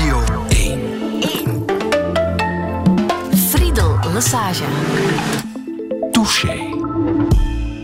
Radio 0.00 0.46
1. 0.48 0.80
1. 1.20 1.64
Friedel 3.34 3.98
Lassage. 4.12 4.64
Touché. 6.10 6.56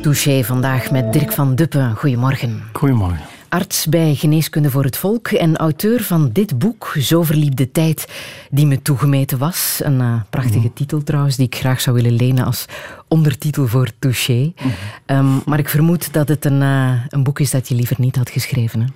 Touché 0.03 0.44
vandaag 0.44 0.90
met 0.90 1.12
Dirk 1.12 1.32
van 1.32 1.54
Duppen. 1.54 1.96
Goedemorgen. 1.96 2.62
Goedemorgen. 2.72 3.21
Arts 3.48 3.87
bij 3.87 4.14
Geneeskunde 4.14 4.71
voor 4.71 4.84
het 4.84 4.96
Volk 4.96 5.29
en 5.29 5.56
auteur 5.56 6.02
van 6.02 6.30
dit 6.32 6.59
boek, 6.59 6.95
Zo 6.98 7.23
verliep 7.23 7.57
de 7.57 7.73
tijd 7.73 8.09
die 8.51 8.67
me 8.67 8.83
toegemeten 8.83 9.39
was. 9.39 9.80
Een 9.83 10.01
uh, 10.01 10.21
prachtige 10.30 10.59
mm. 10.59 10.73
titel 10.75 11.03
trouwens, 11.03 11.37
die 11.37 11.46
ik 11.46 11.55
graag 11.55 11.80
zou 11.80 11.96
willen 11.96 12.12
lenen 12.12 12.45
als 12.45 12.67
ondertitel 13.09 13.67
voor 13.67 13.91
Touché. 13.98 14.53
Mm. 14.62 14.73
Um, 15.07 15.43
maar 15.46 15.59
ik 15.59 15.69
vermoed 15.69 16.12
dat 16.12 16.29
het 16.29 16.45
een, 16.45 16.61
uh, 16.61 16.93
een 17.09 17.23
boek 17.23 17.41
is 17.41 17.51
dat 17.51 17.69
je 17.69 17.75
liever 17.75 17.96
niet 17.98 18.17
had 18.17 18.30
geschreven. 18.30 18.80
Hè? 18.80 18.87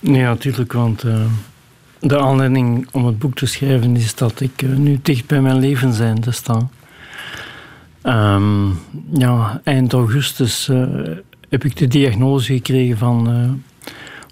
Nee, 0.00 0.22
natuurlijk, 0.22 0.72
want 0.72 1.04
uh, 1.04 1.20
de 2.00 2.18
aanleiding 2.18 2.88
om 2.92 3.06
het 3.06 3.18
boek 3.18 3.34
te 3.34 3.46
schrijven 3.46 3.96
is 3.96 4.14
dat 4.14 4.40
ik 4.40 4.62
nu 4.76 4.98
dicht 5.02 5.26
bij 5.26 5.40
mijn 5.40 5.58
leven 5.58 5.92
zijn 5.92 6.20
te 6.20 6.30
staan. 6.30 6.70
Um, 8.02 8.78
ja, 9.12 9.60
eind 9.64 9.92
augustus 9.92 10.70
heb 11.48 11.64
ik 11.64 11.76
de 11.76 11.86
diagnose 11.86 12.52
gekregen 12.52 12.98
van 12.98 13.30
uh, 13.30 13.50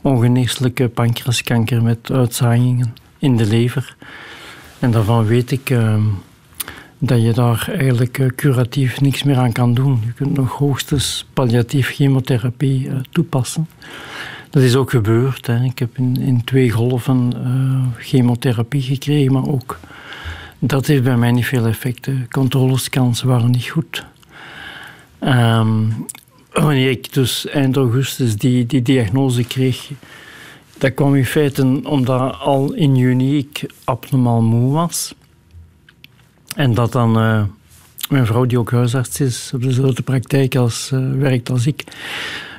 ongeneeslijke 0.03 0.89
pancreaskanker 0.89 1.83
met 1.83 2.11
uitzaaiingen 2.13 2.95
in 3.19 3.37
de 3.37 3.47
lever. 3.47 3.97
En 4.79 4.91
daarvan 4.91 5.25
weet 5.25 5.51
ik 5.51 5.71
uh, 5.71 5.97
dat 6.99 7.23
je 7.23 7.33
daar 7.33 7.69
eigenlijk 7.79 8.33
curatief 8.37 9.01
niks 9.01 9.23
meer 9.23 9.37
aan 9.37 9.53
kan 9.53 9.75
doen. 9.75 10.03
Je 10.05 10.13
kunt 10.13 10.37
nog 10.37 10.53
hoogstens 10.53 11.27
palliatief 11.33 11.91
chemotherapie 11.91 12.91
toepassen. 13.11 13.69
Dat 14.51 14.63
is 14.63 14.77
ook 14.77 14.91
gebeurd. 14.91 15.47
Hè. 15.47 15.65
Ik 15.65 15.79
heb 15.79 15.99
in, 15.99 16.17
in 16.21 16.45
twee 16.45 16.71
golven 16.71 17.33
chemotherapie 17.99 18.83
gekregen, 18.83 19.33
maar 19.33 19.47
ook 19.47 19.79
dat 20.59 20.87
heeft 20.87 21.03
bij 21.03 21.17
mij 21.17 21.33
niet 21.33 21.47
veel 21.47 21.67
effecten. 21.67 22.27
Controlescans 22.31 23.23
waren 23.23 23.51
niet 23.51 23.69
goed. 23.69 24.05
Um, 25.21 26.07
wanneer 26.53 26.91
ik 26.91 27.13
dus 27.13 27.47
eind 27.47 27.77
augustus 27.77 28.37
die, 28.37 28.67
die 28.67 28.83
diagnose 28.83 29.45
kreeg, 29.45 29.91
dat 30.79 30.95
kwam 30.95 31.15
in 31.15 31.27
feite 31.27 31.81
omdat 31.83 32.39
al 32.39 32.73
in 32.73 32.97
juni 32.97 33.39
ik 33.39 33.71
abnormaal 33.85 34.43
moe 34.43 34.73
was. 34.73 35.15
En 36.57 36.75
dat 36.75 36.93
dan 36.93 37.19
uh, 37.19 37.43
mijn 38.09 38.27
vrouw, 38.27 38.45
die 38.45 38.59
ook 38.59 38.71
huisarts 38.71 39.21
is, 39.21 39.51
op 39.55 39.63
dezelfde 39.63 40.03
praktijk 40.03 40.57
als, 40.57 40.91
uh, 40.95 41.13
werkt 41.13 41.51
als 41.51 41.67
ik, 41.67 41.85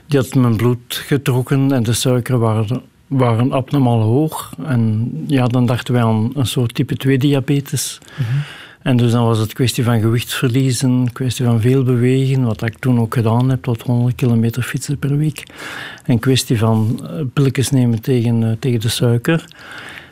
die 0.08 0.20
had 0.20 0.36
mijn 0.36 0.56
bloed 0.56 0.96
getrokken 0.96 1.72
en 1.72 1.84
de 1.84 1.94
suiker 1.94 2.38
waren, 2.38 2.82
waren 3.08 3.52
abnormaal 3.52 4.02
hoog. 4.02 4.54
En 4.66 5.12
ja, 5.28 5.48
dan 5.48 5.66
dachten 5.66 5.94
wij 5.94 6.04
aan 6.04 6.32
een 6.34 6.46
soort 6.46 6.74
type 6.74 6.98
2 6.98 7.18
diabetes. 7.18 8.00
En 8.82 8.98
dus 8.98 9.12
dan 9.12 9.26
was 9.26 9.40
het 9.40 9.54
kwestie 9.54 9.84
van 9.84 10.00
gewichtsverliezen, 10.00 11.12
kwestie 11.14 11.46
van 11.46 11.62
veel 11.62 11.84
bewegen, 11.84 12.44
wat 12.44 12.62
ik 12.62 12.80
toen 12.80 13.00
ook 13.00 13.14
gedaan 13.14 13.50
heb, 13.50 13.64
tot 13.64 13.82
100 13.82 14.16
kilometer 14.16 14.64
fietsen 14.64 15.00
per 15.00 15.18
week. 15.18 15.44
En 16.04 16.20
kwestie 16.20 16.58
van 16.58 17.00
eh, 17.04 17.10
pilletjes 17.34 17.70
nemen 17.70 18.02
tegen, 18.02 18.44
eh, 18.44 18.52
tegen 18.60 18.80
de 18.80 18.90
suiker. 18.90 19.46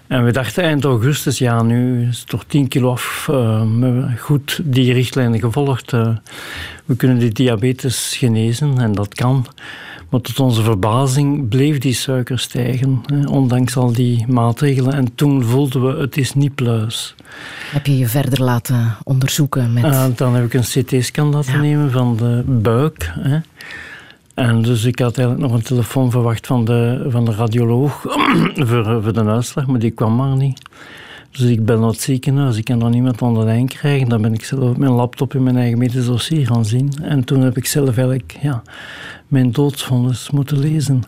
En 0.07 0.25
we 0.25 0.31
dachten 0.31 0.63
eind 0.63 0.83
augustus, 0.83 1.37
ja, 1.37 1.61
nu 1.61 2.07
is 2.07 2.19
het 2.19 2.27
toch 2.27 2.43
10 2.47 2.67
kilo 2.67 2.91
af. 2.91 3.27
Uh, 3.31 3.35
we 3.61 3.85
hebben 3.85 4.17
goed 4.17 4.59
die 4.63 4.93
richtlijnen 4.93 5.39
gevolgd. 5.39 5.91
Uh, 5.93 6.15
we 6.85 6.95
kunnen 6.95 7.17
die 7.17 7.31
diabetes 7.31 8.15
genezen 8.17 8.79
en 8.79 8.91
dat 8.91 9.13
kan. 9.13 9.47
Maar 10.09 10.21
tot 10.21 10.39
onze 10.39 10.63
verbazing 10.63 11.47
bleef 11.49 11.77
die 11.77 11.93
suiker 11.93 12.39
stijgen, 12.39 13.01
hè, 13.05 13.27
ondanks 13.27 13.77
al 13.77 13.93
die 13.93 14.27
maatregelen. 14.27 14.93
En 14.93 15.15
toen 15.15 15.43
voelden 15.43 15.87
we, 15.87 16.01
het 16.01 16.17
is 16.17 16.33
niet 16.33 16.55
pluis. 16.55 17.15
Heb 17.71 17.85
je 17.85 17.97
je 17.97 18.07
verder 18.07 18.43
laten 18.43 18.97
onderzoeken? 19.03 19.73
Met... 19.73 19.83
Uh, 19.83 20.05
dan 20.15 20.35
heb 20.35 20.45
ik 20.45 20.53
een 20.53 20.83
CT-scan 20.83 21.29
laten 21.29 21.53
ja. 21.53 21.59
nemen 21.59 21.91
van 21.91 22.17
de 22.17 22.43
buik. 22.45 23.11
Hè. 23.19 23.39
En 24.35 24.61
dus 24.61 24.83
ik 24.83 24.99
had 24.99 25.17
eigenlijk 25.17 25.47
nog 25.47 25.57
een 25.57 25.65
telefoon 25.65 26.11
verwacht 26.11 26.47
van 26.47 26.65
de, 26.65 27.05
van 27.09 27.25
de 27.25 27.31
radioloog 27.31 28.01
voor, 28.67 29.01
voor 29.03 29.13
de 29.13 29.25
uitslag, 29.25 29.65
maar 29.67 29.79
die 29.79 29.91
kwam 29.91 30.15
maar 30.15 30.35
niet. 30.35 30.61
Dus 31.31 31.49
ik 31.49 31.65
ben 31.65 31.79
naar 31.79 31.89
het 31.89 32.01
ziekenhuis, 32.01 32.57
ik 32.57 32.63
kan 32.65 32.83
er 32.83 32.89
niemand 32.89 33.21
onder 33.21 33.45
de 33.45 33.49
lijn 33.49 33.67
krijgen. 33.67 34.09
Dan 34.09 34.21
ben 34.21 34.33
ik 34.33 34.45
zelf 34.45 34.69
op 34.69 34.77
mijn 34.77 34.91
laptop 34.91 35.33
in 35.33 35.43
mijn 35.43 35.57
eigen 35.57 35.77
medisch 35.77 36.05
dossier 36.05 36.47
gaan 36.47 36.65
zien. 36.65 36.93
En 37.01 37.23
toen 37.23 37.41
heb 37.41 37.57
ik 37.57 37.65
zelf 37.65 37.97
eigenlijk 37.97 38.37
ja, 38.41 38.61
mijn 39.27 39.51
doodsvonnis 39.51 40.29
moeten 40.29 40.59
lezen. 40.59 41.03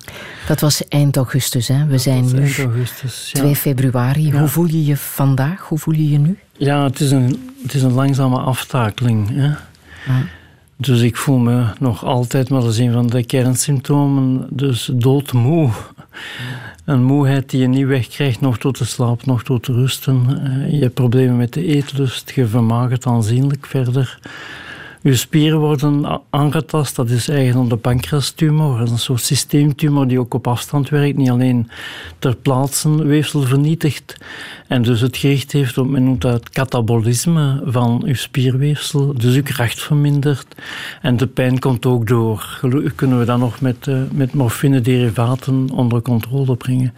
Dat 0.47 0.59
was 0.59 0.87
eind 0.87 1.15
augustus, 1.15 1.67
hè? 1.67 1.85
We 1.85 1.97
zijn 1.97 2.25
nu 2.25 2.41
eind 2.41 2.57
augustus, 2.57 3.29
ja. 3.33 3.39
2 3.39 3.55
februari. 3.55 4.27
Ja. 4.27 4.39
Hoe 4.39 4.47
voel 4.47 4.65
je 4.65 4.85
je 4.85 4.97
vandaag? 4.97 5.61
Hoe 5.61 5.77
voel 5.77 5.93
je 5.93 6.09
je 6.09 6.19
nu? 6.19 6.37
Ja, 6.57 6.83
het 6.83 6.99
is 6.99 7.11
een, 7.11 7.51
het 7.63 7.73
is 7.73 7.81
een 7.83 7.93
langzame 7.93 8.39
aftakeling. 8.39 9.29
Hè? 9.29 9.45
Ja. 9.45 9.57
Dus 10.77 11.01
ik 11.01 11.15
voel 11.15 11.37
me 11.37 11.65
nog 11.79 12.05
altijd, 12.05 12.49
maar 12.49 12.61
dat 12.61 12.71
is 12.71 12.77
een 12.77 12.91
van 12.91 13.07
de 13.07 13.23
kernsymptomen, 13.23 14.47
dus 14.49 14.89
doodmoe. 14.93 15.69
Een 16.85 17.03
moeheid 17.03 17.49
die 17.49 17.61
je 17.61 17.67
niet 17.67 17.85
wegkrijgt, 17.85 18.41
nog 18.41 18.57
tot 18.57 18.77
de 18.77 18.85
slaap, 18.85 19.25
nog 19.25 19.43
tot 19.43 19.65
de 19.65 19.73
rusten. 19.73 20.25
Je 20.71 20.81
hebt 20.81 20.93
problemen 20.93 21.37
met 21.37 21.53
de 21.53 21.65
eetlust, 21.65 22.31
je 22.31 22.47
vermagert 22.47 23.05
aanzienlijk 23.05 23.65
verder. 23.65 24.19
Je 25.07 25.15
spieren 25.15 25.59
worden 25.59 26.21
aangetast, 26.29 26.95
dat 26.95 27.09
is 27.09 27.29
eigen 27.29 27.67
de 27.67 27.75
pancreastumor. 27.77 28.79
Een 28.79 28.97
soort 28.97 29.21
systeemtumor 29.21 30.07
die 30.07 30.19
ook 30.19 30.33
op 30.33 30.47
afstand 30.47 30.89
werkt, 30.89 31.17
niet 31.17 31.29
alleen 31.29 31.69
ter 32.19 32.35
plaatse 32.35 33.03
weefsel 33.03 33.41
vernietigt. 33.41 34.17
En 34.67 34.81
dus 34.81 35.01
het 35.01 35.17
gericht 35.17 35.51
heeft 35.51 35.77
op, 35.77 35.87
men 35.87 36.03
noemt 36.03 36.23
het 36.23 36.49
katabolisme 36.49 37.61
van 37.65 38.03
je 38.05 38.15
spierweefsel, 38.15 39.13
dus 39.13 39.35
je 39.35 39.41
kracht 39.41 39.81
vermindert. 39.81 40.55
En 41.01 41.17
de 41.17 41.27
pijn 41.27 41.59
komt 41.59 41.85
ook 41.85 42.07
door. 42.07 42.39
Gelukkig 42.39 42.95
kunnen 42.95 43.19
we 43.19 43.25
dat 43.25 43.39
nog 43.39 43.61
met, 43.61 43.87
uh, 43.87 44.01
met 44.11 44.33
morfine-derivaten 44.33 45.69
onder 45.71 46.01
controle 46.01 46.55
brengen. 46.55 46.93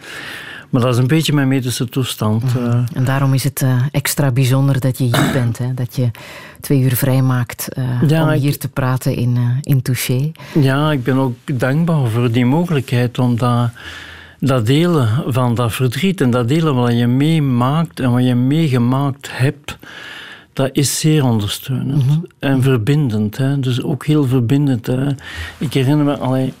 Maar 0.70 0.80
dat 0.80 0.92
is 0.92 0.98
een 0.98 1.06
beetje 1.06 1.32
mijn 1.32 1.48
medische 1.48 1.88
toestand. 1.88 2.54
Mm. 2.54 2.84
En 2.94 3.04
daarom 3.04 3.34
is 3.34 3.44
het 3.44 3.60
uh, 3.62 3.82
extra 3.90 4.30
bijzonder 4.30 4.80
dat 4.80 4.98
je 4.98 5.04
hier 5.04 5.30
bent. 5.32 5.58
Hè? 5.58 5.74
Dat 5.74 5.96
je 5.96 6.10
twee 6.60 6.80
uur 6.80 6.96
vrij 6.96 7.22
maakt 7.22 7.68
uh, 7.78 8.08
ja, 8.08 8.22
om 8.22 8.30
hier 8.30 8.52
ik, 8.52 8.60
te 8.60 8.68
praten 8.68 9.16
in, 9.16 9.36
uh, 9.36 9.48
in 9.60 9.82
Touché. 9.82 10.32
Ja, 10.60 10.92
ik 10.92 11.02
ben 11.02 11.16
ook 11.16 11.34
dankbaar 11.44 12.06
voor 12.08 12.30
die 12.30 12.44
mogelijkheid 12.46 13.18
om 13.18 13.38
dat, 13.38 13.70
dat 14.38 14.66
delen 14.66 15.08
van 15.26 15.54
dat 15.54 15.72
verdriet 15.72 16.20
en 16.20 16.30
dat 16.30 16.48
delen 16.48 16.74
wat 16.74 16.98
je 16.98 17.06
meemaakt 17.06 18.00
en 18.00 18.12
wat 18.12 18.24
je 18.24 18.34
meegemaakt 18.34 19.28
hebt 19.32 19.78
dat 20.52 20.70
is 20.72 20.98
zeer 20.98 21.24
ondersteunend 21.24 22.04
mm 22.04 22.08
-hmm. 22.08 22.26
en 22.38 22.62
verbindend. 22.62 23.36
Hè. 23.36 23.60
Dus 23.60 23.82
ook 23.82 24.06
heel 24.06 24.24
verbindend. 24.24 24.86
Hè. 24.86 25.06
Ik 25.58 25.72
herinner 25.72 26.04
me, 26.04 26.16
allee, 26.16 26.52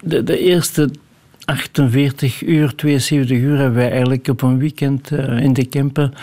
de, 0.00 0.22
de 0.22 0.38
eerste 0.38 0.90
48 1.44 2.42
uur, 2.42 2.74
72 2.74 3.38
uur 3.38 3.56
hebben 3.56 3.74
wij 3.74 3.90
eigenlijk 3.90 4.28
op 4.28 4.42
een 4.42 4.58
weekend 4.58 5.10
uh, 5.10 5.40
in 5.40 5.52
de 5.52 5.64
Kempen 5.64 6.14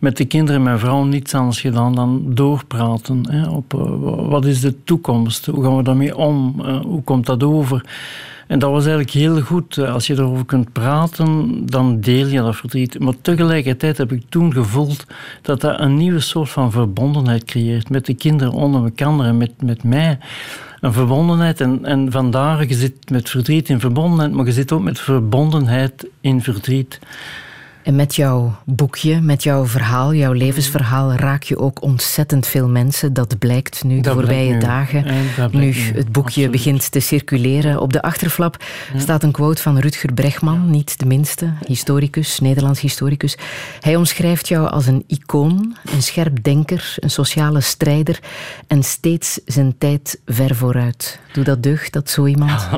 met 0.00 0.16
de 0.16 0.24
kinderen 0.24 0.56
en 0.56 0.62
mijn 0.62 0.78
vrouw 0.78 1.04
niets 1.04 1.34
anders 1.34 1.60
gedaan 1.60 1.94
dan 1.94 2.22
doorpraten. 2.34 3.30
Hè, 3.30 3.48
op 3.48 3.74
uh, 3.74 4.28
wat 4.28 4.44
is 4.44 4.60
de 4.60 4.84
toekomst? 4.84 5.46
Hoe 5.46 5.64
gaan 5.64 5.76
we 5.76 5.82
daarmee 5.82 6.16
om? 6.16 6.54
Uh, 6.58 6.80
hoe 6.80 7.02
komt 7.02 7.26
dat 7.26 7.42
over? 7.42 7.84
En 8.46 8.58
dat 8.58 8.70
was 8.70 8.86
eigenlijk 8.86 9.10
heel 9.10 9.40
goed. 9.40 9.78
Als 9.78 10.06
je 10.06 10.14
erover 10.14 10.44
kunt 10.44 10.72
praten, 10.72 11.62
dan 11.66 12.00
deel 12.00 12.26
je 12.26 12.38
dat 12.38 12.56
verdriet. 12.56 12.98
Maar 12.98 13.14
tegelijkertijd 13.20 13.98
heb 13.98 14.12
ik 14.12 14.22
toen 14.28 14.52
gevoeld 14.52 15.06
dat 15.42 15.60
dat 15.60 15.80
een 15.80 15.96
nieuwe 15.96 16.20
soort 16.20 16.50
van 16.50 16.70
verbondenheid 16.70 17.44
creëert 17.44 17.90
met 17.90 18.06
de 18.06 18.14
kinderen 18.14 18.52
onder 18.52 18.84
elkaar 18.84 19.20
en 19.20 19.36
met, 19.36 19.62
met 19.62 19.82
mij 19.82 20.18
een 20.84 20.92
verbondenheid. 20.92 21.60
En, 21.60 21.84
en 21.84 22.12
vandaar, 22.12 22.66
je 22.66 22.74
zit 22.74 23.10
met 23.10 23.30
verdriet 23.30 23.68
in 23.68 23.80
verbondenheid, 23.80 24.32
maar 24.32 24.46
je 24.46 24.52
zit 24.52 24.72
ook 24.72 24.82
met 24.82 25.00
verbondenheid 25.00 26.08
in 26.20 26.42
verdriet. 26.42 26.98
En 27.84 27.96
met 27.96 28.14
jouw 28.14 28.56
boekje, 28.64 29.20
met 29.20 29.42
jouw 29.42 29.66
verhaal, 29.66 30.14
jouw 30.14 30.32
levensverhaal, 30.32 31.12
raak 31.12 31.42
je 31.42 31.58
ook 31.58 31.82
ontzettend 31.82 32.46
veel 32.46 32.68
mensen. 32.68 33.12
Dat 33.12 33.38
blijkt 33.38 33.84
nu 33.84 34.00
de 34.00 34.10
voorbije 34.10 34.52
nu. 34.52 34.58
dagen. 34.58 35.04
Nu 35.50 35.72
het 35.72 36.12
boekje 36.12 36.30
Absoluut. 36.30 36.50
begint 36.50 36.90
te 36.90 37.00
circuleren. 37.00 37.80
Op 37.80 37.92
de 37.92 38.02
achterflap 38.02 38.64
ja. 38.92 39.00
staat 39.00 39.22
een 39.22 39.30
quote 39.30 39.62
van 39.62 39.78
Rutger 39.78 40.12
Bregman, 40.12 40.70
niet 40.70 40.98
de 40.98 41.06
minste, 41.06 41.52
historicus, 41.66 42.40
Nederlands 42.40 42.80
historicus. 42.80 43.36
Hij 43.80 43.96
omschrijft 43.96 44.48
jou 44.48 44.68
als 44.68 44.86
een 44.86 45.04
icoon, 45.06 45.76
een 45.94 46.02
scherp 46.02 46.42
denker, 46.42 46.94
een 46.98 47.10
sociale 47.10 47.60
strijder 47.60 48.18
en 48.66 48.82
steeds 48.82 49.40
zijn 49.46 49.78
tijd 49.78 50.20
ver 50.26 50.54
vooruit. 50.54 51.18
Doe 51.32 51.44
dat 51.44 51.62
deugd 51.62 51.92
dat 51.92 52.10
zo 52.10 52.26
iemand 52.26 52.50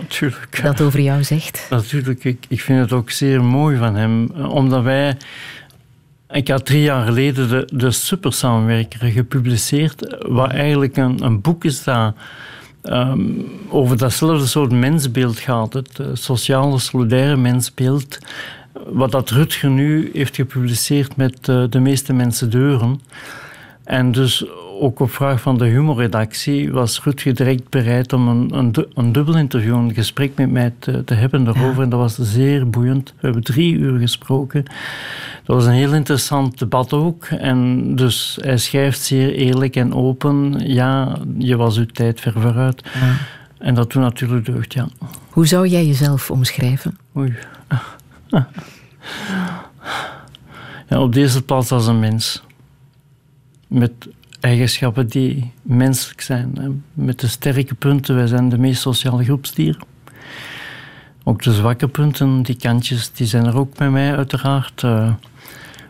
ja, 0.51 0.63
dat 0.63 0.81
over 0.81 1.01
jou 1.01 1.25
zegt? 1.25 1.67
Natuurlijk, 1.71 2.25
ik, 2.25 2.45
ik 2.49 2.61
vind 2.61 2.81
het 2.81 2.93
ook 2.93 3.11
zeer 3.11 3.45
mooi 3.45 3.77
van 3.77 3.95
hem, 3.95 4.31
omdat 4.31 4.83
wij 4.83 4.96
ik 6.31 6.49
had 6.49 6.67
drie 6.67 6.83
jaar 6.83 7.05
geleden 7.07 7.49
de, 7.49 7.69
de 7.73 7.91
Supersamenwerker 7.91 9.09
gepubliceerd, 9.09 10.17
wat 10.29 10.51
eigenlijk 10.51 10.97
een, 10.97 11.25
een 11.25 11.41
boek 11.41 11.65
is 11.65 11.85
dat 11.85 12.15
um, 12.83 13.45
over 13.69 13.97
datzelfde 13.97 14.47
soort 14.47 14.73
mensbeeld 14.73 15.39
gaat. 15.39 15.73
Het 15.73 16.01
sociale, 16.13 16.79
solidaire 16.79 17.37
mensbeeld. 17.37 18.19
wat 18.89 19.11
dat 19.11 19.31
Rutger 19.31 19.71
nu 19.71 20.11
heeft 20.13 20.37
gepubliceerd 20.37 21.17
met 21.17 21.49
uh, 21.49 21.65
De 21.71 21.81
meeste 21.81 22.13
mensen 22.13 22.51
deuren. 22.51 23.01
En 23.85 24.13
dus 24.13 24.45
ook 24.81 25.01
op 25.01 25.11
vraag 25.11 25.41
van 25.41 25.59
de 25.59 25.65
humorredactie 25.65 26.73
was 26.73 27.03
Rutger 27.03 27.35
direct 27.35 27.69
bereid 27.69 28.13
om 28.13 28.29
een, 28.29 28.59
een, 28.59 28.87
een 28.95 29.13
dubbel 29.13 29.37
interview, 29.37 29.75
een 29.75 29.95
gesprek 29.95 30.37
met 30.37 30.51
mij 30.51 30.73
te, 30.79 31.05
te 31.05 31.15
hebben 31.15 31.45
daarover. 31.45 31.83
En 31.83 31.89
dat 31.89 31.99
was 31.99 32.19
zeer 32.19 32.71
boeiend. 32.71 33.09
We 33.09 33.21
hebben 33.21 33.43
drie 33.43 33.75
uur 33.75 33.99
gesproken. 33.99 34.65
Dat 35.45 35.57
was 35.57 35.67
een 35.67 35.73
heel 35.73 35.95
interessant 35.95 36.59
debat 36.59 36.93
ook. 36.93 37.25
En 37.25 37.95
dus 37.97 38.39
hij 38.41 38.59
schrijft 38.59 39.01
zeer 39.01 39.33
eerlijk 39.33 39.77
en 39.77 39.95
open. 39.95 40.55
Ja, 40.73 41.19
je 41.39 41.57
was 41.57 41.79
uw 41.79 41.87
tijd 41.87 42.21
ver 42.21 42.33
vooruit. 42.33 42.83
Ja. 42.95 43.17
En 43.59 43.75
dat 43.75 43.91
toen 43.91 44.03
natuurlijk 44.03 44.47
deugd, 44.47 44.73
ja. 44.73 44.89
Hoe 45.31 45.47
zou 45.47 45.67
jij 45.67 45.87
jezelf 45.87 46.31
omschrijven? 46.31 46.99
Oei. 47.17 47.37
Ja, 50.89 51.01
op 51.01 51.13
deze 51.13 51.43
plaats 51.43 51.73
als 51.73 51.87
een 51.87 51.99
mens. 51.99 52.43
Met 53.67 53.93
eigenschappen 54.47 55.07
die 55.07 55.53
menselijk 55.63 56.21
zijn. 56.21 56.83
Met 56.93 57.21
de 57.21 57.27
sterke 57.27 57.75
punten, 57.75 58.15
wij 58.15 58.27
zijn 58.27 58.49
de 58.49 58.59
meest 58.59 58.81
sociale 58.81 59.25
groepsdier. 59.25 59.79
Ook 61.25 61.43
de 61.43 61.53
zwakke 61.53 61.89
punten, 61.89 62.43
die 62.43 62.57
kantjes, 62.57 63.13
die 63.13 63.27
zijn 63.27 63.47
er 63.47 63.57
ook 63.57 63.77
bij 63.77 63.91
mij 63.91 64.17
uiteraard. 64.17 64.83
Uh, 64.83 65.13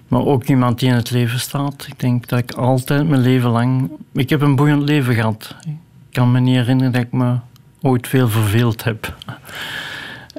maar 0.08 0.24
ook 0.24 0.44
iemand 0.44 0.78
die 0.78 0.88
in 0.88 0.94
het 0.94 1.10
leven 1.10 1.40
staat. 1.40 1.86
Ik 1.88 2.00
denk 2.00 2.28
dat 2.28 2.38
ik 2.38 2.52
altijd 2.52 3.08
mijn 3.08 3.20
leven 3.20 3.50
lang... 3.50 3.90
Ik 4.12 4.30
heb 4.30 4.40
een 4.40 4.56
boeiend 4.56 4.82
leven 4.82 5.14
gehad. 5.14 5.56
Ik 5.66 5.76
kan 6.10 6.32
me 6.32 6.40
niet 6.40 6.56
herinneren 6.56 6.92
dat 6.92 7.02
ik 7.02 7.12
me 7.12 7.36
ooit 7.82 8.08
veel 8.08 8.28
verveeld 8.28 8.84
heb. 8.84 9.16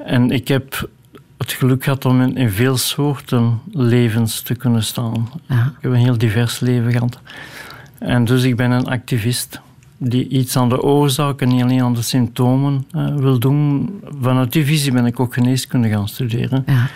En 0.04 0.30
ik 0.30 0.48
heb 0.48 0.88
het 1.38 1.52
geluk 1.52 1.84
gehad 1.84 2.04
om 2.04 2.20
in, 2.20 2.50
veel 2.50 2.76
soorten 2.76 3.60
levens 3.72 4.40
te 4.40 4.54
kunnen 4.54 4.82
staan. 4.82 5.30
Ja. 5.46 5.64
Ik 5.64 5.82
heb 5.82 5.92
een 5.92 5.98
heel 5.98 6.18
divers 6.18 6.60
leven 6.60 6.92
gehad. 6.92 7.20
En 7.98 8.24
dus 8.24 8.42
ik 8.42 8.56
ben 8.56 8.70
een 8.70 8.86
activist 8.86 9.60
die 9.96 10.28
iets 10.28 10.56
aan 10.56 10.68
de 10.68 10.82
oorzaak 10.82 11.40
en 11.40 11.48
niet 11.48 11.62
alleen 11.62 11.82
aan 11.82 11.94
de 11.94 12.02
symptomen 12.02 12.86
uh, 12.96 13.14
wil 13.16 13.38
doen. 13.38 13.90
Vanuit 14.20 14.52
die 14.52 14.64
visie 14.64 14.92
ben 14.92 15.06
ik 15.06 15.20
ook 15.20 15.34
geneeskunde 15.34 15.88
gaan 15.88 16.08
studeren. 16.08 16.64
Ja. 16.66 16.86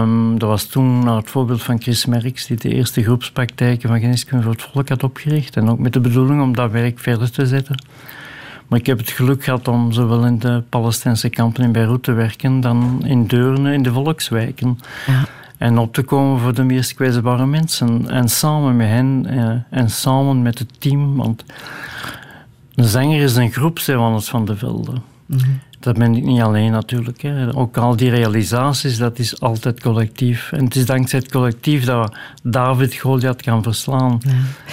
Um, 0.00 0.38
dat 0.38 0.48
was 0.48 0.64
toen 0.64 1.04
naar 1.04 1.16
het 1.16 1.30
voorbeeld 1.30 1.62
van 1.62 1.80
Chris 1.80 2.06
Merks, 2.06 2.46
die 2.46 2.56
de 2.56 2.74
eerste 2.74 3.02
groepspraktijken 3.02 3.88
van 3.88 4.00
geneeskunde 4.00 4.42
voor 4.42 4.52
het 4.52 4.62
volk 4.62 4.88
had 4.88 5.02
opgericht. 5.02 5.56
En 5.56 5.68
ook 5.68 5.78
met 5.78 5.92
de 5.92 6.00
bedoeling 6.00 6.42
om 6.42 6.54
dat 6.54 6.70
werk 6.70 6.98
verder 6.98 7.30
te 7.30 7.46
zetten. 7.46 7.84
Maar 8.68 8.78
ik 8.78 8.86
heb 8.86 8.98
het 8.98 9.10
geluk 9.10 9.44
gehad 9.44 9.68
om 9.68 9.92
zowel 9.92 10.26
in 10.26 10.38
de 10.38 10.62
Palestijnse 10.68 11.28
kampen 11.28 11.64
in 11.64 11.72
Beirut 11.72 12.02
te 12.02 12.12
werken 12.12 12.60
dan 12.60 13.00
in 13.04 13.26
Deurne, 13.26 13.72
in 13.72 13.82
de 13.82 13.92
volkswijken. 13.92 14.78
Ja. 15.06 15.24
En 15.62 15.78
op 15.78 15.92
te 15.92 16.02
komen 16.02 16.40
voor 16.40 16.54
de 16.54 16.62
meest 16.62 16.94
kwetsbare 16.94 17.46
mensen. 17.46 18.10
En 18.10 18.28
samen 18.28 18.76
met 18.76 18.88
hen 18.88 19.26
eh, 19.26 19.78
en 19.80 19.90
samen 19.90 20.42
met 20.42 20.58
het 20.58 20.80
team. 20.80 21.16
Want 21.16 21.44
een 22.74 22.84
zanger 22.84 23.20
is 23.20 23.36
een 23.36 23.52
groep, 23.52 23.78
zei 23.78 24.14
het 24.14 24.28
van 24.28 24.44
de 24.44 24.56
Velden. 24.56 25.02
Mm 25.26 25.38
Dat 25.80 25.98
ben 25.98 26.14
ik 26.14 26.24
niet 26.24 26.40
alleen 26.40 26.70
natuurlijk. 26.70 27.22
Hè. 27.22 27.56
Ook 27.56 27.76
al 27.76 27.96
die 27.96 28.10
realisaties, 28.10 28.98
dat 28.98 29.18
is 29.18 29.40
altijd 29.40 29.80
collectief. 29.80 30.52
En 30.52 30.64
het 30.64 30.76
is 30.76 30.86
dankzij 30.86 31.18
het 31.18 31.30
collectief 31.30 31.84
dat 31.84 32.16
David 32.42 32.94
Goliath 32.94 33.42
kan 33.42 33.62
verslaan. 33.62 34.20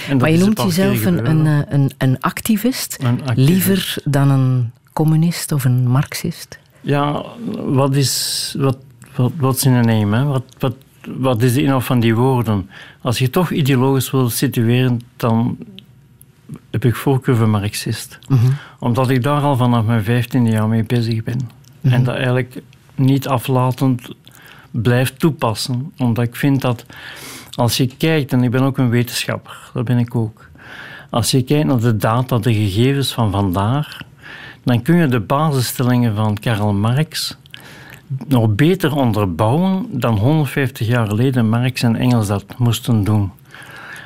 Ja. 0.08 0.16
maar 0.16 0.32
je 0.32 0.38
noemt 0.38 0.62
jezelf 0.62 1.06
een, 1.06 1.30
een, 1.30 1.46
eh, 1.46 1.60
een, 1.68 1.92
een, 1.98 2.20
activist, 2.20 2.98
een 3.00 3.08
activist, 3.08 3.50
liever 3.50 3.96
dan 4.06 4.30
een 4.30 4.72
communist 4.94 5.52
of 5.52 5.66
een 5.66 5.88
marxist? 5.88 6.60
Ja, 6.82 7.26
wat 7.66 7.96
is... 7.96 8.56
Wat 8.58 8.78
wat, 9.20 9.32
wat 9.38 9.56
is 9.56 9.66
in 9.66 9.74
een 9.74 9.86
name? 9.86 10.24
Wat, 10.24 10.44
wat, 10.60 10.76
wat 11.08 11.42
is 11.42 11.54
de 11.54 11.62
inhoud 11.62 11.84
van 11.84 12.00
die 12.00 12.16
woorden? 12.16 12.70
Als 13.02 13.20
je 13.20 13.30
toch 13.30 13.52
ideologisch 13.52 14.12
wil 14.12 14.30
situeren, 14.30 15.02
dan 15.16 15.58
heb 16.72 16.86
ik 16.86 16.96
voorkeur 16.96 17.36
voor 17.36 17.50
Marxist. 17.50 18.20
Mhm. 18.28 18.52
Omdat 18.80 19.10
ik 19.10 19.24
daar 19.24 19.42
al 19.42 19.58
vanaf 19.58 19.86
mijn 19.86 20.04
vijftiende 20.04 20.50
jaar 20.50 20.68
mee 20.68 20.84
bezig 20.84 21.24
ben. 21.24 21.50
Mhm. 21.82 21.94
En 21.94 22.04
dat 22.04 22.16
eigenlijk 22.16 22.62
niet 22.96 23.28
aflatend 23.28 24.10
blijf 24.72 25.18
toepassen. 25.18 25.92
Omdat 25.98 26.26
ik 26.26 26.36
vind 26.36 26.62
dat 26.62 26.86
als 27.56 27.78
je 27.78 27.88
kijkt, 27.88 28.34
en 28.34 28.44
ik 28.44 28.52
ben 28.52 28.62
ook 28.62 28.78
een 28.78 28.90
wetenschapper, 28.90 29.72
dat 29.74 29.86
ben 29.86 29.98
ik 29.98 30.16
ook. 30.16 30.50
Als 31.10 31.32
je 31.32 31.44
kijkt 31.44 31.68
naar 31.68 31.80
de 31.80 31.98
data, 31.98 32.38
de 32.38 32.54
gegevens 32.54 33.14
van 33.14 33.32
vandaag, 33.32 33.98
dan 34.64 34.82
kun 34.82 34.96
je 34.96 35.08
de 35.08 35.20
basisstellingen 35.20 36.16
van 36.16 36.38
Karl 36.40 36.74
Marx 36.74 37.38
nog 38.28 38.56
beter 38.56 38.96
onderbouwen 38.96 39.86
dan 39.92 40.18
150 40.18 40.88
jaar 40.88 41.08
geleden 41.08 41.50
Marx 41.50 41.84
en 41.84 41.96
Engels 41.96 42.28
dat 42.28 42.46
moesten 42.58 43.04
doen. 43.04 43.32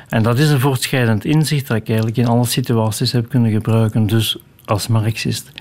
En 0.08 0.22
dat 0.22 0.38
is 0.38 0.50
een 0.50 0.60
voortschrijdend 0.60 1.24
inzicht 1.24 1.66
dat 1.66 1.76
ik 1.76 1.86
eigenlijk 1.88 2.16
in 2.16 2.26
alle 2.26 2.44
situaties 2.44 3.12
heb 3.12 3.28
kunnen 3.28 3.50
gebruiken, 3.50 4.06
dus 4.06 4.38
als 4.64 4.86
Marxist. 4.86 5.52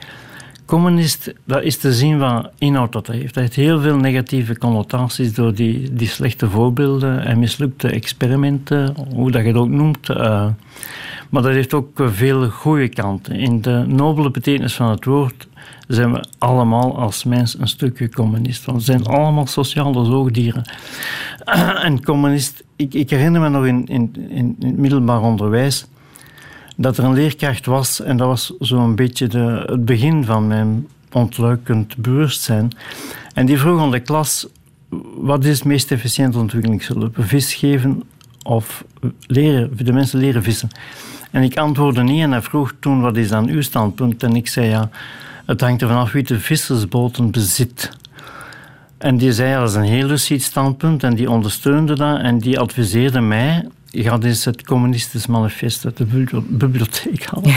Communist, 0.66 1.34
dat 1.44 1.64
is 1.64 1.78
te 1.78 1.94
zien 1.94 2.18
wat 2.18 2.50
inhoud 2.58 2.92
dat 2.92 3.08
heeft. 3.08 3.34
Dat 3.34 3.44
heeft 3.44 3.56
heel 3.56 3.80
veel 3.82 3.98
negatieve 3.98 4.58
connotaties 4.58 5.34
door 5.34 5.54
die, 5.54 5.94
die 5.94 6.08
slechte 6.08 6.50
voorbeelden 6.50 7.26
en 7.26 7.40
mislukte 7.40 7.90
experimenten, 7.90 8.96
hoe 9.14 9.32
dat 9.32 9.42
je 9.42 9.48
het 9.48 9.58
ook 9.58 9.70
noemt. 9.70 10.10
Uh, 10.10 10.48
maar 11.30 11.42
dat 11.42 11.52
heeft 11.52 11.74
ook 11.74 12.02
veel 12.04 12.50
goede 12.50 12.90
kanten. 12.90 13.36
In 13.36 13.62
de 13.62 13.84
nobele 13.88 14.32
betekenis 14.32 14.74
van 14.74 14.90
het 14.90 15.06
woord 15.06 15.48
zijn 15.88 16.14
we 16.14 16.24
allemaal 16.38 16.98
als 16.98 17.24
mens 17.24 17.60
een 17.60 17.68
stukje 17.68 18.10
communist. 18.10 18.66
Want 18.66 18.78
we 18.78 18.84
zijn 18.84 19.06
allemaal 19.06 19.48
sociale 19.48 20.06
zoogdieren. 20.06 20.64
En 21.84 22.04
communist, 22.04 22.64
ik, 22.76 22.94
ik 22.94 23.10
herinner 23.10 23.42
me 23.42 23.50
nog 23.50 23.66
in, 23.66 23.86
in, 23.86 24.16
in, 24.30 24.56
het 24.60 24.78
middelbaar 24.78 25.22
onderwijs 25.22 25.86
dat 26.76 26.98
er 26.98 27.04
een 27.04 27.14
leerkracht 27.14 27.66
was, 27.66 28.02
en 28.02 28.18
dat 28.18 28.28
was 28.28 28.54
zo'n 28.60 28.96
beetje 28.96 29.28
de, 29.28 29.64
het 29.66 29.86
begin 29.86 30.26
van 30.26 30.48
mijn 30.48 30.88
ontluikend 31.12 31.98
bewustzijn. 31.98 32.72
En 33.34 33.46
die 33.46 33.58
vroeg 33.58 33.82
aan 33.82 33.92
de 33.92 34.00
klas: 34.00 34.48
wat 35.16 35.46
is 35.46 35.58
het 35.58 35.68
meest 35.68 35.92
efficiënte 35.92 36.38
ontwikkelingshulp? 36.38 37.16
Vis 37.20 37.54
geven 37.54 38.04
of 38.44 38.84
leren, 39.28 39.78
de 39.78 39.94
mensen 39.94 40.20
leren 40.20 40.44
vissen? 40.44 40.70
En 41.32 41.44
ik 41.44 41.58
antwoordde 41.58 42.04
niet 42.04 42.22
en 42.22 42.32
hij 42.32 42.42
vroeg 42.42 42.74
toen: 42.80 43.02
wat 43.02 43.18
is 43.18 43.30
dan 43.30 43.48
uw 43.48 43.62
standpunt? 43.62 44.24
En 44.24 44.36
ik 44.36 44.48
zei 44.48 44.68
ja 44.68 44.90
het 45.46 45.62
hangt 45.62 45.82
er 45.82 45.88
vanaf 45.88 46.12
wie 46.12 46.24
de 46.24 46.40
vissersboten 46.40 47.32
bezit. 47.32 47.92
En 48.98 49.18
die 49.18 49.34
zei, 49.34 49.54
dat 49.54 49.70
is 49.70 49.76
een 49.76 49.84
heel 49.84 50.08
lucid 50.08 50.42
standpunt 50.42 51.04
en 51.04 51.16
die 51.16 51.30
ondersteunde 51.30 51.96
dat 51.96 52.20
en 52.20 52.38
die 52.38 52.60
adviseerde 52.60 53.22
mij, 53.22 53.68
ga 53.92 54.20
eens 54.20 54.46
het 54.46 54.66
communistisch 54.66 55.28
manifest 55.28 55.86
uit 55.86 55.98
de 55.98 56.06
bibliotheek 56.48 57.26
halen. 57.26 57.56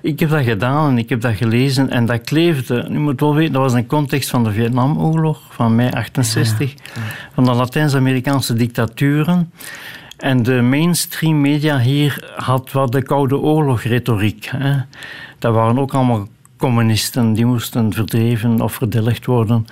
Ik 0.00 0.20
heb 0.20 0.30
dat 0.30 0.44
gedaan 0.44 0.90
en 0.90 0.98
ik 0.98 1.08
heb 1.08 1.20
dat 1.20 1.34
gelezen 1.34 1.90
en 1.90 2.06
dat 2.06 2.20
kleefde. 2.20 2.86
Nu 2.88 2.98
moet 2.98 3.20
wel 3.20 3.34
weten, 3.34 3.52
dat 3.52 3.62
was 3.62 3.72
een 3.72 3.86
context 3.86 4.30
van 4.30 4.44
de 4.44 4.52
Vietnamoorlog 4.52 5.40
van 5.50 5.74
mei 5.74 5.90
68, 5.90 6.74
van 7.34 7.44
de 7.44 7.52
Latijns-Amerikaanse 7.52 8.54
dictaturen. 8.54 9.52
En 10.16 10.42
de 10.42 10.60
mainstream 10.62 11.40
media 11.40 11.78
hier 11.78 12.32
had 12.36 12.72
wat 12.72 12.92
de 12.92 13.02
Koude 13.02 13.38
Oorlog-retoriek. 13.38 14.50
Dat 15.38 15.54
waren 15.54 15.78
ook 15.78 15.94
allemaal 15.94 16.28
communisten 16.62 17.32
die 17.32 17.46
moesten 17.46 17.92
verdreven 17.92 18.60
of 18.60 18.72
verdelgd 18.72 19.26
worden. 19.26 19.66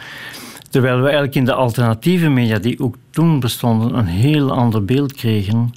Terwijl 0.70 0.96
we 0.96 1.02
eigenlijk 1.02 1.34
in 1.34 1.44
de 1.44 1.54
alternatieve 1.54 2.28
media, 2.28 2.58
die 2.58 2.80
ook 2.80 2.94
toen 3.10 3.40
bestonden, 3.40 3.98
een 3.98 4.06
heel 4.06 4.52
ander 4.52 4.84
beeld 4.84 5.12
kregen. 5.12 5.74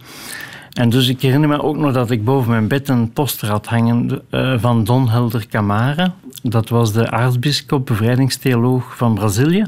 En 0.72 0.89
dus 0.89 1.08
ik 1.08 1.22
herinner 1.22 1.50
me 1.50 1.62
ook 1.62 1.77
nog 1.77 1.93
dat 1.93 2.12
ik 2.12 2.24
boven 2.24 2.50
mijn 2.50 2.67
bed 2.67 2.89
een 2.89 3.12
poster 3.12 3.50
had 3.50 3.67
hangen 3.67 4.22
uh, 4.32 4.53
van 4.60 4.84
Don 4.84 5.10
Helder 5.10 5.48
Camara. 5.48 6.13
Dat 6.43 6.70
was 6.70 6.93
de 6.93 7.12
aartsbisschop, 7.12 7.86
bevrijdingstheoloog 7.86 8.98
van 8.98 9.13
Brazilië. 9.13 9.65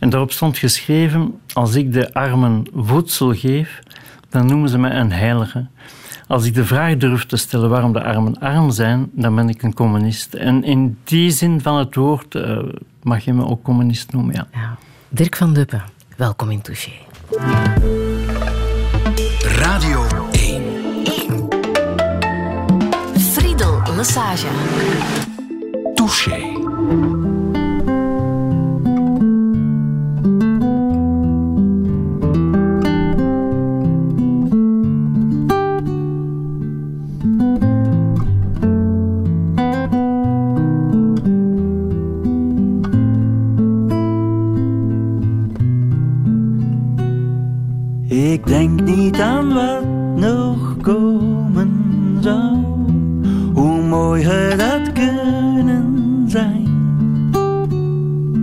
En 0.00 0.10
daarop 0.10 0.32
stond 0.32 0.58
geschreven: 0.58 1.40
Als 1.52 1.74
ik 1.74 1.92
de 1.92 2.14
armen 2.14 2.66
voedsel 2.74 3.34
geef, 3.34 3.80
dan 4.28 4.46
noemen 4.46 4.68
ze 4.68 4.78
mij 4.78 4.94
een 4.94 5.12
heilige. 5.12 5.66
Als 6.30 6.44
ik 6.44 6.54
de 6.54 6.64
vraag 6.64 6.96
durf 6.96 7.26
te 7.26 7.36
stellen 7.36 7.70
waarom 7.70 7.92
de 7.92 8.02
armen 8.02 8.38
arm 8.38 8.70
zijn, 8.70 9.10
dan 9.12 9.34
ben 9.34 9.48
ik 9.48 9.62
een 9.62 9.74
communist. 9.74 10.34
En 10.34 10.64
in 10.64 10.98
die 11.04 11.30
zin 11.30 11.60
van 11.60 11.76
het 11.76 11.94
woord 11.94 12.34
uh, 12.34 12.58
mag 13.02 13.24
je 13.24 13.32
me 13.32 13.46
ook 13.46 13.62
communist 13.62 14.12
noemen. 14.12 14.34
Ja. 14.34 14.46
ja. 14.52 14.76
Dirk 15.08 15.36
van 15.36 15.52
Duppen, 15.54 15.82
welkom 16.16 16.50
in 16.50 16.60
Touché. 16.60 16.90
Radio 19.42 20.06
1. 20.32 20.62
1. 21.04 21.48
Friedel 23.18 23.82
Lassage. 23.96 24.48
Touché. 25.94 27.38
Niet 49.10 49.20
aan 49.20 49.54
wat 49.54 49.84
nog 50.16 50.76
komen 50.82 52.16
zou, 52.20 52.56
hoe 53.52 53.82
mooi 53.82 54.24
had 54.24 54.92
kunnen 54.92 56.24
zijn. 56.26 56.68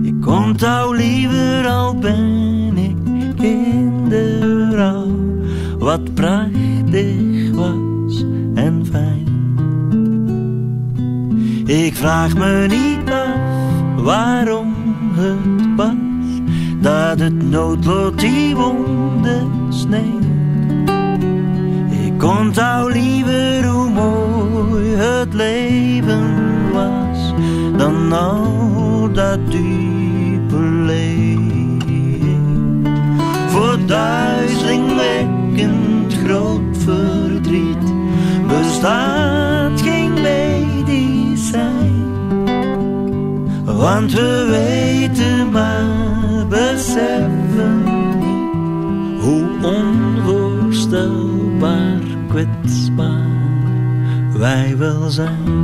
Ik 0.02 0.26
onthoud 0.26 0.96
liever 0.96 1.66
al 1.66 1.98
ben 1.98 2.76
ik 2.76 3.42
in 3.42 4.08
de 4.08 4.68
rouw, 4.70 5.14
wat 5.78 6.14
prachtig 6.14 7.50
was 7.52 8.24
en 8.54 8.86
fijn. 8.90 9.26
Ik 11.66 11.94
vraag 11.96 12.34
me 12.34 12.66
niet 12.68 13.10
af 13.10 14.02
waarom 14.02 14.74
het 15.14 15.76
was 15.76 15.94
dat 16.80 17.20
het 17.20 17.50
noodlot 17.50 18.20
die 18.20 18.56
wonden 18.56 19.48
sneeuwt. 19.68 20.17
Onthoud 22.28 22.92
liever 22.92 23.64
hoe 23.64 23.90
mooi 23.90 24.94
het 24.94 25.34
leven 25.34 26.72
was 26.72 27.32
dan 27.76 28.12
al 28.12 29.12
dat 29.12 29.50
diepe 29.50 30.56
leed. 30.56 31.84
Voor 33.48 33.78
duizelingwekkend 33.86 36.14
groot 36.24 36.76
verdriet 36.78 37.92
bestaat 38.46 39.80
geen 39.80 40.12
medicijn, 40.12 42.04
want 43.64 44.12
we 44.12 44.46
weten 44.50 45.50
maar 45.50 46.46
beseffen 46.48 47.82
hoe 49.20 49.44
onvoorstelbaar 49.62 49.97
wij 54.78 55.57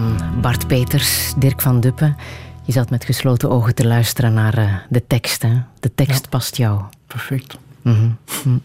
van 0.00 0.40
Bart 0.40 0.66
Peters, 0.66 1.34
Dirk 1.36 1.60
van 1.60 1.80
Duppen. 1.80 2.16
Je 2.64 2.72
zat 2.72 2.90
met 2.90 3.04
gesloten 3.04 3.50
ogen 3.50 3.74
te 3.74 3.86
luisteren 3.86 4.34
naar 4.34 4.58
uh, 4.58 4.74
de 4.88 5.06
tekst. 5.06 5.42
Hè? 5.42 5.62
De 5.80 5.94
tekst 5.94 6.28
past 6.28 6.56
jou. 6.56 6.82
Perfect. 7.06 7.58
Mm 7.82 8.16
-hmm. 8.42 8.62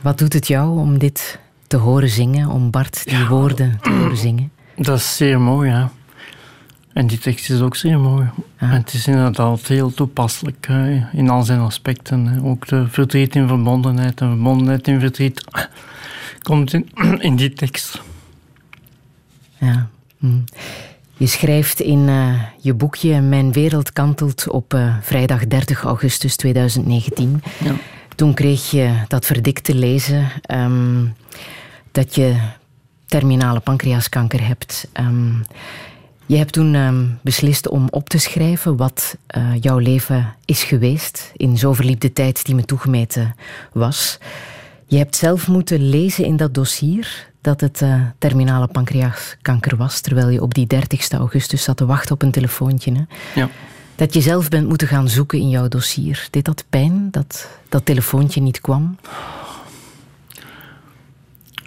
Wat 0.00 0.18
doet 0.18 0.32
het 0.32 0.46
jou 0.46 0.78
om 0.78 0.98
dit 0.98 1.38
te 1.66 1.76
horen 1.76 2.08
zingen, 2.08 2.48
om 2.48 2.70
Bart 2.70 3.04
die 3.04 3.18
ja. 3.18 3.28
woorden 3.28 3.78
te 3.82 3.90
horen 3.90 4.16
zingen? 4.16 4.52
Dat 4.76 4.98
is 4.98 5.16
zeer 5.16 5.40
mooi, 5.40 5.70
ja. 5.70 5.90
En 6.92 7.06
die 7.06 7.18
tekst 7.18 7.50
is 7.50 7.60
ook 7.60 7.76
zeer 7.76 7.98
mooi. 7.98 8.28
En 8.56 8.70
het 8.70 8.92
is 8.92 9.06
inderdaad 9.06 9.66
heel 9.66 9.94
toepasselijk 9.94 10.66
hè, 10.66 11.06
in 11.12 11.28
al 11.28 11.42
zijn 11.42 11.60
aspecten. 11.60 12.26
Hè. 12.26 12.42
Ook 12.42 12.66
de 12.66 12.88
verdriet 12.88 13.34
in 13.34 13.48
verbondenheid 13.48 14.20
en 14.20 14.28
verbondenheid 14.28 14.88
in 14.88 15.00
verdriet 15.00 15.44
komt 16.42 16.72
in, 16.72 16.90
in 17.28 17.36
die 17.36 17.52
tekst. 17.52 18.02
Ja. 19.58 19.88
Je 21.16 21.26
schrijft 21.26 21.80
in 21.80 22.08
uh, 22.08 22.42
je 22.58 22.74
boekje 22.74 23.20
Mijn 23.20 23.52
wereld 23.52 23.92
kantelt 23.92 24.48
op 24.48 24.74
uh, 24.74 24.96
vrijdag 25.00 25.46
30 25.46 25.82
augustus 25.82 26.36
2019. 26.36 27.42
Ja. 27.64 27.74
Toen 28.16 28.34
kreeg 28.34 28.70
je 28.70 28.94
dat 29.08 29.26
verdikt 29.26 29.64
te 29.64 29.74
lezen 29.74 30.28
um, 30.50 31.14
dat 31.92 32.14
je 32.14 32.36
terminale 33.06 33.60
pancreaskanker 33.60 34.46
hebt. 34.46 34.88
Um, 35.00 35.44
je 36.26 36.36
hebt 36.36 36.52
toen 36.52 36.74
um, 36.74 37.18
beslist 37.22 37.68
om 37.68 37.86
op 37.90 38.08
te 38.08 38.18
schrijven 38.18 38.76
wat 38.76 39.16
uh, 39.36 39.52
jouw 39.60 39.78
leven 39.78 40.34
is 40.44 40.62
geweest 40.62 41.32
in 41.36 41.58
zo 41.58 41.72
verliep 41.72 42.00
tijd 42.12 42.44
die 42.44 42.54
me 42.54 42.64
toegemeten 42.64 43.34
was. 43.72 44.18
Je 44.86 44.96
hebt 44.96 45.16
zelf 45.16 45.48
moeten 45.48 45.88
lezen 45.88 46.24
in 46.24 46.36
dat 46.36 46.54
dossier 46.54 47.29
dat 47.40 47.60
het 47.60 47.80
uh, 47.80 48.02
terminale 48.18 48.66
pancreaskanker 48.66 49.76
was, 49.76 50.00
terwijl 50.00 50.28
je 50.28 50.42
op 50.42 50.54
die 50.54 50.66
30 50.66 51.10
augustus 51.10 51.62
zat 51.62 51.76
te 51.76 51.86
wachten 51.86 52.14
op 52.14 52.22
een 52.22 52.30
telefoontje. 52.30 52.92
Hè? 52.92 53.02
Ja. 53.40 53.48
Dat 53.94 54.14
je 54.14 54.20
zelf 54.20 54.48
bent 54.48 54.68
moeten 54.68 54.88
gaan 54.88 55.08
zoeken 55.08 55.38
in 55.38 55.48
jouw 55.48 55.68
dossier. 55.68 56.28
Deed 56.30 56.44
dat 56.44 56.64
pijn 56.68 57.08
dat 57.10 57.48
dat 57.68 57.84
telefoontje 57.84 58.40
niet 58.40 58.60
kwam? 58.60 58.96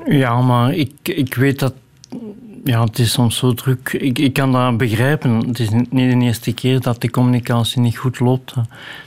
Ja, 0.06 0.42
maar 0.42 0.74
ik, 0.74 0.92
ik 1.03 1.34
weet 1.34 1.60
dat. 1.60 1.74
Ja, 2.63 2.84
het 2.84 3.00
is 3.00 3.12
soms 3.12 3.38
zo 3.38 3.53
druk. 3.53 3.94
Ik, 3.94 4.20
ik 4.20 4.34
kan 4.34 4.51
dat 4.51 4.77
begrijpen. 4.77 5.48
Het 5.48 5.60
is 5.60 5.70
niet 5.70 5.89
de 5.89 6.25
eerste 6.25 6.53
keer 6.53 6.82
dat 6.82 7.01
de 7.01 7.10
communicatie 7.10 7.82
niet 7.82 7.98
goed 7.98 8.20
loopt. 8.20 8.53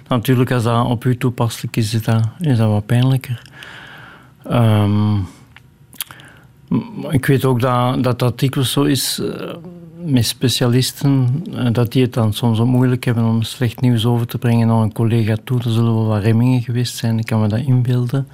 Natuurlijk, 0.09 0.51
als 0.51 0.63
dat 0.63 0.87
op 0.87 1.05
u 1.05 1.17
toepasselijk 1.17 1.77
is, 1.77 1.95
is 1.95 2.03
dat, 2.03 2.29
is 2.39 2.57
dat 2.57 2.71
wat 2.71 2.87
pijnlijker. 2.87 3.43
Um, 4.51 5.27
ik 7.11 7.27
weet 7.27 7.45
ook 7.45 7.61
dat 7.61 8.05
dat, 8.05 8.19
dat 8.19 8.39
dikwijls 8.39 8.73
zo 8.73 8.83
is 8.83 9.19
uh, 9.23 9.55
met 10.05 10.27
specialisten, 10.27 11.45
uh, 11.53 11.69
dat 11.73 11.93
die 11.93 12.03
het 12.03 12.13
dan 12.13 12.33
soms 12.33 12.61
ook 12.61 12.67
moeilijk 12.67 13.05
hebben 13.05 13.25
om 13.25 13.43
slecht 13.43 13.81
nieuws 13.81 14.07
over 14.07 14.27
te 14.27 14.39
brengen 14.39 14.67
naar 14.67 14.83
een 14.83 14.93
collega 14.93 15.37
toe. 15.45 15.59
Er 15.59 15.71
zullen 15.71 15.95
wel 15.95 16.07
wat 16.07 16.23
remmingen 16.23 16.63
geweest 16.63 16.97
zijn, 16.97 17.19
ik 17.19 17.27
kan 17.27 17.41
me 17.41 17.49
dat 17.49 17.61
inbeelden. 17.61 18.29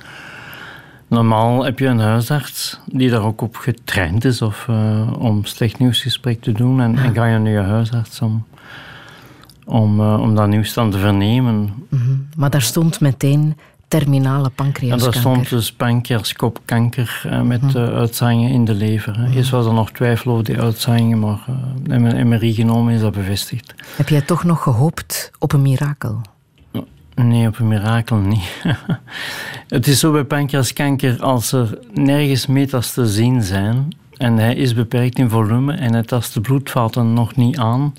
Normaal 1.08 1.64
heb 1.64 1.78
je 1.78 1.86
een 1.86 1.98
huisarts 1.98 2.80
die 2.86 3.10
daar 3.10 3.24
ook 3.24 3.40
op 3.40 3.56
getraind 3.56 4.24
is 4.24 4.42
of, 4.42 4.66
uh, 4.70 5.12
om 5.18 5.44
slecht 5.44 5.78
nieuwsgesprek 5.78 6.40
te 6.40 6.52
doen. 6.52 6.80
En, 6.80 6.96
ga 6.96 7.26
je 7.26 7.38
naar 7.38 7.52
je 7.52 7.58
huisarts 7.58 8.20
om, 8.20 8.44
om, 9.64 10.00
om 10.00 10.34
dat 10.34 10.48
nieuws 10.48 10.74
dan 10.74 10.90
te 10.90 10.98
vernemen. 10.98 11.54
Mm 11.54 11.74
-hmm. 11.88 12.28
Maar 12.36 12.50
daar 12.50 12.62
stond 12.62 13.00
meteen 13.00 13.56
terminale 13.98 14.50
pancreaskanker. 14.50 15.06
En 15.06 15.12
daar 15.12 15.20
stond 15.20 15.48
dus 15.48 15.72
pancreaskopkanker 15.72 17.22
uh, 17.26 17.40
met 17.40 17.62
uh, 17.62 17.94
uitzaaiingen 17.94 18.50
in 18.50 18.64
de 18.64 18.74
lever. 18.74 19.18
Mm. 19.18 19.32
Eerst 19.32 19.50
was 19.50 19.66
er 19.66 19.72
nog 19.72 19.90
twijfel 19.90 20.32
over 20.32 20.44
die 20.44 20.60
uitzaaiingen, 20.60 21.18
maar 21.18 21.38
uh, 21.48 21.96
een 21.96 22.28
MRI 22.28 22.54
genomen 22.54 22.94
is 22.94 23.00
dat 23.00 23.12
bevestigd. 23.12 23.74
Heb 23.96 24.08
jij 24.08 24.20
toch 24.20 24.44
nog 24.44 24.62
gehoopt 24.62 25.30
op 25.38 25.52
een 25.52 25.62
mirakel? 25.62 26.20
Nee, 27.14 27.46
op 27.46 27.58
een 27.58 27.68
mirakel 27.68 28.16
niet. 28.16 28.62
het 29.68 29.86
is 29.86 30.00
zo 30.00 30.12
bij 30.12 30.24
pancreaskanker, 30.24 31.22
als 31.22 31.52
er 31.52 31.78
nergens 31.94 32.46
metas 32.46 32.92
te 32.92 33.06
zien 33.06 33.42
zijn 33.42 33.96
en 34.16 34.38
hij 34.38 34.54
is 34.54 34.74
beperkt 34.74 35.18
in 35.18 35.30
volume 35.30 35.72
en 35.72 35.92
hij 35.92 36.02
tast 36.02 36.34
de 36.34 36.40
bloedvaten 36.40 37.12
nog 37.12 37.36
niet 37.36 37.58
aan, 37.58 37.94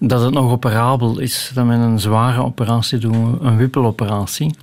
dat 0.00 0.22
het 0.22 0.34
nog 0.34 0.50
operabel 0.50 1.18
is. 1.18 1.50
Dat 1.54 1.66
met 1.66 1.80
een 1.80 2.00
zware 2.00 2.42
operatie 2.42 2.98
doen 2.98 3.30
we 3.30 3.44
een 3.44 3.56
wippeloperatie. 3.56 4.54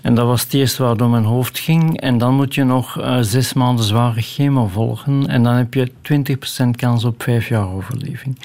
En 0.00 0.14
dat 0.14 0.26
was 0.26 0.42
het 0.42 0.54
eerste 0.54 0.82
waar 0.82 0.96
door 0.96 1.08
mijn 1.08 1.24
hoofd 1.24 1.58
ging. 1.58 2.00
En 2.00 2.18
dan 2.18 2.34
moet 2.34 2.54
je 2.54 2.64
nog 2.64 3.00
uh, 3.00 3.18
zes 3.20 3.52
maanden 3.52 3.84
zware 3.84 4.20
chemo 4.20 4.66
volgen. 4.66 5.26
En 5.26 5.42
dan 5.42 5.54
heb 5.54 5.74
je 5.74 5.90
20% 6.66 6.70
kans 6.70 7.04
op 7.04 7.22
vijf 7.22 7.48
jaar 7.48 7.68
overleving. 7.68 8.38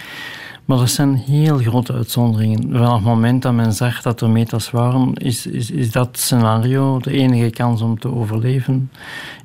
Maar 0.65 0.77
dat 0.77 0.89
zijn 0.89 1.15
heel 1.15 1.58
grote 1.58 1.93
uitzonderingen. 1.93 2.72
Vanaf 2.72 2.93
het 2.93 3.03
moment 3.03 3.41
dat 3.41 3.53
men 3.53 3.74
zegt 3.74 4.03
dat 4.03 4.22
er 4.22 4.29
metas 4.29 4.72
waren, 4.72 5.13
is, 5.13 5.46
is, 5.46 5.72
is 5.72 5.91
dat 5.91 6.10
scenario 6.12 7.00
de 7.00 7.12
enige 7.12 7.50
kans 7.50 7.82
om 7.82 8.00
te 8.00 8.13
overleven, 8.13 8.91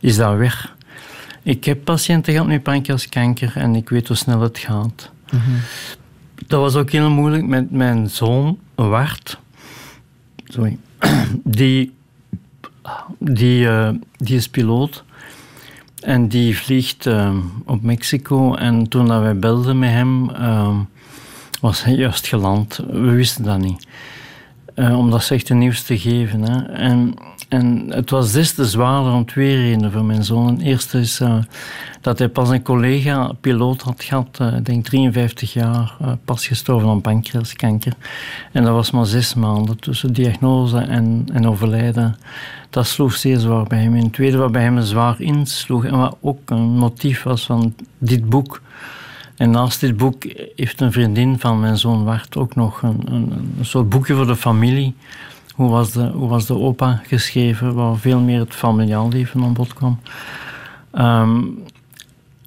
is 0.01 0.17
dat 0.17 0.37
weg. 0.37 0.77
Ik 1.43 1.65
heb 1.65 1.85
patiënten 1.85 2.33
gehad 2.33 2.49
met 2.49 2.63
pancreaskanker 2.63 3.53
en 3.55 3.75
ik 3.75 3.89
weet 3.89 4.09
hoe 4.09 4.17
snel 4.17 4.41
het 4.41 4.59
gaat. 4.59 5.11
Mhm. 5.31 5.51
Dat 6.47 6.61
was 6.61 6.75
ook 6.75 6.91
heel 6.91 7.11
moeilijk 7.11 7.47
met 7.47 7.71
mijn 7.71 8.11
zoon, 8.11 8.59
Wart. 8.75 9.39
Sorry. 10.45 10.79
Die, 11.45 11.93
die, 13.19 13.65
uh, 13.65 13.91
die 14.17 14.37
is 14.37 14.49
piloot. 14.49 15.05
En 16.01 16.29
die 16.29 16.59
vliegt 16.59 17.07
uh, 17.07 17.37
op 17.65 17.83
Mexico. 17.83 18.55
En 18.55 18.89
toen 18.89 19.07
dat 19.07 19.21
wij 19.21 19.39
belden 19.39 19.79
met 19.79 19.91
hem, 19.91 20.31
uh, 20.31 20.79
was 21.61 21.85
hij 21.85 21.95
juist 21.95 22.27
geland. 22.27 22.81
We 22.91 23.11
wisten 23.11 23.45
dat 23.45 23.59
niet. 23.59 23.87
Om 24.75 25.11
dat 25.11 25.31
echt 25.31 25.51
nieuws 25.51 25.83
te 25.83 25.99
geven. 25.99 26.43
Hè. 26.43 26.63
En 26.73 27.15
en 27.49 27.87
het 27.91 28.11
was 28.11 28.33
des 28.33 28.55
te 28.55 28.65
zwaarder 28.65 29.13
om 29.13 29.27
twee 29.27 29.57
redenen 29.57 29.93
voor 29.93 30.05
mijn 30.05 30.25
zoon. 30.25 30.47
Het 30.47 30.63
eerste 30.63 30.99
is 30.99 31.21
uh, 31.21 31.39
dat 32.01 32.19
hij 32.19 32.29
pas 32.29 32.49
een 32.49 32.63
collega, 32.63 33.33
piloot 33.41 33.83
had 33.83 34.03
gehad, 34.03 34.39
uh, 34.43 34.55
denk 34.63 34.85
53 34.85 35.53
jaar, 35.53 35.97
uh, 36.03 36.13
pas 36.25 36.47
gestorven 36.47 36.89
aan 36.89 37.01
pancreaskanker. 37.01 37.93
En 38.53 38.63
dat 38.65 38.73
was 38.73 38.91
maar 38.91 39.07
zes 39.07 39.35
maanden 39.35 39.79
tussen 39.79 40.13
diagnose 40.13 40.79
en, 40.79 41.27
en 41.33 41.49
overlijden. 41.49 42.17
Dat 42.71 42.87
sloeg 42.87 43.15
zeer 43.15 43.39
zwaar 43.39 43.65
bij 43.65 43.83
hem. 43.83 43.95
En 43.95 44.03
het 44.03 44.13
tweede 44.13 44.37
wat 44.37 44.53
bij 44.53 44.63
hem 44.63 44.83
zwaar 44.83 45.21
insloeg 45.21 45.85
en 45.85 45.99
wat 45.99 46.17
ook 46.21 46.51
een 46.51 46.77
motief 46.77 47.23
was 47.23 47.47
van 47.47 47.75
dit 47.99 48.29
boek. 48.29 48.61
En 49.37 49.51
naast 49.51 49.81
dit 49.81 49.97
boek 49.97 50.25
heeft 50.57 50.81
een 50.81 50.93
vriendin 50.93 51.39
van 51.39 51.61
mijn 51.61 51.79
zoon 51.79 52.05
Wart 52.05 52.37
ook 52.37 52.55
nog 52.55 52.83
een, 52.83 53.03
een, 53.05 53.53
een 53.59 53.65
soort 53.65 53.89
boekje 53.89 54.15
voor 54.15 54.27
de 54.27 54.37
familie 54.37 54.95
hoe 55.59 55.71
was 55.71 55.93
de, 55.93 56.07
hoe 56.07 56.29
was 56.29 56.47
de 56.47 56.55
opa 56.55 57.03
geschreven, 57.07 57.75
waar 57.75 57.97
veel 57.97 58.21
meer 58.21 58.39
het 58.39 58.55
familiaal 58.55 59.09
leven 59.09 59.43
aan 59.43 59.53
bod 59.53 59.75
kwam. 59.75 60.01
Um, 60.93 61.63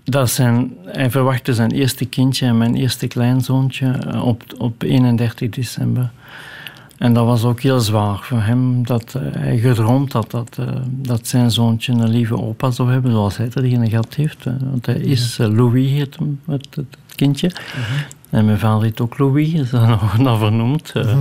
dat 0.03 0.29
zijn, 0.29 0.71
hij 0.85 1.11
verwachtte 1.11 1.53
zijn 1.53 1.71
eerste 1.71 2.05
kindje 2.05 2.45
en 2.45 2.57
mijn 2.57 2.75
eerste 2.75 3.07
kleinzoontje 3.07 3.91
eh, 3.91 4.25
op, 4.25 4.43
op 4.57 4.83
31 4.83 5.49
december. 5.49 6.11
En 6.97 7.13
dat 7.13 7.25
was 7.25 7.43
ook 7.43 7.61
heel 7.61 7.79
zwaar 7.79 8.19
voor 8.21 8.41
hem, 8.41 8.85
dat 8.85 9.13
uh, 9.17 9.21
hij 9.31 9.57
gedroomd 9.57 10.13
had 10.13 10.31
dat, 10.31 10.57
uh, 10.59 10.67
dat 10.85 11.27
zijn 11.27 11.51
zoontje 11.51 11.93
een 11.93 12.09
lieve 12.09 12.41
opa 12.41 12.71
zou 12.71 12.91
hebben, 12.91 13.11
zoals 13.11 13.37
hij 13.37 13.49
er 13.53 13.63
een 13.63 13.89
gehad 13.89 14.15
heeft. 14.15 14.43
want 14.43 14.85
hij 14.85 14.95
is, 14.95 15.37
Louis 15.37 15.89
heet 15.91 16.15
hem, 16.17 16.39
het, 16.45 16.67
het, 16.75 16.97
kindje. 17.15 17.47
Mhm. 17.47 18.03
En 18.29 18.45
mijn 18.45 18.59
vader 18.59 18.83
heet 18.83 19.01
ook 19.01 19.17
Louis, 19.17 19.53
is 19.53 19.69
dat 19.69 19.87
nog, 20.01 20.17
nog 20.17 20.39
vernoemd. 20.39 20.91
Uh 20.95 21.17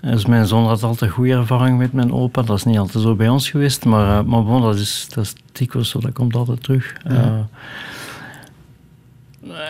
dus 0.00 0.26
mijn 0.26 0.46
zoon 0.46 0.66
had 0.66 0.82
altijd 0.82 1.10
goede 1.10 1.32
ervaring 1.32 1.78
met 1.78 1.92
mijn 1.92 2.12
opa. 2.12 2.42
Dat 2.42 2.56
is 2.56 2.64
niet 2.64 2.78
altijd 2.78 3.04
zo 3.04 3.14
bij 3.14 3.28
ons 3.28 3.50
geweest, 3.50 3.84
maar, 3.84 4.06
uh, 4.06 4.28
maar 4.28 4.44
bon, 4.44 4.62
dat, 4.62 4.76
is, 4.76 5.06
dat 5.14 5.24
is 5.24 5.34
dikwijls 5.52 5.90
zo, 5.90 6.00
dat 6.00 6.12
komt 6.12 6.34
altijd 6.34 6.62
terug. 6.62 6.96
Uh, 7.10 7.38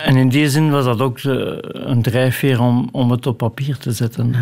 en 0.05 0.15
in 0.15 0.29
die 0.29 0.49
zin 0.49 0.71
was 0.71 0.85
dat 0.85 1.01
ook 1.01 1.19
een 1.23 2.01
drijfveer 2.01 2.61
om, 2.61 2.89
om 2.91 3.11
het 3.11 3.27
op 3.27 3.37
papier 3.37 3.77
te 3.77 3.91
zetten. 3.91 4.35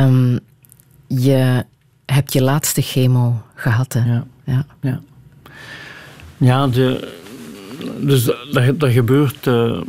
Um, 0.00 0.38
je 1.06 1.64
hebt 2.06 2.32
je 2.32 2.42
laatste 2.42 2.82
chemo 2.82 3.42
gehad, 3.54 3.92
hè? 3.92 4.12
Ja. 4.12 4.26
Ja, 4.44 4.66
ja. 4.80 5.00
ja 6.36 6.66
de, 6.66 7.12
dus 8.00 8.24
dat, 8.24 8.80
dat 8.80 8.90
gebeurt 8.90 9.46
uh, 9.46 9.80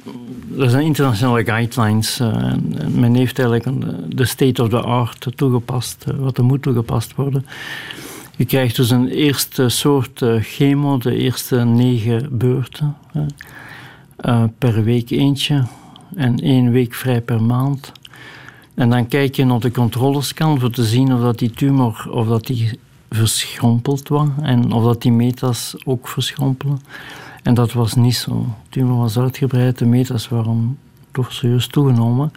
er 0.58 0.70
zijn 0.70 0.86
internationale 0.86 1.44
guidelines. 1.44 2.20
Uh, 2.20 2.54
men 2.90 3.16
heeft 3.16 3.40
eigenlijk 3.40 3.86
de 4.16 4.26
state 4.26 4.64
of 4.64 4.70
the 4.70 4.82
art 4.82 5.28
toegepast, 5.36 6.06
uh, 6.08 6.16
wat 6.20 6.38
er 6.38 6.44
moet 6.44 6.62
toegepast 6.62 7.16
worden. 7.16 7.46
Je 8.36 8.46
krijgt 8.46 8.76
dus 8.76 8.90
een 8.90 9.08
eerste 9.08 9.70
soort 9.70 10.22
uh, 10.22 10.42
chemo, 10.42 10.98
de 10.98 11.16
eerste 11.16 11.56
negen 11.56 12.38
beurten. 12.38 12.96
per 14.58 14.84
week 14.84 15.10
eentje 15.10 15.64
en 16.16 16.40
één 16.40 16.72
week 16.72 16.94
vrij 16.94 17.22
per 17.22 17.44
maand. 17.44 17.92
En 18.76 18.90
dan 18.90 19.08
kijk 19.08 19.36
je 19.36 19.46
naar 19.46 19.60
de 19.60 19.72
controlescan 19.72 20.60
voor 20.60 20.72
te 20.72 20.84
zien 20.84 21.14
of 21.14 21.22
dat 21.22 21.40
die 21.40 21.52
tumor 21.52 22.08
of 22.12 22.28
dat 22.28 22.48
die 22.48 22.80
verschrompeld 23.10 24.08
was 24.08 24.28
en 24.42 24.72
of 24.72 24.84
dat 24.84 25.02
die 25.02 25.12
metas 25.12 25.76
ook 25.86 26.08
verschrompelen. 26.08 26.80
En 27.48 27.54
dat 27.54 27.74
was 27.74 27.94
niet 27.94 28.16
zo. 28.16 28.46
De 28.64 28.70
tumor 28.70 28.98
was 28.98 29.18
uitgebreid, 29.18 29.78
de 29.78 29.86
meters 29.86 30.30
waren 30.30 30.78
toch 31.12 31.34
serieus 31.34 31.68
toegenomen. 31.68 32.32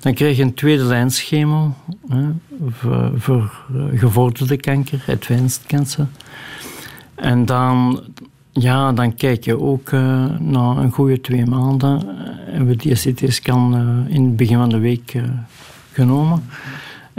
Dan 0.00 0.14
krijg 0.14 0.36
je 0.36 0.42
een 0.42 0.54
tweede 0.54 0.82
lijns 0.82 1.20
chemo 1.20 1.74
hè, 2.08 2.24
voor, 2.70 3.12
voor 3.16 3.52
eh, 3.74 3.98
gevorderde 3.98 4.56
kanker, 4.56 5.04
advanced 5.08 5.66
cancer. 5.66 6.06
En 7.14 7.46
dan, 7.46 8.00
ja, 8.52 8.92
dan 8.92 9.14
kijk 9.14 9.44
je 9.44 9.60
ook 9.60 9.90
uh, 9.90 10.24
na 10.38 10.76
een 10.76 10.92
goede 10.92 11.20
twee 11.20 11.46
maanden. 11.46 12.00
Eh, 12.00 12.06
hebben 12.52 12.66
we 12.66 12.76
die 12.76 13.12
CT-scan 13.12 13.74
uh, 13.74 14.14
in 14.14 14.24
het 14.24 14.36
begin 14.36 14.56
van 14.56 14.68
de 14.68 14.78
week 14.78 15.14
genomen. 15.92 16.44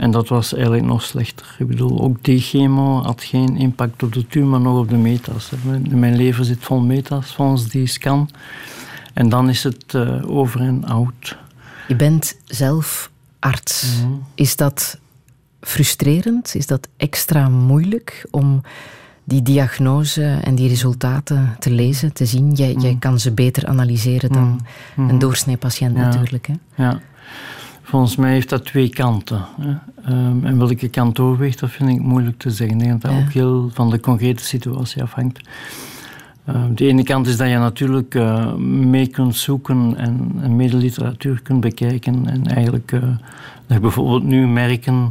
En 0.00 0.10
dat 0.10 0.28
was 0.28 0.52
eigenlijk 0.54 0.84
nog 0.84 1.02
slechter. 1.02 1.56
Ik 1.58 1.66
bedoel, 1.66 2.00
ook 2.00 2.24
die 2.24 2.40
chemo 2.40 3.02
had 3.02 3.22
geen 3.22 3.56
impact 3.56 4.02
op 4.02 4.12
de 4.12 4.26
tumor, 4.26 4.60
nog 4.60 4.78
op 4.78 4.88
de 4.88 4.96
metas. 4.96 5.50
Mijn 5.88 6.16
lever 6.16 6.44
zit 6.44 6.58
vol 6.60 6.80
metas 6.80 7.34
volgens 7.34 7.68
die 7.68 7.86
scan. 7.86 8.30
En 9.12 9.28
dan 9.28 9.48
is 9.48 9.64
het 9.64 9.94
uh, 9.94 10.30
over 10.30 10.60
en 10.60 10.84
out. 10.84 11.36
Je 11.88 11.96
bent 11.96 12.36
zelf 12.44 13.10
arts. 13.38 14.00
Mhm. 14.02 14.12
Is 14.34 14.56
dat 14.56 14.98
frustrerend? 15.60 16.54
Is 16.54 16.66
dat 16.66 16.88
extra 16.96 17.48
moeilijk 17.48 18.26
om 18.30 18.62
die 19.24 19.42
diagnose 19.42 20.38
en 20.42 20.54
die 20.54 20.68
resultaten 20.68 21.56
te 21.58 21.70
lezen, 21.70 22.12
te 22.12 22.26
zien? 22.26 22.52
Jij, 22.52 22.72
jij 22.72 22.90
mhm. 22.90 22.98
kan 22.98 23.20
ze 23.20 23.32
beter 23.32 23.66
analyseren 23.66 24.32
dan 24.32 24.60
mhm. 24.94 25.08
een 25.08 25.18
doorsnee 25.18 25.56
patiënt 25.56 25.94
natuurlijk. 25.94 26.46
Hè? 26.46 26.54
Ja. 26.84 27.00
Volgens 27.90 28.16
mij 28.16 28.32
heeft 28.32 28.48
dat 28.48 28.64
twee 28.64 28.88
kanten. 28.88 29.44
Hè. 29.60 29.74
Um, 30.08 30.44
en 30.44 30.58
welke 30.58 30.88
kant 30.88 31.18
overweegt, 31.18 31.58
dat 31.58 31.70
vind 31.70 31.90
ik 31.90 32.00
moeilijk 32.00 32.38
te 32.38 32.50
zeggen. 32.50 32.76
Ik 32.76 32.84
denk 32.84 33.02
dat 33.02 33.10
dat 33.10 33.20
ook 33.20 33.32
heel 33.32 33.70
van 33.72 33.90
de 33.90 34.00
concrete 34.00 34.44
situatie 34.44 35.02
afhangt. 35.02 35.40
Uh, 36.48 36.64
de 36.74 36.86
ene 36.86 37.02
kant 37.02 37.26
is 37.26 37.36
dat 37.36 37.48
je 37.48 37.56
natuurlijk 37.56 38.14
uh, 38.14 38.54
mee 38.54 39.06
kunt 39.06 39.36
zoeken 39.36 39.94
en, 39.96 40.32
en 40.42 40.56
mee 40.56 40.68
de 40.68 40.76
literatuur 40.76 41.40
kunt 41.42 41.60
bekijken. 41.60 42.28
En 42.28 42.46
eigenlijk 42.46 42.92
uh, 42.92 43.02
dat 43.66 43.80
bijvoorbeeld 43.80 44.24
nu 44.24 44.46
merken 44.46 45.10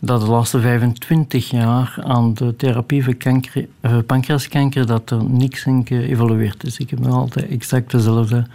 dat 0.00 0.20
de 0.20 0.26
laatste 0.26 0.60
25 0.60 1.50
jaar 1.50 1.98
aan 2.02 2.34
de 2.34 2.56
therapie 2.56 3.04
voor 3.04 3.14
kanker, 3.14 3.66
pancreaskanker 4.06 4.86
dat 4.86 5.10
er 5.10 5.24
niks 5.24 5.64
in 5.64 5.86
geëvolueerd 5.86 6.64
is. 6.64 6.78
Ik 6.78 6.90
heb 6.90 6.98
nog 6.98 7.14
altijd 7.14 7.48
exact 7.48 7.90
dezelfde 7.90 8.46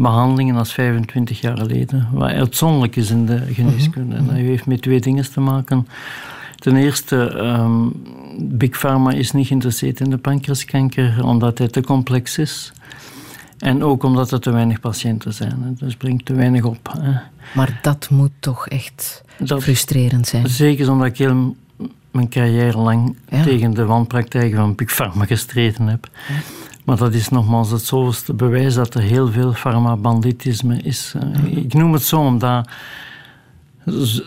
behandelingen 0.00 0.56
als 0.56 0.72
25 0.72 1.40
jaar 1.40 1.56
geleden. 1.56 2.08
Wat 2.12 2.30
uitzonderlijk 2.30 2.96
is 2.96 3.10
in 3.10 3.26
de 3.26 3.42
geneeskunde. 3.52 4.16
En 4.16 4.26
dat 4.26 4.34
heeft 4.34 4.66
met 4.66 4.82
twee 4.82 5.00
dingen 5.00 5.32
te 5.32 5.40
maken. 5.40 5.86
Ten 6.56 6.76
eerste, 6.76 7.16
um, 7.16 8.02
Big 8.38 8.78
Pharma 8.78 9.12
is 9.12 9.32
niet 9.32 9.46
geïnteresseerd 9.46 10.00
in 10.00 10.10
de 10.10 10.18
pancreaskanker 10.18 11.24
omdat 11.24 11.58
hij 11.58 11.68
te 11.68 11.80
complex 11.80 12.38
is. 12.38 12.72
En 13.58 13.84
ook 13.84 14.02
omdat 14.02 14.32
er 14.32 14.40
te 14.40 14.50
weinig 14.50 14.80
patiënten 14.80 15.34
zijn. 15.34 15.76
Dus 15.78 15.96
brengt 15.96 16.24
te 16.24 16.34
weinig 16.34 16.64
op. 16.64 16.96
Hè. 16.98 17.12
Maar 17.54 17.78
dat 17.82 18.10
moet 18.10 18.32
toch 18.38 18.68
echt 18.68 19.22
frustrerend 19.46 20.26
zijn? 20.26 20.48
Zeker 20.48 20.90
omdat 20.90 21.06
ik 21.06 21.18
heel 21.18 21.56
mijn 22.10 22.28
carrière 22.28 22.78
lang 22.78 23.16
tegen 23.42 23.74
de 23.74 23.84
wanpraktijken 23.84 24.56
van 24.56 24.74
Big 24.74 24.94
Pharma 24.94 25.24
gestreden 25.24 25.86
heb. 25.86 26.08
Ja. 26.28 26.34
Maar 26.90 26.98
dat 26.98 27.14
is 27.14 27.28
nogmaals 27.28 27.70
het 27.70 27.84
zoveelste 27.84 28.34
bewijs 28.34 28.74
dat 28.74 28.94
er 28.94 29.02
heel 29.02 29.28
veel 29.28 29.52
farmabanditisme 29.52 30.76
is. 30.76 31.14
Eh, 31.16 31.56
ik 31.56 31.74
noem 31.74 31.92
het 31.92 32.02
zo 32.02 32.20
omdat, 32.20 32.68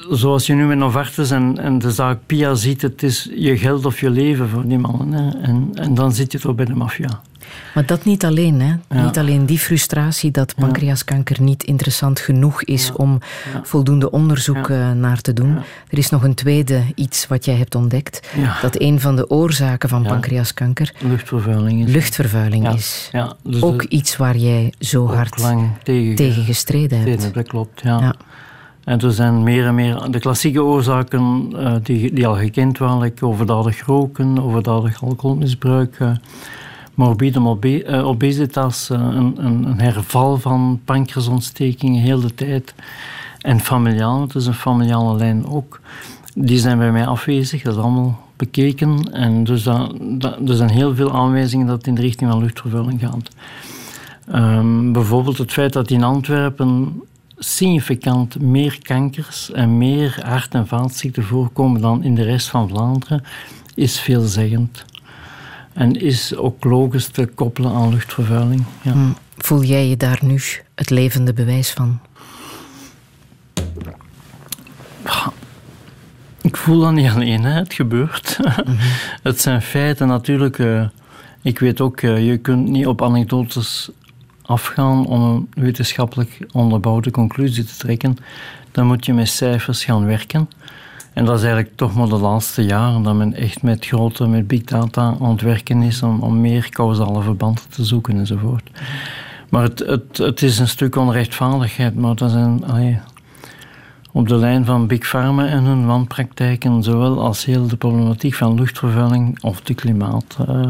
zoals 0.10 0.46
je 0.46 0.54
nu 0.54 0.66
met 0.66 0.78
Novartis 0.78 1.32
en, 1.32 1.58
en 1.58 1.80
de 1.80 1.92
zaak 1.92 2.20
Pia 2.26 2.56
ziet, 2.56 2.82
het 2.82 3.04
is 3.04 3.30
je 3.36 3.58
geld 3.58 3.86
of 3.86 4.00
je 4.00 4.10
leven 4.10 4.50
voor 4.50 4.68
die 4.68 4.78
mannen. 4.78 5.14
Hè. 5.14 5.42
En, 5.42 5.70
en 5.74 5.94
dan 5.94 6.14
zit 6.14 6.32
je 6.32 6.40
toch 6.40 6.56
bij 6.56 6.66
de 6.66 6.76
maffia. 6.76 7.22
Maar 7.74 7.86
dat 7.86 8.06
niet 8.06 8.26
alleen, 8.26 8.62
hè? 8.62 9.02
Niet 9.04 9.18
alleen 9.18 9.46
die 9.46 9.60
frustratie 9.60 10.32
dat 10.32 10.56
pancreaskanker 10.56 11.42
niet 11.42 11.64
interessant 11.64 12.20
genoeg 12.20 12.64
is 12.64 12.92
om 12.92 13.20
voldoende 13.64 14.12
onderzoek 14.12 14.70
eh, 14.70 14.92
naar 14.92 15.22
te 15.22 15.34
doen. 15.34 15.58
Er 15.88 15.98
is 15.98 16.10
nog 16.10 16.24
een 16.24 16.34
tweede 16.34 16.84
iets 16.96 17.28
wat 17.28 17.46
jij 17.46 17.56
hebt 17.56 17.76
ontdekt. 17.76 18.28
Dat 18.62 18.82
een 18.82 19.00
van 19.00 19.16
de 19.16 19.30
oorzaken 19.30 19.90
van 19.90 20.04
pancreaskanker 20.04 20.94
luchtvervuiling 21.00 21.88
is. 21.88 21.94
Luchtvervuiling 21.94 22.74
is. 22.74 23.12
Dus 23.44 23.62
ook 23.62 23.84
iets 23.84 24.18
waar 24.18 24.38
jij 24.38 24.74
zo 24.80 25.08
hard 25.08 25.36
tegen, 25.84 26.16
tegen, 26.16 26.44
gestreden 26.44 27.00
hebt. 27.00 27.34
dat 27.34 27.48
klopt, 27.48 27.82
ja. 27.82 28.16
En 28.84 29.00
er 29.00 29.12
zijn 29.12 29.44
meer 29.44 29.66
en 29.66 29.76
meer 29.76 30.12
de 30.12 30.20
klassieke 30.20 30.64
oorzaken 30.64 31.54
uh, 31.54 31.76
die, 31.84 32.14
die 32.14 32.28
al 32.28 32.36
gekend 32.36 32.78
waren, 32.78 33.00
like 33.00 33.26
overdadig 33.26 33.86
roken, 33.86 34.44
overdadig 34.44 35.04
alcoholmisbruik, 35.04 36.00
uh, 36.00 36.12
morbide 36.94 37.86
uh, 37.86 38.08
obesitas, 38.08 38.90
een, 38.90 39.46
een, 39.46 39.66
een, 39.66 39.80
herval 39.80 40.38
van 40.38 40.82
pancreasontstekingen 40.86 42.02
heel 42.02 42.20
de 42.20 42.34
tijd. 42.34 42.76
En 43.40 43.60
familiaal, 43.60 44.22
het 44.22 44.36
is 44.36 44.46
een 44.46 44.54
familiale 44.54 45.18
lijn 45.18 45.48
ook. 45.48 45.80
Die 46.36 46.58
zijn 46.58 46.78
bij 46.78 46.92
mij 46.92 47.06
afwezig, 47.06 47.62
dat 47.62 47.76
is 47.76 47.82
allemaal 47.82 48.20
bekeken. 48.36 49.12
En 49.12 49.44
dus 49.44 49.64
dat, 49.64 49.94
dat, 50.02 50.50
er 50.50 50.56
zijn 50.56 50.70
heel 50.70 50.96
veel 50.96 51.14
aanwijzingen 51.14 51.68
dat 51.68 51.78
het 51.78 51.88
in 51.88 51.96
de 51.96 52.02
richting 52.02 52.32
van 52.32 52.42
luchtvervuiling 52.42 53.00
gaat. 53.00 53.30
Um, 54.36 54.94
bijvoorbeeld 54.94 55.38
het 55.38 55.52
feit 55.52 55.74
dat 55.74 55.92
in 55.92 56.04
Antwerpen 56.04 57.02
significant 57.44 58.40
meer 58.42 58.78
kankers 58.82 59.52
en 59.52 59.78
meer 59.78 60.20
hart- 60.26 60.54
en 60.54 60.68
vaatziekten 60.68 61.24
voorkomen 61.24 61.82
dan 61.82 62.04
in 62.04 62.16
de 62.16 62.24
rest 62.24 62.50
van 62.50 62.70
Vlaanderen, 62.70 63.24
is 63.76 64.00
veelzeggend. 64.00 64.86
En 65.74 66.02
is 66.02 66.36
ook 66.36 66.64
logisch 66.64 67.08
te 67.08 67.26
koppelen 67.26 67.74
aan 67.74 67.90
luchtvervuiling. 67.90 68.64
Ja. 68.82 68.92
Hmm. 68.92 69.16
Voel 69.38 69.64
jij 69.64 69.88
je 69.88 69.98
daar 69.98 70.20
nu 70.22 70.42
het 70.76 70.90
levende 70.90 71.34
bewijs 71.34 71.72
van? 71.72 72.00
Ik 76.42 76.58
voel 76.58 76.80
dat 76.80 76.92
niet 76.92 77.10
alleen, 77.10 77.44
hè. 77.44 77.52
het 77.52 77.74
gebeurt. 77.74 78.38
Mhm. 78.42 78.76
het 79.24 79.42
zijn 79.42 79.62
feiten 79.62 80.08
natuurlijk. 80.08 80.58
Uh, 80.58 80.88
ik 81.42 81.60
weet 81.60 81.82
ook, 81.82 82.02
uh, 82.02 82.28
je 82.28 82.38
kunt 82.38 82.68
niet 82.68 82.88
op 82.88 83.02
anekdotes 83.02 83.90
afgaan 84.54 85.06
om 85.06 85.22
een 85.22 85.48
wetenschappelijk 85.54 86.38
onderbouwde 86.52 87.12
conclusie 87.12 87.64
te 87.64 87.78
trekken, 87.78 88.18
dan 88.72 88.86
moet 88.86 89.06
je 89.06 89.14
met 89.14 89.28
cijfers 89.28 89.86
gaan 89.86 90.06
werken. 90.06 90.50
En 91.14 91.26
dat 91.26 91.38
is 91.38 91.44
eigenlijk 91.44 91.76
toch 91.76 91.96
maar 91.96 92.08
de 92.08 92.16
laatste 92.16 92.66
jaren 92.66 93.04
dat 93.04 93.16
men 93.16 93.34
echt 93.34 93.62
met 93.62 93.86
grote, 93.86 94.28
met 94.28 94.48
big 94.48 94.64
data 94.64 95.16
aan 95.22 95.32
het 95.32 95.42
werken 95.42 95.82
is 95.82 96.04
om, 96.04 96.42
meer 96.42 96.70
causale 96.70 97.22
verbanden 97.22 97.64
te 97.70 97.84
zoeken 97.84 98.18
enzovoort. 98.18 98.70
Maar 99.50 99.64
het, 99.64 99.80
het, 99.80 100.18
het 100.18 100.42
is 100.42 100.60
een 100.60 100.68
stuk 100.68 100.96
onrechtvaardigheid, 100.96 101.96
maar 101.96 102.16
dat 102.16 102.32
zijn 102.32 102.66
allee, 102.66 103.00
op 104.12 104.28
de 104.28 104.36
lijn 104.36 104.66
van 104.66 104.88
Big 104.88 105.10
Pharma 105.10 105.46
en 105.46 105.64
hun 105.64 105.86
wanpraktijken, 105.86 106.84
zowel 106.84 107.22
als 107.22 107.46
heel 107.46 107.68
de 107.68 107.76
problematiek 107.76 108.34
van 108.34 108.56
luchtvervuiling 108.56 109.44
of 109.44 109.62
de 109.62 109.74
klimaat. 109.74 110.38
Uh, 110.50 110.70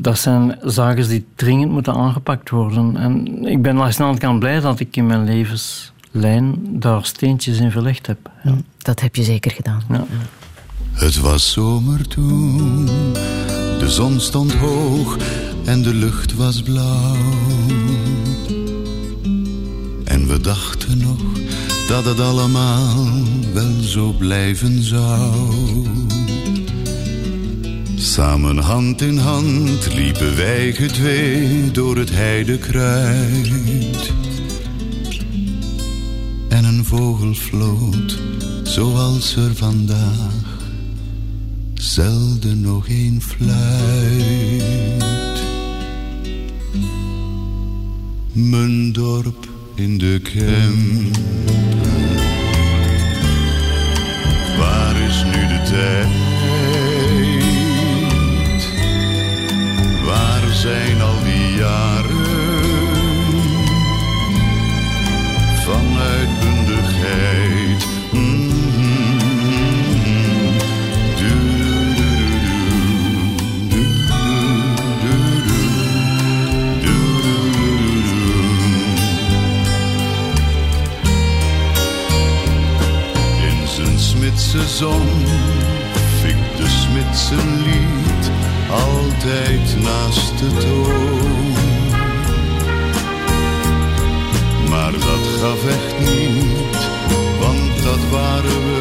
dat 0.00 0.18
zijn 0.18 0.58
zaken 0.62 1.08
die 1.08 1.26
dringend 1.34 1.70
moeten 1.70 1.94
aangepakt 1.94 2.50
worden. 2.50 2.96
En 2.96 3.44
ik 3.46 3.62
ben 3.62 3.76
langs 3.76 3.96
de 3.96 4.02
andere 4.02 4.20
kant 4.20 4.38
blij 4.38 4.60
dat 4.60 4.80
ik 4.80 4.96
in 4.96 5.06
mijn 5.06 5.24
levenslijn 5.24 6.56
daar 6.80 7.04
steentjes 7.04 7.58
in 7.58 7.70
verlegd 7.70 8.06
heb. 8.06 8.18
Ja. 8.44 8.50
Mm, 8.50 8.64
dat 8.78 9.00
heb 9.00 9.16
je 9.16 9.22
zeker 9.22 9.50
gedaan. 9.50 9.82
Ja. 9.88 10.04
Het 10.92 11.20
was 11.20 11.52
zomer 11.52 12.08
toen, 12.08 12.84
de 13.78 13.86
zon 13.88 14.20
stond 14.20 14.54
hoog 14.54 15.16
en 15.64 15.82
de 15.82 15.94
lucht 15.94 16.34
was 16.34 16.62
blauw. 16.62 17.16
En 20.04 20.28
we 20.28 20.40
dachten 20.40 20.98
nog 20.98 21.20
dat 21.88 22.04
het 22.04 22.20
allemaal 22.20 23.06
wel 23.52 23.80
zo 23.80 24.12
blijven 24.12 24.82
zou. 24.82 26.07
Samen 27.98 28.58
hand 28.58 29.02
in 29.02 29.18
hand 29.18 29.94
liepen 29.94 30.36
wij 30.36 30.72
gedwee 30.72 31.70
door 31.70 31.96
het 31.96 32.10
heidekruid. 32.10 34.12
En 36.48 36.64
een 36.64 36.84
vogel 36.84 37.34
floot 37.34 38.18
zoals 38.62 39.36
er 39.36 39.54
vandaag 39.54 40.32
zelden 41.74 42.60
nog 42.60 42.88
een 42.88 43.22
fluit. 43.22 43.62
Mijn 48.32 48.92
dorp 48.92 49.48
in 49.74 49.98
de 49.98 50.20
Kempen. 50.22 51.10
Waar 54.58 54.96
is 54.96 55.24
nu 55.24 55.46
de 55.46 55.62
tijd? 55.70 56.37
Zijn 60.58 61.00
al 61.00 61.22
die 61.24 61.54
jaren 61.54 62.26
van 65.64 65.98
uitbundigheid. 65.98 67.86
Mm 68.12 68.56
In 83.42 83.66
zijn 83.66 83.98
Smitse 83.98 84.68
zon 84.68 85.02
fik 86.20 86.36
de 86.56 86.68
Smits 86.68 87.30
een 87.30 87.56
lied 87.56 87.57
altijd 89.18 89.80
naast 89.82 90.38
de 90.38 90.46
toon. 90.56 91.52
Maar 94.68 94.92
dat 94.92 95.40
gaf 95.40 95.66
echt 95.66 95.98
niet, 95.98 96.88
want 97.40 97.82
dat 97.82 98.10
waren 98.10 98.64
we 98.66 98.80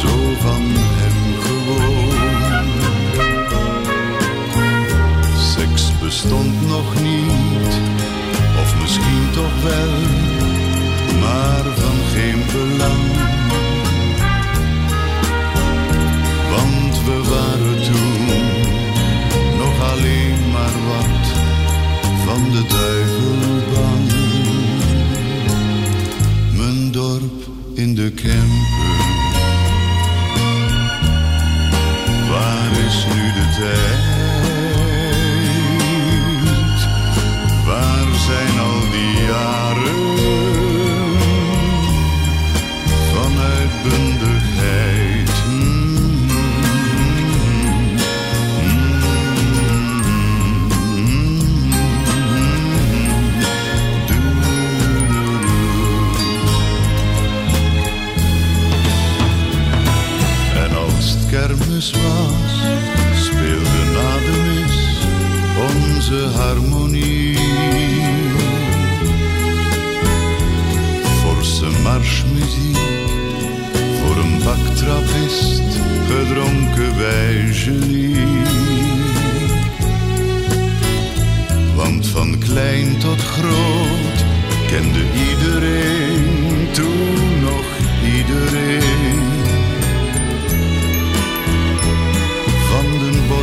zo 0.00 0.34
van 0.40 0.62
hem 0.74 1.40
gewoon. 1.42 2.66
Seks 5.36 5.92
bestond 6.00 6.68
nog 6.68 6.94
niet, 7.02 7.80
of 8.60 8.80
misschien 8.80 9.30
toch 9.32 9.62
wel, 9.62 9.92
maar 11.20 11.64
van 11.76 11.96
geen 12.12 12.42
belang. 12.52 13.07
Kempen. 28.22 28.98
Waar 32.28 32.84
is 32.86 33.06
nu 33.14 33.32
de 33.32 33.56
tijd? 33.58 34.07
Was, 61.78 62.54
speelde 63.24 63.82
na 63.94 64.16
de 64.26 64.36
mis 64.46 64.76
onze 65.70 66.38
harmonie. 66.38 67.38
Forse 71.22 71.80
marsmuziek 71.82 72.78
voor 74.00 74.16
een 74.16 74.38
baktrappist, 74.44 75.62
gedronken 76.08 76.94
genie. 77.54 78.26
Want 81.76 82.06
van 82.06 82.38
klein 82.38 82.98
tot 82.98 83.20
groot 83.22 84.24
kende 84.66 85.04
iedereen, 85.30 86.68
toen 86.72 87.40
nog 87.40 87.64
iedereen 88.16 89.37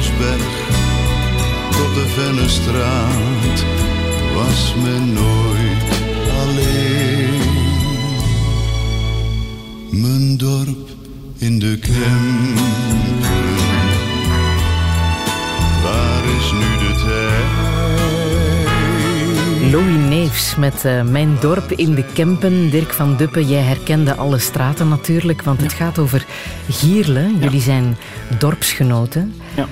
Bosberg 0.05 0.67
tot 1.69 1.93
de 1.93 2.05
Vennestraat 2.07 3.65
was 4.35 4.75
men 4.83 5.13
nooit 5.13 5.83
alleen. 6.41 7.41
Mijn 9.89 10.37
dorp 10.37 10.89
in 11.37 11.59
de 11.59 11.79
Kempen, 11.79 13.23
waar 15.83 16.23
is 16.37 16.51
nu 16.51 16.77
de 16.87 16.93
tijd? 17.05 17.73
Louis 19.71 20.09
Neefs 20.09 20.55
met 20.55 20.85
uh, 20.85 21.01
Mijn 21.01 21.37
dorp 21.39 21.71
in 21.71 21.95
de 21.95 22.03
Kempen. 22.13 22.69
Dirk 22.69 22.93
van 22.93 23.15
Duppen, 23.17 23.47
jij 23.47 23.61
herkende 23.61 24.15
alle 24.15 24.39
straten 24.39 24.87
natuurlijk, 24.87 25.41
want 25.41 25.61
het 25.61 25.73
gaat 25.73 25.99
over 25.99 26.25
Gierle. 26.69 27.37
Jullie 27.39 27.61
zijn 27.61 27.97
dorpsgenoten. 28.39 29.33
Ja. 29.55 29.67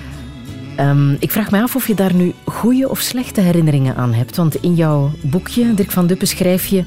Um, 0.80 1.16
ik 1.20 1.32
vraag 1.32 1.52
me 1.52 1.62
af 1.62 1.76
of 1.76 1.88
je 1.88 1.96
daar 1.96 2.14
nu 2.14 2.34
goede 2.46 2.90
of 2.90 3.00
slechte 3.00 3.42
herinneringen 3.42 3.96
aan 3.96 4.14
hebt. 4.14 4.36
Want 4.36 4.56
in 4.56 4.76
jouw 4.76 5.12
boekje, 5.22 5.74
Dirk 5.74 5.92
van 5.92 6.08
Duppen, 6.08 6.28
schrijf 6.28 6.66
je... 6.66 6.84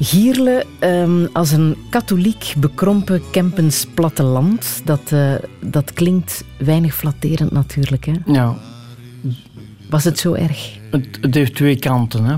Gierle 0.00 0.66
um, 0.80 1.28
als 1.32 1.50
een 1.50 1.76
katholiek 1.90 2.54
bekrompen 2.58 3.22
Kempens 3.30 3.86
platteland. 3.94 4.82
Dat, 4.84 5.10
uh, 5.12 5.34
dat 5.60 5.92
klinkt 5.92 6.44
weinig 6.58 6.94
flatterend 6.94 7.50
natuurlijk. 7.50 8.04
Hè? 8.04 8.12
Ja. 8.26 8.56
Was 9.90 10.04
het 10.04 10.18
zo 10.18 10.32
erg? 10.32 10.78
Het, 10.90 11.18
het 11.20 11.34
heeft 11.34 11.54
twee 11.54 11.76
kanten. 11.76 12.24
Hè. 12.24 12.36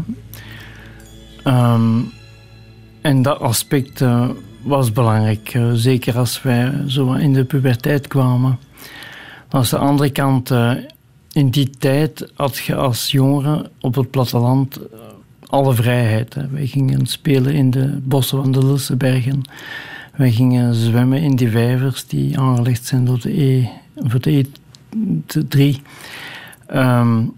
Um, 1.74 2.12
en 3.00 3.22
dat 3.22 3.40
aspect 3.40 4.00
uh, 4.00 4.28
was 4.62 4.92
belangrijk. 4.92 5.54
Uh, 5.54 5.70
zeker 5.72 6.18
als 6.18 6.42
wij 6.42 6.72
zo 6.86 7.12
in 7.12 7.32
de 7.32 7.44
puberteit 7.44 8.06
kwamen. 8.06 8.58
Aan 9.54 9.64
de 9.70 9.78
andere 9.78 10.10
kant, 10.10 10.50
uh, 10.50 10.72
in 11.32 11.50
die 11.50 11.70
tijd 11.70 12.30
had 12.34 12.56
je 12.56 12.74
als 12.74 13.10
jongere 13.10 13.70
op 13.80 13.94
het 13.94 14.10
platteland 14.10 14.80
alle 15.46 15.74
vrijheid. 15.74 16.34
Hè. 16.34 16.48
Wij 16.48 16.66
gingen 16.66 17.06
spelen 17.06 17.54
in 17.54 17.70
de 17.70 17.98
bossen 18.02 18.42
van 18.42 18.52
de 18.52 18.66
Lilsebergen. 18.66 19.42
Wij 20.16 20.30
gingen 20.32 20.74
zwemmen 20.74 21.20
in 21.20 21.36
die 21.36 21.50
vijvers 21.50 22.06
die 22.06 22.38
aangelegd 22.38 22.86
zijn 22.86 23.04
door 23.04 23.20
de 23.20 23.42
E, 23.42 23.68
voor 23.96 24.20
de 24.20 24.46
E3. 24.46 25.60
Um, 26.74 27.32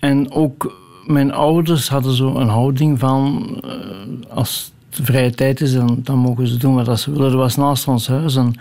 en 0.00 0.30
ook 0.30 0.80
mijn 1.06 1.32
ouders 1.32 1.88
hadden 1.88 2.14
zo 2.14 2.34
een 2.34 2.48
houding 2.48 2.98
van... 2.98 3.48
Uh, 3.64 3.72
als 4.28 4.72
het 4.90 5.06
vrije 5.06 5.30
tijd 5.30 5.60
is, 5.60 5.72
dan, 5.72 6.00
dan, 6.02 6.18
mogen 6.18 6.46
ze 6.48 6.56
doen 6.56 6.84
wat 6.84 7.00
ze 7.00 7.10
willen. 7.10 7.30
Er 7.30 7.36
was 7.36 7.56
naast 7.56 7.88
ons 7.88 8.08
huis 8.08 8.34
een 8.34 8.56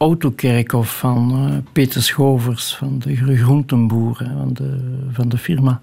autokerkhof 0.00 0.98
van 0.98 1.48
uh, 1.48 1.56
Peter 1.72 2.02
Schovers, 2.02 2.74
van 2.74 2.98
de 2.98 3.36
groentenboer, 3.36 4.16
van, 4.16 4.50
de, 4.52 4.98
van 5.12 5.28
de 5.28 5.38
firma. 5.38 5.80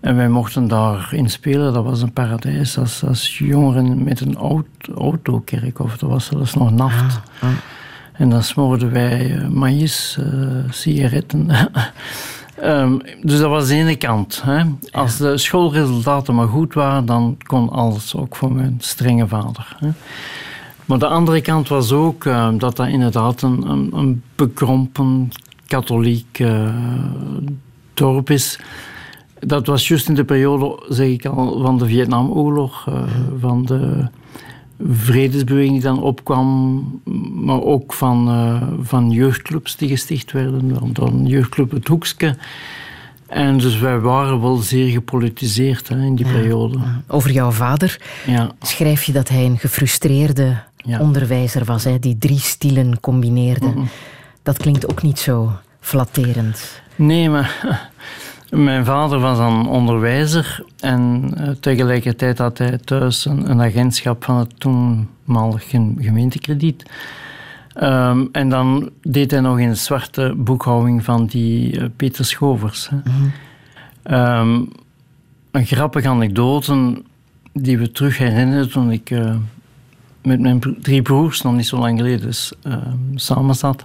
En 0.00 0.16
wij 0.16 0.28
mochten 0.28 0.68
daarin 0.68 1.30
spelen. 1.30 1.72
Dat 1.72 1.84
was 1.84 2.02
een 2.02 2.12
paradijs 2.12 2.78
als, 2.78 3.04
als 3.04 3.38
jongeren 3.38 4.04
met 4.04 4.20
een 4.20 4.36
auto, 4.36 4.94
autokerkhof. 4.94 5.96
Dat 5.96 6.10
was 6.10 6.26
zelfs 6.26 6.54
nog 6.54 6.70
naft. 6.70 7.20
Ah, 7.40 7.48
ah. 7.48 7.56
En 8.12 8.28
dan 8.28 8.42
smoorden 8.42 8.92
wij 8.92 9.30
uh, 9.30 9.48
maïs, 9.48 10.18
sigaretten... 10.70 11.50
Um, 12.62 13.00
dus 13.22 13.38
dat 13.38 13.50
was 13.50 13.68
de 13.68 13.74
ene 13.74 13.96
kant. 13.96 14.42
Hè. 14.44 14.62
Als 14.90 15.16
de 15.16 15.38
schoolresultaten 15.38 16.34
maar 16.34 16.48
goed 16.48 16.74
waren, 16.74 17.06
dan 17.06 17.36
kon 17.42 17.70
alles 17.70 18.16
ook 18.16 18.36
voor 18.36 18.52
mijn 18.52 18.76
strenge 18.78 19.28
vader. 19.28 19.76
Hè. 19.78 19.88
Maar 20.84 20.98
de 20.98 21.06
andere 21.06 21.40
kant 21.40 21.68
was 21.68 21.92
ook 21.92 22.24
uh, 22.24 22.48
dat 22.58 22.76
dat 22.76 22.88
inderdaad 22.88 23.42
een, 23.42 23.70
een, 23.70 23.90
een 23.92 24.22
bekrompen 24.34 25.28
katholiek 25.66 26.38
uh, 26.38 26.74
dorp 27.94 28.30
is. 28.30 28.60
Dat 29.38 29.66
was 29.66 29.88
juist 29.88 30.08
in 30.08 30.14
de 30.14 30.24
periode, 30.24 30.82
zeg 30.88 31.08
ik 31.08 31.26
al, 31.26 31.62
van 31.62 31.78
de 31.78 31.86
Vietnamoorlog, 31.86 32.86
uh, 32.88 33.02
van 33.40 33.64
de 33.64 34.08
vredesbeweging 34.90 35.72
die 35.72 35.82
dan 35.82 36.02
opkwam, 36.02 36.84
maar 37.34 37.62
ook 37.62 37.92
van, 37.92 38.28
van 38.82 39.10
jeugdclubs 39.10 39.76
die 39.76 39.88
gesticht 39.88 40.32
werden. 40.32 40.92
Dan 40.92 41.26
jeugdclub 41.26 41.70
Het 41.70 41.88
Hoekske. 41.88 42.36
En 43.26 43.58
dus 43.58 43.78
wij 43.78 43.98
waren 44.00 44.40
wel 44.40 44.56
zeer 44.56 44.90
gepolitiseerd 44.90 45.88
hè, 45.88 46.00
in 46.00 46.14
die 46.14 46.26
periode. 46.26 46.78
Over 47.08 47.30
jouw 47.30 47.50
vader 47.50 48.00
ja. 48.26 48.50
schrijf 48.62 49.02
je 49.02 49.12
dat 49.12 49.28
hij 49.28 49.44
een 49.44 49.58
gefrustreerde 49.58 50.56
ja. 50.84 51.00
onderwijzer 51.00 51.64
was, 51.64 51.84
hè, 51.84 51.98
die 51.98 52.18
drie 52.18 52.38
stilen 52.38 53.00
combineerde. 53.00 53.66
Mm 53.66 53.74
-mm. 53.74 53.88
Dat 54.42 54.56
klinkt 54.56 54.90
ook 54.90 55.02
niet 55.02 55.18
zo 55.18 55.52
flatterend. 55.80 56.82
Nee, 56.96 57.30
maar 57.30 57.56
Mijn 58.54 58.84
vader 58.84 59.18
was 59.18 59.38
een 59.38 59.66
onderwijzer 59.66 60.64
en 60.78 61.30
uh, 61.38 61.48
tegelijkertijd 61.48 62.38
had 62.38 62.58
hij 62.58 62.78
thuis 62.78 63.24
een, 63.24 63.50
een 63.50 63.62
agentschap 63.62 64.24
van 64.24 64.36
het 64.38 64.60
toenmalige 64.60 65.92
gemeentekrediet. 65.98 66.90
Um, 67.82 68.28
en 68.32 68.48
dan 68.48 68.90
deed 69.02 69.30
hij 69.30 69.40
nog 69.40 69.58
in 69.58 69.68
de 69.68 69.74
zwarte 69.74 70.34
boekhouding 70.36 71.04
van 71.04 71.26
die 71.26 71.78
uh, 71.78 71.84
Peter 71.96 72.24
Schovers. 72.24 72.90
Mm 72.90 73.02
-hmm. 73.04 73.32
um, 74.14 74.68
een 75.50 75.66
grappige 75.66 76.08
anekdote 76.08 77.02
die 77.52 77.78
we 77.78 77.92
terug 77.92 78.18
herinneren 78.18 78.70
toen 78.70 78.90
ik 78.92 79.10
uh, 79.10 79.34
met 80.24 80.40
mijn 80.40 80.76
drie 80.82 81.02
broers, 81.02 81.42
nog 81.42 81.54
niet 81.54 81.66
zo 81.66 81.78
lang 81.78 81.98
geleden, 81.98 82.20
dus, 82.20 82.52
samen 83.14 83.54
zat 83.54 83.84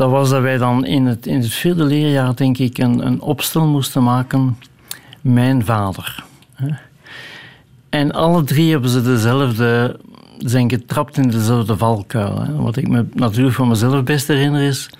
dat 0.00 0.10
was 0.10 0.30
dat 0.30 0.42
wij 0.42 0.58
dan 0.58 0.84
in 0.84 1.06
het, 1.06 1.26
in 1.26 1.40
het 1.40 1.52
vierde 1.52 1.84
leerjaar, 1.84 2.34
denk 2.34 2.58
ik, 2.58 2.78
een, 2.78 3.06
een 3.06 3.20
opstel 3.20 3.66
moesten 3.66 4.02
maken. 4.02 4.58
Mijn 5.20 5.64
vader. 5.64 6.24
En 7.88 8.12
alle 8.12 8.44
drie 8.44 8.70
hebben 8.70 8.90
ze 8.90 9.02
dezelfde, 9.02 10.00
zijn 10.38 10.70
getrapt 10.70 11.16
in 11.16 11.28
dezelfde 11.28 11.76
valkuil. 11.76 12.46
Wat 12.56 12.76
ik 12.76 12.88
me 12.88 13.06
natuurlijk 13.12 13.56
van 13.56 13.68
mezelf 13.68 14.04
best 14.04 14.26
herinner 14.26 14.62
is, 14.62 14.90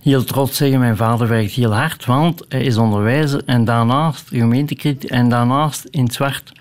heel 0.00 0.24
trots 0.24 0.56
zeggen, 0.56 0.78
mijn 0.78 0.96
vader 0.96 1.28
werkt 1.28 1.52
heel 1.52 1.74
hard, 1.74 2.04
want 2.04 2.44
hij 2.48 2.62
is 2.62 2.76
onderwijzer 2.76 3.42
en 3.46 3.64
daarnaast 3.64 4.28
gemeentekritiek 4.28 5.10
en 5.10 5.28
daarnaast 5.28 5.84
in 5.90 6.04
het 6.04 6.14
zwart. 6.14 6.52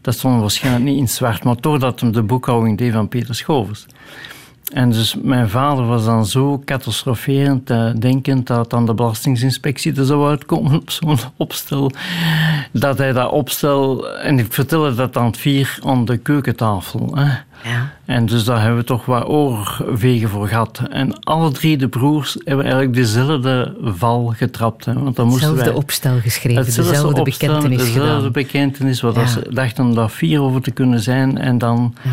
Dat 0.00 0.14
stond 0.14 0.40
waarschijnlijk 0.40 0.84
niet 0.84 0.98
in 0.98 1.08
zwart, 1.08 1.44
maar 1.44 1.56
toch 1.56 1.78
dat 1.78 2.00
hem 2.00 2.12
de 2.12 2.22
boekhouding 2.22 2.78
deed 2.78 2.92
van 2.92 3.08
Peter 3.08 3.34
Schovers. 3.34 3.86
En 4.72 4.90
dus 4.90 5.16
mijn 5.22 5.48
vader 5.48 5.86
was 5.86 6.04
dan 6.04 6.26
zo 6.26 6.62
catastroferend, 6.64 7.70
uh, 7.70 7.90
denkend 7.98 8.46
dat 8.46 8.70
dan 8.70 8.86
de 8.86 8.94
belastingsinspectie 8.94 9.96
er 9.96 10.04
zou 10.04 10.28
uitkomen 10.28 10.74
op 10.74 10.90
zo'n 10.90 11.18
opstel, 11.36 11.92
dat 12.72 12.98
hij 12.98 13.12
dat 13.12 13.30
opstel, 13.30 14.08
en 14.08 14.38
ik 14.38 14.52
vertelde 14.52 14.94
dat 14.94 15.12
dan 15.12 15.34
vier 15.34 15.78
aan 15.84 16.04
de 16.04 16.16
keukentafel. 16.16 17.10
Hè. 17.14 17.28
Ja. 17.64 17.92
En 18.04 18.26
dus 18.26 18.44
daar 18.44 18.60
hebben 18.60 18.78
we 18.78 18.84
toch 18.84 19.04
wat 19.04 19.28
oorvegen 19.28 20.28
voor 20.28 20.48
gehad. 20.48 20.82
En 20.90 21.20
alle 21.20 21.50
drie 21.50 21.76
de 21.76 21.88
broers 21.88 22.36
hebben 22.44 22.64
eigenlijk 22.64 22.94
dezelfde 22.94 23.76
val 23.82 24.32
getrapt. 24.36 24.84
Hè. 24.84 24.92
Want 24.92 25.16
dan 25.16 25.30
hetzelfde 25.30 25.64
wij, 25.64 25.72
opstel 25.72 26.18
geschreven, 26.20 26.64
dezelfde 26.64 27.20
opstel, 27.20 27.24
bekentenis 27.24 27.78
dezelfde 27.78 28.16
gedaan. 28.16 28.32
bekentenis, 28.32 29.00
wat 29.00 29.14
ja. 29.14 29.26
ze 29.26 29.46
dachten 29.50 29.94
daar 29.94 30.10
vier 30.10 30.40
over 30.40 30.62
te 30.62 30.70
kunnen 30.70 31.00
zijn. 31.00 31.38
En 31.38 31.58
dan... 31.58 31.94
Ja. 32.02 32.10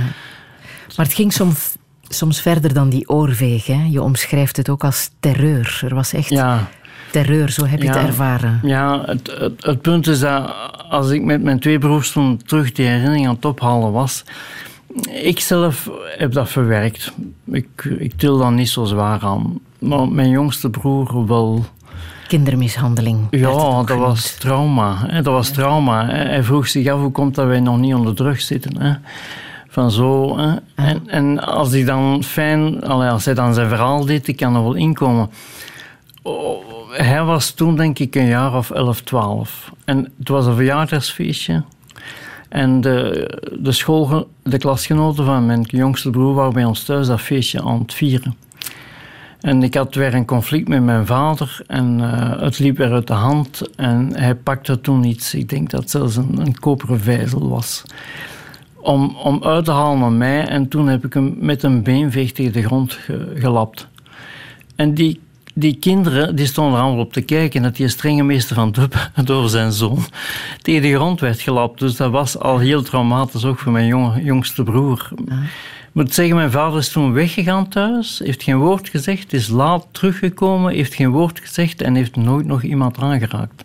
Maar 0.95 1.05
het 1.05 1.15
ging 1.15 1.33
soms 1.33 1.76
soms 2.09 2.41
verder 2.41 2.73
dan 2.73 2.89
die 2.89 3.09
oorveeg. 3.09 3.65
Hè? 3.65 3.87
Je 3.89 4.01
omschrijft 4.01 4.57
het 4.57 4.69
ook 4.69 4.83
als 4.83 5.09
terreur. 5.19 5.81
Er 5.83 5.95
was 5.95 6.13
echt 6.13 6.29
ja. 6.29 6.67
terreur, 7.11 7.49
zo 7.49 7.65
heb 7.65 7.81
je 7.81 7.87
ja. 7.87 7.97
het 7.97 8.07
ervaren. 8.07 8.59
Ja, 8.63 9.03
het, 9.05 9.31
het, 9.39 9.65
het, 9.65 9.81
punt 9.81 10.07
is 10.07 10.19
dat 10.19 10.53
als 10.89 11.09
ik 11.09 11.23
met 11.23 11.43
mijn 11.43 11.59
twee 11.59 11.79
broers 11.79 12.11
toen 12.11 12.41
terug 12.45 12.71
die 12.71 12.85
herinnering 12.85 13.27
aan 13.27 13.35
het 13.35 13.45
ophalen 13.45 13.91
was, 13.91 14.23
ik 15.11 15.39
zelf 15.39 15.89
heb 16.17 16.31
dat 16.33 16.49
verwerkt. 16.49 17.13
Ik, 17.45 17.95
ik 17.97 18.13
til 18.17 18.37
dan 18.37 18.55
niet 18.55 18.69
zo 18.69 18.85
zwaar 18.85 19.19
aan. 19.21 19.59
Maar 19.79 20.07
mijn 20.07 20.29
jongste 20.29 20.69
broer 20.69 21.27
wel. 21.27 21.65
Kindermishandeling. 22.27 23.27
Ja, 23.29 23.83
dat 23.83 23.97
was 23.97 24.35
trauma. 24.35 24.97
Hè? 25.07 25.21
Dat 25.21 25.33
was 25.33 25.49
trauma. 25.49 26.05
Hij 26.05 26.43
vroeg 26.43 26.67
zich 26.67 26.87
af 26.87 26.99
hoe 26.99 27.11
komt 27.11 27.35
dat 27.35 27.47
wij 27.47 27.59
nog 27.59 27.77
niet 27.77 27.93
onder 27.93 28.15
druk 28.15 28.39
zitten. 28.39 28.81
Hè? 28.81 28.93
Van 29.77 29.91
zo. 29.91 30.37
Hè. 30.37 30.55
En, 30.75 31.03
en 31.07 31.39
als 31.39 31.71
hij 31.71 31.83
dan 31.83 32.23
fijn, 32.23 32.83
als 32.83 33.25
hij 33.25 33.33
dan 33.33 33.53
zijn 33.53 33.67
verhaal 33.67 34.05
deed, 34.05 34.27
ik 34.27 34.35
kan 34.35 34.55
er 34.55 34.63
wel 34.63 34.73
inkomen. 34.73 35.29
Oh, 36.21 36.63
hij 36.91 37.23
was 37.23 37.51
toen 37.51 37.75
denk 37.75 37.99
ik 37.99 38.15
een 38.15 38.27
jaar 38.27 38.55
of 38.55 38.71
11, 38.71 39.01
12. 39.01 39.71
En 39.85 40.13
het 40.19 40.27
was 40.27 40.45
een 40.45 40.55
verjaardagsfeestje. 40.55 41.63
En 42.49 42.81
de, 42.81 43.29
de, 43.59 43.71
school, 43.71 44.29
de 44.43 44.57
klasgenoten 44.57 45.25
van 45.25 45.45
mijn 45.45 45.61
jongste 45.61 46.09
broer 46.09 46.33
waren 46.33 46.53
bij 46.53 46.65
ons 46.65 46.83
thuis 46.83 47.07
dat 47.07 47.21
feestje 47.21 47.61
aan 47.61 47.79
het 47.79 47.93
vieren. 47.93 48.35
En 49.41 49.63
ik 49.63 49.73
had 49.73 49.95
weer 49.95 50.13
een 50.13 50.25
conflict 50.25 50.67
met 50.67 50.83
mijn 50.83 51.05
vader 51.05 51.61
en 51.67 51.99
uh, 51.99 52.41
het 52.41 52.59
liep 52.59 52.77
weer 52.77 52.91
uit 52.91 53.07
de 53.07 53.13
hand. 53.13 53.61
En 53.75 54.15
hij 54.15 54.35
pakte 54.35 54.81
toen 54.81 55.03
iets, 55.03 55.33
ik 55.33 55.49
denk 55.49 55.69
dat 55.69 55.81
het 55.81 55.89
zelfs 55.89 56.15
een, 56.15 56.39
een 56.39 56.59
koperen 56.59 56.99
vijzel 56.99 57.49
was 57.49 57.83
om, 58.79 59.15
om 59.23 59.43
uit 59.43 59.65
te 59.65 59.71
halen 59.71 59.99
naar 59.99 60.11
mij. 60.11 60.47
En 60.47 60.67
toen 60.67 60.87
heb 60.87 61.05
ik 61.05 61.13
hem 61.13 61.35
met 61.39 61.63
een 61.63 61.83
beenveeg 61.83 62.31
tegen 62.31 62.53
de 62.53 62.63
grond 62.63 62.93
ge, 62.93 63.31
gelapt. 63.35 63.87
En 64.75 64.93
die, 64.93 65.19
die 65.53 65.75
kinderen 65.75 66.35
die 66.35 66.45
stonden 66.45 66.73
er 66.73 66.81
allemaal 66.81 67.03
op 67.03 67.13
te 67.13 67.21
kijken 67.21 67.61
dat 67.61 67.75
die 67.75 67.87
strenge 67.87 68.23
meester 68.23 68.55
van 68.55 68.71
Dub 68.71 69.09
door 69.25 69.49
zijn 69.49 69.71
zoon 69.71 70.05
tegen 70.61 70.81
de 70.81 70.93
grond 70.93 71.19
werd 71.19 71.41
gelapt. 71.41 71.79
Dus 71.79 71.95
dat 71.95 72.11
was 72.11 72.39
al 72.39 72.57
heel 72.57 72.81
traumatisch, 72.83 73.45
ook 73.45 73.59
voor 73.59 73.71
mijn 73.71 73.87
jonge, 73.87 74.23
jongste 74.23 74.63
broer. 74.63 75.09
Ja. 75.25 75.41
Ik 75.87 76.03
moet 76.03 76.13
zeggen, 76.13 76.35
mijn 76.35 76.51
vader 76.51 76.79
is 76.79 76.89
toen 76.89 77.13
weggegaan 77.13 77.67
thuis, 77.67 78.21
heeft 78.23 78.43
geen 78.43 78.57
woord 78.57 78.89
gezegd, 78.89 79.33
is 79.33 79.47
laat 79.47 79.87
teruggekomen, 79.91 80.73
heeft 80.73 80.93
geen 80.93 81.09
woord 81.09 81.39
gezegd 81.39 81.81
en 81.81 81.95
heeft 81.95 82.15
nooit 82.15 82.45
nog 82.45 82.63
iemand 82.63 82.97
aangeraakt. 82.97 83.63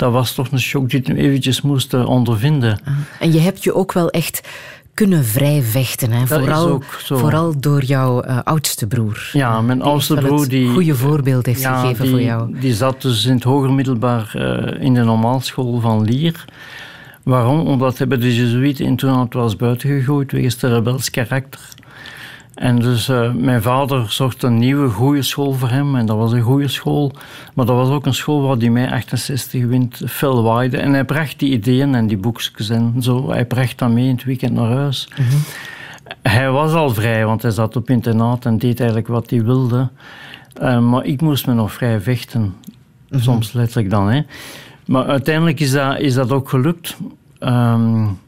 Dat 0.00 0.12
was 0.12 0.32
toch 0.32 0.50
een 0.50 0.60
shock 0.60 0.90
die 0.90 1.00
ik 1.00 1.08
eventjes 1.08 1.60
moest 1.60 1.94
ondervinden. 1.94 2.80
Ah. 2.84 2.94
En 3.20 3.32
je 3.32 3.38
hebt 3.38 3.64
je 3.64 3.74
ook 3.74 3.92
wel 3.92 4.10
echt 4.10 4.48
kunnen 4.94 5.24
vrij 5.24 5.62
vechten. 5.62 6.12
Hè? 6.12 6.26
Vooral, 6.26 6.82
vooral 7.04 7.60
door 7.60 7.84
jouw 7.84 8.24
uh, 8.24 8.38
oudste 8.44 8.86
broer. 8.86 9.30
Ja, 9.32 9.60
mijn 9.60 9.82
oudste 9.82 10.14
broer 10.14 10.48
die... 10.48 10.68
goede 10.68 10.94
voorbeeld 10.94 11.46
heeft 11.46 11.66
gegeven 11.66 12.08
voor 12.08 12.20
jou. 12.20 12.58
Die 12.60 12.74
zat 12.74 13.02
dus 13.02 13.24
in 13.24 13.34
het 13.34 13.42
hoger 13.42 13.72
middelbaar 13.72 14.32
uh, 14.36 14.84
in 14.84 14.94
de 14.94 15.02
normaalschool 15.02 15.80
van 15.80 16.04
Lier. 16.04 16.44
Waarom? 17.22 17.66
Omdat 17.66 17.98
hebben 17.98 18.20
de 18.20 18.36
Jezuïeten 18.36 18.84
in 18.84 18.96
toen 18.96 19.28
was 19.30 19.56
buitengegooid 19.56 20.32
wegens 20.32 20.58
de 20.58 20.74
rebels 20.74 21.10
karakter. 21.10 21.60
En 22.54 22.78
dus 22.78 23.08
uh, 23.08 23.32
mijn 23.32 23.62
vader 23.62 24.12
zocht 24.12 24.42
een 24.42 24.58
nieuwe 24.58 24.88
goede 24.88 25.22
school 25.22 25.52
voor 25.52 25.68
hem. 25.68 25.96
En 25.96 26.06
dat 26.06 26.16
was 26.16 26.32
een 26.32 26.40
goede 26.40 26.68
school. 26.68 27.12
Maar 27.54 27.66
dat 27.66 27.76
was 27.76 27.88
ook 27.88 28.06
een 28.06 28.14
school 28.14 28.42
waar 28.42 28.58
die 28.58 28.70
mij 28.70 28.90
68 28.90 29.64
wind 29.64 30.02
fel 30.06 30.42
waaide. 30.42 30.76
En 30.76 30.92
hij 30.92 31.04
bracht 31.04 31.38
die 31.38 31.52
ideeën 31.52 31.94
en 31.94 32.06
die 32.06 32.16
boekjes 32.16 32.68
en 32.68 32.94
zo. 33.02 33.30
Hij 33.30 33.44
bracht 33.44 33.78
dat 33.78 33.90
mee 33.90 34.04
in 34.04 34.14
het 34.14 34.24
weekend 34.24 34.52
naar 34.52 34.70
huis. 34.70 35.08
Mm 35.18 35.24
-hmm. 35.24 35.40
Hij 36.22 36.50
was 36.50 36.72
al 36.72 36.90
vrij, 36.90 37.26
want 37.26 37.42
hij 37.42 37.50
zat 37.50 37.76
op 37.76 37.90
internaat 37.90 38.44
en 38.44 38.58
deed 38.58 38.78
eigenlijk 38.78 39.08
wat 39.08 39.30
hij 39.30 39.44
wilde. 39.44 39.88
Uh, 40.62 40.78
maar 40.78 41.04
ik 41.04 41.20
moest 41.20 41.46
me 41.46 41.54
nog 41.54 41.72
vrij 41.72 42.00
vechten. 42.00 42.40
Mm 42.40 42.54
-hmm. 43.08 43.20
Soms 43.20 43.52
letterlijk 43.52 43.90
dan. 43.90 44.10
Hè. 44.10 44.22
Maar 44.86 45.04
uiteindelijk 45.04 45.60
is 45.60 45.70
dat, 45.70 45.98
is 45.98 46.14
dat 46.14 46.32
ook 46.32 46.48
gelukt. 46.48 46.96
Um, 47.38 48.18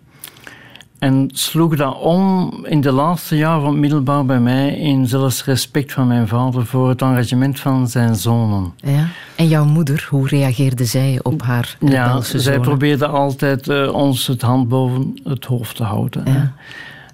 en 1.03 1.29
sloeg 1.33 1.77
dat 1.77 1.99
om 1.99 2.51
in 2.65 2.81
de 2.81 2.93
laatste 2.93 3.37
jaren 3.37 3.61
van 3.61 3.71
het 3.71 3.81
middelbaar 3.81 4.25
bij 4.25 4.41
mij 4.41 4.77
in 4.77 5.07
zelfs 5.07 5.45
respect 5.45 5.93
van 5.93 6.07
mijn 6.07 6.29
vader 6.29 6.67
voor 6.67 6.89
het 6.89 7.03
engagement 7.03 7.61
van 7.61 7.89
zijn 7.89 8.15
zonen. 8.15 8.73
Ja. 8.77 9.09
En 9.35 9.49
jouw 9.49 9.65
moeder, 9.65 10.07
hoe 10.11 10.29
reageerde 10.29 10.85
zij 10.85 11.19
op 11.23 11.43
haar 11.43 11.77
Ja, 11.81 12.21
zij 12.21 12.61
probeerde 12.61 13.07
altijd 13.07 13.69
uh, 13.69 13.95
ons 13.95 14.27
het 14.27 14.43
hand 14.43 14.69
boven 14.69 15.21
het 15.25 15.45
hoofd 15.45 15.77
te 15.77 15.85
houden. 15.85 16.23
Ja. 16.25 16.53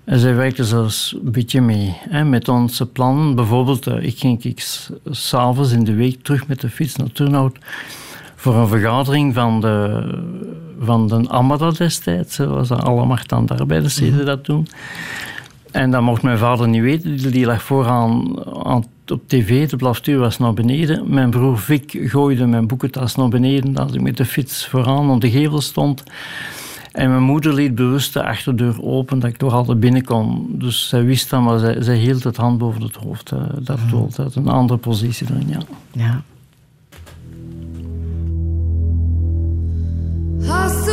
En 0.05 0.18
zij 0.18 0.35
werkte 0.35 0.64
zelfs 0.64 1.16
een 1.24 1.33
beetje 1.33 1.61
mee 1.61 1.96
hè, 2.09 2.24
met 2.24 2.48
onze 2.48 2.87
plannen. 2.87 3.35
Bijvoorbeeld, 3.35 3.87
uh, 3.87 4.03
ik 4.03 4.18
ging 4.18 4.44
ik 4.44 4.66
s'avonds 5.11 5.72
in 5.72 5.85
de 5.85 5.94
week 5.94 6.22
terug 6.22 6.46
met 6.46 6.61
de 6.61 6.70
fiets 6.70 6.96
naar 6.96 7.12
Turnhout 7.12 7.59
voor 8.38 8.55
een 8.55 8.68
vergadering 8.68 9.35
van 9.35 9.61
de, 9.61 10.05
van 10.81 11.09
de 11.09 11.29
Amada 11.29 11.70
destijds. 11.70 12.37
was 12.37 12.68
dat 12.68 12.83
Allemacht 12.83 13.33
aan 13.33 13.46
de 13.46 13.55
arbeiderssteden 13.55 14.18
mm 14.18 14.24
dat 14.24 14.44
toen. 14.44 14.66
En 15.70 15.90
dat 15.90 16.03
mocht 16.03 16.22
mijn 16.22 16.38
vader 16.38 16.68
niet 16.68 16.83
weten. 16.83 17.31
Die 17.31 17.46
lag 17.46 17.62
vooraan 17.62 18.38
aan, 18.64 18.85
op 19.07 19.20
tv. 19.27 19.68
De 19.68 19.77
blaftuur 19.77 20.18
was 20.18 20.38
naar 20.38 20.55
beneden. 20.55 21.14
Mijn 21.14 21.31
broer 21.31 21.59
Vic 21.59 21.98
gooide 22.05 22.46
mijn 22.46 22.66
boekentas 22.66 23.14
naar 23.14 23.29
beneden 23.29 23.77
als 23.77 23.92
ik 23.92 24.01
met 24.01 24.16
de 24.16 24.24
fiets 24.24 24.66
vooraan 24.66 25.11
op 25.11 25.20
de 25.20 25.31
gevel 25.31 25.61
stond. 25.61 26.03
En 26.92 27.11
mijn 27.11 27.22
moeder 27.22 27.55
liet 27.55 27.74
bewust 27.74 28.12
de 28.12 28.24
achterdeur 28.24 28.83
open, 28.83 29.18
dat 29.18 29.31
ik 29.31 29.37
toch 29.37 29.53
altijd 29.53 29.81
binnen 29.81 30.05
kon. 30.05 30.46
Dus 30.48 30.88
zij 30.88 31.05
wist 31.05 31.31
dan, 31.31 31.44
maar 31.44 31.59
zij, 31.59 31.83
zij 31.83 31.96
hield 31.96 32.24
het 32.24 32.37
hand 32.37 32.59
boven 32.59 32.83
het 32.83 32.96
hoofd. 32.96 33.33
Dat 33.61 33.79
mm. 33.87 33.98
altijd 33.98 34.35
een 34.35 34.48
andere 34.48 34.79
positie 34.79 35.27
dan, 35.27 35.42
ja. 35.46 35.61
Ja. 35.92 36.22
Hustle. 40.46 40.88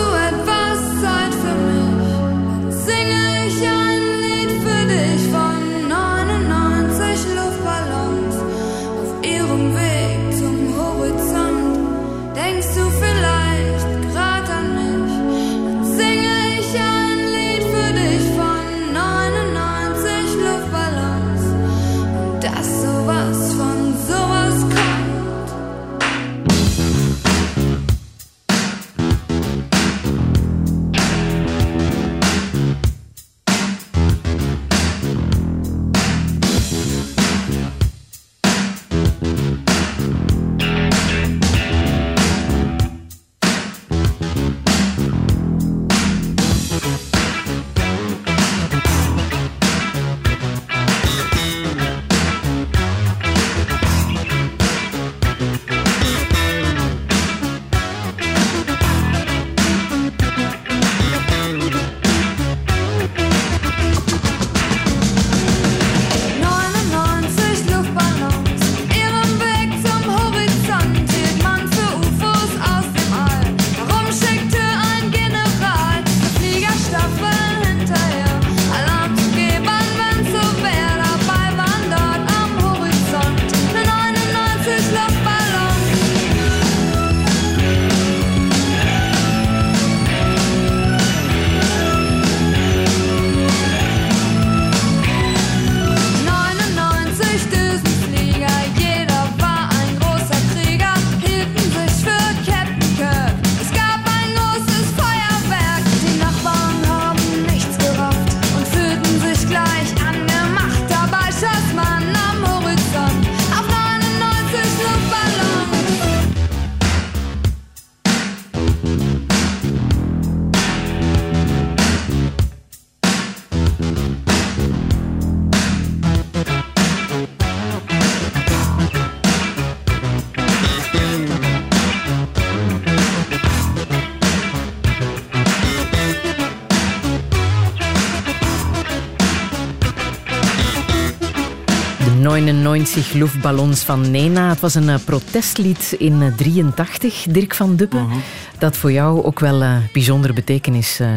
Luchtballons 143.13 143.81
van 143.81 144.11
Nena. 144.11 144.49
Het 144.49 144.59
was 144.59 144.75
een 144.75 144.87
uh, 144.87 144.95
protestlied 145.05 145.95
in 145.97 146.19
1983, 146.19 147.27
uh, 147.27 147.33
Dirk 147.33 147.55
van 147.55 147.75
Duppen. 147.75 147.99
Uh 147.99 148.11
-huh. 148.11 148.17
Dat 148.57 148.77
voor 148.77 148.91
jou 148.91 149.23
ook 149.23 149.39
wel 149.39 149.61
uh, 149.61 149.75
bijzondere 149.93 150.33
betekenis 150.33 150.99
uh, 151.01 151.07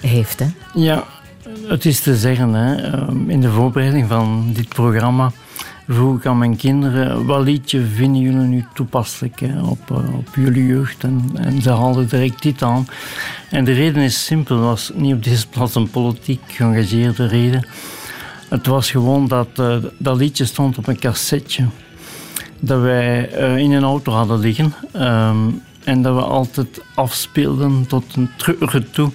heeft, 0.00 0.38
hè? 0.38 0.46
Ja, 0.74 1.04
het 1.66 1.84
is 1.84 2.00
te 2.00 2.16
zeggen. 2.16 2.54
Hè, 2.54 2.76
in 3.26 3.40
de 3.40 3.50
voorbereiding 3.50 4.08
van 4.08 4.50
dit 4.52 4.68
programma 4.68 5.32
vroeg 5.88 6.16
ik 6.16 6.26
aan 6.26 6.38
mijn 6.38 6.56
kinderen... 6.56 7.26
wat 7.26 7.44
liedje 7.44 7.84
vinden 7.94 8.20
jullie 8.20 8.38
nu 8.38 8.64
toepasselijk 8.74 9.40
hè, 9.40 9.62
op, 9.62 9.90
op 10.16 10.34
jullie 10.34 10.66
jeugd? 10.66 11.04
En, 11.04 11.30
en, 11.34 11.62
ze 11.62 11.70
haalden 11.70 12.08
direct 12.08 12.42
dit 12.42 12.62
aan. 12.62 12.86
En 13.50 13.64
de 13.64 13.72
reden 13.72 14.02
is 14.02 14.24
simpel. 14.24 14.56
Het 14.56 14.64
was 14.64 14.90
niet 14.94 15.14
op 15.14 15.24
deze 15.24 15.48
plaats 15.48 15.74
een 15.74 15.90
politiek 15.90 16.40
geëngageerde 16.46 17.26
reden... 17.26 17.66
Het 18.50 18.66
was 18.66 18.90
gewoon 18.90 19.28
dat 19.28 19.48
uh, 19.60 19.76
dat 19.96 20.16
liedje 20.16 20.44
stond 20.44 20.78
op 20.78 20.86
een 20.86 20.98
cassetje 20.98 21.66
dat 22.60 22.80
wij 22.80 23.38
uh, 23.40 23.56
in 23.56 23.72
een 23.72 23.82
auto 23.82 24.12
hadden 24.12 24.38
liggen. 24.38 24.74
Um, 24.96 25.62
en 25.84 26.02
dat 26.02 26.14
we 26.14 26.20
altijd 26.20 26.82
afspeelden 26.94 27.86
tot 27.86 28.04
een 28.16 28.30
treuren 28.36 28.90
toe. 28.90 29.10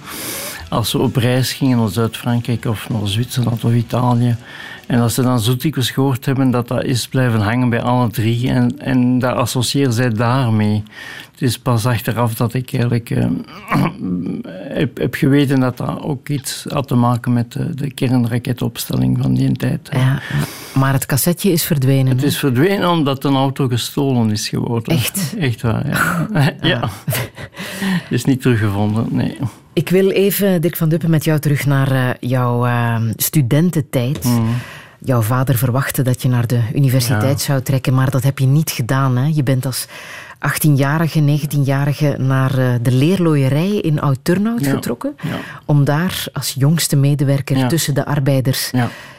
Als 0.68 0.92
we 0.92 0.98
op 0.98 1.16
reis 1.16 1.52
gingen 1.52 1.78
naar 1.78 1.88
Zuid-Frankrijk 1.88 2.64
of 2.64 2.88
naar 2.88 3.08
Zwitserland 3.08 3.64
of 3.64 3.72
Italië. 3.72 4.36
En 4.86 5.00
als 5.00 5.14
ze 5.14 5.22
dan 5.22 5.40
zoetikjes 5.40 5.90
gehoord 5.90 6.26
hebben, 6.26 6.50
dat 6.50 6.68
dat 6.68 6.84
is 6.84 7.08
blijven 7.08 7.40
hangen 7.40 7.68
bij 7.68 7.82
alle 7.82 8.10
drie. 8.10 8.50
En, 8.50 8.78
en 8.78 9.18
dat 9.18 9.34
associëren 9.34 9.92
zij 9.92 10.10
daarmee. 10.10 10.82
Het 11.30 11.42
is 11.42 11.58
pas 11.58 11.86
achteraf 11.86 12.34
dat 12.34 12.54
ik 12.54 12.72
eigenlijk 12.72 13.10
uh, 13.10 13.26
heb, 14.78 14.98
heb, 14.98 15.14
geweten 15.14 15.60
dat 15.60 15.76
dat 15.76 16.02
ook 16.02 16.28
iets 16.28 16.64
had 16.68 16.88
te 16.88 16.94
maken 16.94 17.32
met 17.32 17.52
de, 17.52 17.74
de 17.74 17.92
kernraketopstelling 17.92 19.18
van 19.22 19.34
die 19.34 19.52
tijd. 19.52 19.88
Ja, 19.92 20.20
maar 20.74 20.92
het 20.92 21.06
cassetje 21.06 21.52
is 21.52 21.64
verdwenen. 21.64 22.16
Het 22.16 22.22
is 22.22 22.38
verdwenen 22.38 22.90
omdat 22.90 23.24
een 23.24 23.34
auto 23.34 23.68
gestolen 23.68 24.30
is 24.30 24.48
geworden. 24.48 24.96
Echt? 24.96 25.34
Echt 25.38 25.62
waar, 25.62 25.86
ja. 25.88 26.26
ja. 26.72 26.88
Het 27.80 28.10
is 28.10 28.24
niet 28.24 28.40
teruggevonden, 28.40 29.06
nee. 29.10 29.38
Ik 29.76 29.88
wil 29.88 30.10
even, 30.10 30.60
Dirk 30.60 30.76
van 30.76 30.88
Duppen, 30.88 31.10
met 31.10 31.24
jou 31.24 31.38
terug 31.38 31.66
naar 31.66 31.92
uh, 31.92 32.10
jouw 32.20 32.66
uh, 32.66 33.00
studententijd. 33.16 34.24
Mm. 34.24 34.48
Jouw 34.98 35.22
vader 35.22 35.56
verwachtte 35.56 36.02
dat 36.02 36.22
je 36.22 36.28
naar 36.28 36.46
de 36.46 36.60
universiteit 36.74 37.40
zou 37.40 37.62
trekken, 37.62 37.94
maar 37.94 38.10
dat 38.10 38.22
heb 38.22 38.38
je 38.38 38.46
niet 38.46 38.70
gedaan. 38.70 39.16
Hè? 39.16 39.30
Je 39.34 39.42
bent 39.42 39.66
als 39.66 39.86
18-jarige, 40.38 41.38
19-jarige 41.38 42.16
naar 42.18 42.58
uh, 42.58 42.74
de 42.82 42.92
leerlooierij 42.92 43.70
in 43.70 44.00
Oud-Turnhout 44.00 44.64
ja. 44.64 44.70
getrokken. 44.70 45.16
Ja. 45.22 45.36
Om 45.64 45.84
daar 45.84 46.26
als 46.32 46.54
jongste 46.58 46.96
medewerker 46.96 47.68
tussen 47.68 47.94
de 47.94 48.04
arbeiders 48.04 48.70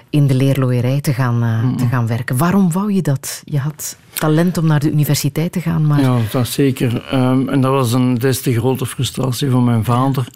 in 0.09 0.27
de 0.27 0.35
leerlooierij 0.35 1.01
te 1.01 1.13
gaan, 1.13 1.35
mm 1.35 1.41
-hmm. 1.41 1.77
te 1.77 1.85
gaan 1.85 2.07
werken. 2.07 2.37
Waarom 2.37 2.71
wou 2.71 2.93
je 2.93 3.01
dat? 3.01 3.41
Je 3.45 3.59
had 3.59 3.97
talent 4.13 4.57
om 4.57 4.65
naar 4.65 4.79
de 4.79 4.91
universiteit 4.91 5.51
te 5.51 5.61
gaan. 5.61 5.87
Maar... 5.87 6.01
Ja, 6.01 6.17
dat 6.31 6.47
zeker. 6.47 7.13
Um, 7.13 7.49
en 7.49 7.61
dat 7.61 7.71
was 7.71 7.93
een 7.93 8.15
des 8.15 8.41
te 8.41 8.53
grote 8.53 8.85
frustratie 8.85 9.49
voor 9.49 9.61
mijn 9.61 9.83
vader. 9.83 10.27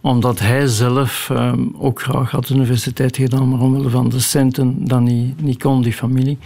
Omdat 0.00 0.38
hij 0.38 0.66
zelf 0.66 1.28
um, 1.32 1.74
ook 1.78 2.02
graag 2.02 2.30
had 2.30 2.46
de 2.46 2.54
universiteit 2.54 3.16
gedaan, 3.16 3.48
maar 3.48 3.60
omwille 3.60 3.90
van 3.90 4.08
de 4.08 4.20
centen 4.20 4.88
dat 4.88 5.00
niet, 5.00 5.42
niet 5.42 5.62
kon, 5.62 5.82
die 5.82 5.92
familie. 5.92 6.38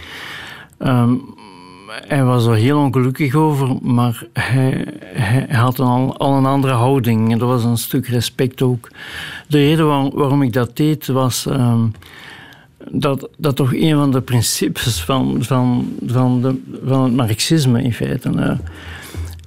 Um, 0.79 1.35
hij 2.07 2.23
was 2.23 2.45
er 2.45 2.55
heel 2.55 2.79
ongelukkig 2.79 3.35
over, 3.35 3.75
maar 3.81 4.23
hij, 4.33 4.85
hij 5.13 5.47
had 5.57 5.79
al, 5.79 6.17
al, 6.17 6.33
een 6.33 6.45
andere 6.45 6.73
houding. 6.73 7.31
En 7.31 7.37
dat 7.37 7.47
was 7.47 7.63
een 7.63 7.77
stuk 7.77 8.07
respect 8.07 8.61
ook. 8.61 8.89
De 9.47 9.57
reden 9.57 9.87
waarom 10.15 10.41
ik 10.41 10.53
dat 10.53 10.77
deed 10.77 11.07
was 11.07 11.45
dat, 12.91 13.29
dat 13.37 13.55
toch 13.55 13.73
een 13.73 13.95
van 13.95 14.11
de 14.11 14.21
principes 14.21 15.01
van, 15.01 15.43
van, 15.43 15.95
van, 16.05 16.41
de, 16.41 16.61
van 16.85 17.03
het 17.03 17.13
marxisme 17.13 17.83
in 17.83 17.93
feite 17.93 18.57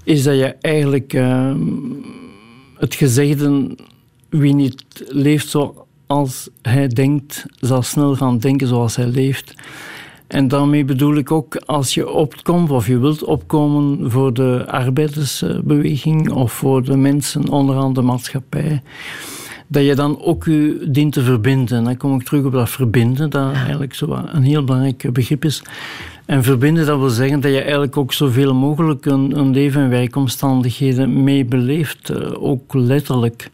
is 0.05 0.23
dat 0.23 0.37
je 0.37 0.55
eigenlijk 0.61 1.13
uh, 1.13 1.53
het 2.77 2.95
gezegde 2.95 3.77
wie 4.29 4.55
niet 4.55 4.85
leeft 5.09 5.49
zoals 5.49 6.49
hij 6.63 6.89
denkt, 6.89 7.45
zal 7.61 7.83
snel 7.83 8.17
gaan 8.17 8.39
denken 8.39 8.67
zoals 8.67 8.97
hij 8.97 9.07
leeft. 9.07 9.55
En 10.27 10.49
daarmee 10.49 10.85
bedoel 10.85 11.15
ik 11.15 11.31
ook 11.31 11.57
als 11.57 11.95
je 11.95 12.11
opkomt 12.11 12.71
of 12.71 12.87
je 12.87 12.99
wilt 12.99 13.25
opkomen 13.25 14.11
voor 14.11 14.35
de 14.35 14.65
arbeidersbeweging 14.67 16.31
of 16.31 16.53
voor 16.53 16.85
de 16.85 16.97
mensen 16.97 17.49
onderaan 17.49 17.93
de 17.93 18.03
maatschappij 18.03 18.83
dat 19.73 19.85
je 19.85 19.95
dan 19.95 20.21
ook 20.21 20.45
je 20.45 20.87
dient 20.89 21.13
te 21.13 21.23
verbinden. 21.23 21.85
Dan 21.85 21.97
kom 21.97 22.15
ik 22.15 22.23
terug 22.27 22.45
op 22.45 22.53
dat 22.53 22.71
verbinden, 22.71 23.31
dat 23.31 23.53
eigenlijk 23.53 23.95
zo 23.95 24.23
een 24.27 24.43
heel 24.43 24.65
belangrijk 24.65 25.13
begrip 25.13 25.45
is. 25.45 25.63
En 26.27 26.43
verbinden, 26.43 26.87
dat 26.87 26.99
wil 26.99 27.09
zeggen 27.09 27.41
dat 27.41 27.51
je 27.51 27.61
eigenlijk 27.61 27.97
ook 27.97 28.13
zoveel 28.13 28.55
mogelijk 28.55 29.07
een, 29.07 29.39
een 29.39 29.51
leven 29.51 29.83
en 29.83 29.89
werkomstandigheden 29.89 31.25
mee 31.25 31.45
beleeft, 31.45 32.11
eh, 32.11 32.43
ook 32.43 32.75
letterlijk. 32.75 33.51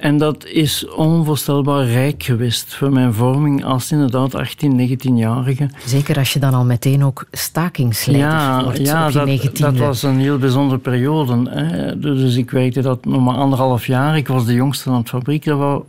En 0.00 0.18
dat 0.18 0.46
is 0.46 0.88
onvoorstelbaar 0.88 1.86
rijk 1.86 2.22
geweest 2.22 2.74
voor 2.74 2.92
mijn 2.92 3.14
vorming 3.14 3.64
als 3.64 3.92
inderdaad 3.92 4.34
18, 4.34 4.98
19-jarige. 4.98 5.70
Zeker 5.86 6.18
als 6.18 6.32
je 6.32 6.38
dan 6.38 6.54
al 6.54 6.64
meteen 6.64 7.04
ook 7.04 7.26
stakingsleider 7.30 8.28
ja, 8.28 8.62
wordt 8.62 8.78
ja, 8.78 9.06
op 9.06 9.12
je 9.26 9.38
dat, 9.42 9.56
dat 9.56 9.76
was 9.76 10.02
een 10.02 10.18
heel 10.18 10.38
bijzondere 10.38 10.80
periode. 10.80 11.50
Hè. 11.50 11.98
Dus 11.98 12.36
ik 12.36 12.50
werkte 12.50 12.80
dat 12.80 13.04
nog 13.04 13.24
maar 13.24 13.36
anderhalf 13.36 13.86
jaar. 13.86 14.16
Ik 14.16 14.28
was 14.28 14.44
de 14.44 14.54
jongste 14.54 14.90
van 14.90 15.02
de 15.02 15.08
fabriek. 15.08 15.44
Dat 15.44 15.58
waren 15.58 15.82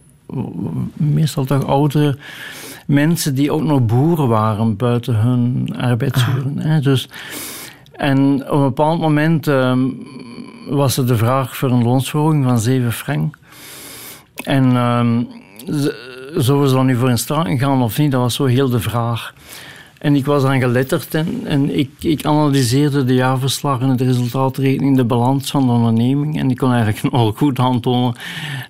meestal 0.94 1.46
toch 1.46 1.66
oudere 1.66 2.18
mensen 2.88 3.36
die 3.36 3.52
ook 3.52 3.64
nog 3.64 3.86
boeren 3.86 4.28
waren 4.28 4.76
buiten 4.76 5.16
hun 5.16 5.70
arbeidsuren. 5.78 6.60
Hè. 6.60 6.80
Dus, 6.80 7.10
en 7.92 8.50
op 8.50 8.58
een 8.58 8.64
bepaald 8.64 9.00
moment 9.00 9.48
um, 9.48 10.08
was 10.70 10.98
er 10.98 11.08
de 11.08 11.18
vraag 11.18 11.58
voor 11.58 11.72
een 11.72 11.84
loonsverhoging 11.84 12.44
van 12.44 12.60
7 12.60 12.92
frank. 12.92 13.38
En 14.44 14.76
um, 14.76 15.28
zullen 16.36 16.70
ze 16.70 16.76
dan 16.76 16.86
nu 16.86 16.96
voor 16.96 17.10
in 17.10 17.18
straat 17.18 17.48
gaan 17.60 17.82
of 17.82 17.98
niet? 17.98 18.12
Dat 18.12 18.22
was 18.22 18.36
zo 18.36 18.46
heel 18.46 18.70
de 18.70 18.80
vraag. 18.80 19.34
En 19.98 20.16
ik 20.16 20.26
was 20.26 20.42
dan 20.42 20.60
geletterd 20.60 21.14
en, 21.44 21.78
ik, 21.78 21.90
ik, 22.00 22.26
analyseerde 22.26 23.04
de 23.04 23.14
jaarverslagen, 23.14 23.98
de 23.98 24.04
resultaatrekening, 24.04 24.96
de 24.96 25.06
balans 25.06 25.52
van 25.52 25.66
de 25.66 25.72
onderneming. 25.72 26.40
En 26.40 26.50
ik 26.50 26.58
kon 26.58 26.74
eigenlijk 26.74 27.14
al 27.16 27.32
goed 27.32 27.60
aantonen 27.60 28.16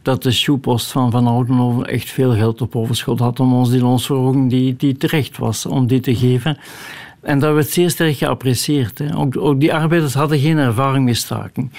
dat 0.02 0.24
de 0.24 0.32
shoepost 0.32 0.92
van 0.92 1.12
Van 1.12 1.28
Oudenhoven 1.28 1.86
echt 1.86 2.10
veel 2.10 2.34
geld 2.34 2.62
op 2.62 2.76
overschot 2.76 3.20
had 3.20 3.40
om 3.40 3.54
ons 3.54 3.70
die 3.70 3.82
loonsverhoging 3.82 4.50
die, 4.50 4.76
die 4.76 4.98
terecht 4.98 5.38
was 5.38 5.66
om 5.66 5.88
die 5.88 6.00
te 6.00 6.16
geven. 6.16 6.58
En 7.22 7.40
dat 7.40 7.54
werd 7.54 7.70
zeer 7.70 7.90
sterk 7.90 8.18
geapprecieerd. 8.18 9.16
Ook, 9.16 9.60
die 9.60 9.74
arbeiders 9.74 10.14
hadden 10.14 10.40
geen 10.40 10.58
ervaring 10.58 11.06
met 11.06 11.18
staking. 11.18 11.72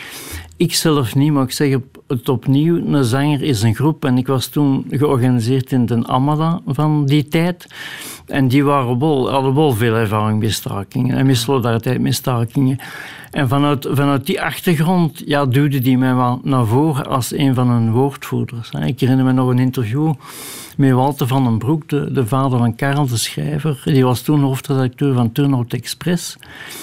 Ik 0.59 0.75
zelf 0.75 1.15
niet, 1.15 1.33
maar 1.33 1.43
ik 1.43 1.51
zeg 1.51 1.77
het 2.07 2.29
opnieuw. 2.29 2.87
Een 2.87 3.05
zanger 3.05 3.43
is 3.43 3.63
een 3.63 3.75
groep 3.75 4.05
en 4.05 4.19
ik 4.19 4.27
was 4.27 4.47
toen 4.47 4.87
georganiseerd 4.91 5.73
in 5.73 5.87
de 5.87 6.07
Amada 6.07 6.61
van 6.67 7.07
die 7.07 7.29
tijd. 7.29 7.67
En 8.27 8.49
die 8.49 8.65
waren 8.65 8.99
wel, 8.99 9.31
hadden 9.31 9.55
wel 9.55 9.73
veel 9.73 9.95
ervaring 9.95 10.41
met 10.41 10.53
stakingen 10.53 11.17
en 11.17 11.27
met 11.27 11.37
solidariteit 11.37 12.01
met 12.01 12.15
stakingen. 12.15 12.79
En 13.31 13.49
vanuit, 13.49 13.89
vanuit 13.91 14.27
die 14.27 14.43
achtergrond 14.43 15.23
ja, 15.25 15.47
duwde 15.47 15.79
die 15.79 15.99
mij 15.99 16.15
wel 16.15 16.41
naar 16.43 16.67
voren 16.67 17.07
als 17.07 17.33
een 17.33 17.55
van 17.55 17.71
hun 17.71 17.93
woordvoerders. 17.93 18.71
Ik 18.71 19.01
herinner 19.01 19.25
me 19.25 19.33
nog 19.33 19.49
een 19.49 19.59
interview 19.59 20.15
met 20.79 20.93
Walter 20.93 21.27
van 21.27 21.45
den 21.45 21.59
Broek, 21.59 21.89
de, 21.89 22.13
de 22.13 22.27
vader 22.27 22.59
van 22.59 22.75
Karel 22.75 23.07
de 23.07 23.17
Schrijver. 23.17 23.81
Die 23.85 24.05
was 24.05 24.21
toen 24.21 24.41
hoofdredacteur 24.41 25.15
van 25.15 25.33
Turnhout 25.33 25.73
Express, 25.73 26.37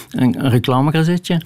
een, 0.10 0.50
reclamegazetje. 0.50 1.42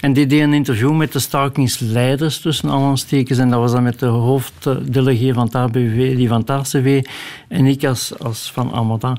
En 0.00 0.12
die 0.12 0.26
deed 0.26 0.40
een 0.40 0.52
interview 0.52 0.96
met 0.96 1.12
de 1.12 1.18
stakingsleiders 1.18 2.40
tussen 2.40 2.70
aanstekens. 2.70 3.38
En 3.38 3.50
dat 3.50 3.60
was 3.60 3.72
dan 3.72 3.82
met 3.82 3.98
de 3.98 4.06
hoofddelegé 4.06 5.32
van 5.32 5.44
het 5.44 5.54
ABV, 5.54 6.16
die 6.16 6.28
van 6.28 6.44
het 6.46 7.06
en 7.48 7.66
ik 7.66 7.84
als, 7.84 8.18
als 8.18 8.50
van 8.52 8.72
Amada. 8.72 9.16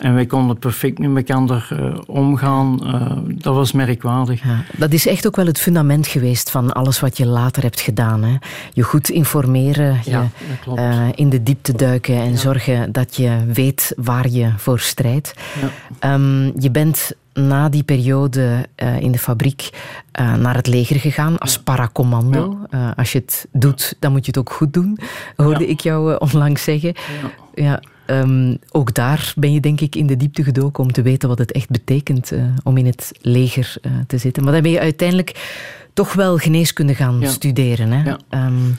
En 0.00 0.14
wij 0.14 0.26
konden 0.26 0.58
perfect 0.58 0.98
met 0.98 1.30
elkaar 1.30 1.68
uh, 1.72 1.94
omgaan. 2.06 2.80
Uh, 2.84 3.12
dat 3.42 3.54
was 3.54 3.72
merkwaardig. 3.72 4.42
Ja, 4.42 4.64
dat 4.76 4.92
is 4.92 5.06
echt 5.06 5.26
ook 5.26 5.36
wel 5.36 5.46
het 5.46 5.60
fundament 5.60 6.06
geweest 6.06 6.50
van 6.50 6.72
alles 6.72 7.00
wat 7.00 7.16
je 7.16 7.26
later 7.26 7.62
hebt 7.62 7.80
gedaan. 7.80 8.22
Hè? 8.22 8.36
Je 8.72 8.82
goed 8.82 9.08
informeren, 9.08 10.00
ja, 10.04 10.28
je 10.64 10.74
uh, 10.74 11.08
in 11.14 11.28
de 11.28 11.42
diepte 11.42 11.72
duiken 11.72 12.16
en 12.16 12.30
ja. 12.30 12.36
zorgen 12.36 12.92
dat 12.92 13.16
je 13.16 13.38
weet 13.52 13.92
waar 13.96 14.28
je 14.28 14.52
voor 14.56 14.80
strijdt. 14.80 15.34
Um, 16.04 16.60
je 16.60 16.70
bent 16.70 17.12
na 17.32 17.68
die 17.68 17.82
periode 17.82 18.68
uh, 18.76 19.00
in 19.00 19.12
de 19.12 19.18
fabriek 19.18 19.70
uh, 20.20 20.34
naar 20.34 20.54
het 20.54 20.66
leger 20.66 21.00
gegaan 21.00 21.38
als 21.38 21.58
paracommando. 21.58 22.58
Ja. 22.70 22.78
Uh, 22.78 22.90
als 22.96 23.12
je 23.12 23.18
het 23.18 23.46
doet, 23.52 23.96
dan 23.98 24.12
moet 24.12 24.24
je 24.24 24.30
het 24.30 24.40
ook 24.40 24.52
goed 24.52 24.72
doen, 24.72 24.98
hoorde 25.36 25.64
ja. 25.64 25.70
ik 25.70 25.80
jou 25.80 26.16
onlangs 26.18 26.62
zeggen. 26.62 26.94
Ja. 27.54 27.80
Um, 28.10 28.58
ook 28.70 28.94
daar 28.94 29.32
ben 29.36 29.52
je 29.52 29.60
denk 29.60 29.80
ik 29.80 29.94
in 29.94 30.06
de 30.06 30.16
diepte 30.16 30.42
gedoken 30.42 30.84
om 30.84 30.92
te 30.92 31.02
weten 31.02 31.28
wat 31.28 31.38
het 31.38 31.52
echt 31.52 31.70
betekent 31.70 32.32
om 32.62 32.76
in 32.76 32.86
het 32.86 33.12
leger 33.20 33.74
te 34.06 34.18
zitten. 34.18 34.44
Maar 34.44 34.52
dan 34.52 34.62
ben 34.62 34.70
je 34.70 34.80
uiteindelijk 34.80 35.58
toch 35.92 36.12
wel 36.12 36.36
geneeskunde 36.36 36.94
gaan 36.94 37.26
studeren. 37.26 37.92
Hè? 37.92 38.12
Um, 38.44 38.78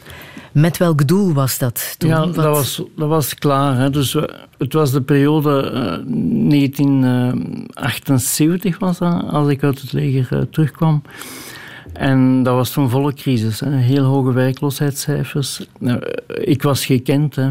met 0.51 0.77
welk 0.77 1.07
doel 1.07 1.33
was 1.33 1.57
dat 1.57 1.95
toen? 1.97 2.09
Ja, 2.09 2.25
dat 2.25 2.35
was, 2.35 2.81
dat 2.95 3.07
was 3.07 3.35
klaar. 3.35 3.77
Hè. 3.77 3.89
Dus, 3.89 4.13
het 4.57 4.73
was 4.73 4.91
de 4.91 5.01
periode 5.01 5.71
uh, 5.73 5.81
1978 6.49 8.79
was 8.79 8.97
dat, 8.97 9.23
als 9.29 9.49
ik 9.49 9.63
uit 9.63 9.81
het 9.81 9.93
leger 9.93 10.49
terugkwam. 10.49 11.01
En 11.93 12.43
dat 12.43 12.55
was 12.55 12.69
toen 12.69 12.89
volle 12.89 13.13
crisis. 13.13 13.59
Hè. 13.59 13.69
Heel 13.69 14.03
hoge 14.03 14.33
werkloosheidscijfers. 14.33 15.65
Nou, 15.79 16.01
ik 16.27 16.61
was 16.61 16.85
gekend. 16.85 17.35
Hè. 17.35 17.49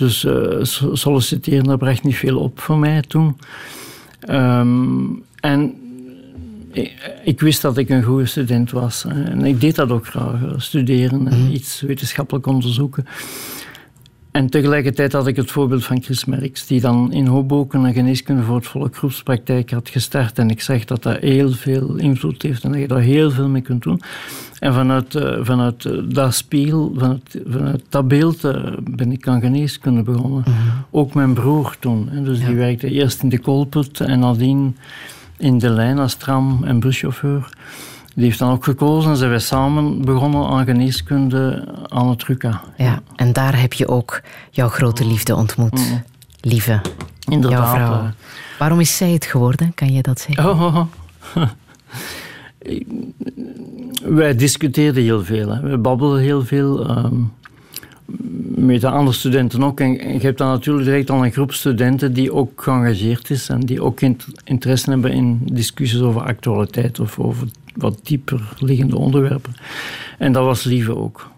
Dus 0.00 0.24
uh, 0.24 0.58
solliciteren, 0.92 1.64
dat 1.64 1.78
bracht 1.78 2.02
niet 2.02 2.16
veel 2.16 2.38
op 2.38 2.60
voor 2.60 2.78
mij 2.78 3.00
toen. 3.00 3.36
Um, 4.30 5.22
en 5.40 5.74
ik 7.22 7.40
wist 7.40 7.62
dat 7.62 7.76
ik 7.76 7.88
een 7.88 8.02
goede 8.02 8.26
student 8.26 8.70
was. 8.70 9.04
En 9.04 9.44
ik 9.44 9.60
deed 9.60 9.74
dat 9.74 9.90
ook 9.90 10.06
graag, 10.06 10.40
studeren 10.56 11.28
en 11.28 11.52
iets 11.52 11.80
wetenschappelijk 11.80 12.46
onderzoeken. 12.46 13.06
En 14.32 14.50
tegelijkertijd 14.50 15.12
had 15.12 15.26
ik 15.26 15.36
het 15.36 15.50
voorbeeld 15.50 15.84
van 15.84 16.02
Chris 16.02 16.24
Merks, 16.24 16.66
die 16.66 16.80
dan 16.80 17.12
in 17.12 17.26
Hoboken 17.26 17.84
een 17.84 17.92
geneeskunde 17.92 18.42
voor 18.42 18.56
het 18.56 18.66
volk 18.66 18.96
groepspraktijk 18.96 19.70
had 19.70 19.88
gestart. 19.88 20.38
En 20.38 20.50
ik 20.50 20.60
zeg 20.60 20.84
dat 20.84 21.02
dat 21.02 21.18
heel 21.18 21.50
veel 21.50 21.96
invloed 21.96 22.42
heeft 22.42 22.64
en 22.64 22.72
dat 22.72 22.80
je 22.80 22.88
daar 22.88 23.00
heel 23.00 23.30
veel 23.30 23.48
mee 23.48 23.62
kunt 23.62 23.82
doen. 23.82 24.00
En 24.58 24.74
vanuit, 24.74 25.14
uh, 25.14 25.38
vanuit 25.40 25.84
uh, 25.84 26.02
dat 26.08 26.34
spiegel, 26.34 26.92
vanuit, 26.96 27.40
vanuit 27.46 27.82
dat 27.88 28.08
beeld, 28.08 28.44
uh, 28.44 28.56
ben 28.90 29.12
ik 29.12 29.28
aan 29.28 29.40
geneeskunde 29.40 30.02
begonnen. 30.02 30.44
Mm 30.46 30.52
-hmm. 30.52 30.84
Ook 30.90 31.14
mijn 31.14 31.32
broer 31.32 31.76
toen. 31.78 32.08
Hè. 32.08 32.22
Dus 32.22 32.40
ja. 32.40 32.46
die 32.46 32.56
werkte 32.56 32.90
eerst 32.90 33.22
in 33.22 33.28
de 33.28 33.38
Kolput 33.38 34.00
en 34.00 34.18
nadien 34.18 34.76
in 35.36 35.58
de 35.58 35.70
lijn 35.70 35.98
als 35.98 36.14
tram- 36.14 36.64
en 36.64 36.80
buschauffeur. 36.80 37.48
Die 38.14 38.24
heeft 38.24 38.38
dan 38.38 38.50
ook 38.50 38.64
gekozen 38.64 39.10
en 39.10 39.16
zijn 39.16 39.30
wij 39.30 39.38
samen 39.38 40.04
begonnen 40.04 40.46
aan 40.48 40.64
geneeskunde 40.64 41.68
aan 41.88 42.08
het 42.08 42.22
RUCA. 42.22 42.62
Ja, 42.76 43.02
en 43.16 43.32
daar 43.32 43.60
heb 43.60 43.72
je 43.72 43.88
ook 43.88 44.20
jouw 44.50 44.68
grote 44.68 45.06
liefde 45.06 45.36
ontmoet. 45.36 45.90
Mm. 45.90 46.02
Lieve, 46.40 46.80
Inderdaad, 47.28 47.76
jouw 47.76 47.86
vrouw. 47.86 48.10
Waarom 48.58 48.80
is 48.80 48.96
zij 48.96 49.10
het 49.10 49.24
geworden? 49.24 49.74
Kan 49.74 49.92
je 49.92 50.02
dat 50.02 50.20
zeggen? 50.20 50.50
Oh, 50.50 50.62
oh, 50.62 50.76
oh. 50.76 51.48
wij 54.20 54.36
discuteerden 54.36 55.02
heel 55.02 55.24
veel. 55.24 55.48
Hè. 55.48 55.60
We 55.60 55.78
babbelden 55.78 56.20
heel 56.20 56.44
veel. 56.44 56.90
Um, 56.90 57.32
met 58.54 58.80
de 58.80 58.90
andere 58.90 59.16
studenten 59.16 59.62
ook. 59.62 59.80
En 59.80 59.92
je 59.92 60.18
hebt 60.20 60.38
dan 60.38 60.48
natuurlijk 60.48 60.84
direct 60.84 61.10
al 61.10 61.24
een 61.24 61.32
groep 61.32 61.52
studenten 61.52 62.12
die 62.12 62.32
ook 62.32 62.62
geëngageerd 62.62 63.30
is 63.30 63.48
en 63.48 63.60
die 63.60 63.82
ook 63.82 64.00
interesse 64.44 64.90
hebben 64.90 65.12
in 65.12 65.40
discussies 65.52 66.00
over 66.00 66.22
actualiteit 66.22 67.00
of 67.00 67.18
over 67.18 67.48
wat 67.74 68.00
dieper 68.02 68.52
liggende 68.58 68.96
onderwerpen. 68.96 69.54
En 70.18 70.32
dat 70.32 70.44
was 70.44 70.64
Lieve 70.64 70.96
ook. 70.96 71.30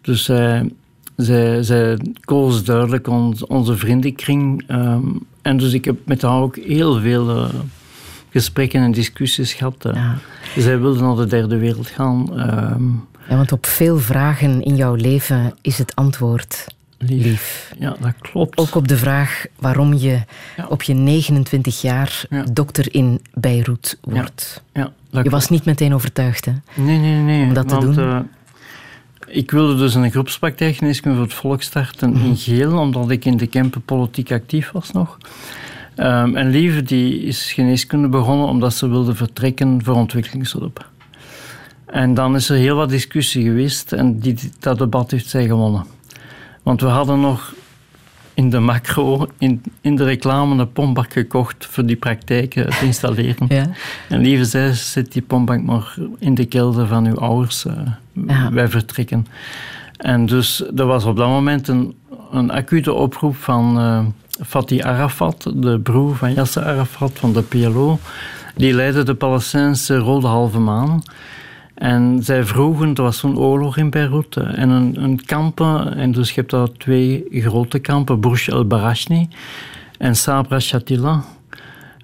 Dus 0.00 0.24
zij, 0.24 0.70
zij, 1.16 1.62
zij 1.62 1.98
koos 2.20 2.64
duidelijk 2.64 3.08
ons, 3.08 3.46
onze 3.46 3.76
vriendenkring. 3.76 4.64
Um, 4.70 5.26
en 5.42 5.56
dus 5.56 5.72
ik 5.72 5.84
heb 5.84 5.96
met 6.04 6.22
haar 6.22 6.40
ook 6.40 6.56
heel 6.56 7.00
veel 7.00 7.36
uh, 7.36 7.48
gesprekken 8.30 8.82
en 8.82 8.92
discussies 8.92 9.52
gehad. 9.52 9.86
Uh. 9.86 9.94
Ja. 9.94 10.18
Zij 10.56 10.78
wilde 10.78 11.00
naar 11.00 11.16
de 11.16 11.26
derde 11.26 11.56
wereld 11.56 11.88
gaan. 11.88 12.40
Um, 12.40 13.08
ja, 13.28 13.36
want 13.36 13.52
op 13.52 13.66
veel 13.66 13.98
vragen 13.98 14.62
in 14.62 14.76
jouw 14.76 14.94
leven 14.94 15.54
is 15.60 15.78
het 15.78 15.94
antwoord 15.94 16.66
lief. 16.98 17.24
lief. 17.24 17.74
Ja, 17.78 17.96
dat 18.00 18.14
klopt. 18.20 18.58
Ook 18.58 18.74
op 18.74 18.88
de 18.88 18.96
vraag 18.96 19.44
waarom 19.58 19.94
je 19.94 20.20
ja. 20.56 20.66
op 20.68 20.82
je 20.82 20.94
29 20.94 21.80
jaar 21.80 22.24
ja. 22.30 22.44
dokter 22.52 22.94
in 22.94 23.20
Beirut 23.34 23.98
wordt. 24.00 24.62
Ja. 24.72 24.92
Je 25.22 25.30
was 25.30 25.48
niet 25.48 25.64
meteen 25.64 25.94
overtuigd, 25.94 26.44
hè? 26.44 26.52
Nee, 26.74 26.98
nee, 26.98 27.20
nee. 27.20 27.42
Om 27.42 27.54
dat 27.54 27.70
want, 27.70 27.82
te 27.82 27.94
doen? 27.94 28.08
Uh, 28.08 28.18
ik 29.26 29.50
wilde 29.50 29.76
dus 29.76 29.94
een 29.94 30.10
groepspraktijkgeneeskunde 30.10 31.16
voor 31.16 31.26
het 31.26 31.34
volk 31.34 31.62
starten 31.62 32.10
mm. 32.10 32.24
in 32.24 32.36
geel, 32.36 32.78
omdat 32.78 33.10
ik 33.10 33.24
in 33.24 33.36
de 33.36 33.46
Kempen 33.46 33.82
politiek 33.82 34.32
actief 34.32 34.70
was 34.70 34.90
nog. 34.90 35.18
Um, 35.96 36.36
en 36.36 36.50
Lieve 36.50 36.82
die 36.82 37.22
is 37.22 37.52
geneeskunde 37.52 38.08
begonnen 38.08 38.46
omdat 38.46 38.74
ze 38.74 38.88
wilde 38.88 39.14
vertrekken 39.14 39.84
voor 39.84 39.94
ontwikkelingshulp. 39.94 40.88
En 41.86 42.14
dan 42.14 42.34
is 42.34 42.48
er 42.48 42.56
heel 42.56 42.76
wat 42.76 42.88
discussie 42.88 43.44
geweest 43.44 43.92
en 43.92 44.18
die, 44.18 44.38
dat 44.58 44.78
debat 44.78 45.10
heeft 45.10 45.28
zij 45.28 45.46
gewonnen. 45.46 45.84
Want 46.62 46.80
we 46.80 46.86
hadden 46.86 47.20
nog 47.20 47.54
in 48.34 48.50
de 48.50 48.58
macro, 48.58 49.26
in, 49.38 49.62
in 49.80 49.96
de 49.96 50.04
reclame, 50.04 50.60
een 50.60 50.72
pompbak 50.72 51.12
gekocht 51.12 51.66
voor 51.66 51.86
die 51.86 51.96
praktijken 51.96 52.70
te 52.70 52.84
installeren. 52.84 53.46
Ja. 53.54 53.66
En 54.08 54.20
lieve 54.20 54.44
zei, 54.44 54.72
zet 54.72 55.12
die 55.12 55.22
pompbak 55.22 55.62
maar 55.62 55.96
in 56.18 56.34
de 56.34 56.44
kelder 56.44 56.86
van 56.86 57.06
uw 57.06 57.18
ouders. 57.18 57.64
Uh, 57.64 57.72
ja. 58.26 58.52
Wij 58.52 58.68
vertrekken. 58.68 59.26
En 59.96 60.26
dus 60.26 60.64
er 60.76 60.86
was 60.86 61.04
op 61.04 61.16
dat 61.16 61.28
moment 61.28 61.68
een, 61.68 61.94
een 62.32 62.50
acute 62.50 62.92
oproep 62.92 63.36
van 63.36 63.78
uh, 63.78 64.00
Fatih 64.46 64.84
Arafat, 64.84 65.50
de 65.54 65.78
broer 65.78 66.16
van 66.16 66.34
Yasser 66.34 66.64
Arafat 66.64 67.12
van 67.14 67.32
de 67.32 67.42
PLO. 67.42 67.98
Die 68.56 68.74
leidde 68.74 69.02
de 69.02 69.14
Palestijnse 69.14 69.96
Rode 69.96 70.26
Halve 70.26 70.58
Maan. 70.58 71.02
En 71.74 72.22
zij 72.22 72.44
vroegen, 72.44 72.94
er 72.94 73.02
was 73.02 73.18
zo'n 73.18 73.38
oorlog 73.38 73.76
in 73.76 73.90
Beirut 73.90 74.36
en 74.36 74.68
een, 74.68 75.02
een 75.02 75.24
kampen, 75.24 75.96
en 75.96 76.12
dus 76.12 76.28
je 76.28 76.34
hebt 76.34 76.50
daar 76.50 76.72
twee 76.72 77.24
grote 77.30 77.78
kampen, 77.78 78.20
Burj 78.20 78.48
el 78.48 78.66
Barashni 78.66 79.28
en 79.98 80.16
Sabra 80.16 80.60
Shatila, 80.60 81.24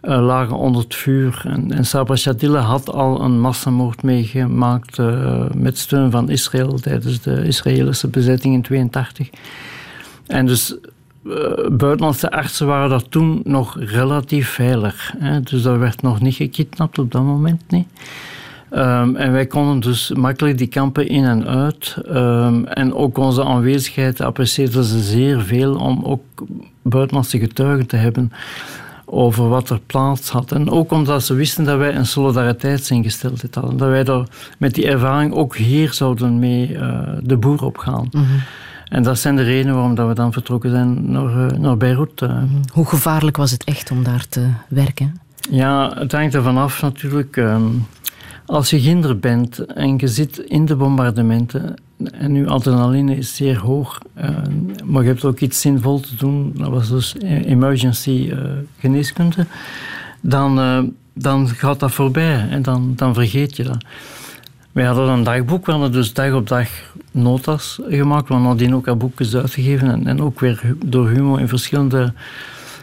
uh, 0.03 0.23
lagen 0.23 0.57
onder 0.57 0.83
het 0.83 0.95
vuur. 0.95 1.43
En, 1.47 1.73
en 1.73 1.85
Sabra 1.85 2.17
Shatila 2.17 2.61
had 2.61 2.93
al 2.93 3.21
een 3.21 3.41
massamoord 3.41 4.03
meegemaakt 4.03 4.99
uh, 4.99 5.45
met 5.55 5.79
steun 5.79 6.11
van 6.11 6.31
Israël 6.31 6.79
tijdens 6.79 7.21
de 7.21 7.45
Israëlische 7.45 8.09
bezetting 8.09 8.55
in 8.55 8.63
82. 8.63 9.31
En 10.27 10.47
dus 10.47 10.77
uh, 11.25 11.35
buitenlandse 11.69 12.31
artsen 12.31 12.67
waren 12.67 12.89
daar 12.89 13.09
toen 13.09 13.41
nog 13.45 13.77
relatief 13.81 14.49
veilig. 14.49 15.15
Hè? 15.19 15.41
Dus 15.41 15.63
daar 15.63 15.79
werd 15.79 16.03
nog 16.03 16.21
niet 16.21 16.35
gekidnapt 16.35 16.99
op 16.99 17.13
dat 17.13 17.23
moment 17.23 17.63
niet. 17.69 17.89
Um, 18.73 19.17
en 19.17 19.33
wij 19.33 19.47
konden 19.47 19.81
dus 19.81 20.13
makkelijk 20.15 20.59
die 20.59 20.67
kampen 20.67 21.09
in 21.09 21.25
en 21.25 21.47
uit. 21.47 21.97
Um, 22.09 22.67
en 22.67 22.95
ook 22.95 23.19
onze 23.19 23.45
aanwezigheid 23.45 24.21
apprecieerden 24.21 24.85
ze 24.85 25.01
zeer 25.01 25.41
veel 25.41 25.75
om 25.75 26.05
ook 26.05 26.23
buitenlandse 26.83 27.39
getuigen 27.39 27.87
te 27.87 27.97
hebben 27.97 28.33
over 29.05 29.49
wat 29.49 29.71
er 29.71 29.81
plaats 29.87 30.31
had. 30.31 30.53
En 30.53 30.71
ook 30.71 30.91
omdat 30.91 31.25
ze 31.25 31.35
wisten 31.35 31.65
dat 31.65 31.79
wij 31.79 31.95
een 31.95 32.07
solidariteitsingesteldheid 32.07 33.55
hadden. 33.55 33.77
Dat 33.77 33.89
wij 33.89 34.05
daar 34.05 34.27
met 34.59 34.75
die 34.75 34.87
ervaring 34.87 35.35
ook 35.35 35.57
hier 35.57 35.93
zouden 35.93 36.39
mee 36.39 36.71
uh, 36.71 36.99
de 37.23 37.37
boer 37.37 37.65
op 37.65 37.79
gaan. 37.79 38.09
Mhm. 38.13 38.25
En 38.89 39.03
dat 39.03 39.19
zijn 39.19 39.37
de 39.37 39.43
redenen 39.43 39.75
waarom 39.75 39.95
dat 39.95 40.09
we 40.09 40.15
dan 40.15 40.33
vertrokken 40.33 40.71
zijn 40.71 41.11
naar, 41.11 41.53
uh, 41.53 41.59
naar 41.59 41.77
Beirut. 41.77 42.21
Uh. 42.21 42.29
Mm-hmm. 42.29 42.61
Hoe 42.73 42.87
gevaarlijk 42.87 43.37
was 43.37 43.51
het 43.51 43.65
echt 43.65 43.91
om 43.91 44.05
daar 44.05 44.27
te 44.29 44.47
werken? 44.69 45.21
Ja, 45.51 45.93
het 45.95 46.13
hangt 46.13 46.35
er 46.35 46.43
vanaf 46.43 46.83
natuurlijk. 46.83 47.37
Um, 47.37 47.87
als 48.51 48.71
je 48.71 48.81
ginder 48.81 49.19
bent 49.19 49.59
en 49.59 49.99
je 49.99 50.09
zit 50.09 50.39
in 50.39 50.65
de 50.65 50.77
bombardementen 50.77 51.75
en 52.13 52.35
je 52.35 52.47
adrenaline 52.47 53.17
is 53.17 53.37
zeer 53.37 53.59
hoog, 53.59 53.99
uh, 54.19 54.29
maar 54.85 55.03
je 55.03 55.09
hebt 55.09 55.25
ook 55.25 55.41
iets 55.41 55.61
zinvol 55.61 56.01
te 56.01 56.17
doen, 56.17 56.53
dat 56.57 56.69
was 56.69 56.89
dus 56.89 57.15
emergency 57.21 58.31
uh, 58.33 58.39
geneeskunde, 58.79 59.47
dan, 60.21 60.93
dan 61.13 61.49
gaat 61.49 61.81
dat 61.81 61.93
voorbij 61.93 62.49
en 62.49 62.63
dan, 62.63 62.93
dan 62.97 63.15
vergeet 63.15 63.57
je 63.57 63.63
dat. 63.63 63.85
Wij 64.73 64.85
hadden 64.85 65.09
een 65.09 65.23
dagboek, 65.23 65.67
we 65.67 65.73
hadden 65.73 65.93
dus 65.93 66.13
dag 66.13 66.33
op 66.33 66.49
dag 66.49 66.69
notas 67.11 67.81
gemaakt, 67.89 68.29
we 68.29 68.35
hadden 68.35 68.75
ook 68.75 68.89
al 68.89 68.97
boekjes 68.97 69.37
uitgegeven 69.37 69.91
en, 69.91 70.07
en 70.07 70.23
ook 70.23 70.41
weer 70.41 70.77
door 70.85 71.09
Humo 71.09 71.37
in 71.37 71.49
verschillende 71.49 72.13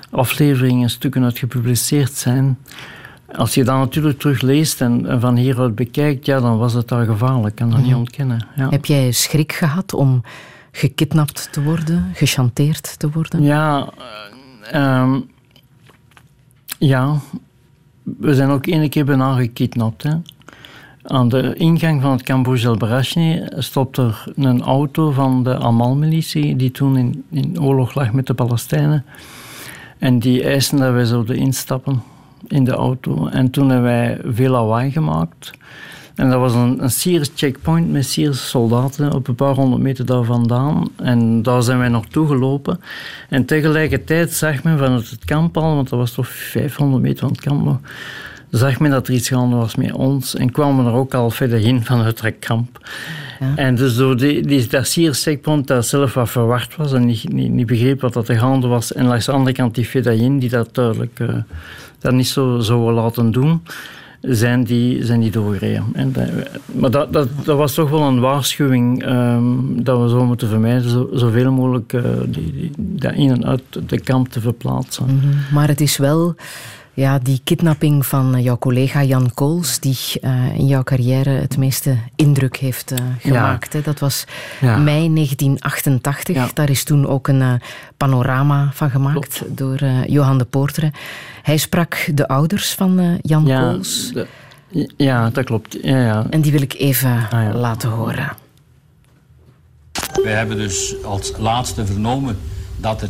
afleveringen 0.10 0.90
stukken 0.90 1.24
uit 1.24 1.38
gepubliceerd 1.38 2.14
zijn. 2.14 2.58
Als 3.36 3.54
je 3.54 3.64
dat 3.64 3.78
natuurlijk 3.78 4.20
terugleest 4.20 4.82
en 4.82 5.20
van 5.22 5.36
hieruit 5.36 5.76
bekijkt, 5.76 6.26
ja, 6.26 6.40
dan 6.40 6.58
was 6.58 6.74
het 6.74 6.88
daar 6.88 7.06
gevaarlijk. 7.06 7.48
Ik 7.48 7.56
kan 7.56 7.70
dat 7.70 7.80
mm. 7.80 7.86
niet 7.86 7.96
ontkennen. 7.96 8.48
Ja. 8.56 8.70
Heb 8.70 8.86
jij 8.86 9.12
schrik 9.12 9.52
gehad 9.52 9.94
om 9.94 10.22
gekidnapt 10.72 11.48
te 11.52 11.64
worden, 11.64 12.12
gechanteerd 12.14 13.00
te 13.00 13.10
worden? 13.10 13.44
Ja, 13.44 13.90
uh, 14.74 15.02
um, 15.02 15.30
ja. 16.78 17.20
we 18.04 18.36
zijn 18.36 18.50
ook 18.50 18.68
één 18.68 18.90
keer 18.90 19.06
bijna 19.06 19.36
gekidnapt. 19.36 20.04
Hè. 20.04 20.14
Aan 21.04 21.30
de 21.30 21.54
ingang 21.56 22.02
van 22.02 22.12
het 22.12 22.24
kamp 22.24 22.48
el 22.48 22.78
Barashni 22.78 23.46
stopt 23.50 23.98
er 23.98 24.24
een 24.36 24.62
auto 24.62 25.12
van 25.12 25.44
de 25.44 25.58
Amal-militie, 25.58 26.56
die 26.56 26.72
toen 26.72 26.98
in, 26.98 27.24
in 27.32 27.62
oorlog 27.62 27.94
lag 27.94 28.12
met 28.14 28.28
de 28.28 28.34
Palestijnen. 28.34 29.06
En 29.98 30.20
die 30.20 30.44
eisen 30.44 30.78
dat 30.78 30.94
wij 30.94 31.06
zouden 31.06 31.36
instappen 31.36 32.02
in 32.48 32.64
de 32.64 32.72
auto. 32.72 33.28
En 33.28 33.50
toen 33.50 33.70
hebben 33.70 33.90
wij 33.90 34.20
veel 34.26 34.52
lawaai 34.52 34.92
gemaakt. 34.92 35.52
En 36.18 36.30
dat 36.30 36.40
was 36.40 36.54
een, 36.54 36.84
een 36.84 36.90
Syrisch 36.90 37.32
checkpoint 37.36 37.92
met 37.92 38.06
Syrische 38.06 38.46
soldaten 38.46 39.14
op 39.14 39.28
een 39.28 39.36
paar 39.36 39.54
honderd 39.54 39.82
meter 39.82 40.06
daar 40.06 40.24
vandaan. 40.24 40.90
En 40.96 41.42
daar 41.42 41.64
zijn 41.64 41.80
wij 41.80 41.88
naartoe 41.88 42.28
gelopen. 42.28 42.80
En 43.30 43.46
tegelijkertijd 43.46 44.34
zag 44.34 44.64
men 44.64 44.78
vanuit 44.78 45.10
het 45.10 45.26
kamp 45.26 45.58
al, 45.58 45.76
want 45.76 45.90
dat 45.90 46.00
was 46.00 46.12
toch 46.12 46.28
500 46.28 47.04
meter 47.04 47.20
van 47.20 47.30
het 47.30 47.42
kamp 47.42 47.64
nog, 47.64 47.78
zag 48.50 48.80
men 48.80 48.92
dat 48.92 49.08
er 49.08 49.14
iets 49.14 49.28
gaande 49.28 49.56
was 49.56 49.76
met 49.76 49.92
ons. 49.92 50.36
En 50.36 50.52
kwamen 50.52 50.86
er 50.86 50.94
ook 50.94 51.14
al 51.14 51.30
verder 51.30 51.60
in 51.60 51.84
vanuit 51.84 52.22
het 52.22 52.40
kamp. 52.40 52.90
Ja. 53.40 53.56
En 53.56 53.76
dus 53.76 53.96
door 53.96 54.18
die, 54.18 54.48
die, 54.48 54.68
dat 54.68 54.88
Syrisch 54.88 55.24
checkpoint 55.24 55.68
dat 55.68 55.88
zelf 55.88 56.14
wat 56.14 56.30
verward 56.30 56.76
was 56.76 56.94
en 56.94 57.06
niet, 57.06 57.34
niet, 57.34 57.52
niet 57.52 57.68
begreep 57.68 58.02
wat 58.02 58.14
dat 58.14 58.28
er 58.28 58.40
gaande 58.40 58.68
was. 58.68 58.94
En 58.94 59.06
langs 59.06 59.26
de 59.26 59.32
andere 59.32 59.56
kant 59.56 59.76
die 59.76 59.86
Fedayin 59.86 60.40
die 60.40 60.50
dat 60.50 60.76
duidelijk... 60.76 61.20
Uh, 61.20 61.36
dat 62.00 62.14
niet 62.14 62.28
zo 62.62 62.92
laten 62.92 63.32
doen, 63.32 63.62
zijn 64.22 64.64
die, 64.64 65.06
zijn 65.06 65.20
die 65.20 65.32
doorgereden. 65.32 65.86
En 65.94 66.14
maar 66.66 66.92
dat, 66.92 67.14
dat, 67.14 67.28
dat, 67.44 67.58
was 67.58 67.74
toch 67.74 67.90
wel 67.90 68.02
een 68.02 68.20
waarschuwing 68.20 69.06
um, 69.06 69.84
dat 69.84 70.02
we 70.02 70.10
zo 70.10 70.26
moeten 70.26 70.48
vermijden, 70.48 70.90
zo, 70.90 71.10
zoveel 71.14 71.52
mogelijk 71.52 71.94
uh, 71.94 72.04
die, 72.26 72.52
die, 72.52 72.72
dat 72.78 73.14
in 73.14 73.30
en 73.30 73.46
uit 73.46 73.62
de 73.88 74.00
kamp 74.00 74.28
te 74.28 74.42
verplaatsen. 74.42 75.06
-hmm. 75.06 75.32
Maar 75.52 75.68
het 75.68 75.82
is 75.82 75.98
wel 75.98 76.36
Ja, 76.98 77.20
die 77.20 77.42
kidnapping 77.44 78.06
van 78.06 78.36
eh, 78.36 78.44
jouw 78.44 78.58
collega 78.58 79.04
Jan 79.04 79.34
Kools, 79.34 79.80
die 79.80 79.98
uh, 80.22 80.58
in 80.58 80.66
jouw 80.66 80.84
carrière 80.84 81.30
het 81.30 81.58
meeste 81.58 81.98
indruk 82.16 82.58
heeft 82.58 82.92
uh, 82.92 82.98
gemaakt. 83.20 83.74
Ja. 83.74 83.80
Hè? 83.80 83.86
Dat 83.86 84.00
was 84.00 84.26
ja. 84.62 84.78
mei 84.78 85.14
1988. 85.14 86.36
Ja. 86.36 86.50
Daar 86.54 86.70
is 86.70 86.84
toen 86.84 87.08
ook 87.08 87.28
een 87.28 87.42
uh, 87.42 87.54
panorama 87.98 88.70
van 88.74 88.90
gemaakt 88.90 89.38
klopt. 89.38 89.58
door 89.58 89.80
Johan 90.08 90.38
de 90.38 90.46
Poortere. 90.46 90.92
Hij 91.42 91.58
sprak 91.58 92.10
de 92.14 92.28
ouders 92.28 92.74
van 92.74 93.20
Jan 93.22 93.46
Kools. 93.46 94.12
De, 94.14 94.28
ja, 94.98 95.30
dat 95.30 95.46
klopt. 95.46 95.78
Ja, 95.82 96.02
ja. 96.02 96.26
En 96.30 96.42
die 96.42 96.52
wil 96.52 96.62
ik 96.62 96.74
even 96.74 97.28
ah, 97.30 97.56
laten 97.56 97.90
horen. 97.90 98.36
Wij 100.24 100.34
hebben 100.34 100.58
dus 100.58 100.96
als 101.04 101.34
laatste 101.38 101.86
vernomen 101.86 102.38
dat 102.78 103.02
er 103.02 103.10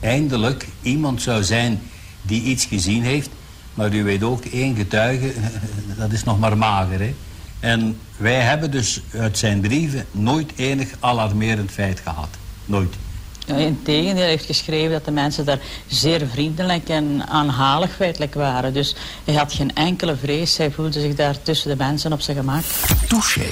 eindelijk 0.00 0.68
iemand 0.82 1.22
zou 1.22 1.42
zijn 1.42 1.80
die 2.26 2.42
iets 2.42 2.64
gezien 2.64 3.02
heeft. 3.02 3.28
Maar 3.74 3.94
u 3.94 4.04
weet 4.04 4.22
ook, 4.22 4.44
één 4.44 4.76
getuige, 4.76 5.32
dat 5.98 6.12
is 6.12 6.24
nog 6.24 6.38
maar 6.38 6.56
mager. 6.56 7.00
Hè? 7.00 7.14
En 7.60 7.98
wij 8.16 8.40
hebben 8.40 8.70
dus 8.70 9.00
uit 9.12 9.38
zijn 9.38 9.60
brieven 9.60 10.06
nooit 10.10 10.52
enig 10.56 10.88
alarmerend 11.00 11.70
feit 11.70 12.00
gehad. 12.00 12.28
Nooit. 12.64 12.94
Ja, 13.46 13.54
Integendeel, 13.54 14.22
hij 14.22 14.28
heeft 14.28 14.44
geschreven 14.44 14.90
dat 14.90 15.04
de 15.04 15.10
mensen 15.10 15.44
daar 15.44 15.58
zeer 15.86 16.26
vriendelijk 16.32 16.88
en 16.88 17.26
aanhalig 17.28 17.94
feitelijk 17.94 18.34
waren. 18.34 18.72
Dus 18.72 18.94
hij 19.24 19.34
had 19.34 19.52
geen 19.52 19.74
enkele 19.74 20.16
vrees. 20.16 20.56
Hij 20.56 20.70
voelde 20.70 21.00
zich 21.00 21.14
daar 21.14 21.42
tussen 21.42 21.70
de 21.70 21.76
mensen 21.76 22.12
op 22.12 22.20
zijn 22.20 22.36
gemak. 22.36 22.64
Touché. 23.08 23.46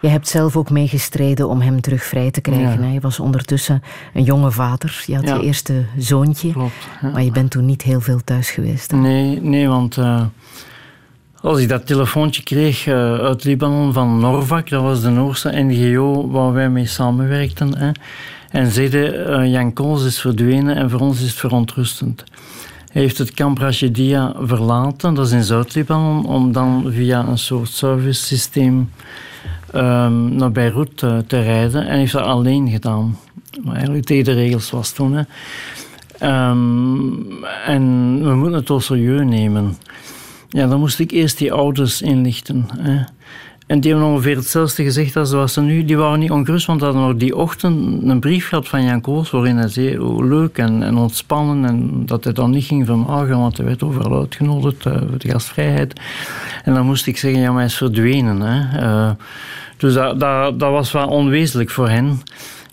Je 0.00 0.08
hebt 0.08 0.28
zelf 0.28 0.56
ook 0.56 0.70
meegestreden 0.70 1.48
om 1.48 1.60
hem 1.60 1.80
terug 1.80 2.02
vrij 2.02 2.30
te 2.30 2.40
krijgen. 2.40 2.82
Ja. 2.82 2.92
Je 2.92 3.00
was 3.00 3.20
ondertussen 3.20 3.82
een 4.14 4.22
jonge 4.22 4.50
vader. 4.50 5.04
Je 5.06 5.14
had 5.14 5.28
je 5.28 5.42
eerste 5.42 5.84
zoontje. 5.98 6.52
Klopt, 6.52 6.88
maar 7.12 7.22
je 7.22 7.30
bent 7.30 7.50
toen 7.50 7.64
niet 7.64 7.82
heel 7.82 8.00
veel 8.00 8.20
thuis 8.24 8.50
geweest. 8.50 8.92
Nee, 8.92 9.40
nee, 9.40 9.68
want 9.68 9.96
uh, 9.96 10.22
als 11.40 11.58
ik 11.58 11.68
dat 11.68 11.86
telefoontje 11.86 12.42
kreeg 12.42 12.86
uh, 12.86 12.94
uit 13.14 13.44
Libanon 13.44 13.92
van 13.92 14.18
Norvak, 14.18 14.68
dat 14.68 14.82
was 14.82 15.00
de 15.00 15.08
Noorse 15.08 15.50
NGO 15.50 16.30
waar 16.30 16.52
wij 16.52 16.70
mee 16.70 16.86
samenwerkten. 16.86 17.78
Hè, 17.78 17.90
en 18.50 18.70
zeiden, 18.70 19.30
uh, 19.40 19.52
Jan 19.52 19.72
Kools 19.72 20.04
is 20.04 20.20
verdwenen 20.20 20.76
en 20.76 20.90
voor 20.90 21.00
ons 21.00 21.20
is 21.20 21.28
het 21.28 21.38
verontrustend. 21.38 22.24
Hij 22.92 23.02
heeft 23.02 23.18
het 23.18 23.30
kamp 23.30 23.58
Rashidia 23.58 24.34
verlaten, 24.40 25.14
dat 25.14 25.26
is 25.26 25.32
in 25.32 25.42
Zuid-Libanon, 25.42 26.26
om 26.26 26.52
dan 26.52 26.84
via 26.88 27.26
een 27.26 27.38
soort 27.38 27.68
service 27.68 28.24
systeem 28.24 28.90
um, 29.74 30.34
naar 30.34 30.52
Beirut 30.52 31.02
uh, 31.02 31.18
te 31.18 31.40
rijden. 31.40 31.86
En 31.86 31.98
heeft 31.98 32.12
dat 32.12 32.22
alleen 32.22 32.70
gedaan. 32.70 33.18
Maar 33.64 33.74
eigenlijk 33.74 34.04
tegen 34.04 34.24
de 34.24 34.32
regels 34.32 34.70
was 34.70 34.92
toen. 34.92 35.12
Hè. 35.12 35.22
Um, 36.50 37.44
en 37.66 37.82
we 38.22 38.34
moeten 38.34 38.58
het 38.58 38.68
wel 38.68 38.80
serieus 38.80 39.24
nemen. 39.24 39.76
Ja, 40.48 40.66
dan 40.66 40.78
moest 40.78 40.98
ik 40.98 41.10
eerst 41.10 41.38
die 41.38 41.52
ouders 41.52 42.02
inlichten. 42.02 42.66
Hè. 42.78 43.02
En 43.70 43.80
die 43.80 43.90
hebben 43.90 44.10
ongeveer 44.10 44.36
hetzelfde 44.36 44.82
gezegd 44.82 45.16
als 45.16 45.32
wat 45.32 45.50
ze 45.50 45.60
nu. 45.60 45.84
Die 45.84 45.96
waren 45.96 46.18
niet 46.18 46.30
ongerust, 46.30 46.66
want 46.66 46.80
hadden 46.80 47.02
nog 47.02 47.16
die 47.16 47.36
ochtend 47.36 48.02
een 48.02 48.20
brief 48.20 48.48
gehad 48.48 48.68
van 48.68 48.84
Jan 48.84 49.00
Koos, 49.00 49.30
waarin 49.30 49.56
hij 49.56 49.68
zei 49.68 49.98
leuk 50.24 50.58
en, 50.58 50.82
en 50.82 50.96
ontspannen 50.96 51.64
en 51.64 52.06
dat 52.06 52.24
hij 52.24 52.32
dan 52.32 52.50
niet 52.50 52.64
ging 52.64 52.86
vermagen, 52.86 53.38
want 53.38 53.56
hij 53.56 53.66
werd 53.66 53.82
overal 53.82 54.18
uitgenodigd 54.18 54.86
uh, 54.86 54.96
voor 55.08 55.18
de 55.18 55.28
gastvrijheid. 55.28 56.00
En 56.64 56.74
dan 56.74 56.86
moest 56.86 57.06
ik 57.06 57.16
zeggen, 57.16 57.40
ja, 57.40 57.48
maar 57.48 57.56
hij 57.56 57.66
is 57.66 57.76
verdwenen. 57.76 58.40
Hè. 58.40 58.82
Uh, 58.82 59.10
dus 59.76 59.94
dat, 59.94 60.20
dat, 60.20 60.58
was 60.58 60.92
wel 60.92 61.08
onwezenlijk 61.08 61.70
voor 61.70 61.88
hen. 61.88 62.20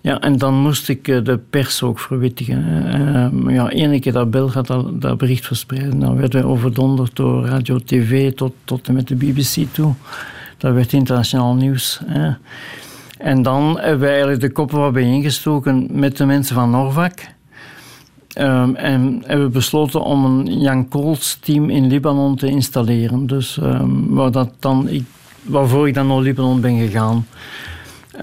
Ja, 0.02 0.20
en 0.20 0.38
dan 0.38 0.54
moest 0.54 0.89
ik 0.89 1.08
eh, 1.08 1.24
de 1.24 1.39
pers 1.50 1.84
ook 1.84 2.00
verwittigen. 2.00 2.66
Uh, 3.45 3.56
ja, 3.56 3.70
ene 3.70 4.00
keer 4.00 4.14
dat 4.14 4.32
Bel 4.32 4.50
gaat 4.50 4.68
dat, 4.68 5.02
dat 5.02 5.18
bericht 5.18 5.45
verspreiden. 5.45 6.00
Dan 6.00 6.18
werden 6.18 6.41
wij 6.41 6.50
overdonderd 6.50 7.16
door 7.16 7.45
radio, 7.45 7.80
tv 7.86 8.34
tot, 8.34 8.54
tot 8.64 8.88
en 8.88 8.93
met 8.93 9.08
de 9.08 9.16
BBC 9.16 9.66
toe. 9.72 9.93
Dat 10.58 10.74
werd 10.74 10.93
internationaal 10.93 11.53
nieuws. 11.53 12.01
Hè. 12.05 12.32
En 13.18 13.41
dan 13.41 13.80
hebben 13.80 13.99
wij 13.99 14.10
eigenlijk 14.10 14.41
de 14.41 14.51
koppen 14.51 14.80
wat 14.80 14.93
bijeengestoken 14.93 15.88
met 15.91 16.18
de 16.18 16.26
mensen 16.26 16.55
van 16.55 16.70
Norvak. 16.70 17.20
Um, 18.39 18.76
en 18.76 19.24
hebben 19.26 19.45
we 19.45 19.51
besloten 19.51 20.01
om 20.01 20.26
een 20.26 20.60
Jan 20.60 20.88
Kools 20.88 21.38
team 21.41 21.70
in 21.70 21.88
Libanon 21.88 22.36
te 22.36 22.47
installeren. 22.47 23.28
Dus 23.28 23.58
um, 23.58 24.14
waar 24.14 24.32
dat 24.32 24.49
dan, 24.60 24.89
ik, 24.89 25.03
waarvoor 25.43 25.88
ik 25.88 25.93
dan 25.93 26.08
naar 26.08 26.20
Libanon 26.20 26.62
ben 26.62 26.78
gegaan. 26.78 27.26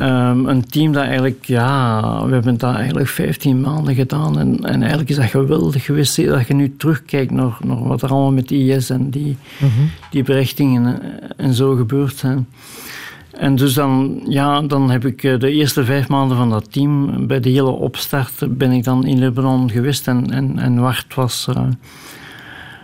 Um, 0.00 0.46
een 0.46 0.66
team 0.66 0.92
dat 0.92 1.02
eigenlijk, 1.02 1.44
ja, 1.44 2.00
we 2.26 2.32
hebben 2.32 2.58
dat 2.58 2.74
eigenlijk 2.74 3.08
15 3.08 3.60
maanden 3.60 3.94
gedaan. 3.94 4.38
En, 4.38 4.58
en 4.62 4.80
eigenlijk 4.80 5.10
is 5.10 5.16
dat 5.16 5.24
geweldig 5.24 5.84
geweest 5.84 6.26
dat 6.26 6.46
je 6.46 6.54
nu 6.54 6.76
terugkijkt 6.76 7.30
naar, 7.30 7.56
naar 7.64 7.82
wat 7.82 8.02
er 8.02 8.10
allemaal 8.10 8.32
met 8.32 8.50
IS 8.50 8.90
en 8.90 9.10
die, 9.10 9.36
mm 9.58 9.68
-hmm. 9.76 9.90
die 10.10 10.22
berichtingen 10.22 11.00
en 11.36 11.54
zo 11.54 11.74
gebeurd 11.74 12.16
zijn. 12.16 12.46
En 13.30 13.56
dus 13.56 13.74
dan, 13.74 14.20
ja, 14.28 14.60
dan 14.60 14.90
heb 14.90 15.04
ik 15.04 15.22
eh, 15.22 15.38
de 15.38 15.50
eerste 15.50 15.84
vijf 15.84 16.08
maanden 16.08 16.36
van 16.36 16.50
dat 16.50 16.72
team, 16.72 17.26
bij 17.26 17.40
de 17.40 17.48
hele 17.50 17.70
opstart, 17.70 18.58
ben 18.58 18.70
ik 18.70 18.84
dan 18.84 19.06
in 19.06 19.18
Libanon 19.18 19.70
geweest. 19.70 20.08
En, 20.08 20.30
en, 20.30 20.58
en 20.58 20.80
Wart 20.80 21.14
was, 21.14 21.46
uh, 21.50 21.62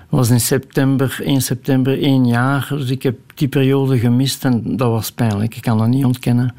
was 0.09 0.31
in 0.31 0.41
september, 0.41 1.19
1 1.25 1.41
september, 1.41 2.03
één 2.03 2.27
jaar. 2.27 2.67
Dus 2.71 2.91
ik 2.91 3.03
heb 3.03 3.19
die 3.35 3.49
periode 3.49 3.99
gemist 3.99 4.45
en 4.45 4.77
dat 4.77 4.91
was 4.91 5.13
pijnlijk. 5.13 5.57
Ik 5.57 5.63
kan 5.63 5.79
dat 5.79 5.89
niet 5.89 6.05
ontkennen. 6.05 6.55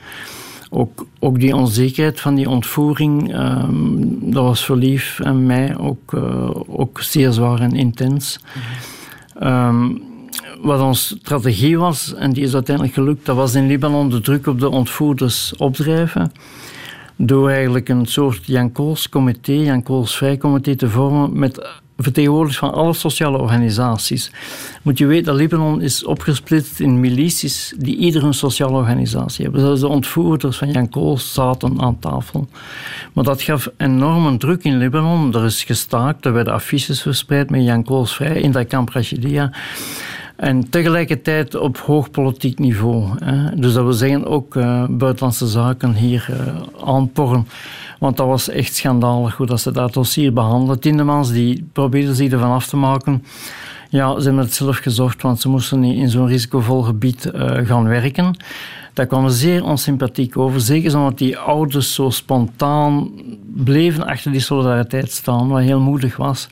Ook, 0.74 1.05
ook 1.19 1.39
die 1.39 1.55
onzekerheid 1.55 2.19
van 2.19 2.36
die 2.36 2.49
ontvoering, 2.49 3.36
um, 3.36 4.32
dat 4.32 4.43
was 4.43 4.65
voor 4.65 4.76
Lief 4.76 5.19
en 5.19 5.45
mij 5.45 5.78
ook, 5.78 6.13
uh, 6.13 6.49
ook 6.67 7.01
zeer 7.01 7.32
zwaar 7.32 7.59
en 7.59 7.72
intens. 7.72 8.39
Um, 9.43 10.01
wat 10.61 10.82
onze 10.82 11.17
strategie 11.17 11.78
was, 11.78 12.13
en 12.13 12.34
die 12.34 12.43
is 12.43 12.53
uiteindelijk 12.53 12.95
gelukt, 12.95 13.26
dat 13.26 13.36
was 13.36 13.55
in 13.55 13.67
Libanon 13.67 14.09
de 14.09 14.22
druk 14.22 14.47
op 14.47 14.59
de 14.59 14.69
ontvoerders 14.69 15.55
opdrijven. 15.55 16.32
Door 17.15 17.49
eigenlijk 17.49 17.89
een 17.89 18.05
soort 18.05 18.45
Jan 18.45 18.72
Kools 18.72 19.09
comité, 19.09 19.51
Jan 19.51 19.84
Kools 19.84 20.17
vrijcomité 20.17 20.76
te 20.76 20.89
vormen 20.89 21.39
met 21.39 21.69
vertegenwoordigers 22.04 22.60
van 22.60 22.74
alle 22.74 22.93
sociale 22.93 23.38
organisaties. 23.38 24.32
Moet 24.82 24.97
je 24.97 25.06
weten 25.06 25.26
dat 25.26 25.36
Libanon 25.36 25.82
is 25.82 26.06
opgesplitst 26.06 26.80
in 26.80 26.99
milities 26.99 27.74
die 27.78 27.95
ieder 27.95 28.24
een 28.24 28.34
sociale 28.34 28.78
organisatie 28.78 29.43
hebben. 29.43 29.62
Zelfs 29.62 29.82
de 29.82 29.88
ontvoerders 29.88 30.58
van 30.58 30.72
Jan 30.72 30.89
Kools 30.89 31.34
zaten 31.34 31.82
aan 31.82 31.99
tafel. 31.99 32.47
Maar 33.14 33.24
dat 33.24 33.41
gaf 33.41 33.70
enorme 33.78 34.38
druk 34.38 34.64
in 34.64 34.78
Libanon. 34.78 35.34
Er 35.34 35.45
is 35.45 35.64
gestaakt, 35.64 36.26
er 36.26 36.34
werden 36.34 36.54
affiches 36.54 37.02
verspreid 37.02 37.49
met 37.49 37.64
Jan 37.64 37.84
Kools 37.84 38.16
vrij 38.16 38.41
in 38.41 38.52
dat 38.52 38.68
kamp 38.68 38.89
Rashidia. 38.89 39.52
En 40.42 40.70
tegelijkertijd 40.70 41.56
op 41.56 41.78
hoog 41.78 42.12
politiek 42.12 42.60
niveau. 42.60 43.10
Hè. 43.24 43.56
Dus 43.56 43.74
dat 43.74 43.84
wil 43.84 43.94
zeggen 43.94 44.26
ook 44.26 44.56
uh, 44.56 44.86
buitenlandse 44.89 45.48
zaken 45.48 45.94
hier 45.94 46.28
uh, 46.30 46.38
aanporren. 46.88 47.48
Want 48.00 48.18
dat 48.18 48.28
was 48.28 48.50
echt 48.50 48.76
schandalig 48.76 49.36
hoe 49.36 49.46
dat 49.46 49.62
ze 49.62 49.72
dat 49.72 49.94
dossier 49.94 50.34
behandelen. 50.34 50.80
Tindemans 50.80 51.32
die 51.32 51.68
probeerden 51.74 52.16
zich 52.16 52.32
ervan 52.32 52.52
af 52.52 52.68
te 52.68 52.78
maken. 52.78 53.24
Ja, 53.89 54.20
ze 54.20 54.26
hebben 54.26 54.44
het 54.44 54.54
zelf 54.54 54.78
gezocht, 54.78 55.22
want 55.22 55.42
ze 55.42 55.50
moesten 55.50 55.80
niet 55.80 55.98
in 55.98 56.10
zo'n 56.10 56.28
risicovol 56.28 56.82
gebied 56.82 57.32
uh, 57.36 57.52
gaan 57.64 57.88
werken. 57.88 58.38
Dat 58.94 59.08
kwam 59.08 59.30
zeer 59.30 59.64
onsympathiek 59.64 60.38
over. 60.38 60.62
Zeker 60.62 60.98
omdat 60.98 61.18
die 61.18 61.38
ouders 61.38 61.94
zo 61.94 62.10
spontaan 62.10 63.10
bleven 63.56 64.06
achter 64.06 64.32
die 64.32 64.42
solidariteit 64.42 65.12
staan, 65.12 65.48
wat 65.48 65.62
heel 65.62 65.80
moedig 65.80 66.18
was. 66.18 66.48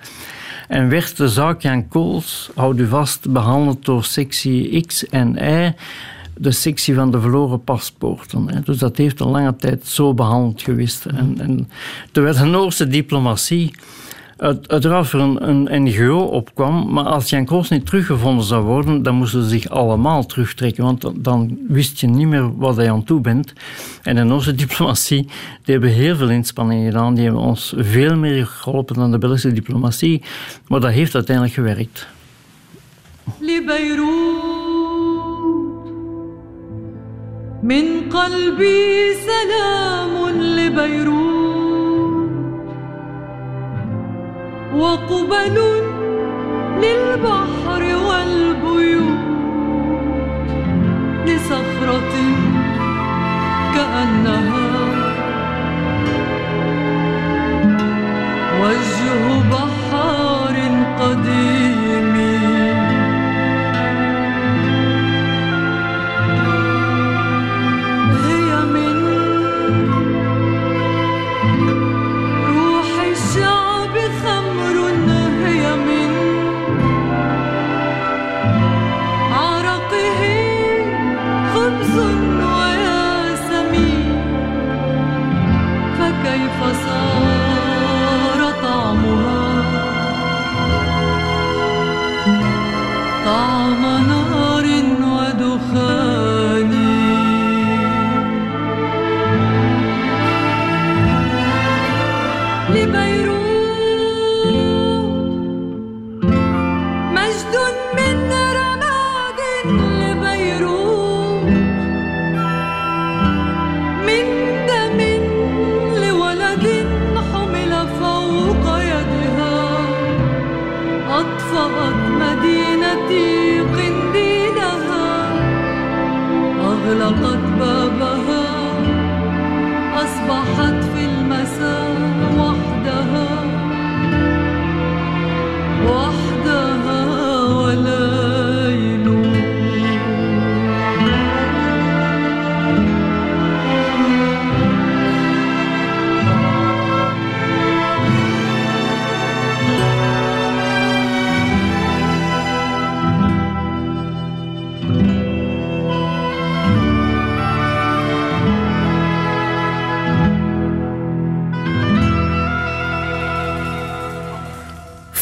En 0.69 0.89
werd 0.89 1.17
de 1.17 1.29
zaak 1.29 1.61
Jan 1.61 1.87
Kools, 1.87 2.49
houd 2.55 2.79
u 2.79 2.87
vast, 2.87 3.31
behandeld 3.31 3.85
door 3.85 4.03
sectie 4.03 4.85
X 4.85 5.05
en 5.05 5.35
Y, 5.35 5.73
de 6.37 6.51
sectie 6.51 6.95
van 6.95 7.11
de 7.11 7.19
verloren 7.19 7.63
paspoorten. 7.63 8.61
Dus 8.63 8.77
dat 8.77 8.97
heeft 8.97 9.19
een 9.19 9.27
lange 9.27 9.55
tijd 9.55 9.87
zo 9.87 10.13
behandeld 10.13 10.61
geweest. 10.61 11.05
En, 11.05 11.35
en 11.39 11.69
terwijl 12.11 12.35
de 12.35 12.43
Noorse 12.43 12.87
diplomatie 12.87 13.71
uiteraard 14.66 15.06
voor 15.06 15.20
een, 15.20 15.48
een, 15.48 15.82
NGO 15.82 16.18
opkwam, 16.18 16.92
maar 16.92 17.04
als 17.04 17.30
Jan 17.30 17.44
Kroos 17.44 17.68
niet 17.68 17.86
teruggevonden 17.86 18.44
zou 18.44 18.64
worden, 18.64 19.02
dan 19.02 19.14
moesten 19.14 19.42
ze 19.42 19.48
zich 19.48 19.68
allemaal 19.68 20.26
terugtrekken, 20.26 20.84
want 20.84 21.10
dan 21.14 21.58
wist 21.68 22.00
je 22.00 22.06
niet 22.06 22.26
meer 22.26 22.56
wat 22.56 22.76
je 22.76 22.90
aan 22.90 23.04
toe 23.04 23.20
bent. 23.20 23.52
En 24.02 24.14
de 24.14 24.22
Noorse 24.22 24.54
diplomatie, 24.54 25.22
die 25.62 25.74
hebben 25.74 25.90
heel 25.90 26.16
veel 26.16 26.30
inspanningen 26.30 26.92
gedaan, 26.92 27.14
die 27.14 27.24
hebben 27.24 27.42
ons 27.42 27.74
veel 27.76 28.16
meer 28.16 28.46
geholpen 28.46 28.96
dan 28.96 29.10
de 29.10 29.18
Belgische 29.18 29.52
diplomatie, 29.52 30.22
maar 30.68 30.80
dat 30.80 30.92
heeft 30.92 31.14
uiteindelijk 31.14 31.54
gewerkt. 31.54 32.06
من 37.64 38.10
قلبي 38.10 39.14
سلام 39.14 40.28
لبيروت 40.28 41.37
وقبل 44.79 45.57
للبحر 46.83 47.81
والبيوت 48.07 49.19
لصخرة 51.25 52.13
كأنها 53.75 54.58
So. 86.79 87.18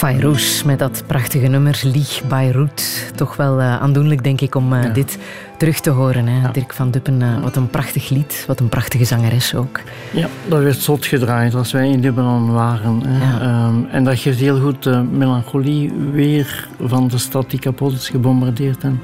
Fayrouz 0.07 0.63
met 0.63 0.79
dat 0.79 1.03
prachtige 1.07 1.47
nummer 1.47 1.79
Lieg 1.83 2.21
Beirut. 2.27 3.11
Toch 3.15 3.35
wel 3.35 3.59
uh, 3.59 3.81
aandoenlijk, 3.81 4.23
denk 4.23 4.41
ik, 4.41 4.55
om 4.55 4.73
uh, 4.73 4.93
dit 4.93 5.17
terug 5.57 5.79
te 5.79 5.89
horen. 5.89 6.27
Hè? 6.27 6.41
Ja. 6.41 6.51
Dirk 6.51 6.73
van 6.73 6.91
Duppen, 6.91 7.21
uh, 7.21 7.39
wat 7.41 7.55
een 7.55 7.69
prachtig 7.69 8.09
lied. 8.09 8.43
Wat 8.47 8.59
een 8.59 8.69
prachtige 8.69 9.05
zangeres 9.05 9.55
ook. 9.55 9.79
Ja, 10.11 10.27
dat 10.47 10.61
werd 10.61 10.77
zot 10.77 11.05
gedraaid 11.05 11.53
als 11.53 11.71
wij 11.71 11.89
in 11.89 11.99
Libanon 11.99 12.51
waren. 12.51 13.01
Ja. 13.19 13.67
Um, 13.67 13.87
en 13.91 14.03
dat 14.03 14.19
geeft 14.19 14.39
heel 14.39 14.59
goed 14.59 14.83
de 14.83 15.03
melancholie 15.11 15.93
weer 16.11 16.67
van 16.81 17.07
de 17.07 17.17
stad 17.17 17.49
die 17.49 17.59
kapot 17.59 17.93
is 17.93 18.09
gebombardeerd. 18.09 18.83
En 18.83 19.01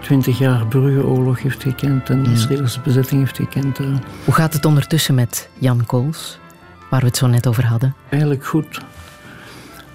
twintig 0.00 0.38
jaar 0.38 0.68
burgeroorlog 0.68 1.42
heeft 1.42 1.62
gekend 1.62 2.10
en 2.10 2.22
de 2.22 2.30
Israëlische 2.30 2.80
bezetting 2.80 3.20
heeft 3.20 3.36
gekend. 3.36 3.78
Hoe 4.24 4.34
gaat 4.34 4.52
het 4.52 4.64
ondertussen 4.64 5.14
met 5.14 5.48
Jan 5.58 5.86
Kools, 5.86 6.38
waar 6.90 7.00
we 7.00 7.06
het 7.06 7.16
zo 7.16 7.26
net 7.26 7.46
over 7.46 7.66
hadden? 7.66 7.94
Eigenlijk 8.08 8.46
goed. 8.46 8.80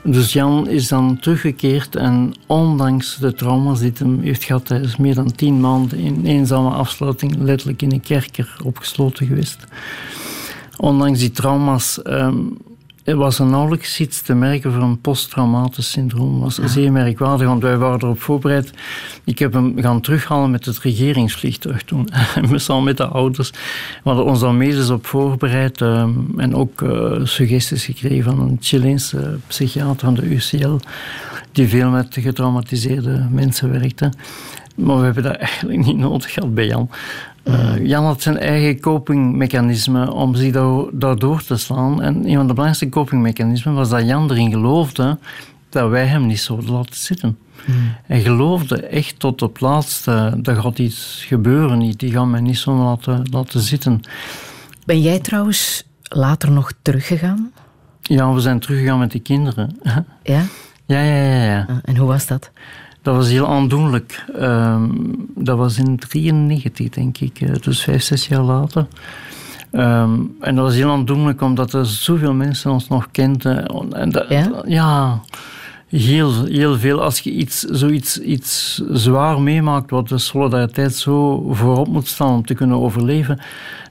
Dus 0.03 0.33
Jan 0.33 0.67
is 0.67 0.87
dan 0.87 1.19
teruggekeerd 1.19 1.95
en 1.95 2.33
ondanks 2.45 3.17
de 3.17 3.33
trauma's 3.33 3.79
die 3.79 3.91
hij 3.97 4.17
heeft 4.21 4.43
gehad, 4.43 4.67
hij 4.67 4.79
is 4.79 4.97
meer 4.97 5.15
dan 5.15 5.31
tien 5.31 5.59
maanden 5.59 5.97
in 5.97 6.25
eenzame 6.25 6.69
afsluiting, 6.69 7.35
letterlijk 7.37 7.81
in 7.81 7.91
een 7.91 8.01
kerker 8.01 8.57
opgesloten 8.63 9.27
geweest. 9.27 9.57
Ondanks 10.77 11.19
die 11.19 11.31
trauma's 11.31 11.99
um, 12.03 12.57
was 13.15 13.39
er 13.39 13.45
nauwelijks 13.45 13.99
iets 13.99 14.21
te 14.21 14.33
merken 14.33 14.73
voor 14.73 14.81
een 14.81 15.01
posttraumatisch 15.01 15.91
syndroom. 15.91 16.41
Dat 16.41 16.57
was 16.57 16.71
zeer 16.71 16.91
merkwaardig, 16.91 17.47
want 17.47 17.61
wij 17.61 17.77
waren 17.77 18.01
erop 18.01 18.21
voorbereid. 18.21 18.71
Ik 19.23 19.39
heb 19.39 19.53
hem 19.53 19.73
gaan 19.81 20.01
terughalen 20.01 20.51
met 20.51 20.65
het 20.65 20.79
regeringsvliegtuig 20.79 21.83
toen. 21.83 22.09
Meestal 22.49 22.81
met 22.81 22.97
de 22.97 23.07
ouders. 23.07 23.49
We 23.49 24.09
hadden 24.09 24.25
ons 24.25 24.39
dan 24.39 24.57
medisch 24.57 24.89
op 24.89 25.05
voorbereid 25.05 25.81
um, 25.81 26.33
en 26.37 26.55
ook 26.55 26.81
uh, 26.81 27.25
suggesties 27.25 27.85
gekregen 27.85 28.23
van 28.23 28.39
een 28.39 28.57
Chileense 28.59 29.37
psychiater 29.47 30.05
van 30.05 30.13
de 30.13 30.35
UCL, 30.35 30.79
die 31.51 31.67
veel 31.67 31.89
met 31.89 32.17
getraumatiseerde 32.19 33.27
mensen 33.31 33.71
werkte. 33.71 34.11
Maar 34.75 34.97
we 34.97 35.03
hebben 35.03 35.23
dat 35.23 35.35
eigenlijk 35.35 35.85
niet 35.85 35.97
nodig 35.97 36.33
gehad 36.33 36.53
bij 36.53 36.65
Jan. 36.65 36.89
Uh, 37.49 37.85
Jan 37.85 38.03
had 38.05 38.21
zijn 38.21 38.37
eigen 38.37 38.79
copingmechanisme 38.79 40.11
om 40.11 40.35
zich 40.35 40.51
daardoor 40.91 41.43
te 41.43 41.57
slaan. 41.57 42.01
En 42.01 42.15
een 42.15 42.35
van 42.35 42.47
de 42.47 42.53
belangrijkste 42.53 42.89
copingmechanismen 42.89 43.73
was 43.73 43.89
dat 43.89 44.05
Jan 44.05 44.31
erin 44.31 44.51
geloofde 44.51 45.17
dat 45.69 45.89
wij 45.89 46.05
hem 46.05 46.25
niet 46.25 46.39
zouden 46.39 46.71
laten 46.71 46.95
zitten. 46.95 47.37
Mm. 47.65 47.95
Hij 48.03 48.21
geloofde 48.21 48.81
echt 48.81 49.19
tot 49.19 49.41
op 49.41 49.59
laatste, 49.59 50.39
er 50.43 50.55
gaat 50.55 50.79
iets 50.79 51.23
gebeuren, 51.27 51.79
die 51.79 52.11
gaan 52.11 52.29
mij 52.29 52.41
niet 52.41 52.57
zo 52.57 52.75
laten, 52.75 53.27
laten 53.31 53.59
zitten. 53.59 54.01
Ben 54.85 55.01
jij 55.01 55.19
trouwens 55.19 55.83
later 56.03 56.51
nog 56.51 56.71
teruggegaan? 56.81 57.51
Ja, 58.01 58.33
we 58.33 58.39
zijn 58.39 58.59
teruggegaan 58.59 58.99
met 58.99 59.11
de 59.11 59.19
kinderen. 59.19 59.77
Ja? 60.23 60.45
Ja, 60.85 61.01
ja, 61.01 61.23
ja. 61.23 61.43
ja. 61.43 61.65
Ah, 61.69 61.77
en 61.83 61.97
hoe 61.97 62.07
was 62.07 62.27
dat? 62.27 62.51
Dat 63.09 63.17
was 63.17 63.29
heel 63.29 63.47
aandoenlijk. 63.47 64.25
Um, 64.39 65.27
dat 65.35 65.57
was 65.57 65.77
in 65.77 65.85
1993, 65.85 66.89
denk 66.89 67.17
ik, 67.17 67.63
dus 67.63 67.83
vijf, 67.83 68.03
zes 68.03 68.27
jaar 68.27 68.41
later. 68.41 68.87
Um, 69.71 70.35
en 70.39 70.55
dat 70.55 70.65
was 70.65 70.75
heel 70.75 70.91
aandoenlijk 70.91 71.41
omdat 71.41 71.73
er 71.73 71.85
zoveel 71.85 72.33
mensen 72.33 72.71
ons 72.71 72.87
nog 72.87 73.11
kenden. 73.11 73.65
En 73.91 74.09
dat, 74.09 74.29
ja? 74.29 74.63
ja? 74.65 75.21
heel, 75.87 76.45
heel 76.45 76.77
veel. 76.77 77.01
Als 77.01 77.19
je 77.19 77.31
iets, 77.31 77.59
zoiets 77.59 78.19
iets 78.19 78.81
zwaar 78.91 79.41
meemaakt, 79.41 79.89
wat 79.89 80.07
de 80.07 80.17
solidariteit 80.17 80.95
zo 80.95 81.45
voorop 81.51 81.87
moet 81.87 82.07
staan 82.07 82.33
om 82.33 82.45
te 82.45 82.53
kunnen 82.53 82.77
overleven, 82.77 83.39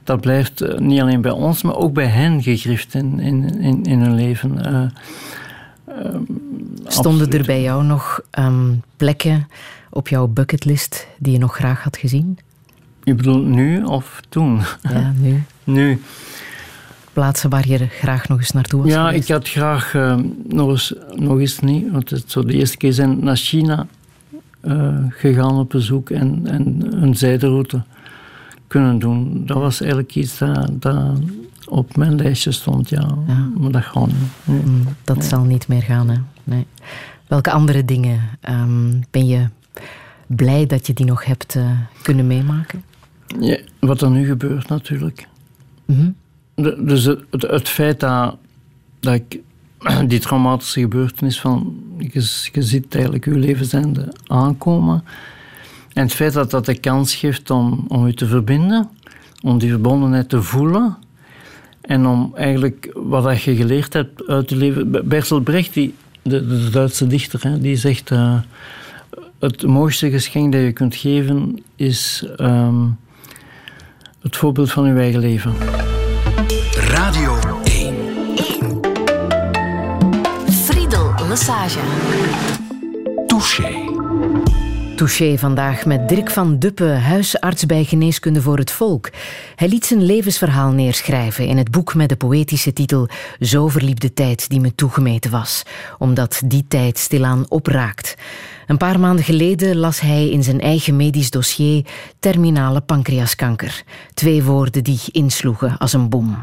dat 0.03 0.21
blijft 0.21 0.61
eh, 0.61 0.77
niet 0.77 1.01
alleen 1.01 1.21
bij 1.21 1.31
ons, 1.31 1.63
maar 1.63 1.75
ook 1.75 1.93
bij 1.93 2.05
hen 2.05 2.43
gegrift 2.43 2.93
in, 2.93 3.19
in, 3.19 3.59
in, 3.59 3.83
in 3.83 3.99
hun 3.99 4.15
leven. 4.15 4.57
Uh, 4.65 4.81
um, 5.89 6.25
Stonden 6.87 7.31
er 7.31 7.45
bij 7.45 7.61
jou 7.61 7.83
nog 7.83 8.21
um, 8.39 8.81
plekken 8.97 9.47
op 9.89 10.07
jouw 10.07 10.27
bucketlist 10.27 11.07
die 11.17 11.33
je 11.33 11.39
nog 11.39 11.55
graag 11.55 11.83
had 11.83 11.97
gezien? 11.97 12.37
Je 13.03 13.15
bedoelt 13.15 13.45
nu 13.45 13.83
of 13.83 14.21
toen? 14.29 14.61
Ja, 14.81 15.13
nu. 15.17 15.43
nu. 15.63 16.01
Plaatsen 17.13 17.49
waar 17.49 17.67
je 17.67 17.87
graag 17.87 18.27
nog 18.27 18.39
eens 18.39 18.51
naartoe 18.51 18.81
was 18.81 18.91
Ja, 18.91 19.05
geweest? 19.05 19.29
ik 19.29 19.35
had 19.35 19.49
graag 19.49 19.93
uh, 19.93 20.15
nog, 20.47 20.69
eens, 20.69 20.93
nog 21.15 21.39
eens 21.39 21.59
niet, 21.59 21.91
want 21.91 22.09
het 22.09 22.31
zou 22.31 22.45
de 22.45 22.53
eerste 22.53 22.77
keer 22.77 22.93
zijn 22.93 23.23
naar 23.23 23.35
China 23.35 23.87
uh, 24.63 24.97
gegaan 25.09 25.59
op 25.59 25.69
bezoek 25.69 26.09
en, 26.09 26.41
en 26.47 26.85
een 27.03 27.15
zijderoute 27.15 27.83
kunnen 28.67 28.99
doen. 28.99 29.45
Dat 29.45 29.57
was 29.57 29.81
eigenlijk 29.81 30.15
iets 30.15 30.37
dat, 30.37 30.81
dat 30.81 31.19
op 31.69 31.95
mijn 31.95 32.15
lijstje 32.15 32.51
stond, 32.51 32.89
ja. 32.89 33.17
ja. 33.27 33.49
Maar 33.57 33.71
dat 33.71 33.83
gaat 33.83 34.07
niet. 34.07 34.15
Nee. 34.43 34.61
Mm, 34.61 34.83
dat 35.03 35.17
nee. 35.17 35.27
zal 35.27 35.43
niet 35.43 35.67
meer 35.67 35.81
gaan, 35.81 36.09
hè? 36.09 36.17
Nee. 36.43 36.65
Welke 37.27 37.51
andere 37.51 37.85
dingen 37.85 38.21
um, 38.49 39.03
ben 39.11 39.27
je 39.27 39.47
blij 40.27 40.65
dat 40.65 40.87
je 40.87 40.93
die 40.93 41.05
nog 41.05 41.25
hebt 41.25 41.55
uh, 41.55 41.71
kunnen 42.01 42.27
meemaken? 42.27 42.83
Ja, 43.39 43.57
wat 43.79 44.01
er 44.01 44.09
nu 44.09 44.25
gebeurt 44.25 44.67
natuurlijk. 44.67 45.27
Mm 45.85 45.95
-hmm. 45.95 46.15
de, 46.55 46.83
dus 46.83 47.03
het, 47.03 47.21
het, 47.31 47.41
het, 47.41 47.69
feit 47.69 47.99
dat, 47.99 48.37
dat 48.99 49.13
ik 49.13 49.39
die 50.07 50.19
traumatische 50.19 50.79
gebeurtenis 50.79 51.41
van 51.41 51.83
je, 51.97 52.49
je 52.51 52.61
ziet 52.61 52.95
eigenlijk 52.95 53.25
je 53.25 53.37
levenseinde 53.37 54.13
aankomen 54.27 55.03
en 55.93 56.03
het 56.03 56.13
feit 56.13 56.33
dat 56.33 56.51
dat 56.51 56.65
de 56.65 56.79
kans 56.79 57.15
geeft 57.15 57.49
om, 57.49 57.85
om 57.87 58.07
je 58.07 58.13
te 58.13 58.27
verbinden, 58.27 58.89
om 59.41 59.57
die 59.57 59.69
verbondenheid 59.69 60.29
te 60.29 60.41
voelen 60.41 60.97
en 61.89 62.07
om 62.07 62.31
eigenlijk 62.35 62.91
wat 62.93 63.41
je 63.41 63.55
geleerd 63.55 63.93
hebt 63.93 64.27
uit 64.27 64.47
te 64.47 64.55
leven. 64.55 65.07
Bertolt 65.07 65.43
Brecht, 65.43 65.73
die, 65.73 65.93
de, 66.21 66.47
de 66.47 66.69
Duitse 66.69 67.07
dichter, 67.07 67.39
hè, 67.43 67.59
die 67.59 67.75
zegt: 67.75 68.11
uh, 68.11 68.39
Het 69.39 69.63
mooiste 69.65 70.09
geschenk 70.09 70.51
dat 70.51 70.61
je 70.61 70.71
kunt 70.71 70.95
geven 70.95 71.63
is 71.75 72.27
um, 72.37 72.97
het 74.21 74.37
voorbeeld 74.37 74.71
van 74.71 74.85
je 74.85 74.99
eigen 74.99 75.19
leven. 75.19 75.53
Radio 76.73 77.37
1. 77.63 77.95
1. 78.35 78.79
Friedel 80.51 81.13
Massage. 81.27 81.79
Touché. 83.27 84.68
Touché 84.99 85.37
vandaag 85.37 85.85
met 85.85 86.09
Dirk 86.09 86.29
van 86.29 86.59
Duppe, 86.59 86.83
huisarts 86.83 87.65
bij 87.65 87.83
Geneeskunde 87.83 88.41
voor 88.41 88.57
het 88.57 88.71
Volk. 88.71 89.09
Hij 89.55 89.67
liet 89.67 89.85
zijn 89.85 90.03
levensverhaal 90.03 90.71
neerschrijven 90.71 91.47
in 91.47 91.57
het 91.57 91.71
boek 91.71 91.93
met 91.93 92.09
de 92.09 92.15
poëtische 92.15 92.73
titel 92.73 93.09
Zo 93.39 93.67
verliep 93.67 93.99
de 93.99 94.13
tijd 94.13 94.49
die 94.49 94.59
me 94.59 94.75
toegemeten 94.75 95.31
was, 95.31 95.63
omdat 95.97 96.41
die 96.45 96.65
tijd 96.67 96.97
stilaan 96.97 97.45
opraakt. 97.49 98.15
Een 98.67 98.77
paar 98.77 98.99
maanden 98.99 99.25
geleden 99.25 99.77
las 99.77 99.99
hij 99.99 100.29
in 100.29 100.43
zijn 100.43 100.61
eigen 100.61 100.95
medisch 100.95 101.29
dossier 101.29 101.85
terminale 102.19 102.81
pancreaskanker. 102.81 103.83
Twee 104.13 104.43
woorden 104.43 104.83
die 104.83 104.99
insloegen 105.11 105.77
als 105.77 105.93
een 105.93 106.09
bom. 106.09 106.37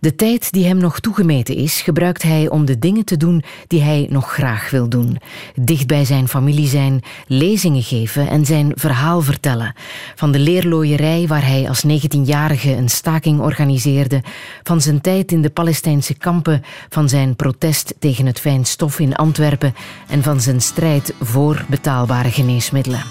De 0.00 0.14
tijd 0.14 0.52
die 0.52 0.66
hem 0.66 0.76
nog 0.76 1.00
toegemeten 1.00 1.56
is, 1.56 1.80
gebruikt 1.80 2.22
hij 2.22 2.48
om 2.48 2.64
de 2.64 2.78
dingen 2.78 3.04
te 3.04 3.16
doen 3.16 3.42
die 3.66 3.82
hij 3.82 4.06
nog 4.10 4.32
graag 4.32 4.70
wil 4.70 4.88
doen. 4.88 5.18
Dicht 5.54 5.86
bij 5.86 6.04
zijn 6.04 6.28
familie 6.28 6.68
zijn, 6.68 7.02
lezingen 7.26 7.82
geven 7.82 8.28
en 8.28 8.46
zijn 8.46 8.72
verhaal 8.74 9.20
vertellen. 9.20 9.74
Van 10.14 10.32
de 10.32 10.38
leerlooierij 10.38 11.26
waar 11.26 11.46
hij 11.46 11.68
als 11.68 11.84
19-jarige 11.86 12.72
een 12.72 12.88
staking 12.88 13.40
organiseerde, 13.40 14.22
van 14.62 14.80
zijn 14.80 15.00
tijd 15.00 15.32
in 15.32 15.42
de 15.42 15.50
Palestijnse 15.50 16.14
kampen, 16.14 16.62
van 16.88 17.08
zijn 17.08 17.36
protest 17.36 17.94
tegen 17.98 18.26
het 18.26 18.40
fijn 18.40 18.64
stof 18.64 18.98
in 19.00 19.16
Antwerpen 19.16 19.74
en 20.08 20.22
van 20.22 20.40
zijn 20.40 20.60
strijd 20.60 21.14
voor 21.20 21.64
betaalbare 21.68 22.30
geneesmiddelen. 22.30 23.02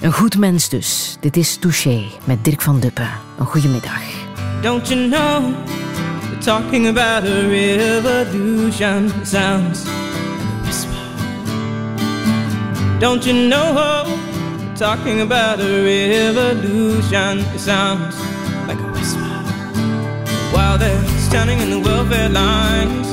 Een 0.00 0.12
goed 0.12 0.38
mens 0.38 0.68
dus. 0.68 1.16
Dit 1.20 1.36
is 1.36 1.56
Touché 1.56 2.02
met 2.24 2.44
Dirk 2.44 2.60
van 2.60 2.80
Duppen. 2.80 3.10
Een 3.38 3.46
goede 3.46 3.68
middag. 3.68 4.02
Don't 4.62 4.88
you 4.88 5.08
know, 5.08 5.54
talking 6.44 6.88
about 6.88 7.24
a 7.24 7.48
revolution 7.48 9.08
sounds 9.24 9.86
like 9.86 10.42
a 10.42 10.60
whisper. 10.60 10.92
Don't 13.00 13.24
you 13.24 13.32
know, 13.48 14.04
talking 14.76 15.22
about 15.22 15.58
a 15.60 15.82
revolution 15.82 17.42
sounds 17.58 18.14
like 18.68 18.78
a 18.78 18.92
whisper. 18.92 19.20
While 20.52 20.76
they're 20.76 21.02
standing 21.18 21.60
in 21.60 21.70
the 21.70 21.80
welfare 21.80 22.28
lines, 22.28 23.08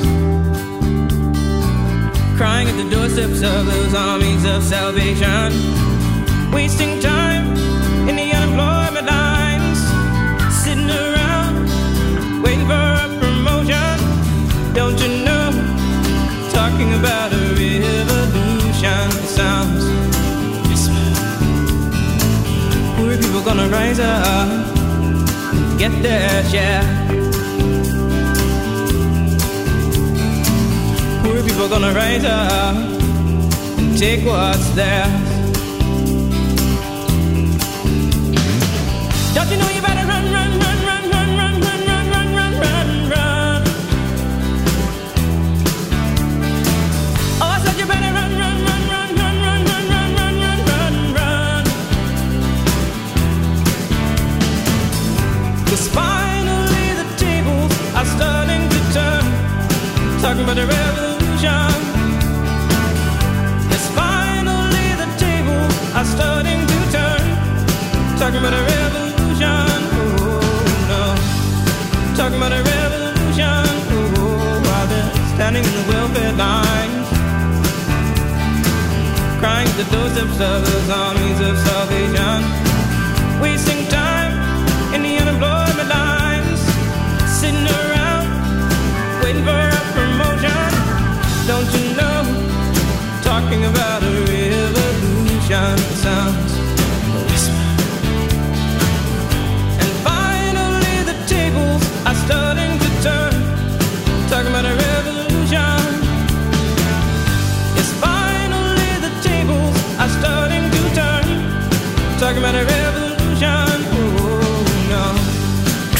crying 2.36 2.68
at 2.68 2.76
the 2.76 2.90
doorsteps 2.90 3.40
of 3.42 3.64
those 3.64 3.94
armies 3.94 4.44
of 4.44 4.62
salvation 4.62 5.52
wasting 6.52 7.00
time 7.00 7.61
gonna 23.54 23.68
rise 23.68 23.98
up, 23.98 24.48
and 25.52 25.78
get 25.78 25.92
their 26.02 26.42
share. 26.44 26.82
Poor 31.22 31.42
people 31.42 31.68
gonna 31.68 31.92
rise 31.92 32.24
up 32.24 32.74
and 33.78 33.98
take 33.98 34.24
what's 34.24 34.70
theirs. 34.70 35.31
Crying 79.62 79.76
the 79.76 79.84
doorsteps 79.94 80.40
of 80.40 80.66
those 80.66 80.90
armies 80.90 81.40
of 81.40 81.56
salvation. 81.56 82.42
Wasting 83.40 83.86
time 83.88 84.32
in 84.92 85.02
the 85.02 85.18
unemployment 85.18 85.88
lines. 85.88 86.60
Sitting 87.30 87.66
around 87.66 88.26
waiting 89.22 89.44
for 89.44 89.54
a 89.54 89.82
promotion. 89.94 90.70
Don't 91.46 91.70
you 91.78 91.94
know? 91.94 92.24
Talking 93.22 93.64
about 93.66 94.02
a 94.02 94.10
revolution 94.32 95.78
sounds 96.02 96.51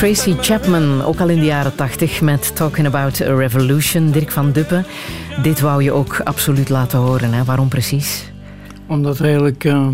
Tracy 0.03 0.35
Chapman, 0.41 1.03
ook 1.05 1.21
al 1.21 1.29
in 1.29 1.39
de 1.39 1.45
jaren 1.45 1.75
tachtig 1.75 2.21
met 2.21 2.57
Talking 2.57 2.87
About 2.87 3.21
a 3.21 3.35
Revolution. 3.35 4.11
Dirk 4.11 4.31
van 4.31 4.53
Duppen, 4.53 4.85
dit 5.43 5.61
wou 5.61 5.83
je 5.83 5.93
ook 5.93 6.21
absoluut 6.25 6.69
laten 6.69 6.99
horen. 6.99 7.33
Hè? 7.33 7.45
Waarom 7.45 7.69
precies? 7.69 8.33
Omdat 8.87 9.19
er 9.19 9.25
eigenlijk 9.25 9.65
uh, 9.65 9.89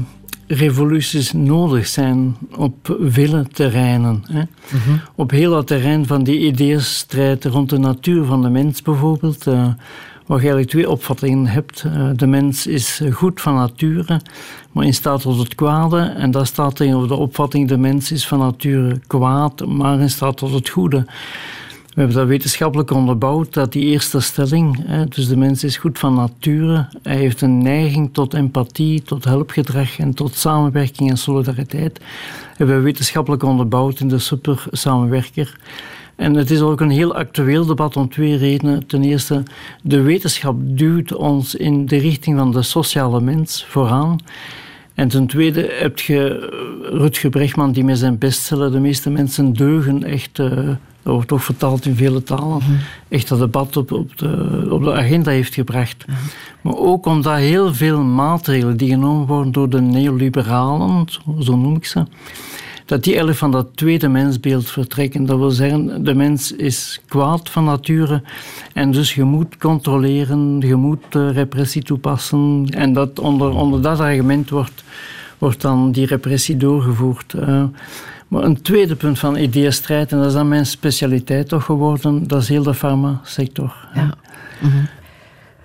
revoluties 0.47 1.33
nodig 1.33 1.87
zijn 1.87 2.37
op 2.57 2.99
vele 3.01 3.47
terreinen. 3.53 4.25
Hè? 4.33 4.43
Mhm. 4.69 4.99
Op 5.15 5.31
heel 5.31 5.51
dat 5.51 5.67
terrein 5.67 6.07
van 6.07 6.23
die 6.23 6.39
ideeënstrijd 6.39 7.45
rond 7.45 7.71
de 7.71 7.79
natuur 7.79 8.25
van 8.25 8.43
de 8.43 8.49
mens 8.49 8.83
bijvoorbeeld. 8.83 9.47
Uh, 9.47 9.67
waar 10.29 10.39
je 10.39 10.43
eigenlijk 10.43 10.71
twee 10.71 10.91
opvattingen 10.91 11.47
hebt. 11.47 11.85
Uh, 11.87 12.11
de 12.15 12.27
mens 12.27 12.67
is 12.67 13.03
goed 13.13 13.41
van 13.41 13.55
nature, 13.55 14.21
maar 14.73 14.85
in 14.85 14.95
staat 14.95 15.21
tot 15.21 15.39
het 15.39 15.55
kwade. 15.55 15.99
En 15.99 16.31
dat 16.31 16.47
staat 16.47 16.77
tegenover 16.77 17.09
de 17.09 17.15
opvatting 17.15 17.69
de 17.69 17.77
mens 17.77 18.13
is 18.13 18.27
van 18.27 18.39
nature 18.39 19.01
kwaad, 19.07 19.67
maar 19.67 20.01
in 20.01 20.11
staat 20.11 20.37
tot 20.37 20.53
het 20.53 20.69
goede. 20.69 21.05
We 21.95 22.05
hebben 22.05 22.17
dat 22.17 22.27
wetenschappelijk 22.27 22.91
onderbouwd, 22.91 23.55
dat 23.55 23.73
die 23.73 23.85
eerste 23.85 24.21
stelling, 24.21 24.85
dus 25.09 25.29
de 25.29 25.37
mens 25.37 25.65
is 25.65 25.77
goed 25.77 25.99
van 25.99 26.15
nature, 26.15 26.89
hij 27.03 27.17
heeft 27.17 27.41
een 27.41 27.63
neiging 27.63 28.15
tot 28.15 28.35
empathie, 28.35 29.03
tot 29.03 29.25
helpgedrag 29.25 29.99
en 29.99 30.15
tot 30.15 30.35
samenwerking 30.35 31.11
en 31.11 31.19
solidariteit, 31.19 32.01
hebben 32.57 32.77
we 32.77 32.83
wetenschappelijk 32.83 33.43
onderbouwd 33.43 34.01
in 34.01 34.09
de 34.09 34.19
super 34.19 34.65
samenwerker. 34.71 35.57
En 36.19 36.35
het 36.35 36.51
is 36.51 36.61
ook 36.61 36.81
een 36.81 36.91
heel 36.91 37.15
actueel 37.15 37.67
debat 37.67 37.97
om 37.97 38.09
twee 38.09 38.37
redenen. 38.37 38.87
Ten 38.87 39.03
eerste, 39.05 39.43
de 39.83 40.01
wetenschap 40.01 40.57
duwt 40.61 41.15
ons 41.15 41.55
in 41.55 41.87
de 41.87 41.97
richting 41.97 42.39
van 42.39 42.53
de 42.53 42.63
sociale 42.63 43.21
mens 43.21 43.65
vooraan. 43.69 44.19
En 44.95 45.09
ten 45.09 45.27
tweede 45.27 45.69
heb 45.81 45.99
je 45.99 46.49
Rutger 46.83 47.31
Bregman 47.31 47.73
die 47.73 47.85
met 47.85 47.99
zijn 47.99 48.19
bestseller 48.19 48.73
De 48.73 48.81
meeste 48.81 49.11
mensen 49.11 49.53
deugen 49.53 50.05
echt... 50.05 50.39
Uh, 50.39 50.69
dat 51.03 51.17
wordt 51.17 51.33
ook 51.33 51.41
vertaald 51.41 51.87
in 51.87 51.97
vele 51.97 52.23
talen, 52.23 52.47
mm 52.47 52.61
-hmm. 52.61 52.79
echt 53.09 53.29
dat 53.29 53.39
debat 53.39 53.77
op, 53.77 53.93
op, 53.93 54.19
de, 54.19 54.67
op 54.71 54.85
de 54.85 54.93
agenda 54.93 55.31
heeft 55.31 55.55
gebracht. 55.55 56.07
Mm 56.07 56.15
-hmm. 56.15 56.25
Maar 56.61 56.77
ook 56.77 57.07
omdat 57.07 57.37
heel 57.37 57.75
veel 57.75 58.03
maatregelen 58.03 58.77
die 58.77 58.91
genomen 58.91 59.27
worden 59.27 59.53
door 59.53 59.69
de 59.69 59.81
neoliberalen, 59.81 61.07
zo 61.41 61.57
noem 61.57 61.77
ik 61.77 61.85
ze, 61.85 62.05
dat 62.89 63.03
die 63.03 63.13
eigenlijk 63.13 63.39
van 63.39 63.51
dat 63.51 63.67
tweede 63.75 64.09
mensbeeld 64.09 64.71
vertrekken. 64.71 65.27
Dat 65.27 65.39
wil 65.39 65.51
zeggen, 65.51 66.05
de 66.05 66.15
mens 66.15 66.53
is 66.53 67.01
kwaad 67.09 67.51
van 67.51 67.65
nature 67.65 68.23
en 68.73 68.91
dus 68.91 69.15
je 69.15 69.25
moet 69.25 69.57
controleren, 69.57 70.61
je 70.61 70.75
moet 70.75 71.05
repressie 71.11 71.83
toepassen. 71.83 72.67
En 72.71 72.93
dat 72.93 73.19
onder, 73.19 73.51
onder 73.51 73.83
dat 73.83 74.01
argument 74.01 74.51
wordt, 74.51 74.85
wordt 75.39 75.61
dan 75.61 75.93
die 75.93 76.07
repressie 76.07 76.57
doorgevoerd. 76.57 77.33
Uh, 77.33 77.65
maar 78.29 78.43
een 78.43 78.63
tweede 78.63 78.97
punt 78.97 79.19
van 79.19 79.37
ideeënstrijd, 79.37 80.13
en 80.13 80.19
dat 80.19 80.27
is 80.27 80.33
dan 80.33 80.49
mijn 80.49 80.67
specialiteit 80.67 81.49
toch 81.49 81.65
geworden, 81.65 82.27
dat 82.27 82.43
is 82.43 82.49
heel 82.49 82.63
de 82.63 82.75
farmasector. 82.75 83.75
Ja. 83.95 84.15
-hmm. 84.61 84.89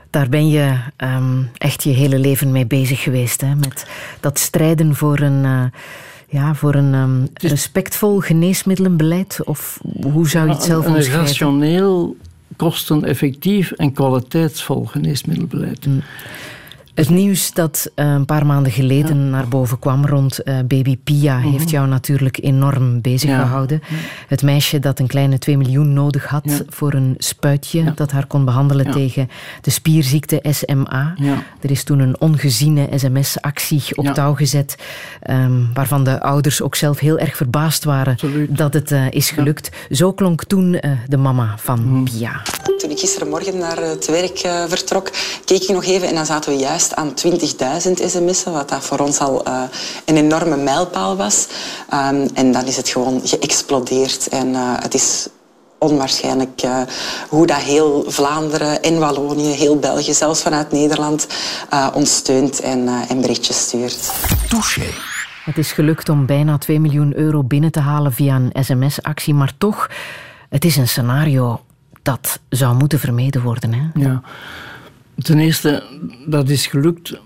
Daar 0.09 0.30
ben 0.30 0.49
je 0.49 0.78
um, 0.97 1.49
echt 1.57 1.84
je 1.84 1.89
hele 1.89 2.19
leven 2.19 2.51
mee 2.51 2.65
bezig 2.65 3.01
geweest, 3.01 3.41
hè? 3.41 3.55
met 3.55 3.88
dat 4.19 4.39
strijden 4.39 4.95
voor 4.95 5.19
een... 5.19 5.43
Uh, 5.43 5.63
ja, 6.34 6.55
voor 6.55 6.75
een 6.75 6.93
um, 6.93 7.27
respectvol 7.34 8.19
geneesmiddelenbeleid? 8.19 9.39
Of 9.43 9.79
hoe 10.01 10.29
zou 10.29 10.47
je 10.47 10.53
het 10.53 10.63
zelf 10.63 10.86
een, 10.86 10.93
omschrijven? 10.93 11.19
Een 11.19 11.25
rationeel, 11.25 12.17
kosteneffectief 12.55 13.71
en 13.71 13.93
kwaliteitsvol 13.93 14.86
geneesmiddelbeleid. 14.86 15.86
Mm. 15.86 16.03
Het 16.94 17.10
nieuws 17.10 17.54
dat 17.54 17.91
uh, 17.96 18.06
een 18.06 18.26
paar 18.26 18.46
maanden 18.46 18.72
geleden 18.72 19.18
ja. 19.18 19.30
naar 19.30 19.48
boven 19.48 19.80
kwam 19.80 20.06
rond 20.06 20.39
uh, 20.44 20.60
baby 20.68 20.98
Pia 20.98 21.38
mm 21.38 21.41
-hmm. 21.41 21.52
heeft 21.52 21.70
jou 21.70 21.88
natuurlijk 21.88 22.38
enorm 22.41 23.02
bezig 23.02 23.30
ja. 23.30 23.41
gehouden. 23.41 23.82
Ja. 23.89 23.96
Het 24.28 24.41
meisje 24.41 24.80
dat 24.80 25.00
een 25.00 25.08
kleine 25.08 25.38
2 25.38 25.58
miljoen 25.58 25.94
nodig 25.94 26.26
had 26.26 26.64
voor 26.68 26.94
een 26.94 27.16
spuitje 27.18 27.94
dat 27.94 28.12
haar 28.12 28.26
kon 28.28 28.46
behandelen 28.46 28.91
tegen 28.91 29.30
de 29.62 29.70
spierziekte 29.70 30.44
SMA. 30.50 31.16
Er 31.62 31.72
is 31.72 31.84
toen 31.84 32.00
een 32.00 32.22
ongeziene 32.22 32.89
sms-actie 32.96 33.84
op 33.96 34.06
touw 34.06 34.34
gezet, 34.34 34.76
um, 35.30 35.70
waarvan 35.74 36.04
de 36.04 36.22
ouders 36.22 36.62
ook 36.62 36.76
zelf 36.76 37.00
heel 37.00 37.18
erg 37.18 37.36
verbaasd 37.36 37.84
waren 37.84 38.14
Absoluut. 38.14 38.58
dat 38.58 38.74
het 38.74 38.91
uh, 38.91 39.12
is 39.12 39.30
gelukt. 39.30 39.70
Zo 39.91 40.14
klonk 40.14 40.44
toen 40.44 40.82
de 41.08 41.18
mama 41.18 41.56
van 41.58 41.84
mm. 41.86 42.04
Pia. 42.04 42.41
Toen 42.78 42.91
ik 42.91 43.00
gistermorgen 43.00 43.58
naar 43.58 43.78
het 43.78 44.08
werk 44.08 44.38
vertrok, 44.68 45.10
keek 45.46 45.62
ik 45.62 45.70
nog 45.70 45.86
even 45.86 46.08
en 46.08 46.16
dan 46.16 46.26
zaten 46.26 46.54
we 46.54 46.60
juist 46.60 46.82
aan 46.91 47.13
20.000 47.27 48.05
sms'en, 48.05 48.51
wat 48.51 48.69
dat 48.69 48.84
voor 48.84 48.99
ons 48.99 49.19
al 49.19 49.47
uh, 49.47 49.61
een 50.05 50.17
enorme 50.17 50.57
mijlpaal 50.57 51.15
was. 51.15 51.47
Um, 51.93 52.27
en 52.34 52.51
dan 52.51 52.65
is 52.65 52.77
het 52.77 52.89
gewoon 52.89 53.21
geëxplodeerd. 53.23 54.27
En 54.27 54.47
uh, 54.47 54.73
het 54.79 54.93
is 54.93 55.27
onwaarschijnlijk 55.77 56.63
uh, 56.65 56.81
hoe 57.29 57.47
dat 57.47 57.57
heel 57.57 58.03
Vlaanderen 58.07 58.81
en 58.81 58.99
Wallonië, 58.99 59.53
heel 59.53 59.79
België, 59.79 60.13
zelfs 60.13 60.41
vanuit 60.41 60.71
Nederland, 60.71 61.27
ons 61.93 62.15
steunt 62.15 62.61
en, 62.61 62.88
en 63.09 63.21
berichtjes 63.21 63.61
stuurt. 63.61 64.11
Touché. 64.49 64.86
Het 65.45 65.57
is 65.57 65.71
gelukt 65.71 66.09
om 66.09 66.25
bijna 66.25 66.57
2 66.57 66.79
miljoen 66.79 67.17
euro 67.17 67.43
binnen 67.43 67.71
te 67.71 67.79
halen 67.79 68.13
via 68.13 68.36
een 68.36 68.63
sms-actie, 68.63 69.34
maar 69.34 69.53
toch, 69.57 69.89
het 70.49 70.65
is 70.65 70.75
een 70.75 70.88
scenario 70.88 71.61
dat 72.03 72.39
zou 72.49 72.75
moeten 72.75 72.99
vermeden 72.99 73.41
worden. 73.41 73.73
Hè? 73.73 74.01
Ja. 74.01 74.21
Ten 75.24 75.39
eerste, 75.39 75.84
dat 76.26 76.49
is 76.49 76.67
gelukt 76.67 77.19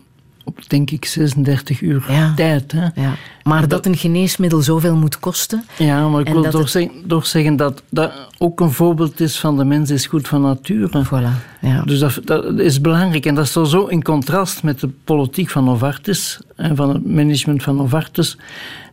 op 0.47 0.69
denk 0.69 0.91
ik 0.91 1.05
36 1.05 1.81
uur 1.81 2.05
ja. 2.07 2.33
tijd. 2.35 2.71
Hè. 2.71 3.01
Ja. 3.01 3.15
Maar 3.43 3.61
dat, 3.61 3.69
dat, 3.69 3.85
een 3.85 3.97
geneesmiddel 3.97 4.61
zoveel 4.61 4.95
moet 4.95 5.19
kosten. 5.19 5.65
Ja, 5.77 6.07
maar 6.07 6.21
ik 6.21 6.27
wil 6.27 6.43
toch, 6.43 6.61
het... 6.61 6.69
zeggen, 6.69 6.91
toch, 7.07 7.25
zeggen, 7.25 7.55
dat 7.55 7.83
dat 7.89 8.11
ook 8.37 8.59
een 8.59 8.71
voorbeeld 8.71 9.19
is 9.19 9.39
van 9.39 9.57
de 9.57 9.63
mens 9.63 9.89
is 9.89 10.05
goed 10.05 10.27
van 10.27 10.41
nature. 10.41 11.05
Voilà, 11.05 11.59
ja. 11.61 11.81
Dus 11.81 11.99
dat, 11.99 12.19
dat, 12.23 12.59
is 12.59 12.81
belangrijk. 12.81 13.25
En 13.25 13.35
dat 13.35 13.47
staat 13.47 13.67
zo 13.67 13.85
in 13.85 14.03
contrast 14.03 14.63
met 14.63 14.79
de 14.79 14.89
politiek 15.03 15.49
van 15.49 15.63
Novartis 15.63 16.39
en 16.55 16.75
van 16.75 16.89
het 16.89 17.05
management 17.05 17.63
van 17.63 17.75
Novartis 17.75 18.37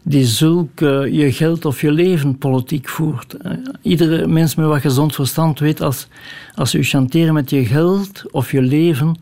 die 0.07 0.25
zulk 0.25 0.81
uh, 0.81 1.13
je 1.13 1.33
geld 1.33 1.65
of 1.65 1.81
je 1.81 1.93
leven 1.93 2.39
politiek 2.39 2.89
voert. 2.89 3.37
Iedere 3.83 4.27
mens 4.27 4.55
met 4.55 4.67
wat 4.67 4.81
gezond 4.81 5.15
verstand 5.15 5.59
weet 5.59 5.81
als, 5.81 6.09
als 6.55 6.73
we 6.73 6.83
chanteren 6.83 7.35
met 7.35 7.51
je 7.51 7.65
geld 7.65 8.23
of 8.31 8.51
je 8.51 8.63
leven, 8.63 9.19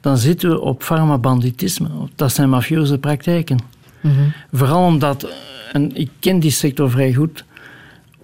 dan 0.00 0.18
zitten 0.18 0.50
we 0.50 0.60
op 0.60 0.82
farmabanditisme. 0.82 1.88
Dat 2.14 2.32
zijn 2.32 2.48
mafieuze 2.48 2.98
praktijken. 2.98 3.58
Mm 4.00 4.10
-hmm. 4.10 4.32
Vooral 4.52 4.84
omdat, 4.84 5.28
en 5.72 5.96
ik 5.96 6.10
ken 6.20 6.38
die 6.40 6.50
sector 6.50 6.90
vrij 6.90 7.14
goed, 7.14 7.44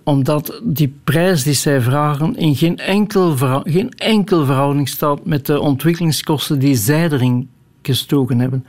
omdat 0.02 0.60
die 0.62 0.94
prijs 1.04 1.42
die 1.42 1.54
zij 1.54 1.80
vragen 1.80 2.36
in 2.36 2.56
geen 2.56 2.78
enkel, 2.78 3.36
geen 3.64 3.90
enkel 3.90 4.44
verhouding 4.44 4.88
staat 4.88 5.24
met 5.24 5.46
de 5.46 5.60
ontwikkelingskosten 5.60 6.58
die 6.58 6.76
zij 6.76 7.10
erin 7.10 7.48
gestoken 7.82 8.38
hebben. 8.38 8.66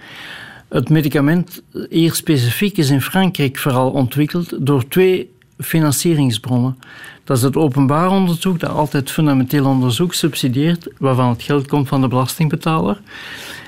Het 0.69 0.89
medicament 0.89 1.63
hier 1.89 2.13
specifiek 2.13 2.77
is 2.77 2.89
in 2.89 3.01
Frankrijk 3.01 3.57
vooral 3.57 3.91
ontwikkeld 3.91 4.65
door 4.65 4.87
twee 4.87 5.33
financieringsbronnen. 5.59 6.77
Dat 7.23 7.37
is 7.37 7.43
het 7.43 7.55
openbaar 7.55 8.09
onderzoek, 8.09 8.59
dat 8.59 8.69
altijd 8.69 9.11
fundamenteel 9.11 9.65
onderzoek 9.65 10.13
subsidieert, 10.13 10.87
waarvan 10.97 11.29
het 11.29 11.43
geld 11.43 11.67
komt 11.67 11.87
van 11.87 12.01
de 12.01 12.07
belastingbetaler. 12.07 13.01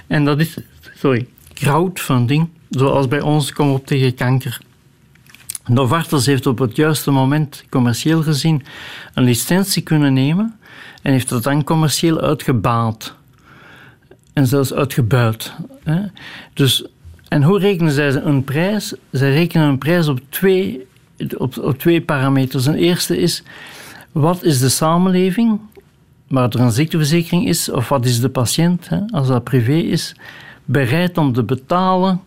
En 0.07 0.25
dat 0.25 0.39
is, 0.39 0.57
sorry, 0.95 1.27
crowdfunding, 1.53 2.49
zoals 2.69 3.07
bij 3.07 3.21
ons 3.21 3.53
Kom 3.53 3.71
op 3.71 3.85
tegen 3.85 4.15
kanker. 4.15 4.59
Novartis 5.65 6.25
heeft 6.25 6.45
op 6.45 6.59
het 6.59 6.75
juiste 6.75 7.11
moment, 7.11 7.63
commercieel 7.69 8.23
gezien, 8.23 8.63
een 9.13 9.23
licentie 9.23 9.81
kunnen 9.81 10.13
nemen 10.13 10.59
en 11.01 11.11
heeft 11.11 11.29
dat 11.29 11.43
dan 11.43 11.63
commercieel 11.63 12.21
uitgebaat. 12.21 13.16
En 14.37 14.47
zelfs 14.47 14.73
uitgebuit. 14.73 15.53
Dus 16.53 16.85
en 17.27 17.43
hoe 17.43 17.59
rekenen 17.59 17.91
zij 17.91 18.15
een 18.15 18.43
prijs? 18.43 18.93
Zij 19.11 19.33
rekenen 19.33 19.67
een 19.67 19.77
prijs 19.77 20.07
op 20.07 20.19
twee, 20.29 20.87
op, 21.37 21.57
op 21.57 21.79
twee 21.79 22.01
parameters. 22.01 22.65
Een 22.65 22.75
eerste 22.75 23.17
is, 23.17 23.43
wat 24.11 24.43
is 24.43 24.59
de 24.59 24.69
samenleving, 24.69 25.59
waar 26.27 26.49
er 26.49 26.59
een 26.59 26.71
ziekteverzekering 26.71 27.47
is, 27.47 27.69
of 27.69 27.89
wat 27.89 28.05
is 28.05 28.19
de 28.19 28.29
patiënt, 28.29 28.89
hè, 28.89 28.99
als 29.09 29.27
dat 29.27 29.43
privé 29.43 29.75
is, 29.77 30.15
bereid 30.65 31.17
om 31.17 31.33
te 31.33 31.43
betalen 31.43 32.21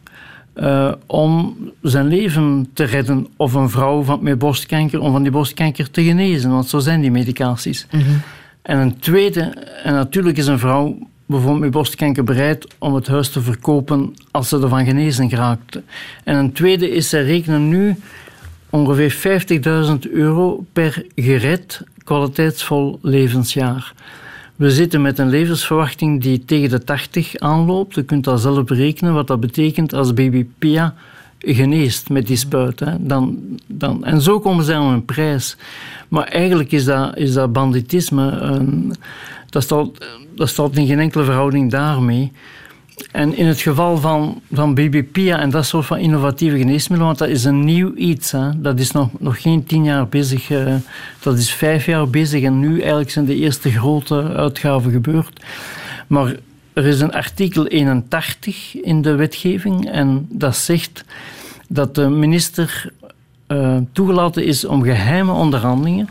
uh, 0.54 0.92
om 1.06 1.56
zijn 1.82 2.06
leven 2.06 2.70
te 2.72 2.84
redden. 2.84 3.26
Of 3.36 3.54
een 3.54 3.70
vrouw 3.70 4.02
van, 4.02 4.22
met 4.22 4.38
borstkanker 4.38 5.00
om 5.00 5.12
van 5.12 5.22
die 5.22 5.32
borstkanker 5.32 5.90
te 5.90 6.02
genezen, 6.02 6.50
want 6.50 6.68
zo 6.68 6.78
zijn 6.78 7.00
die 7.00 7.10
medicaties. 7.10 7.86
Mm 7.90 8.00
-hmm. 8.00 8.20
En 8.62 8.78
een 8.78 8.98
tweede, 8.98 9.40
en 9.84 9.94
natuurlijk 9.94 10.36
is 10.36 10.46
een 10.46 10.58
vrouw 10.58 11.08
bijvoorbeeld 11.30 11.60
met 11.60 11.70
borstkanker 11.70 12.24
bereid 12.24 12.66
om 12.78 12.94
het 12.94 13.06
huis 13.06 13.28
te 13.28 13.40
verkopen 13.40 14.14
als 14.30 14.48
ze 14.48 14.60
ervan 14.60 14.84
genezen 14.84 15.28
geraakt. 15.28 15.78
En 16.24 16.36
een 16.36 16.52
tweede 16.52 16.90
is, 16.90 17.08
zij 17.08 17.24
rekenen 17.24 17.68
nu 17.68 17.96
ongeveer 18.70 19.42
50.000 20.04 20.10
euro 20.12 20.64
per 20.72 21.06
gered 21.14 21.82
kwaliteitsvol 22.04 22.98
levensjaar. 23.02 23.94
We 24.56 24.70
zitten 24.70 25.02
met 25.02 25.18
een 25.18 25.28
levensverwachting 25.28 26.22
die 26.22 26.44
tegen 26.44 26.70
de 26.70 26.84
80 26.84 27.38
aanloopt. 27.38 27.94
Je 27.94 28.02
kunt 28.02 28.24
dat 28.24 28.40
zelf 28.40 28.64
berekenen 28.64 29.14
wat 29.14 29.26
dat 29.26 29.40
betekent 29.40 29.92
als 29.92 30.14
baby 30.14 30.46
Pia 30.58 30.94
geneest 31.38 32.08
met 32.08 32.26
die 32.26 32.36
spuit. 32.36 32.80
Hè. 32.80 32.92
Dan, 32.98 33.38
dan, 33.66 34.04
en 34.04 34.20
zo 34.20 34.40
komen 34.40 34.64
ze 34.64 34.74
aan 34.74 34.92
een 34.92 35.04
prijs. 35.04 35.56
Maar 36.08 36.24
eigenlijk 36.24 36.72
is 36.72 36.84
dat, 36.84 37.16
is 37.16 37.32
dat 37.32 37.52
banditisme. 37.52 38.56
Dat 39.50 39.62
staat, 39.62 39.88
dat 40.34 40.48
staat 40.48 40.76
in 40.76 40.86
geen 40.86 40.98
enkele 40.98 41.24
verhouding 41.24 41.70
daarmee. 41.70 42.32
En 43.12 43.36
in 43.36 43.46
het 43.46 43.60
geval 43.60 43.96
van, 43.96 44.40
van 44.52 44.74
BBPIA 44.74 45.38
en 45.38 45.50
dat 45.50 45.66
soort 45.66 45.86
van 45.86 45.98
innovatieve 45.98 46.58
geneesmiddelen, 46.58 47.06
want 47.06 47.18
dat 47.18 47.28
is 47.28 47.44
een 47.44 47.64
nieuw 47.64 47.94
iets, 47.94 48.30
hè, 48.30 48.60
dat 48.60 48.78
is 48.78 48.90
nog, 48.90 49.08
nog 49.18 49.42
geen 49.42 49.64
tien 49.64 49.84
jaar 49.84 50.08
bezig, 50.08 50.50
uh, 50.50 50.74
dat 51.22 51.38
is 51.38 51.52
vijf 51.52 51.86
jaar 51.86 52.08
bezig 52.08 52.42
en 52.42 52.58
nu 52.58 52.80
eigenlijk 52.80 53.10
zijn 53.10 53.24
de 53.24 53.34
eerste 53.34 53.70
grote 53.70 54.32
uitgaven 54.36 54.90
gebeurd. 54.90 55.44
Maar 56.06 56.36
er 56.72 56.86
is 56.86 57.00
een 57.00 57.12
artikel 57.12 57.66
81 57.66 58.76
in 58.76 59.02
de 59.02 59.14
wetgeving 59.14 59.90
en 59.90 60.26
dat 60.30 60.56
zegt 60.56 61.04
dat 61.68 61.94
de 61.94 62.08
minister 62.08 62.92
uh, 63.48 63.76
toegelaten 63.92 64.44
is 64.44 64.64
om 64.64 64.82
geheime 64.82 65.32
onderhandelingen 65.32 66.08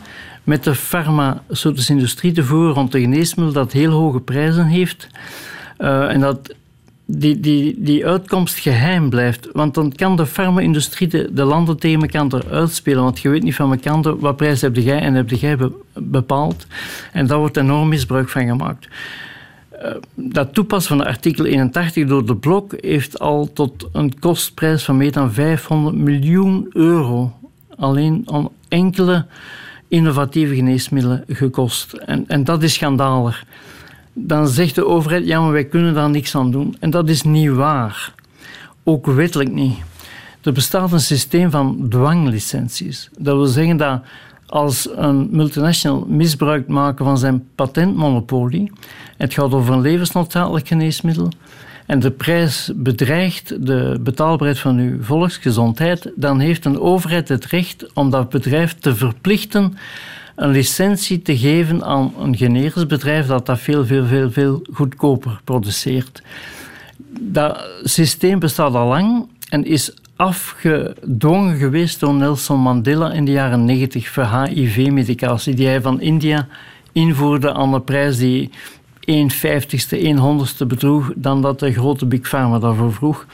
met 0.50 0.64
de 0.64 0.76
farmaceutische 0.76 1.94
industrie 1.94 2.32
te 2.32 2.44
voeren 2.44 2.74
rond 2.74 2.94
een 2.94 3.02
geneesmiddel 3.02 3.54
dat 3.54 3.72
heel 3.72 3.92
hoge 3.92 4.20
prijzen 4.20 4.66
heeft. 4.66 5.08
Uh, 5.80 6.12
en 6.12 6.20
dat 6.20 6.54
die, 7.06 7.40
die, 7.40 7.76
die 7.78 8.06
uitkomst 8.06 8.60
geheim 8.60 9.10
blijft. 9.10 9.50
Want 9.54 9.74
dan 9.74 9.92
kan 9.92 10.16
de 10.16 10.26
farma-industrie 10.26 11.08
de, 11.08 11.34
de, 11.34 11.44
landen 11.44 11.78
tegen 11.78 12.02
elkaar 12.02 12.52
uitspelen. 12.52 13.04
Want 13.04 13.20
je 13.20 13.30
weet 13.30 13.44
niet 13.44 13.56
van 13.56 13.72
elkaar 13.72 14.20
wat 14.20 14.36
prijs 14.36 14.62
heb 14.62 14.76
jij 14.76 15.00
en 15.00 15.14
heb 15.14 15.30
jij 15.30 15.58
bepaald. 15.94 16.66
En 17.14 17.28
daar 17.28 17.38
wordt 17.38 17.58
enorm 17.58 17.90
misbruik 17.90 18.30
van 18.30 18.48
gemaakt. 18.48 18.88
Uh, 19.84 19.92
dat 20.16 20.54
toepassen 20.54 20.98
van 20.98 21.08
artikel 21.08 21.46
81 21.46 22.08
door 22.08 22.26
de 22.26 22.36
blok 22.36 22.74
heeft 22.78 23.20
al 23.20 23.54
tot 23.54 23.88
een 23.92 24.20
kostprijs 24.20 24.84
van 24.84 24.98
meer 24.98 25.12
dan 25.12 25.34
500 25.34 25.96
miljoen 25.96 26.70
euro. 26.74 27.34
Alleen 27.76 28.24
om 28.26 28.50
enkele 28.68 29.26
innovatieve 29.90 30.56
geneesmiddelen 30.56 31.24
gekost. 31.28 31.94
En, 31.94 32.24
en 32.28 32.44
dat 32.44 32.64
is 32.64 32.74
schandalig. 32.74 33.46
Dan 34.14 34.48
zegt 34.48 34.76
de 34.76 34.86
overheid, 34.86 35.26
ja, 35.26 35.42
maar 35.42 35.52
wij 35.52 35.66
kunnen 35.66 35.94
daar 35.94 36.10
niks 36.10 36.36
aan 36.36 36.52
doen. 36.52 36.76
En 36.80 36.90
dat 36.90 37.10
is 37.10 37.22
niet 37.24 37.50
waar. 37.50 38.14
Ook 38.84 39.06
wettelijk 39.06 39.52
niet. 39.52 39.78
Er 40.44 40.54
bestaat 40.54 40.92
een 40.92 41.00
systeem 41.00 41.52
van 41.52 41.86
dwanglicenties. 41.90 43.10
Dat 43.18 43.36
wil 43.36 43.46
zeggen 43.46 43.78
dat 43.78 44.02
als 44.46 44.90
een 44.96 45.28
multinational 45.32 46.06
misbruik 46.08 46.68
maken 46.68 47.06
van 47.06 47.18
zijn 47.18 47.48
patentmonopolie, 47.56 48.72
het 49.18 49.34
gaat 49.34 49.54
over 49.54 49.74
een 49.74 49.82
levensnoodzakelijk 49.82 50.68
geneesmiddel, 50.68 51.32
en 51.90 52.00
de 52.00 52.12
prijs 52.12 52.72
bedreigt 52.76 53.66
de 53.66 54.00
betaalbaarheid 54.02 54.60
van 54.60 54.78
uw 54.78 55.04
volksgezondheid, 55.04 56.12
dan 56.16 56.40
heeft 56.40 56.66
een 56.66 56.80
overheid 56.80 57.28
het 57.28 57.46
recht 57.46 57.94
om 57.94 58.10
dat 58.10 58.30
bedrijf 58.30 58.76
te 58.80 58.96
verplichten 58.96 59.78
een 60.36 60.50
licentie 60.50 61.22
te 61.22 61.38
geven 61.38 61.84
aan 61.84 62.14
een 62.20 62.38
generisch 62.38 62.86
bedrijf 62.86 63.26
dat 63.26 63.46
dat 63.46 63.60
veel, 63.60 63.86
veel, 63.86 64.06
veel, 64.06 64.32
veel 64.32 64.62
goedkoper 64.74 65.42
produceert. 65.44 66.22
Dat 67.20 67.68
systeem 67.84 68.40
bestaat 68.40 68.74
al 68.74 68.88
lang 68.88 69.28
en 69.50 69.66
is 69.66 69.94
afgedwongen 70.16 71.58
geweest 71.58 72.00
door 72.00 72.14
Nelson 72.14 72.60
Mandela 72.60 73.12
in 73.12 73.26
de 73.26 73.32
jaren 73.32 73.66
90 73.66 74.08
voor 74.08 74.44
HIV-medicatie, 74.44 75.54
die 75.54 75.68
hij 75.68 75.82
van 75.82 76.02
India 76.02 76.48
invoerde 76.92 77.54
aan 77.54 77.74
een 77.74 77.84
prijs 77.84 78.18
die 78.18 78.50
1 79.10 79.30
vijftigste, 79.30 79.98
1 79.98 80.18
honderdste 80.18 80.66
bedroeg 80.66 81.12
dan 81.16 81.42
dat 81.42 81.60
de 81.60 81.74
grote 81.74 82.06
Big 82.06 82.30
Pharma 82.30 82.60
daarvoor 82.60 82.94
vroeg. 82.94 83.26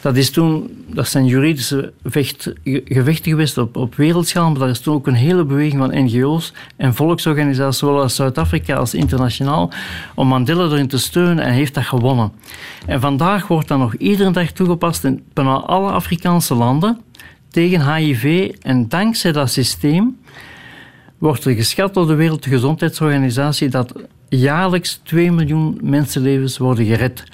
Dat, 0.00 0.16
is 0.16 0.30
toen, 0.30 0.84
dat 0.86 1.08
zijn 1.08 1.26
juridische 1.26 1.92
vecht, 2.04 2.52
gevechten 2.64 3.30
geweest 3.30 3.58
op, 3.58 3.76
op 3.76 3.94
wereldschaal, 3.94 4.50
maar 4.50 4.58
daar 4.58 4.68
is 4.68 4.80
toen 4.80 4.94
ook 4.94 5.06
een 5.06 5.14
hele 5.14 5.44
beweging 5.44 5.78
van 5.78 6.04
NGO's 6.04 6.52
en 6.76 6.94
volksorganisaties, 6.94 7.78
zowel 7.78 8.00
uit 8.00 8.12
Zuid-Afrika 8.12 8.76
als 8.76 8.94
internationaal, 8.94 9.70
om 10.14 10.28
Mandela 10.28 10.64
erin 10.64 10.88
te 10.88 10.98
steunen 10.98 11.44
en 11.44 11.52
heeft 11.52 11.74
dat 11.74 11.84
gewonnen. 11.84 12.32
En 12.86 13.00
vandaag 13.00 13.46
wordt 13.46 13.68
dat 13.68 13.78
nog 13.78 13.94
iedere 13.94 14.30
dag 14.30 14.50
toegepast 14.50 15.04
in 15.04 15.22
bijna 15.32 15.54
alle 15.54 15.90
Afrikaanse 15.90 16.54
landen 16.54 17.00
tegen 17.50 17.94
HIV 17.94 18.50
en 18.60 18.88
dankzij 18.88 19.32
dat 19.32 19.50
systeem 19.50 20.18
wordt 21.18 21.44
er 21.44 21.54
geschat 21.54 21.94
door 21.94 22.06
de 22.06 22.14
Wereldgezondheidsorganisatie 22.14 23.68
dat 23.68 23.92
jaarlijks 24.28 25.00
2 25.02 25.32
miljoen 25.32 25.78
mensenlevens 25.82 26.58
worden 26.58 26.84
gered. 26.84 27.24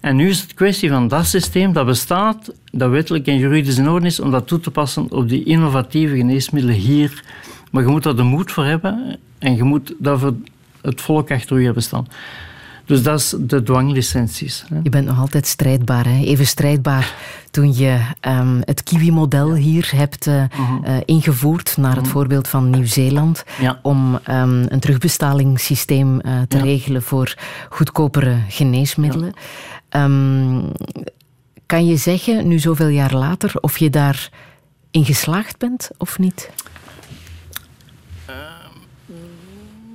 En 0.00 0.16
nu 0.16 0.28
is 0.28 0.40
het 0.40 0.54
kwestie 0.54 0.90
van 0.90 1.08
dat 1.08 1.26
systeem 1.26 1.72
dat 1.72 1.86
bestaat, 1.86 2.52
dat 2.72 2.90
wettelijk 2.90 3.26
en 3.26 3.38
juridisch 3.38 3.78
in 3.78 3.88
orde 3.88 4.06
is, 4.06 4.20
om 4.20 4.30
dat 4.30 4.46
toe 4.46 4.60
te 4.60 4.70
passen 4.70 5.10
op 5.10 5.28
die 5.28 5.44
innovatieve 5.44 6.16
geneesmiddelen 6.16 6.76
hier. 6.76 7.22
Maar 7.70 7.82
je 7.82 7.88
moet 7.88 8.02
daar 8.02 8.16
de 8.16 8.22
moed 8.22 8.52
voor 8.52 8.64
hebben 8.64 9.18
en 9.38 9.56
je 9.56 9.62
moet 9.62 9.94
daarvoor 9.98 10.34
het 10.80 11.00
volk 11.00 11.30
achter 11.30 11.58
je 11.58 11.64
hebben 11.64 11.82
staan. 11.82 12.06
Dus 12.84 13.02
dat 13.02 13.18
is 13.18 13.34
de 13.38 13.62
dwanglicenties. 13.62 14.64
Je 14.82 14.90
bent 14.90 15.06
nog 15.06 15.18
altijd 15.18 15.46
strijdbaar. 15.46 16.04
Hè? 16.04 16.24
Even 16.24 16.46
strijdbaar 16.46 17.14
toen 17.50 17.74
je 17.74 18.00
um, 18.20 18.60
het 18.64 18.82
Kiwi-model 18.82 19.54
hier 19.54 19.90
hebt 19.94 20.26
uh, 20.26 20.42
uh, 20.42 20.96
ingevoerd 21.04 21.76
naar 21.76 21.94
het 21.94 22.04
mhm. 22.04 22.12
voorbeeld 22.12 22.48
van 22.48 22.70
Nieuw-Zeeland 22.70 23.44
ja. 23.60 23.78
om 23.82 24.14
um, 24.14 24.66
een 24.68 24.80
terugbestalingssysteem 24.80 26.14
uh, 26.14 26.40
te 26.48 26.56
ja. 26.56 26.62
regelen 26.62 27.02
voor 27.02 27.34
goedkopere 27.68 28.36
geneesmiddelen. 28.48 29.32
Ja. 29.90 30.04
Um, 30.04 30.72
kan 31.66 31.86
je 31.86 31.96
zeggen, 31.96 32.48
nu 32.48 32.58
zoveel 32.58 32.88
jaar 32.88 33.14
later, 33.14 33.52
of 33.60 33.78
je 33.78 33.90
daarin 33.90 34.30
geslaagd 34.90 35.58
bent 35.58 35.90
of 35.98 36.18
niet? 36.18 36.50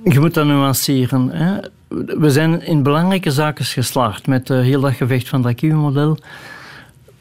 Je 0.04 0.20
moet 0.20 0.34
dat 0.34 0.46
nuanceren. 0.46 1.28
Hè? 1.28 1.58
We 1.90 2.30
zijn 2.30 2.62
in 2.62 2.82
belangrijke 2.82 3.30
zaken 3.30 3.64
geslaagd 3.64 4.26
met 4.26 4.50
uh, 4.50 4.60
heel 4.60 4.80
dat 4.80 4.92
gevecht 4.92 5.28
van 5.28 5.42
dat 5.42 5.54
Kiwi-model. 5.54 6.18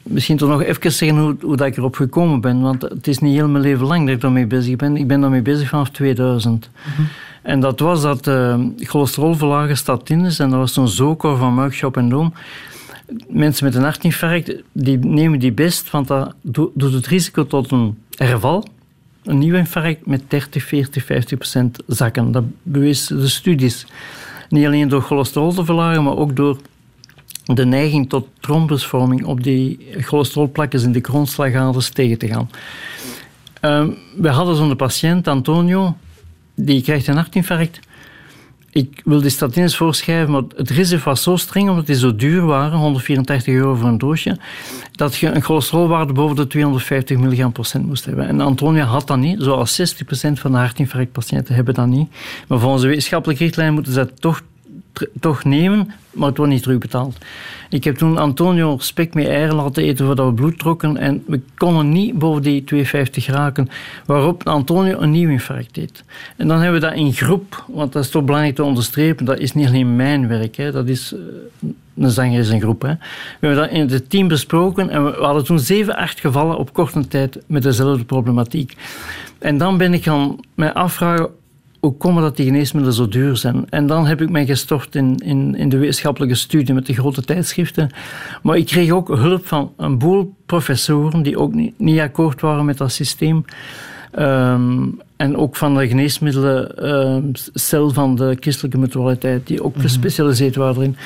Misschien 0.03 0.37
toch 0.37 0.49
nog 0.49 0.63
even 0.63 0.91
zeggen 0.91 1.17
hoe, 1.17 1.35
hoe 1.41 1.55
dat 1.55 1.67
ik 1.67 1.77
erop 1.77 1.95
gekomen 1.95 2.41
ben, 2.41 2.61
want 2.61 2.81
het 2.81 3.07
is 3.07 3.19
niet 3.19 3.33
heel 3.33 3.47
mijn 3.47 3.63
leven 3.63 3.85
lang 3.85 4.05
dat 4.05 4.15
ik 4.15 4.21
daarmee 4.21 4.47
bezig 4.47 4.75
ben. 4.75 4.97
Ik 4.97 5.07
ben 5.07 5.21
daarmee 5.21 5.41
bezig 5.41 5.69
vanaf 5.69 5.89
2000. 5.89 6.69
Mm-hmm. 6.85 7.07
En 7.41 7.59
dat 7.59 7.79
was 7.79 8.01
dat 8.01 8.27
uh, 8.27 8.59
cholesterolverlagen 8.77 9.77
statines, 9.77 10.39
en 10.39 10.49
dat 10.49 10.59
was 10.59 10.73
zo'n 10.73 10.87
zoko 10.87 11.35
van 11.35 11.55
Muikshop 11.55 11.97
en 11.97 12.09
Doom. 12.09 12.33
Mensen 13.27 13.65
met 13.65 13.75
een 13.75 13.83
hartinfarct, 13.83 14.53
die 14.71 14.97
nemen 14.97 15.39
die 15.39 15.51
best, 15.51 15.91
want 15.91 16.07
dat 16.07 16.33
doet 16.41 16.93
het 16.93 17.07
risico 17.07 17.47
tot 17.47 17.71
een 17.71 17.97
herval, 18.17 18.67
een 19.23 19.37
nieuw 19.37 19.55
infarct 19.55 20.05
met 20.05 20.21
30, 20.27 20.63
40, 20.63 21.05
50 21.05 21.37
procent 21.37 21.83
zakken. 21.87 22.31
Dat 22.31 22.43
bewezen 22.63 23.19
de 23.19 23.27
studies. 23.27 23.85
Niet 24.49 24.65
alleen 24.65 24.87
door 24.87 25.01
cholesterol 25.01 25.53
te 25.53 25.65
verlagen, 25.65 26.03
maar 26.03 26.17
ook 26.17 26.35
door 26.35 26.57
de 27.43 27.65
neiging 27.65 28.09
tot 28.09 28.27
trombusvorming 28.39 29.25
op 29.25 29.43
die 29.43 29.87
cholesterolplakjes 29.99 30.83
in 30.83 30.91
de 30.91 30.99
grondslagaders 31.01 31.89
tegen 31.89 32.17
te 32.17 32.27
gaan. 32.27 32.49
Uh, 33.61 33.95
we 34.15 34.29
hadden 34.29 34.55
zo'n 34.55 34.75
patiënt, 34.75 35.27
Antonio, 35.27 35.95
die 36.55 36.81
krijgt 36.81 37.07
een 37.07 37.15
hartinfarct. 37.15 37.79
Ik 38.79 39.01
wil 39.03 39.21
die 39.21 39.29
statines 39.29 39.75
voorschrijven, 39.75 40.31
maar 40.31 40.41
het 40.55 40.69
risico 40.69 41.03
was 41.03 41.23
zo 41.23 41.35
streng, 41.35 41.69
omdat 41.69 41.85
die 41.85 41.95
zo 41.95 42.15
duur 42.15 42.45
waren, 42.45 42.77
184 42.77 43.53
euro 43.53 43.75
voor 43.75 43.87
een 43.87 43.97
doosje, 43.97 44.37
dat 44.91 45.15
je 45.15 45.31
een 45.31 45.41
cholesterolwaarde 45.41 46.13
boven 46.13 46.35
de 46.35 46.47
250 46.47 47.17
milligram 47.17 47.51
procent 47.51 47.85
moest 47.85 48.05
hebben. 48.05 48.27
En 48.27 48.41
Antonia 48.41 48.85
had 48.85 49.07
dat 49.07 49.17
niet, 49.17 49.41
zoals 49.41 49.75
60 49.75 50.05
procent 50.05 50.39
van 50.39 50.51
de 50.51 50.57
hartinfarctpatiënten 50.57 51.55
hebben 51.55 51.73
dat 51.73 51.87
niet. 51.87 52.09
Maar 52.47 52.59
volgens 52.59 52.81
de 52.81 52.87
wetenschappelijke 52.87 53.43
richtlijn 53.43 53.73
moeten 53.73 53.93
ze 53.93 53.99
dat 53.99 54.21
toch 54.21 54.41
toch 55.19 55.43
nemen, 55.43 55.91
maar 56.11 56.27
het 56.27 56.37
wordt 56.37 56.51
niet 56.51 56.63
terugbetaald. 56.63 57.17
Ik 57.69 57.83
heb 57.83 57.95
toen 57.95 58.17
Antonio 58.17 58.77
spek 58.79 59.13
met 59.13 59.27
eieren 59.27 59.55
laten 59.55 59.83
eten 59.83 60.05
voordat 60.05 60.25
we 60.25 60.33
bloed 60.33 60.59
trokken 60.59 60.97
en 60.97 61.23
we 61.27 61.41
konden 61.57 61.89
niet 61.89 62.17
boven 62.17 62.41
die 62.41 62.63
250 62.63 63.25
raken, 63.27 63.69
waarop 64.05 64.47
Antonio 64.47 64.99
een 64.99 65.11
nieuw 65.11 65.29
infarct 65.29 65.75
deed. 65.75 66.03
En 66.37 66.47
dan 66.47 66.61
hebben 66.61 66.81
we 66.81 66.87
dat 66.87 66.95
in 66.95 67.13
groep, 67.13 67.65
want 67.67 67.93
dat 67.93 68.03
is 68.03 68.09
toch 68.09 68.23
belangrijk 68.23 68.55
te 68.55 68.63
onderstrepen, 68.63 69.25
dat 69.25 69.39
is 69.39 69.53
niet 69.53 69.67
alleen 69.67 69.95
mijn 69.95 70.27
werk, 70.27 70.55
hè, 70.55 70.71
dat 70.71 70.87
is... 70.87 71.13
Eh, 71.13 71.69
een 71.99 72.11
zanger 72.11 72.39
is 72.39 72.49
een 72.49 72.61
groep. 72.61 72.81
Hè. 72.81 72.93
We 73.39 73.47
hebben 73.47 73.63
dat 73.63 73.69
in 73.71 73.89
het 73.89 74.09
team 74.09 74.27
besproken 74.27 74.89
en 74.89 75.05
we 75.05 75.11
hadden 75.11 75.43
toen 75.43 75.59
zeven, 75.59 75.95
acht 75.95 76.19
gevallen 76.19 76.57
op 76.57 76.73
korte 76.73 77.07
tijd 77.07 77.39
met 77.47 77.63
dezelfde 77.63 78.03
problematiek. 78.03 78.75
En 79.39 79.57
dan 79.57 79.77
ben 79.77 79.93
ik 79.93 80.03
gaan 80.03 80.35
mij 80.55 80.73
afvragen 80.73 81.29
hoe 81.79 81.97
komen 81.97 82.23
dat 82.23 82.35
die 82.35 82.45
geneesmiddelen 82.45 82.97
zo 82.97 83.07
duur 83.07 83.37
zijn? 83.37 83.69
En 83.69 83.87
dan 83.87 84.05
heb 84.05 84.21
ik 84.21 84.29
mij 84.29 84.45
gestort 84.45 84.95
in, 84.95 85.17
in, 85.17 85.55
in 85.55 85.69
de 85.69 85.77
wetenschappelijke 85.77 86.35
studie 86.35 86.73
met 86.73 86.85
de 86.85 86.93
grote 86.93 87.21
tijdschriften. 87.21 87.89
Maar 88.41 88.57
ik 88.57 88.65
kreeg 88.65 88.91
ook 88.91 89.07
hulp 89.07 89.47
van 89.47 89.71
een 89.77 89.97
boel 89.97 90.33
professoren 90.45 91.21
die 91.21 91.39
ook 91.39 91.53
niet, 91.53 91.73
niet 91.77 91.99
akkoord 91.99 92.41
waren 92.41 92.65
met 92.65 92.77
dat 92.77 92.91
systeem. 92.91 93.45
Um, 94.19 94.99
en 95.17 95.37
ook 95.37 95.55
van 95.55 95.75
de 95.75 95.87
geneesmiddelencel 95.87 97.85
ehm, 97.85 97.93
van 97.93 98.15
de 98.15 98.37
christelijke 98.39 98.77
mutualiteit, 98.77 99.47
die 99.47 99.63
ook 99.63 99.73
mhm. 99.73 99.81
gespecialiseerd 99.81 100.55
waren 100.55 100.75
erin. 100.75 100.97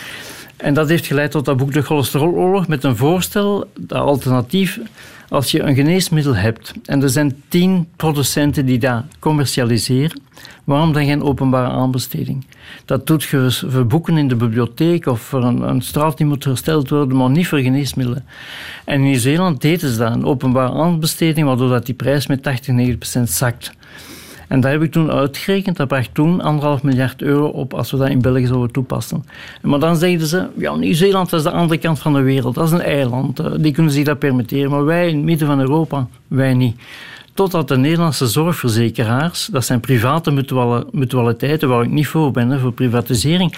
En 0.57 0.73
dat 0.73 0.89
heeft 0.89 1.05
geleid 1.05 1.31
tot 1.31 1.45
dat 1.45 1.57
boek 1.57 1.73
De 1.73 1.81
Cholesteroloorlog 1.81 2.67
met 2.67 2.83
een 2.83 2.95
voorstel, 2.95 3.67
dat 3.79 4.01
alternatief 4.01 4.79
als 5.33 5.51
je 5.51 5.61
een 5.61 5.75
geneesmiddel 5.75 6.35
hebt 6.35 6.73
en 6.85 7.01
er 7.01 7.09
zijn 7.09 7.43
tien 7.47 7.87
producenten 7.95 8.65
die 8.65 8.79
dat 8.79 9.03
commercialiseren, 9.19 10.21
waarom 10.63 10.93
dan 10.93 11.05
geen 11.05 11.23
openbare 11.23 11.69
aanbesteding? 11.69 12.45
Dat 12.85 13.07
doet 13.07 13.23
je 13.23 13.47
voor 13.67 13.87
boeken 13.87 14.17
in 14.17 14.27
de 14.27 14.35
bibliotheek 14.35 15.05
of 15.05 15.21
voor 15.21 15.43
een, 15.43 15.81
straat 15.81 16.17
die 16.17 16.25
moet 16.25 16.43
hersteld 16.43 16.89
worden, 16.89 17.17
maar 17.17 17.29
niet 17.29 17.47
voor 17.47 17.59
geneesmiddelen. 17.59 18.25
En 18.85 18.95
in 18.95 19.03
Nieuw-Zeeland 19.03 19.61
deden 19.61 19.89
ze 19.89 19.97
dat, 19.97 20.13
een 20.13 20.25
openbare 20.25 20.73
aanbesteding, 20.73 21.47
waardoor 21.47 21.69
dat 21.69 21.85
die 21.85 21.95
prijs 21.95 22.27
met 22.27 22.43
80, 22.43 22.73
90 22.73 22.97
procent 22.97 23.29
zakt. 23.29 23.71
En 24.47 24.61
dat 24.61 24.71
heb 24.71 24.81
ik 24.81 24.91
toen 24.91 25.11
uitgerekend. 25.11 25.77
Dat 25.77 25.87
bracht 25.87 26.13
toen 26.13 26.41
anderhalf 26.41 26.83
miljard 26.83 27.21
euro 27.21 27.45
op 27.45 27.73
als 27.73 27.91
we 27.91 27.97
dat 27.97 28.09
in 28.09 28.21
België 28.21 28.45
zouden 28.45 28.71
toepassen. 28.71 29.25
Maar 29.61 29.79
dan 29.79 29.95
zeiden 29.95 30.27
ze, 30.27 30.47
ja, 30.57 30.75
Nieuw-Zeeland 30.75 31.33
is 31.33 31.43
de 31.43 31.51
andere 31.51 31.79
kant 31.79 31.99
van 31.99 32.13
de 32.13 32.21
wereld. 32.21 32.55
Dat 32.55 32.67
is 32.67 32.71
een 32.71 32.81
eiland. 32.81 33.39
Eh, 33.39 33.51
die 33.57 33.71
kunnen 33.71 33.91
zich 33.91 34.05
dat 34.05 34.19
permitteren. 34.19 34.71
Maar 34.71 34.85
wij 34.85 35.07
in 35.07 35.15
het 35.15 35.25
midden 35.25 35.47
van 35.47 35.59
Europa, 35.59 36.07
wij 36.27 36.53
niet. 36.53 36.75
Totdat 37.33 37.67
de 37.67 37.77
Nederlandse 37.77 38.27
zorgverzekeraars, 38.27 39.45
dat 39.51 39.65
zijn 39.65 39.79
private 39.79 40.31
mutualiteiten 40.91 41.69
waar 41.69 41.83
ik 41.83 41.89
niet 41.89 42.07
voor 42.07 42.31
ben, 42.31 42.49
hè, 42.49 42.59
voor 42.59 42.73
privatisering. 42.73 43.55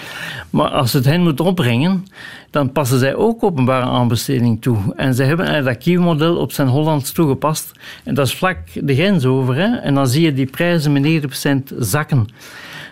Maar 0.50 0.68
als 0.68 0.92
het 0.92 1.04
hen 1.04 1.22
moet 1.22 1.40
opbrengen, 1.40 2.06
dan 2.50 2.72
passen 2.72 2.98
zij 2.98 3.14
ook 3.14 3.42
openbare 3.42 3.86
aanbesteding 3.86 4.62
toe. 4.62 4.78
En 4.96 5.14
ze 5.14 5.22
hebben 5.22 5.64
dat 5.64 5.78
Kiwi-model 5.78 6.36
op 6.36 6.52
zijn 6.52 6.68
Hollands 6.68 7.12
toegepast. 7.12 7.72
En 8.04 8.14
dat 8.14 8.26
is 8.26 8.34
vlak 8.34 8.58
de 8.74 8.94
grens 8.94 9.24
over. 9.24 9.54
Hè. 9.54 9.76
En 9.76 9.94
dan 9.94 10.06
zie 10.06 10.22
je 10.22 10.32
die 10.32 10.46
prijzen 10.46 10.92
met 10.92 11.02
90% 11.02 11.76
zakken. 11.78 12.26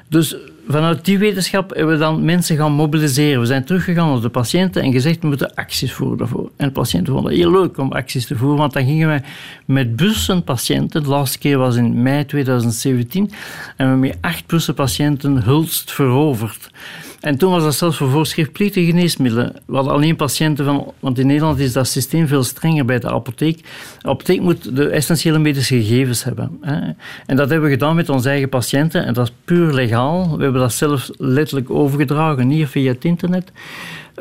Dus 0.09 0.37
vanuit 0.68 1.04
die 1.04 1.18
wetenschap 1.18 1.74
hebben 1.74 1.94
we 1.94 2.00
dan 2.00 2.24
mensen 2.24 2.56
gaan 2.56 2.72
mobiliseren. 2.72 3.40
We 3.40 3.46
zijn 3.46 3.64
teruggegaan 3.64 4.08
naar 4.08 4.20
de 4.20 4.28
patiënten 4.28 4.82
en 4.82 4.92
gezegd, 4.92 5.20
we 5.20 5.26
moeten 5.26 5.54
acties 5.54 5.92
voeren 5.92 6.18
daarvoor. 6.18 6.50
En 6.56 6.66
de 6.66 6.72
patiënten 6.72 7.12
vonden 7.12 7.32
het 7.32 7.40
heel 7.40 7.50
leuk 7.50 7.78
om 7.78 7.92
acties 7.92 8.26
te 8.26 8.36
voeren, 8.36 8.59
want 8.59 8.72
dan 8.72 8.84
gingen 8.84 9.09
wij 9.09 9.22
met 9.64 9.97
bussen 9.97 10.44
patiënten, 10.44 11.02
de 11.02 11.09
laatste 11.09 11.39
keer 11.39 11.59
was 11.59 11.76
in 11.76 12.02
mei 12.02 12.24
2017, 12.24 13.24
en 13.24 13.30
we 13.76 13.82
hebben 13.82 13.98
met 13.98 14.16
acht 14.20 14.47
bussen 14.47 14.74
patiënten 14.74 15.43
Hulst 15.43 15.93
veroverd. 15.93 16.70
En 17.24 17.38
toen 17.38 17.51
was 17.51 17.62
dat 17.62 17.74
zelfs 17.74 17.96
voor 17.96 18.10
voorschriftplichtige 18.10 18.86
geneesmiddelen. 18.86 19.52
We 19.66 19.74
hadden 19.74 19.92
alleen 19.92 20.16
patiënten 20.16 20.64
van... 20.64 20.92
Want 21.01 21.18
in 21.18 21.26
Nederland 21.26 21.59
is 21.59 21.72
dat 21.72 21.86
systeem 21.86 22.26
veel 22.26 22.42
strenger 22.42 22.84
bij 22.84 22.98
de 22.98 23.10
apotheek. 23.10 23.64
De 24.02 24.09
apotheek 24.09 24.40
moet 24.40 24.76
de 24.76 24.88
essentiële 24.88 25.38
medische 25.38 25.82
gegevens 25.82 26.24
hebben. 26.24 26.59
Hè. 26.60 26.76
En 27.26 27.36
dat 27.36 27.51
hebben 27.51 27.68
we 27.68 27.74
gedaan 27.74 27.96
met 27.96 28.09
onze 28.09 28.28
eigen 28.28 28.48
patiënten. 28.48 29.05
En 29.05 29.14
dat 29.14 29.26
is 29.26 29.34
puur 29.44 29.72
legaal. 29.72 30.36
We 30.36 30.42
hebben 30.42 30.60
dat 30.60 30.72
zelf 30.72 31.10
letterlijk 31.16 31.70
overgedragen, 31.70 32.46
niet 32.46 32.68
via 32.68 32.92
het 32.92 33.05
internet. 33.05 33.52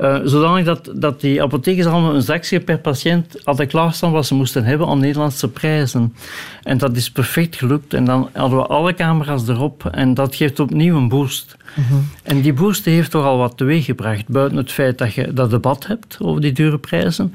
Uh, 0.02 0.20
zodanig 0.24 0.66
dat, 0.66 0.92
dat 0.96 1.22
die 1.22 1.42
apothekers 1.42 1.88
allemaal 1.88 2.16
een 2.16 2.22
zakje 2.22 2.60
per 2.60 2.80
patiënt 2.80 3.36
hadden 3.44 3.68
klaarstaan 3.68 4.12
wat 4.12 4.26
ze 4.26 4.36
moesten 4.36 4.64
hebben 4.64 4.88
aan 4.88 5.00
Nederlandse 5.00 5.48
prijzen. 5.50 6.16
En 6.64 6.78
dat 6.78 6.96
is 6.96 7.12
perfect 7.12 7.56
gelukt. 7.56 7.94
En 7.94 8.06
dan 8.06 8.30
hadden 8.34 8.60
we 8.60 8.66
alle 8.66 8.94
camera's 8.94 9.48
erop 9.48 9.86
en 9.86 10.14
dat 10.14 10.36
geeft 10.36 10.60
opnieuw 10.60 10.98
een 10.98 11.10
boost. 11.10 11.58
Mhm. 11.76 12.00
En 12.24 12.42
die 12.42 12.54
boost 12.54 12.86
heeft 12.86 13.12
toch 13.12 13.26
al 13.26 13.38
wat 13.38 13.58
teweeggebracht. 13.58 14.28
Buiten 14.28 14.58
het 14.58 14.72
feit 14.72 14.98
dat 14.98 15.14
je 15.14 15.34
dat 15.34 15.50
debat 15.50 15.88
hebt 15.88 16.18
over 16.22 16.42
die 16.42 16.52
dure 16.52 16.78
prijzen, 16.78 17.34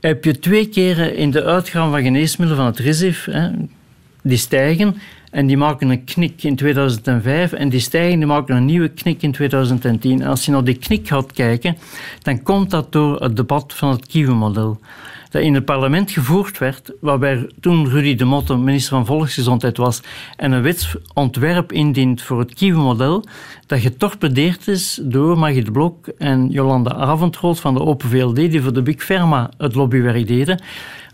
heb 0.00 0.24
je 0.24 0.38
twee 0.38 0.68
keren 0.68 1.16
in 1.16 1.30
de 1.30 1.44
uitgang 1.44 1.92
van 1.92 2.02
geneesmiddelen 2.02 2.62
van 2.62 2.72
het 2.72 2.78
RISIF, 2.78 3.24
hè, 3.24 3.50
die 4.22 4.38
stijgen, 4.38 4.96
En 5.32 5.46
die 5.46 5.56
maken 5.56 5.88
een 5.88 6.04
knik 6.04 6.42
in 6.42 6.56
2005 6.56 7.52
en 7.52 7.68
die 7.68 7.80
stijgen 7.80 8.18
die 8.18 8.26
maken 8.26 8.56
een 8.56 8.64
nieuwe 8.64 8.88
knik 8.88 9.22
in 9.22 9.32
2010. 9.32 10.20
En 10.20 10.28
als 10.28 10.44
je 10.44 10.50
naar 10.50 10.64
die 10.64 10.78
knik 10.78 11.08
gaat 11.08 11.32
kijken, 11.32 11.76
dan 12.22 12.42
komt 12.42 12.70
dat 12.70 12.92
door 12.92 13.20
het 13.22 13.36
debat 13.36 13.74
van 13.74 13.90
het 13.90 14.06
Kievenmodel 14.06 14.78
dat 15.32 15.42
in 15.42 15.54
het 15.54 15.64
parlement 15.64 16.10
gevoerd 16.10 16.58
werd, 16.58 16.92
waarbij 17.00 17.50
toen 17.60 17.88
Rudy 17.88 18.14
de 18.14 18.24
Motte 18.24 18.56
minister 18.56 18.96
van 18.96 19.06
Volksgezondheid 19.06 19.76
was 19.76 20.00
en 20.36 20.52
een 20.52 20.62
wetsontwerp 20.62 21.72
indient 21.72 22.22
voor 22.22 22.38
het 22.38 22.54
Kievenmodel, 22.54 23.24
dat 23.66 23.80
getorpedeerd 23.80 24.68
is 24.68 25.00
door 25.02 25.38
Maggie 25.38 25.64
de 25.64 25.70
Blok 25.70 26.08
en 26.18 26.48
Jolanda 26.48 26.94
Avondrood 26.94 27.60
van 27.60 27.74
de 27.74 27.80
Open 27.80 28.08
VLD, 28.08 28.34
die 28.34 28.62
voor 28.62 28.72
de 28.72 28.82
Big 28.82 29.04
Pharma 29.04 29.50
het 29.56 29.74
lobbywerk 29.74 30.26
deden 30.26 30.62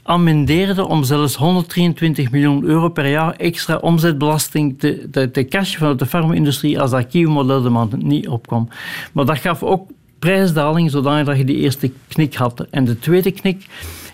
amendeerde 0.09 0.87
om 0.87 1.05
zelfs 1.05 1.35
123 1.35 2.31
miljoen 2.31 2.65
euro 2.65 2.89
per 2.89 3.09
jaar 3.11 3.35
extra 3.37 3.77
omzetbelasting 3.77 4.79
te, 4.79 5.09
te, 5.11 5.31
te 5.31 5.75
vanuit 5.79 5.99
de 5.99 6.07
farma-industrie 6.07 6.81
als 6.81 6.91
dat 6.91 7.07
Kievenmodel 7.07 7.63
de 7.63 7.69
maand 7.69 8.03
niet 8.03 8.29
opkwam. 8.29 8.69
Maar 9.13 9.25
dat 9.25 9.39
gaf 9.39 9.63
ook 9.63 9.91
prijsdaling 10.19 10.91
zodat 10.91 11.37
je 11.37 11.45
die 11.45 11.57
eerste 11.57 11.93
knik 12.09 12.35
had. 12.35 12.67
En 12.71 12.85
de 12.85 12.99
tweede 12.99 13.31
knik 13.31 13.67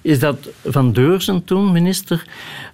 is 0.03 0.19
dat 0.19 0.49
Van 0.65 0.93
Deurzen 0.93 1.45
toen, 1.45 1.73
minister, 1.73 2.27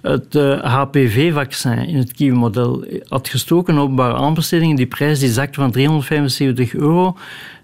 het 0.02 0.34
HPV-vaccin 0.62 1.78
in 1.78 1.96
het 1.96 2.12
Kiwi-model 2.12 2.84
had 3.08 3.28
gestoken 3.28 3.78
openbare 3.78 4.14
aanbestedingen. 4.14 4.76
Die 4.76 4.86
prijs 4.86 5.18
die 5.18 5.32
zakte 5.32 5.60
van 5.60 5.70
375 5.70 6.74
euro 6.74 7.16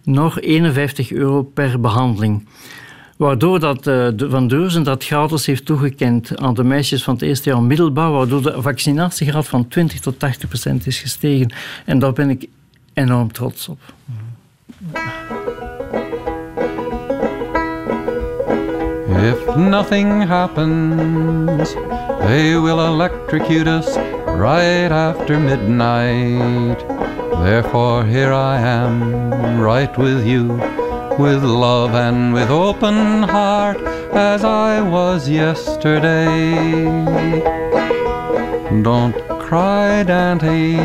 naar 0.05 0.37
51 0.37 1.13
euro 1.13 1.43
per 1.43 1.81
behandeling. 1.81 2.47
Waardoor 3.17 3.61
dat, 3.61 3.87
uh, 3.87 4.09
Van 4.17 4.49
Deurzen 4.49 4.83
dat 4.83 5.05
gratis 5.05 5.47
heeft 5.47 5.65
toegekend 5.65 6.39
aan 6.39 6.55
de 6.55 6.65
meisjes 6.65 7.03
van 7.03 7.15
het 7.15 7.23
eerste 7.23 7.51
jaar 7.51 7.63
middelbaar, 7.63 8.11
waardoor 8.11 8.43
de 8.43 8.55
vaccinatiegraad 8.59 9.47
van 9.47 9.69
20 9.69 10.01
tot 10.01 10.19
80 10.19 10.49
procent 10.49 10.87
is 10.87 10.99
gestegen. 10.99 11.53
En 11.85 11.99
daar 11.99 12.13
ben 12.13 12.31
ik 12.31 12.49
enorm 12.95 13.33
trots 13.33 13.69
op. 13.69 13.79
If 19.09 19.57
nothing 19.57 20.25
happens, 20.27 21.75
they 22.19 22.61
will 22.61 22.79
electrocute 22.79 23.67
us 23.67 23.97
right 24.39 24.91
after 24.91 25.41
midnight. 25.41 26.85
Therefore, 27.43 28.05
here 28.05 28.33
I 28.33 28.59
am, 28.59 29.61
right 29.61 29.97
with 29.97 30.25
you, 30.25 30.61
with 31.19 31.43
love 31.43 31.95
and 31.95 32.33
with 32.35 32.51
open 32.51 33.23
heart, 33.23 33.79
as 34.13 34.45
I 34.45 34.81
was 34.81 35.29
yesterday. 35.29 36.55
Don't 38.83 39.17
cry, 39.41 40.03
Dante, 40.03 40.77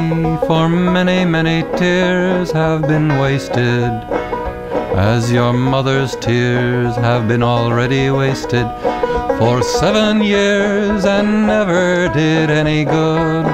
for 0.47 0.69
many, 0.69 1.25
many 1.25 1.63
tears 1.77 2.51
have 2.51 2.81
been 2.87 3.09
wasted 3.19 3.91
as 4.95 5.31
your 5.31 5.53
mother's 5.53 6.15
tears 6.17 6.95
have 6.97 7.27
been 7.27 7.41
already 7.41 8.11
wasted 8.11 8.67
for 9.39 9.63
seven 9.63 10.21
years 10.21 11.05
and 11.05 11.47
never 11.47 12.09
did 12.09 12.49
any 12.49 12.83
good. 12.85 13.45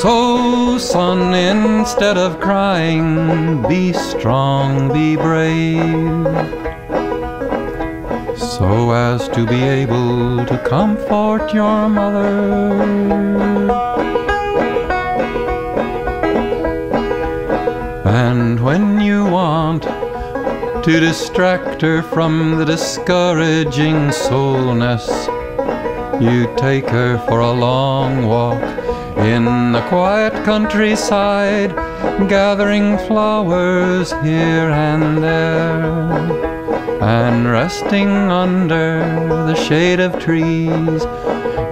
So, 0.00 0.35
son, 0.78 1.34
instead 1.34 2.18
of 2.18 2.40
crying, 2.40 3.62
be 3.68 3.92
strong, 3.92 4.92
be 4.92 5.16
brave, 5.16 6.26
so 8.38 8.90
as 8.90 9.28
to 9.28 9.46
be 9.46 9.62
able 9.62 10.44
to 10.44 10.58
comfort 10.58 11.52
your 11.52 11.88
mother. 11.88 13.26
And 18.04 18.62
when 18.64 19.00
you 19.00 19.24
want 19.24 19.82
to 19.82 21.00
distract 21.00 21.82
her 21.82 22.02
from 22.02 22.56
the 22.58 22.64
discouraging 22.64 24.12
soulness, 24.12 25.08
you 26.20 26.52
take 26.56 26.88
her 26.88 27.18
for 27.26 27.40
a 27.40 27.50
long 27.50 28.26
walk 28.26 28.85
in 29.16 29.72
the 29.72 29.84
quiet 29.88 30.32
countryside, 30.44 31.74
gathering 32.28 32.98
flowers 33.06 34.10
here 34.22 34.70
and 34.70 35.22
there, 35.22 36.02
and 37.02 37.50
resting 37.50 38.08
under 38.08 39.00
the 39.46 39.54
shade 39.54 40.00
of 40.00 40.18
trees 40.18 41.04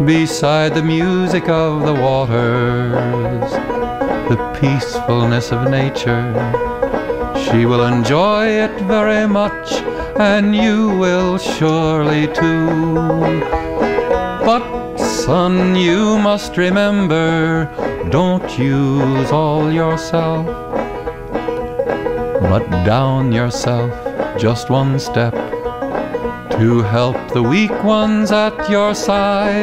beside 0.04 0.74
the 0.74 0.82
music 0.82 1.48
of 1.48 1.84
the 1.86 1.94
waters 1.94 3.52
the 4.28 4.58
peacefulness 4.58 5.52
of 5.52 5.70
nature. 5.70 6.32
She 7.44 7.66
will 7.66 7.84
enjoy 7.84 8.46
it 8.46 8.80
very 8.82 9.28
much, 9.28 9.72
and 10.18 10.56
you 10.56 10.96
will 10.98 11.36
surely 11.36 12.26
too. 12.28 12.94
But, 14.48 14.83
son, 15.24 15.74
you 15.74 16.18
must 16.18 16.58
remember 16.58 17.64
don't 18.10 18.58
use 18.58 19.32
all 19.32 19.72
yourself, 19.72 20.44
but 22.42 22.68
down 22.84 23.32
yourself 23.32 23.90
just 24.38 24.68
one 24.68 25.00
step 25.00 25.32
to 26.58 26.82
help 26.82 27.16
the 27.32 27.42
weak 27.42 27.82
ones 27.82 28.32
at 28.32 28.68
your 28.68 28.94
side. 28.94 29.54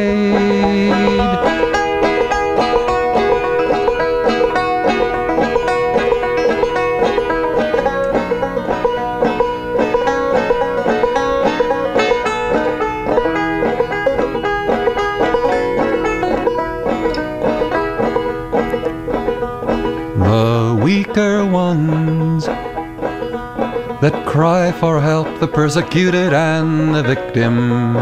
Cry 24.32 24.72
for 24.72 25.02
help, 25.02 25.28
the 25.42 25.48
persecuted 25.48 26.32
and 26.32 26.96
the 26.96 27.04
victim. 27.04 27.94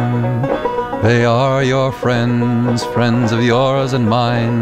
They 1.02 1.26
are 1.26 1.64
your 1.64 1.92
friends, 1.92 2.86
friends 2.86 3.32
of 3.32 3.44
yours 3.44 3.94
and 3.94 4.08
mine. 4.08 4.60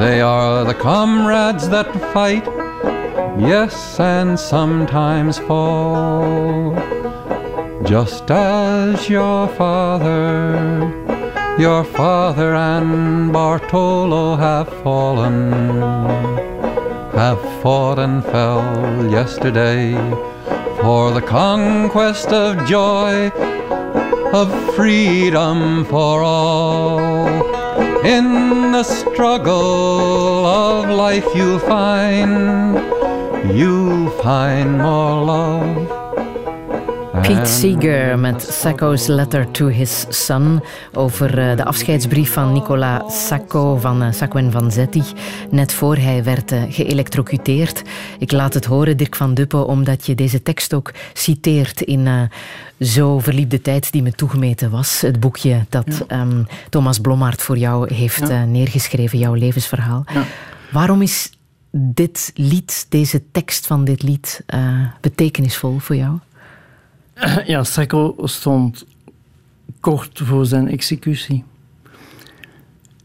They 0.00 0.22
are 0.22 0.64
the 0.64 0.72
comrades 0.72 1.68
that 1.68 1.92
fight, 2.14 2.46
yes, 3.38 4.00
and 4.00 4.40
sometimes 4.40 5.36
fall. 5.36 6.74
Just 7.84 8.30
as 8.30 9.06
your 9.10 9.48
father, 9.48 10.56
your 11.58 11.84
father 11.84 12.54
and 12.54 13.34
Bartolo 13.34 14.36
have 14.36 14.68
fallen, 14.82 15.52
have 17.12 17.42
fought 17.60 17.98
and 17.98 18.24
fell 18.24 19.10
yesterday 19.10 19.92
for 20.86 21.10
the 21.10 21.20
conquest 21.20 22.28
of 22.28 22.64
joy, 22.64 23.28
of 24.32 24.48
freedom 24.76 25.84
for 25.86 26.22
all. 26.22 27.00
In 28.04 28.70
the 28.70 28.84
struggle 28.84 30.46
of 30.46 30.88
life, 30.88 31.26
you'll 31.34 31.58
find, 31.58 32.76
you'll 33.58 34.10
find 34.22 34.78
more 34.78 35.24
love 35.24 36.06
Pete 37.26 37.46
Seeger 37.46 38.18
met 38.18 38.42
Sacco's 38.42 39.06
Letter 39.06 39.50
to 39.50 39.66
His 39.66 40.06
Son 40.08 40.62
over 40.92 41.38
eh, 41.38 41.56
de 41.56 41.64
afscheidsbrief 41.64 42.32
van 42.32 42.52
Nicola 42.52 43.04
Sacco 43.08 43.76
van 43.76 44.02
eh, 44.02 44.12
Sacco 44.12 44.38
en 44.38 44.52
Vanzetti 44.52 45.02
net 45.50 45.72
voor 45.72 45.96
hij 45.96 46.24
werd 46.24 46.52
eh, 46.52 46.62
geëlectrocuteerd. 46.68 47.82
Ik 48.18 48.32
laat 48.32 48.54
het 48.54 48.64
horen, 48.64 48.96
Dirk 48.96 49.16
van 49.16 49.34
Duppen, 49.34 49.66
omdat 49.66 50.06
je 50.06 50.14
deze 50.14 50.42
tekst 50.42 50.74
ook 50.74 50.92
citeert 51.12 51.80
in 51.80 52.30
Zo 52.80 53.18
verliep 53.18 53.50
tijd 53.62 53.92
die 53.92 54.02
me 54.02 54.12
toegemeten 54.12 54.70
was. 54.70 55.00
Het 55.00 55.20
boekje 55.20 55.66
dat 55.68 56.04
ehm, 56.06 56.42
Thomas 56.70 56.98
Blommaert 56.98 57.42
voor 57.42 57.58
jou 57.58 57.94
heeft 57.94 58.28
neergeschreven, 58.46 59.18
jouw 59.18 59.34
levensverhaal. 59.34 60.04
Waarom 60.70 61.02
is 61.02 61.30
dit 61.70 62.30
lied, 62.34 62.86
deze 62.88 63.22
tekst 63.32 63.66
van 63.66 63.84
dit 63.84 64.02
lied, 64.02 64.44
betekenisvol 65.00 65.78
voor 65.78 65.96
jou? 65.96 66.18
Ja, 67.46 67.64
Sacco 67.64 68.14
stond 68.18 68.84
kort 69.80 70.20
voor 70.24 70.46
zijn 70.46 70.68
executie. 70.68 71.44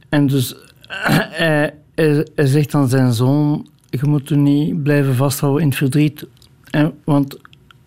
En 0.10 0.28
dus 0.28 0.56
hij, 0.88 1.74
hij, 1.96 2.48
zegt 2.48 2.74
aan 2.74 2.90
zijn 2.90 3.14
zoon: 3.14 3.70
Je 3.92 4.00
moet 4.08 4.30
u 4.30 4.36
niet 4.36 4.84
blijven 4.84 5.16
vasthouden 5.16 5.62
in 5.62 5.68
het 5.68 5.78
verdriet. 5.78 6.28
Want 7.04 7.38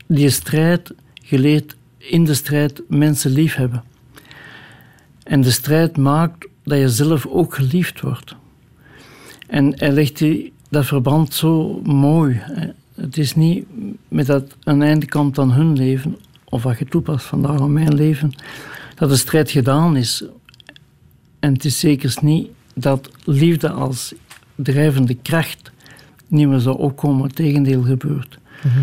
die 0.06 0.30
strijd, 0.30 0.94
geleerd 1.22 1.76
in 1.98 2.24
de 2.24 2.34
strijd 2.34 2.82
mensen 2.88 3.30
lief 3.30 3.54
hebben. 3.54 3.84
En 5.22 5.40
de 5.40 5.50
strijd 5.50 5.96
maakt 5.96 6.48
dat 6.64 6.78
je 6.78 6.88
zelf 6.88 7.26
ook 7.26 7.54
geliefd 7.54 8.00
wordt. 8.00 8.36
En 9.46 9.78
hij 9.78 9.92
legt 9.92 10.18
die, 10.18 10.52
dat 10.70 10.86
verband 10.86 11.34
zo 11.34 11.80
mooi. 11.82 12.42
Het 12.94 13.18
is 13.18 13.34
niet 13.34 13.66
met 14.08 14.26
dat 14.26 14.56
een 14.64 14.82
einde 14.82 15.08
komt 15.08 15.38
aan 15.38 15.52
hun 15.52 15.72
leven, 15.72 16.16
of 16.44 16.62
wat 16.62 16.78
je 16.78 16.84
toepast 16.84 17.26
vandaag 17.26 17.60
aan 17.60 17.72
mijn 17.72 17.94
leven, 17.94 18.32
dat 18.94 19.08
de 19.08 19.16
strijd 19.16 19.50
gedaan 19.50 19.96
is. 19.96 20.24
En 21.40 21.52
het 21.52 21.64
is 21.64 21.78
zeker 21.78 22.16
niet 22.20 22.48
dat 22.74 23.10
liefde 23.24 23.70
als 23.70 24.14
drijvende 24.54 25.14
kracht 25.14 25.72
niet 26.26 26.48
meer 26.48 26.60
zou 26.60 26.78
opkomen. 26.78 27.24
Het 27.24 27.34
tegendeel 27.34 27.82
gebeurt. 27.82 28.38
Mhm. 28.62 28.80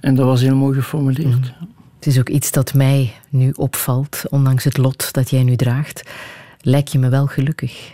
En 0.00 0.14
dat 0.14 0.26
was 0.26 0.40
heel 0.40 0.56
mooi 0.56 0.74
geformuleerd. 0.74 1.40
Mhm. 1.40 1.64
Het 1.96 2.06
is 2.06 2.18
ook 2.18 2.28
iets 2.28 2.50
dat 2.50 2.74
mij 2.74 3.14
nu 3.28 3.52
opvalt, 3.56 4.22
ondanks 4.30 4.64
het 4.64 4.76
lot 4.76 5.12
dat 5.12 5.30
jij 5.30 5.42
nu 5.42 5.56
draagt. 5.56 6.10
Lijk 6.60 6.88
je 6.88 6.98
me 6.98 7.08
wel 7.08 7.26
gelukkig? 7.26 7.92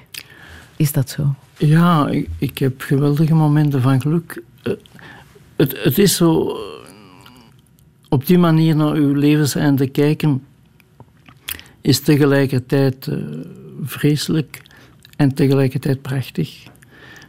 Is 0.77 0.93
dat 0.93 1.11
zo? 1.11 1.35
Ja, 1.57 2.09
ik, 2.09 2.29
ik 2.39 2.59
heb 2.59 2.81
geweldige 2.81 3.35
momenten 3.35 3.83
van 3.83 4.01
geluk. 4.01 4.43
Eh, 4.63 4.73
het, 5.57 5.83
het 5.83 5.99
is 5.99 6.17
zo. 6.17 6.49
Eh, 6.49 6.55
op 8.09 8.27
die 8.27 8.39
manier 8.39 8.77
naar 8.77 8.93
uw 8.93 9.15
levenseinde 9.15 9.89
kijken 9.89 10.43
is 11.81 12.01
tegelijkertijd 12.01 13.07
uh, 13.07 13.17
vreselijk 13.83 14.63
en 15.17 15.35
tegelijkertijd 15.35 16.03
prachtig. 16.03 16.63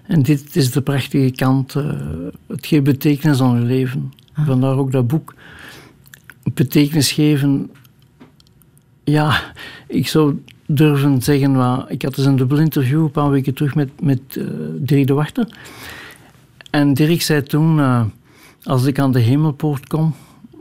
En 0.03 0.21
dit 0.21 0.55
is 0.55 0.71
de 0.71 0.81
prachtige 0.81 1.31
kant. 1.31 1.75
Uh, 1.75 1.83
het 2.47 2.65
geeft 2.67 2.83
betekenis 2.83 3.41
aan 3.41 3.55
uw 3.55 3.65
leven. 3.65 4.13
Ah. 4.33 4.45
Vandaar 4.45 4.77
ook 4.77 4.91
dat 4.91 5.07
boek. 5.07 5.33
Betekenis 6.53 7.11
geven. 7.11 7.71
Ja, 9.03 9.53
ik 9.87 10.07
zou 10.07 10.41
durven 10.65 11.21
zeggen. 11.21 11.51
Maar 11.51 11.91
ik 11.91 12.01
had 12.01 12.17
eens 12.17 12.27
een 12.27 12.35
dubbel 12.35 12.59
interview 12.59 13.01
een 13.01 13.11
paar 13.11 13.29
weken 13.29 13.53
terug 13.53 13.75
met, 13.75 14.01
met 14.01 14.21
uh, 14.37 14.45
Dirk 14.75 15.07
de 15.07 15.13
Wachter. 15.13 15.57
En 16.69 16.93
Dirk 16.93 17.21
zei 17.21 17.43
toen: 17.43 17.77
uh, 17.77 18.05
Als 18.63 18.85
ik 18.85 18.99
aan 18.99 19.11
de 19.11 19.19
hemelpoort 19.19 19.87
kom, 19.87 20.15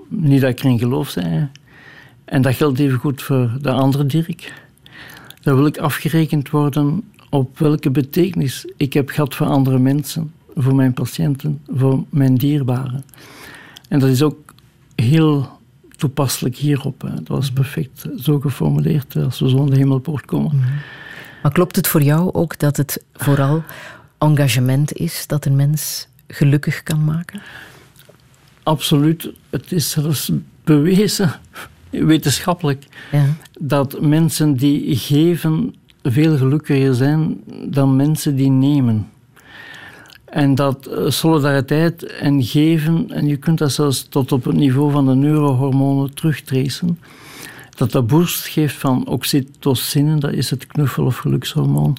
niet 0.09 0.41
dat 0.41 0.51
ik 0.51 0.59
erin 0.59 0.79
geloof 0.79 1.09
zei. 1.09 1.49
En 2.25 2.43
dat 2.43 2.55
geldt 2.55 2.79
even 2.79 2.99
goed 2.99 3.23
voor 3.23 3.51
de 3.61 3.71
andere 3.71 4.07
Dirk. 4.07 4.53
Dan 5.43 5.57
wil 5.57 5.67
ik 5.67 5.79
afgerekend 5.79 6.51
worden 6.51 7.05
op 7.31 7.59
welke 7.59 7.91
betekenis 7.91 8.67
ik 8.77 8.93
heb 8.93 9.09
gehad 9.09 9.35
voor 9.35 9.47
andere 9.47 9.79
mensen, 9.79 10.33
voor 10.55 10.75
mijn 10.75 10.93
patiënten, 10.93 11.61
voor 11.69 12.05
mijn 12.09 12.35
dierbaren. 12.35 13.05
En 13.89 13.99
dat 13.99 14.09
is 14.09 14.23
ook 14.23 14.55
heel 14.95 15.59
toepasselijk 15.97 16.57
hierop. 16.57 17.03
Hè. 17.03 17.15
Dat 17.15 17.29
was 17.29 17.47
mhm. 17.47 17.55
perfect 17.55 18.07
zo 18.17 18.41
geformuleerd 18.41 19.17
als 19.17 19.39
we 19.39 19.49
zo 19.49 19.61
aan 19.61 19.71
de 19.71 19.77
hemelpoort 19.77 20.25
komen. 20.25 20.57
Mhm. 20.57 20.69
Maar 21.43 21.53
klopt 21.53 21.77
het 21.77 21.87
voor 21.87 22.03
jou 22.03 22.33
ook 22.33 22.59
dat 22.59 22.77
het 22.77 23.05
vooral 23.15 23.63
engagement 24.19 24.93
is 24.93 25.27
dat 25.27 25.45
een 25.45 25.57
mens 25.57 26.09
gelukkig 26.29 26.83
kan 26.83 27.05
maken? 27.05 27.43
Absoluut. 28.63 29.31
Het 29.51 29.73
is 29.73 29.91
zelfs 29.91 30.31
bewezen, 30.65 31.33
wetenschappelijk, 31.91 32.87
ja. 33.13 33.27
dat 33.61 34.01
mensen 34.01 34.55
die 34.55 34.97
geven 34.97 35.75
veel 36.03 36.37
gelukkiger 36.37 36.95
zijn 36.95 37.41
dan 37.69 37.97
mensen 37.97 38.37
die 38.37 38.51
nemen. 38.51 39.09
En 40.25 40.55
dat 40.55 40.87
eh, 40.87 41.11
solidariteit 41.11 42.03
en 42.05 42.43
geven, 42.43 43.11
en 43.11 43.27
je 43.27 43.37
kunt 43.37 43.59
dat 43.59 43.73
zelfs 43.73 44.07
tot 44.09 44.33
op 44.33 44.45
het 44.45 44.57
niveau 44.57 44.91
van 44.91 45.07
de 45.07 45.15
neurohormonen 45.15 46.15
terugtracen, 46.15 46.99
dat 47.77 47.93
dat 47.93 48.07
boost 48.07 48.47
geeft 48.47 48.77
van 48.77 49.07
oxytocine, 49.07 50.19
dat 50.19 50.33
is 50.33 50.51
het 50.51 50.67
knuffel- 50.67 51.05
of 51.05 51.17
gelukshormoon. 51.17 51.97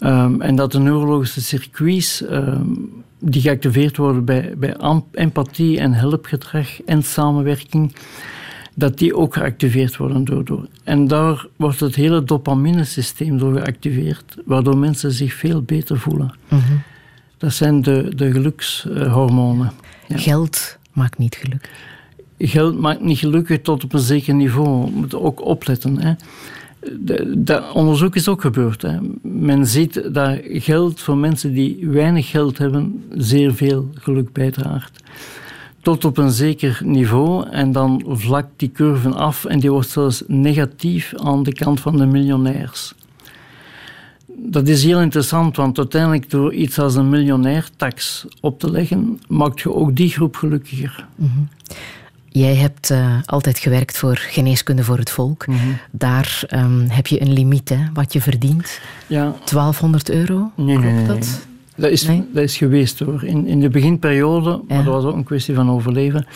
Um, 0.00 0.40
en 0.40 0.56
dat 0.56 0.72
de 0.72 0.78
neurologische 0.78 1.40
circuits 1.40 2.22
um, 2.22 2.92
die 3.18 3.42
geactiveerd 3.42 3.96
worden 3.96 4.24
bij, 4.24 4.54
bij 4.56 4.76
empathie 5.12 5.78
en 5.78 5.92
helpgedrag 5.92 6.82
en 6.82 7.02
samenwerking, 7.02 7.94
dat 8.78 8.98
die 8.98 9.16
ook 9.16 9.34
geactiveerd 9.34 9.96
worden 9.96 10.24
door. 10.24 10.66
En 10.84 11.06
daar 11.06 11.46
wordt 11.56 11.80
het 11.80 11.94
hele 11.94 12.24
dopaminesysteem 12.24 13.38
door 13.38 13.52
geactiveerd, 13.52 14.36
waardoor 14.44 14.76
mensen 14.76 15.12
zich 15.12 15.34
veel 15.34 15.62
beter 15.62 15.98
voelen. 15.98 16.34
Mm 16.48 16.82
dat 17.38 17.52
zijn 17.52 17.82
de, 17.82 18.12
de 18.16 18.32
gelukshormonen. 18.32 19.72
Geld 20.08 20.78
maakt 20.92 21.18
niet 21.18 21.34
gelukkig. 21.34 21.70
Geld 22.38 22.78
maakt 22.78 23.00
niet 23.00 23.18
gelukkig 23.18 23.60
tot 23.60 23.84
op 23.84 23.92
een 23.92 24.00
zeker 24.00 24.34
niveau. 24.34 24.84
We 24.84 24.90
moeten 24.90 25.22
ook 25.22 25.44
opletten. 25.44 26.00
Hè. 26.00 26.14
Dat 27.36 27.72
onderzoek 27.72 28.16
is 28.16 28.28
ook 28.28 28.40
gebeurd. 28.40 28.82
Hè. 28.82 28.98
Men 29.22 29.66
ziet 29.66 30.14
dat 30.14 30.38
geld 30.42 31.00
voor 31.00 31.16
mensen 31.16 31.52
die 31.52 31.88
weinig 31.88 32.30
geld 32.30 32.58
hebben 32.58 33.04
zeer 33.10 33.54
veel 33.54 33.90
geluk 33.94 34.32
bijdraagt. 34.32 35.02
Tot 35.88 36.04
op 36.04 36.18
een 36.18 36.30
zeker 36.30 36.80
niveau 36.84 37.48
en 37.50 37.72
dan 37.72 38.04
vlakt 38.08 38.48
die 38.56 38.72
curve 38.72 39.08
af 39.08 39.44
en 39.44 39.60
die 39.60 39.70
wordt 39.70 39.88
zelfs 39.88 40.22
negatief 40.26 41.14
aan 41.16 41.42
de 41.42 41.52
kant 41.52 41.80
van 41.80 41.96
de 41.96 42.06
miljonairs 42.06 42.94
dat 44.50 44.68
is 44.68 44.84
heel 44.84 45.00
interessant, 45.00 45.56
want 45.56 45.78
uiteindelijk 45.78 46.30
door 46.30 46.54
iets 46.54 46.78
als 46.78 46.94
een 46.94 47.08
miljonair-tax 47.08 48.26
op 48.40 48.58
te 48.58 48.70
leggen, 48.70 49.20
maakt 49.28 49.60
je 49.60 49.74
ook 49.74 49.96
die 49.96 50.10
groep 50.10 50.36
gelukkiger. 50.36 51.06
Mhm. 51.14 51.30
Jij 52.28 52.54
hebt 52.54 52.90
uh, 52.90 53.18
altijd 53.24 53.58
gewerkt 53.58 53.98
voor 53.98 54.16
geneeskunde 54.16 54.84
voor 54.84 54.98
het 54.98 55.10
volk. 55.10 55.46
Mhm. 55.46 55.58
Daar 55.90 56.42
um, 56.54 56.86
heb 56.88 57.06
je 57.06 57.20
een 57.20 57.32
limiet, 57.32 57.68
hè, 57.68 57.78
wat 57.92 58.12
je 58.12 58.20
verdient. 58.20 58.80
Ja. 59.06 59.22
1200 59.22 60.10
euro, 60.10 60.50
nee, 60.54 60.78
nee, 60.78 61.06
dat? 61.06 61.46
Dat 61.78 61.90
is, 61.90 62.06
dat 62.32 62.42
is 62.42 62.56
geweest 62.56 62.98
hoor. 62.98 63.24
In, 63.24 63.46
in 63.46 63.60
de 63.60 63.68
beginperiode, 63.68 64.50
ja. 64.50 64.74
maar 64.74 64.84
dat 64.84 64.94
was 64.94 65.04
ook 65.04 65.14
een 65.14 65.24
kwestie 65.24 65.54
van 65.54 65.70
overleven, 65.70 66.26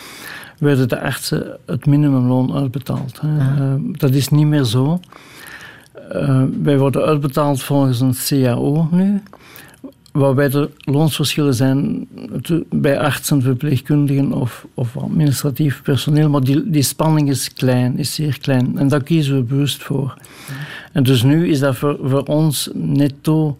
werden 0.58 0.88
de 0.88 1.00
artsen 1.00 1.58
het 1.66 1.86
minimumloon 1.86 2.52
uitbetaald. 2.54 3.20
Hè. 3.20 3.28
Uh, 3.28 3.74
dat 3.92 4.10
is 4.10 4.28
niet 4.28 4.46
meer 4.46 4.64
zo. 4.64 5.00
Uh, 6.12 6.42
wij 6.62 6.78
worden 6.78 7.02
uitbetaald 7.02 7.62
volgens 7.62 8.00
een 8.00 8.14
CAO 8.14 8.88
nu. 8.90 9.22
Waarbij 10.12 10.50
er 10.50 10.70
loonsverschillen 10.78 11.54
zijn 11.54 12.06
bij 12.70 12.98
artsen, 12.98 13.42
verpleegkundigen 13.42 14.32
of, 14.32 14.66
of 14.74 14.96
administratief 14.96 15.82
personeel. 15.82 16.30
Maar 16.30 16.44
die, 16.44 16.70
die 16.70 16.82
spanning 16.82 17.28
is 17.28 17.52
klein, 17.52 17.98
is 17.98 18.14
zeer 18.14 18.38
klein. 18.40 18.78
En 18.78 18.88
daar 18.88 19.02
kiezen 19.02 19.36
we 19.36 19.42
bewust 19.42 19.82
voor. 19.82 20.16
En 20.92 21.02
dus 21.02 21.22
nu 21.22 21.48
is 21.48 21.58
dat 21.58 21.76
voor, 21.76 21.98
voor 22.02 22.22
ons 22.22 22.70
netto 22.74 23.58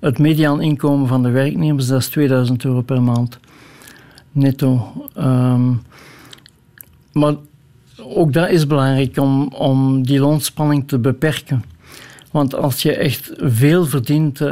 het 0.00 0.18
mediaan 0.18 0.60
inkomen 0.60 1.08
van 1.08 1.22
de 1.22 1.30
werknemers, 1.30 1.88
is 1.88 2.08
2000 2.08 2.64
euro 2.64 2.80
per 2.80 3.02
maand. 3.02 3.38
Netto. 4.32 4.92
Um, 5.18 5.82
maar 7.12 7.34
ook 7.96 8.32
dat 8.32 8.50
is 8.50 8.66
belangrijk 8.66 9.16
om, 9.16 9.48
om 9.48 10.06
die 10.06 10.20
loonspanning 10.20 10.88
te 10.88 10.98
beperken. 10.98 11.64
Want 12.30 12.54
als 12.54 12.82
je 12.82 12.96
echt 12.96 13.32
veel 13.36 13.86
verdient, 13.86 14.40
uh, 14.40 14.50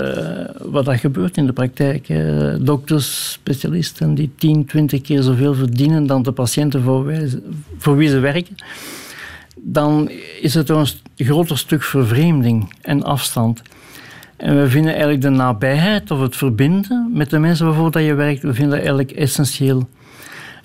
wat 0.65 0.85
dat 0.85 0.99
gebeurt 1.01 1.37
in 1.37 1.47
de 1.47 1.53
praktijk, 1.53 2.07
dokters, 2.61 3.33
specialisten 3.33 4.15
die 4.15 4.31
10, 4.37 4.65
20 4.65 5.01
keer 5.01 5.23
zoveel 5.23 5.55
verdienen 5.55 6.07
dan 6.07 6.23
de 6.23 6.33
patiënten 6.33 6.83
voor, 6.83 7.13
voor 7.79 7.97
wie 7.97 8.09
ze 8.09 8.19
werken, 8.19 8.55
dan 9.57 10.11
is 10.41 10.55
het 10.55 10.69
een 10.69 10.87
groter 11.17 11.59
stuk 11.59 11.83
vervreemding 11.83 12.75
en 12.81 13.03
afstand. 13.03 13.63
En 14.39 14.61
we 14.61 14.69
vinden 14.69 14.91
eigenlijk 14.91 15.23
de 15.23 15.29
nabijheid 15.29 16.11
of 16.11 16.21
het 16.21 16.37
verbinden 16.37 17.11
met 17.13 17.31
de 17.31 17.39
mensen 17.39 17.67
waarvoor 17.67 17.91
dat 17.91 18.05
je 18.05 18.15
werkt, 18.15 18.43
we 18.43 18.55
vinden 18.55 18.71
dat 18.71 18.79
eigenlijk 18.79 19.11
essentieel. 19.11 19.89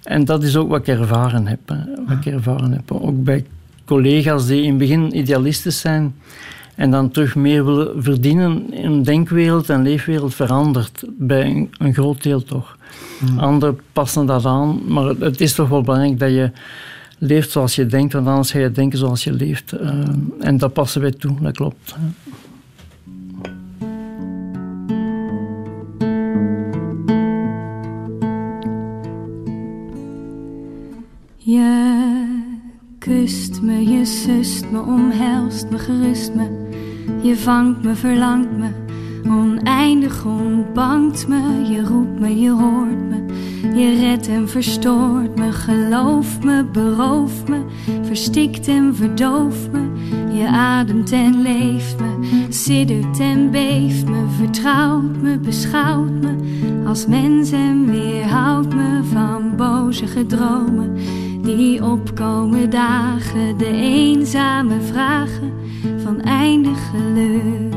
En 0.03 0.25
dat 0.25 0.43
is 0.43 0.55
ook 0.55 0.69
wat 0.69 0.79
ik 0.79 0.87
ervaren 0.87 1.47
heb. 1.47 1.59
Wat 2.07 2.17
ik 2.17 2.25
ervaren 2.25 2.71
heb. 2.71 2.91
Ook 2.91 3.23
bij 3.23 3.45
collega's 3.85 4.47
die 4.47 4.61
in 4.61 4.69
het 4.69 4.77
begin 4.77 5.17
idealistisch 5.17 5.79
zijn 5.79 6.15
en 6.75 6.91
dan 6.91 7.11
terug 7.11 7.35
meer 7.35 7.65
willen 7.65 8.03
verdienen, 8.03 8.73
in 8.73 9.03
denkwereld 9.03 9.69
en 9.69 9.81
leefwereld 9.81 10.35
verandert. 10.35 11.03
Bij 11.17 11.69
een, 11.77 11.93
groot 11.93 12.23
deel 12.23 12.43
toch. 12.43 12.77
Mm. 13.19 13.39
Anderen 13.39 13.79
passen 13.93 14.25
dat 14.25 14.45
aan, 14.45 14.81
maar 14.87 15.05
het 15.05 15.41
is 15.41 15.53
toch 15.53 15.69
wel 15.69 15.81
belangrijk 15.81 16.19
dat 16.19 16.29
je 16.29 16.51
leeft 17.17 17.51
zoals 17.51 17.75
je 17.75 17.85
denkt, 17.85 18.13
want 18.13 18.27
anders 18.27 18.51
ga 18.51 18.59
je 18.59 18.71
denken 18.71 18.97
zoals 18.97 19.23
je 19.23 19.33
leeft. 19.33 19.73
Uh, 19.73 19.89
en 20.39 20.57
dat 20.57 20.73
passen 20.73 21.01
wij 21.01 21.11
toe, 21.11 21.35
dat 21.41 21.55
klopt. 21.55 21.95
Je 31.45 32.25
kust 32.99 33.61
me, 33.61 33.85
je 33.85 34.05
sust 34.05 34.71
me, 34.71 34.79
omhelst 34.79 35.69
me, 35.71 35.77
gerust 35.77 36.35
me 36.35 36.63
je 37.23 37.37
vangt 37.37 37.83
me, 37.83 37.95
verlangt 37.95 38.57
me, 38.57 38.67
oneindig 39.27 40.25
ontbangt 40.25 41.27
me. 41.27 41.41
Je 41.71 41.83
roept 41.85 42.19
me, 42.19 42.39
je 42.39 42.49
hoort 42.49 43.09
me, 43.09 43.25
je 43.75 43.99
redt 43.99 44.27
en 44.27 44.49
verstoort 44.49 45.37
me. 45.37 45.51
Geloof 45.51 46.43
me, 46.43 46.65
berooft 46.71 47.47
me, 47.47 47.57
verstikt 48.01 48.67
en 48.67 48.95
verdooft 48.95 49.71
me. 49.71 49.81
Je 50.37 50.47
ademt 50.47 51.11
en 51.11 51.41
leeft 51.41 51.95
me, 51.99 52.27
siddert 52.49 53.19
en 53.19 53.51
beeft 53.51 54.09
me, 54.09 54.25
vertrouwt 54.37 55.21
me, 55.21 55.37
beschouwt 55.37 56.21
me 56.21 56.35
als 56.85 57.07
mens 57.07 57.51
en 57.51 57.85
weerhoudt 57.85 58.75
me 58.75 58.99
van 59.03 59.55
boze 59.55 60.07
gedromen 60.07 60.95
die 61.43 61.83
opkomen 61.83 62.69
dagen, 62.69 63.57
de 63.57 63.67
eenzame 63.71 64.81
vragen 64.81 65.51
van 65.97 66.21
eindig 66.21 66.89
geluk. 66.89 67.73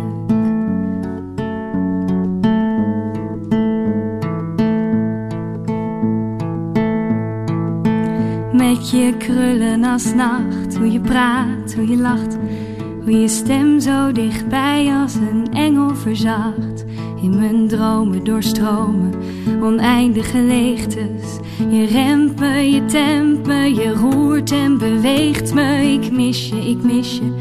Met 8.52 8.90
je 8.90 9.14
krullen 9.18 9.84
als 9.84 10.14
nacht, 10.14 10.76
hoe 10.76 10.92
je 10.92 11.00
praat, 11.00 11.74
hoe 11.74 11.88
je 11.88 11.96
lacht, 11.96 12.38
hoe 13.02 13.20
je 13.20 13.28
stem 13.28 13.80
zo 13.80 14.12
dichtbij 14.12 14.92
als 15.02 15.14
een 15.14 15.46
engel 15.52 15.94
verzacht. 15.94 16.75
In 17.22 17.36
mijn 17.38 17.68
dromen 17.68 18.24
doorstromen 18.24 19.14
oneindige 19.60 20.38
leegtes. 20.38 21.38
Je 21.70 21.86
remt 21.86 22.38
me, 22.38 22.70
je 22.70 22.84
tempt 22.84 23.46
me, 23.46 23.74
je 23.74 23.92
roert 23.92 24.50
en 24.50 24.78
beweegt 24.78 25.54
me. 25.54 25.92
Ik 25.92 26.12
mis 26.12 26.48
je, 26.48 26.70
ik 26.70 26.82
mis 26.82 27.16
je, 27.16 27.34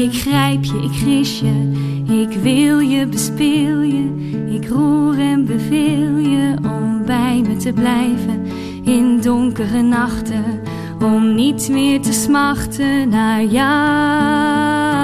ik 0.00 0.12
grijp 0.12 0.64
je, 0.64 0.82
ik 0.82 0.92
gris 0.92 1.40
je. 1.40 1.82
Ik 2.08 2.38
wil 2.42 2.78
je, 2.78 3.06
bespeel 3.06 3.80
je, 3.80 4.32
ik 4.50 4.68
roer 4.68 5.18
en 5.18 5.44
beveel 5.44 6.16
je 6.16 6.54
om 6.62 7.04
bij 7.06 7.42
me 7.48 7.56
te 7.56 7.72
blijven 7.72 8.42
in 8.84 9.20
donkere 9.20 9.82
nachten. 9.82 10.44
Om 11.02 11.34
niet 11.34 11.68
meer 11.68 12.00
te 12.00 12.12
smachten 12.12 13.08
naar 13.08 13.44
jou. 13.44 15.03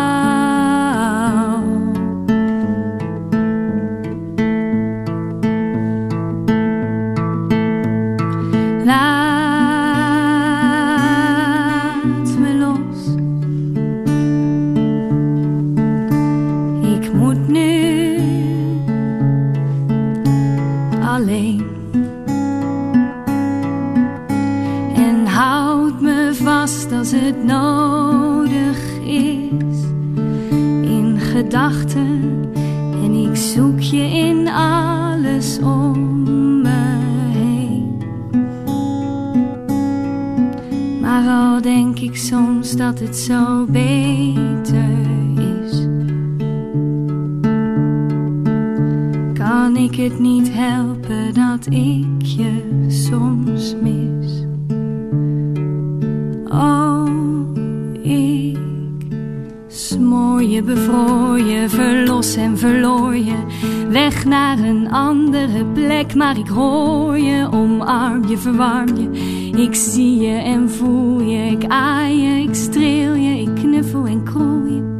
En 33.02 33.12
ik 33.12 33.36
zoek 33.36 33.80
je 33.80 34.02
in 34.02 34.48
alles 34.48 35.58
om 35.58 36.22
me 36.62 36.98
heen. 37.32 37.98
Maar 41.00 41.28
al 41.28 41.60
denk 41.60 41.98
ik 41.98 42.16
soms 42.16 42.76
dat 42.76 42.98
het 42.98 43.16
zo 43.16 43.64
beter 43.64 44.98
is, 45.36 45.86
kan 49.32 49.76
ik 49.76 49.94
het 49.94 50.18
niet 50.18 50.52
helpen 50.52 51.34
dat 51.34 51.66
ik 51.66 52.22
je 52.22 52.84
soms 52.88 53.74
mis. 53.82 54.44
je, 56.48 56.89
bevroor 60.48 61.38
je, 61.38 61.68
verlos 61.68 62.34
en 62.34 62.58
verloor 62.58 63.16
je. 63.16 63.36
Weg 63.88 64.24
naar 64.24 64.58
een 64.58 64.90
andere 64.90 65.64
plek, 65.64 66.14
maar 66.14 66.38
ik 66.38 66.48
hoor 66.48 67.18
je, 67.18 67.48
omarm 67.52 68.28
je, 68.28 68.38
verwarm 68.38 68.96
je. 68.96 69.10
Ik 69.62 69.74
zie 69.74 70.20
je 70.20 70.32
en 70.32 70.70
voel 70.70 71.20
je, 71.20 71.50
ik 71.50 71.64
aai 71.68 72.22
je, 72.22 72.42
ik 72.42 72.54
streel 72.54 73.14
je, 73.14 73.40
ik 73.40 73.54
knuffel 73.54 74.06
en 74.06 74.24
kroel 74.24 74.64
je. 74.64 74.98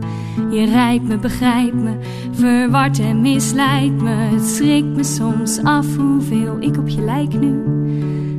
Je 0.51 0.65
rijdt 0.65 1.09
me, 1.09 1.19
begrijpt 1.19 1.75
me, 1.75 1.97
verward 2.33 2.99
en 2.99 3.21
misleidt 3.21 4.03
me. 4.03 4.11
Het 4.11 4.47
schrikt 4.47 4.97
me 4.97 5.05
soms 5.05 5.63
af 5.63 5.97
hoeveel 5.97 6.57
ik 6.61 6.77
op 6.77 6.89
je 6.89 7.01
lijk 7.01 7.41
nu. 7.41 7.80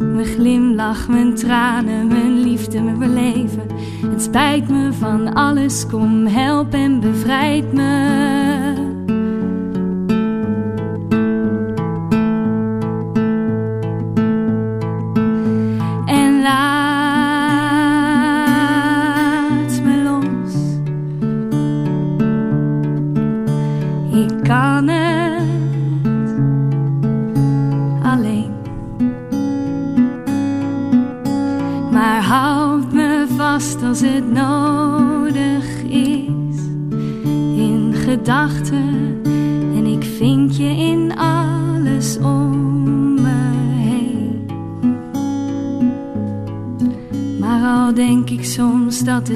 Mijn 0.02 0.26
glimlach, 0.26 1.08
mijn 1.08 1.36
tranen, 1.36 2.08
mijn 2.08 2.40
liefde, 2.40 2.82
mijn 2.82 3.00
beleven. 3.00 3.68
Het 4.06 4.22
spijt 4.22 4.70
me 4.70 4.94
van 4.94 5.34
alles, 5.34 5.88
kom 5.88 6.26
help 6.26 6.74
en 6.74 7.00
bevrijd 7.00 7.74
me. 7.74 8.91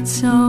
Soms 0.06 0.45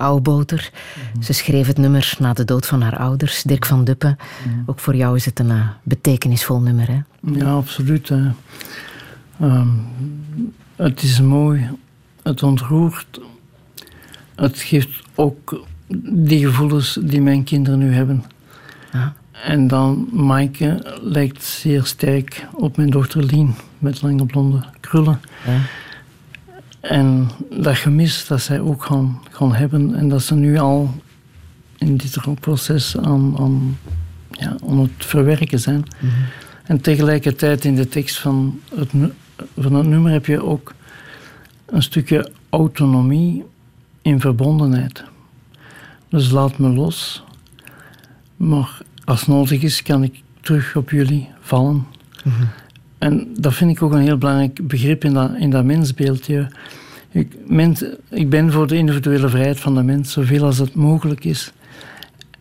Maaike 0.00 0.04
Auwboter. 0.04 0.70
Mhm. 1.14 1.22
Ze 1.22 1.32
schreef 1.32 1.66
het 1.66 1.78
nummer 1.78 2.14
na 2.18 2.32
de 2.32 2.44
dood 2.44 2.66
van 2.66 2.82
haar 2.82 2.98
ouders, 2.98 3.42
Dirk 3.42 3.66
van 3.66 3.84
Duppen. 3.84 4.16
Mhm. 4.46 4.54
Ook 4.66 4.78
voor 4.78 4.96
jou 4.96 5.16
is 5.16 5.24
het 5.24 5.38
een 5.38 5.50
uh, 5.50 5.68
betekenisvol 5.82 6.60
nummer, 6.60 6.88
hè? 6.88 7.00
Ja, 7.32 7.52
absoluut. 7.52 8.10
Uh, 9.38 9.66
het 10.76 11.02
is 11.02 11.20
mooi, 11.20 11.68
het 12.22 12.42
ontroert, 12.42 13.20
het 14.34 14.58
geeft 14.58 15.02
ook 15.14 15.64
die 16.12 16.46
gevoelens 16.46 16.98
die 17.02 17.20
mijn 17.20 17.44
kinderen 17.44 17.78
nu 17.78 17.94
hebben. 17.94 18.24
Ja. 18.92 19.14
En 19.44 19.68
dan 19.68 20.08
Maaike 20.12 20.98
lijkt 21.02 21.42
zeer 21.44 21.84
sterk 21.84 22.46
op 22.52 22.76
mijn 22.76 22.90
dochter 22.90 23.24
Lien 23.24 23.54
met 23.78 24.02
lange 24.02 24.26
blonde 24.26 24.64
krullen. 24.80 25.20
Ja. 25.46 25.60
En 26.80 27.30
dat 27.50 27.76
gemis 27.76 28.26
dat 28.26 28.40
zij 28.40 28.60
ook 28.60 28.84
gaan, 28.84 29.20
gaan 29.30 29.54
hebben 29.54 29.94
en 29.94 30.08
dat 30.08 30.22
ze 30.22 30.34
nu 30.34 30.58
al 30.58 30.94
in 31.78 31.96
dit 31.96 32.40
proces 32.40 32.96
aan, 32.96 33.38
aan, 33.38 33.78
ja, 34.30 34.56
aan 34.68 34.78
het 34.78 34.90
verwerken 34.96 35.60
zijn. 35.60 35.84
Mhm. 35.98 36.12
En 36.64 36.80
tegelijkertijd 36.80 37.64
in 37.64 37.74
de 37.74 37.88
tekst 37.88 38.18
van 38.18 38.60
het, 38.74 38.90
van 39.58 39.74
het 39.74 39.86
nummer 39.86 40.12
heb 40.12 40.26
je 40.26 40.42
ook 40.42 40.74
een 41.66 41.82
stukje 41.82 42.30
autonomie 42.48 43.44
in 44.02 44.20
verbondenheid. 44.20 45.04
Dus 46.08 46.30
laat 46.30 46.58
me 46.58 46.68
los. 46.68 47.24
Maar 48.36 48.78
als 49.04 49.26
nodig 49.26 49.62
is, 49.62 49.82
kan 49.82 50.02
ik 50.02 50.22
terug 50.40 50.76
op 50.76 50.90
jullie 50.90 51.28
vallen. 51.40 51.86
Mhm. 52.24 52.42
En 53.00 53.28
dat 53.38 53.54
vind 53.54 53.70
ik 53.70 53.82
ook 53.82 53.92
een 53.92 54.00
heel 54.00 54.18
belangrijk 54.18 54.68
begrip 54.68 55.04
in 55.04 55.12
dat, 55.12 55.30
in 55.38 55.50
dat. 55.50 55.64
Ik, 57.10 57.32
ik 58.08 58.30
ben 58.30 58.52
voor 58.52 58.66
de 58.66 58.76
individuele 58.76 59.28
vrijheid 59.28 59.60
van 59.60 59.74
de 59.74 59.82
mens, 59.82 60.12
zoveel 60.12 60.44
als 60.44 60.58
het 60.58 60.74
mogelijk 60.74 61.24
is. 61.24 61.52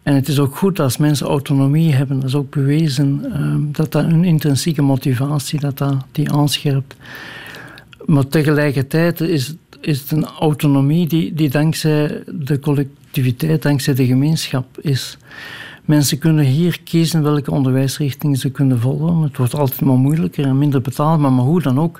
En 0.03 0.15
het 0.15 0.27
is 0.27 0.39
ook 0.39 0.55
goed 0.55 0.79
als 0.79 0.97
mensen 0.97 1.27
autonomie 1.27 1.93
hebben. 1.93 2.19
Dat 2.19 2.29
is 2.29 2.35
ook 2.35 2.51
bewezen 2.51 3.25
ehm, 3.33 3.61
dat 3.71 3.91
dat 3.91 4.03
een 4.03 4.23
intrinsieke 4.23 4.81
motivatie 4.81 5.59
dat 5.59 5.77
dat 5.77 5.95
die 6.11 6.31
aanscherpt. 6.31 6.95
Maar 8.05 8.27
tegelijkertijd 8.27 9.21
is 9.21 9.47
het 9.47 9.57
is 9.81 10.11
een 10.11 10.25
autonomie 10.25 11.07
die, 11.07 11.33
die 11.33 11.49
dankzij 11.49 12.23
de 12.25 12.59
collectiviteit, 12.59 13.61
dankzij 13.61 13.93
de 13.93 14.05
gemeenschap 14.05 14.65
is. 14.81 15.17
Mensen 15.89 16.17
kunnen 16.17 16.45
hier 16.45 16.81
kiezen 16.83 17.23
welke 17.23 17.51
onderwijsrichting 17.51 18.37
ze 18.37 18.49
kunnen 18.49 18.79
volgen. 18.79 19.21
Het 19.21 19.37
wordt 19.37 19.55
altijd 19.55 19.81
maar 19.81 19.97
moeilijker 19.97 20.45
en 20.45 20.57
minder 20.57 20.81
betaalbaar, 20.81 21.31
maar 21.31 21.45
hoe 21.45 21.61
dan 21.61 21.79
ook. 21.79 21.99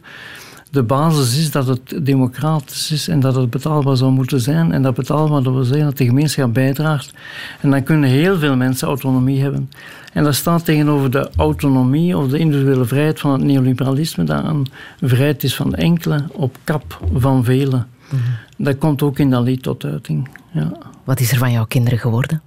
De 0.71 0.83
basis 0.83 1.37
is 1.37 1.51
dat 1.51 1.67
het 1.67 2.05
democratisch 2.05 2.91
is 2.91 3.07
en 3.07 3.19
dat 3.19 3.35
het 3.35 3.49
betaalbaar 3.49 3.97
zou 3.97 4.11
moeten 4.11 4.39
zijn. 4.41 4.71
En 4.71 4.81
dat 4.81 4.95
betaalbaar 4.95 5.43
dat 5.43 5.53
wil 5.53 5.63
zeggen 5.63 5.85
dat 5.85 5.97
de 5.97 6.05
gemeenschap 6.05 6.53
bijdraagt. 6.53 7.13
En 7.61 7.71
dan 7.71 7.83
kunnen 7.83 8.09
heel 8.09 8.37
veel 8.37 8.55
mensen 8.55 8.87
autonomie 8.87 9.41
hebben. 9.41 9.69
En 10.13 10.23
dat 10.23 10.35
staat 10.35 10.65
tegenover 10.65 11.11
de 11.11 11.29
autonomie 11.35 12.17
of 12.17 12.27
de 12.27 12.39
individuele 12.39 12.85
vrijheid 12.85 13.19
van 13.19 13.31
het 13.31 13.43
neoliberalisme, 13.43 14.23
dat 14.23 14.43
een 14.43 14.67
vrijheid 15.01 15.43
is 15.43 15.55
van 15.55 15.75
enkele 15.75 16.25
op 16.31 16.57
kap 16.63 16.99
van 17.13 17.43
velen. 17.43 17.87
Mhm. 18.09 18.21
Dat 18.57 18.77
komt 18.77 19.01
ook 19.01 19.19
in 19.19 19.29
dat 19.29 19.43
lied 19.43 19.63
tot 19.63 19.85
uiting. 19.85 20.29
Ja. 20.51 20.71
Wat 21.03 21.19
is 21.19 21.31
er 21.31 21.37
van 21.37 21.51
jouw 21.51 21.65
kinderen 21.65 21.99
geworden? 21.99 22.41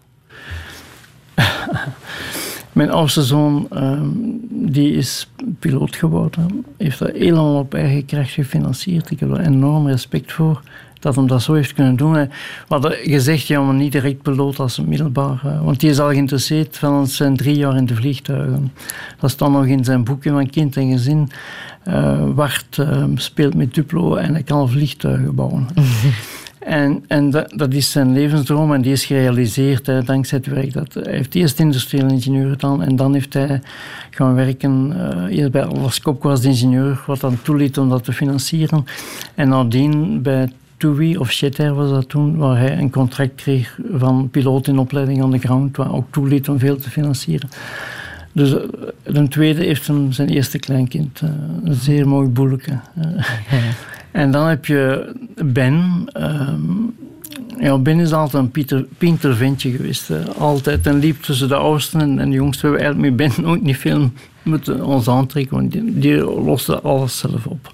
Mijn 2.72 2.90
oudste 2.90 3.22
zoon 3.22 3.66
ehm, 3.70 4.08
die 4.50 4.92
is 4.92 5.30
piloot 5.58 5.96
geworden. 5.96 6.64
Heeft 6.76 6.98
dat 6.98 7.10
helemaal 7.12 7.58
op 7.58 7.74
eigen 7.74 8.04
kracht 8.04 8.30
gefinancierd. 8.30 9.10
Ik 9.10 9.20
heb 9.20 9.30
er 9.30 9.40
enorm 9.40 9.88
respect 9.88 10.32
voor 10.32 10.62
dat 11.02 11.16
hem 11.16 11.26
dat 11.26 11.42
zo 11.42 11.52
heeft 11.52 11.72
kunnen 11.72 11.96
doen. 11.96 12.12
We 12.12 12.28
hadden 12.68 12.92
gezegd, 12.92 13.46
ja, 13.46 13.60
maar 13.60 13.74
niet 13.74 13.92
direct 13.92 14.22
piloot 14.22 14.58
als 14.58 14.80
middelbaar. 14.80 15.40
Eh, 15.44 15.64
want 15.64 15.80
die 15.80 15.90
is 15.90 15.98
al 15.98 16.08
geïnteresseerd 16.08 16.78
van 16.78 17.06
zijn 17.06 17.36
drie 17.36 17.56
jaar 17.56 17.76
in 17.76 17.86
de 17.86 17.94
vliegtuigen. 17.94 18.72
Dat 19.18 19.30
staat 19.30 19.50
nog 19.50 19.66
in 19.66 19.84
zijn 19.84 20.04
boekje 20.04 20.30
van 20.30 20.50
kind 20.50 20.76
en 20.76 20.90
gezin. 20.90 21.30
Uh, 21.88 22.24
Wart 22.34 22.78
ehm, 22.78 23.16
speelt 23.16 23.54
met 23.54 23.74
Duplo 23.74 24.14
en 24.14 24.32
hij 24.32 24.42
kan 24.42 24.68
vliegtuigen 24.68 25.34
bouwen. 25.34 25.66
En, 26.64 27.04
en 27.08 27.30
dat, 27.30 27.52
dat, 27.56 27.72
is 27.72 27.90
zijn 27.90 28.12
levensdroom 28.12 28.72
en 28.72 28.82
die 28.82 28.92
is 28.92 29.04
gerealiseerd 29.04 29.86
hè, 29.86 30.02
dankzij 30.02 30.38
het 30.38 30.46
werk. 30.46 30.72
Dat, 30.72 30.94
hij 30.94 31.12
heeft 31.12 31.34
eerst 31.34 31.58
industrieel 31.58 32.08
ingenieur 32.08 32.50
gedaan 32.50 32.82
en 32.82 32.96
dan 32.96 33.12
heeft 33.12 33.34
hij 33.34 33.60
gaan 34.10 34.34
werken. 34.34 34.92
Uh, 34.96 35.36
eerst 35.36 35.50
bij 35.50 35.64
Atlas 35.64 36.00
Copco 36.00 36.30
als 36.30 36.44
ingenieur, 36.44 37.02
wat 37.06 37.20
dan 37.20 37.42
toeliet 37.42 37.78
om 37.78 37.88
dat 37.88 38.04
te 38.04 38.12
financieren. 38.12 38.84
En 39.34 39.48
nadien 39.48 40.22
bij 40.22 40.52
TUI 40.76 41.16
of 41.16 41.32
Jeter 41.32 41.74
was 41.74 41.90
dat 41.90 42.08
toen, 42.08 42.36
waar 42.36 42.58
hij 42.58 42.78
een 42.78 42.90
contract 42.90 43.34
kreeg 43.34 43.78
van 43.92 44.28
piloot 44.30 44.66
in 44.66 44.78
opleiding 44.78 45.22
aan 45.22 45.30
de 45.30 45.38
ground, 45.38 45.76
wat 45.76 45.88
ook 45.88 46.06
toeliet 46.10 46.48
om 46.48 46.58
veel 46.58 46.76
te 46.76 46.90
financieren. 46.90 47.48
Dus 48.32 48.52
uh, 48.52 48.58
de 49.02 49.28
tweede 49.28 49.64
heeft 49.64 49.86
hem 49.86 50.12
zijn 50.12 50.28
eerste 50.28 50.58
kleinkind. 50.58 51.20
Uh, 51.24 51.30
een 51.64 51.74
zeer 51.74 52.08
mooi 52.08 52.28
boeleke. 52.28 52.78
En 54.12 54.30
dan 54.30 54.46
heb 54.46 54.66
je 54.66 55.12
Ben. 55.44 56.04
Um, 56.16 56.94
ja, 57.58 57.78
Ben 57.78 58.00
is 58.00 58.12
altijd 58.12 58.42
een 58.42 58.50
Pieter, 58.50 58.86
Pinter 58.98 59.34
geweest. 59.56 60.10
Altijd. 60.38 60.86
En 60.86 60.98
liep 60.98 61.22
tussen 61.22 61.48
de 61.48 61.54
oudsten 61.54 62.00
en, 62.00 62.18
en 62.18 62.30
de 62.30 62.36
jongsten. 62.36 62.72
We 62.72 62.82
hebben 62.82 63.02
eigenlijk 63.02 63.16
met 63.16 63.36
Ben 63.36 63.44
nooit 63.48 63.62
niet 63.62 63.76
veel 63.76 64.10
moeten 64.42 64.84
ons 64.84 65.08
aantrekken, 65.08 65.56
want 65.56 65.72
die, 65.72 65.98
die 65.98 66.22
alles 66.22 67.18
zelf 67.18 67.46
op. 67.46 67.70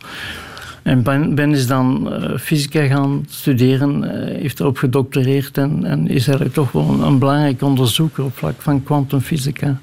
En 0.82 1.02
Ben, 1.02 1.34
ben 1.34 1.52
is 1.52 1.66
dan 1.66 2.08
uh, 2.12 2.38
fysica 2.38 2.86
gaan 2.86 3.24
studeren, 3.28 4.02
uh, 4.02 4.10
heeft 4.40 4.60
erop 4.60 4.76
gedoctoreerd 4.76 5.58
en, 5.58 5.84
en, 5.84 6.08
is 6.08 6.26
eigenlijk 6.26 6.54
toch 6.54 6.72
wel 6.72 7.02
een, 7.02 7.18
belangrijk 7.18 7.62
onderzoeker 7.62 8.24
op 8.24 8.36
vlak 8.36 8.54
van 8.58 8.82
kwantumfysica 8.82 9.78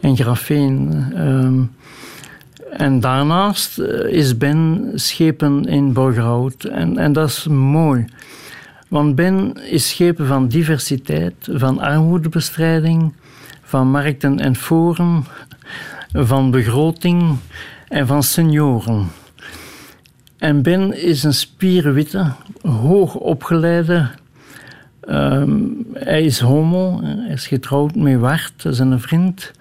en 0.00 0.16
grafeen. 0.16 1.04
Uh, 1.14 1.60
en 2.70 3.00
daarnaast 3.00 3.78
eh, 3.78 4.12
is 4.12 4.36
Ben 4.36 4.90
schepen 4.94 5.64
in 5.64 5.92
Borgerhout. 5.92 6.64
En, 6.64 6.98
en 6.98 7.12
dat 7.12 7.28
is 7.28 7.46
mooi. 7.46 8.04
Want 8.88 9.14
Ben 9.14 9.52
is 9.70 9.88
schepen 9.88 10.26
van 10.26 10.48
diversiteit, 10.48 11.48
van 11.50 11.78
armoedebestrijding, 11.78 13.12
van 13.62 13.90
markten 13.90 14.40
en 14.40 14.56
forum, 14.56 15.24
van 16.12 16.50
begroting 16.50 17.36
en 17.88 18.06
van 18.06 18.22
senioren. 18.22 19.08
En 20.38 20.62
Ben 20.62 21.02
is 21.02 21.22
een 21.22 21.34
spierwitte, 21.34 22.32
hoogopgeleide. 22.62 24.10
Um, 25.08 25.86
hij 25.92 26.24
is 26.24 26.40
homo, 26.40 27.00
hij 27.02 27.32
is 27.32 27.46
getrouwd 27.46 27.94
met 27.94 28.18
Wart, 28.18 28.64
zijn 28.68 29.00
vriend. 29.00 29.52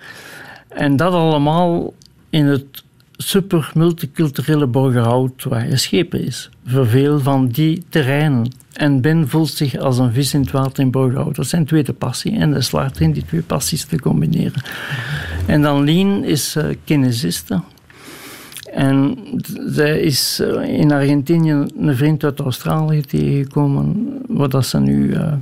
En 0.67 0.95
dat 0.95 1.13
allemaal 1.13 1.93
in 2.29 2.45
het 2.45 2.84
super 3.17 3.71
multiculturele 3.73 4.67
Borgerhout 4.67 5.43
waar 5.43 5.67
je 5.67 5.77
schepen 5.77 6.25
is. 6.25 6.49
Voor 6.65 6.87
veel 6.87 7.19
van 7.19 7.47
die 7.47 7.83
terreinen. 7.89 8.51
En 8.73 9.01
Ben 9.01 9.29
voelt 9.29 9.49
zich 9.49 9.77
als 9.77 9.97
een 9.97 10.13
vis 10.13 10.33
in 10.33 10.41
het 10.41 10.51
water 10.51 10.83
in 10.83 10.91
Borgerhout. 10.91 11.35
Dat 11.35 11.47
zijn 11.47 11.65
tweede 11.65 11.93
passie. 11.93 12.37
En 12.37 12.51
dat 12.51 12.63
slaagt 12.63 12.99
in 12.99 13.11
die 13.11 13.25
twee 13.25 13.41
passies 13.41 13.85
te 13.85 13.99
combineren. 13.99 14.63
En 15.45 15.61
dan 15.61 15.83
Lien 15.83 16.23
is 16.23 16.55
uh, 16.55 16.63
kinesiste. 16.83 17.61
En 18.73 19.17
zij 19.67 19.99
is 19.99 20.39
uh, 20.41 20.79
in 20.79 20.91
Argentinië 20.91 21.65
een 21.79 21.95
vriend 21.95 22.23
uit 22.23 22.39
Australië 22.39 23.01
tegengekomen, 23.01 24.17
waar 24.27 24.49
dat 24.49 24.65
ze 24.65 24.79
nu 24.79 25.07
uh, 25.07 25.33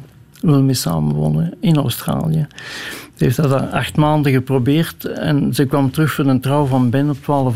wil 0.52 0.62
mee 0.62 0.74
samenwonen 0.74 1.54
in 1.60 1.78
Australië. 1.78 2.48
Ze 3.16 3.24
heeft 3.24 3.36
dat 3.36 3.72
acht 3.72 3.96
maanden 3.96 4.32
geprobeerd 4.32 5.06
en 5.06 5.54
ze 5.54 5.66
kwam 5.66 5.92
terug 5.92 6.14
voor 6.14 6.26
een 6.26 6.42
trouw 6.42 6.66
van 6.66 6.90
Ben 6.90 7.10
op 7.10 7.18
12, 7.22 7.56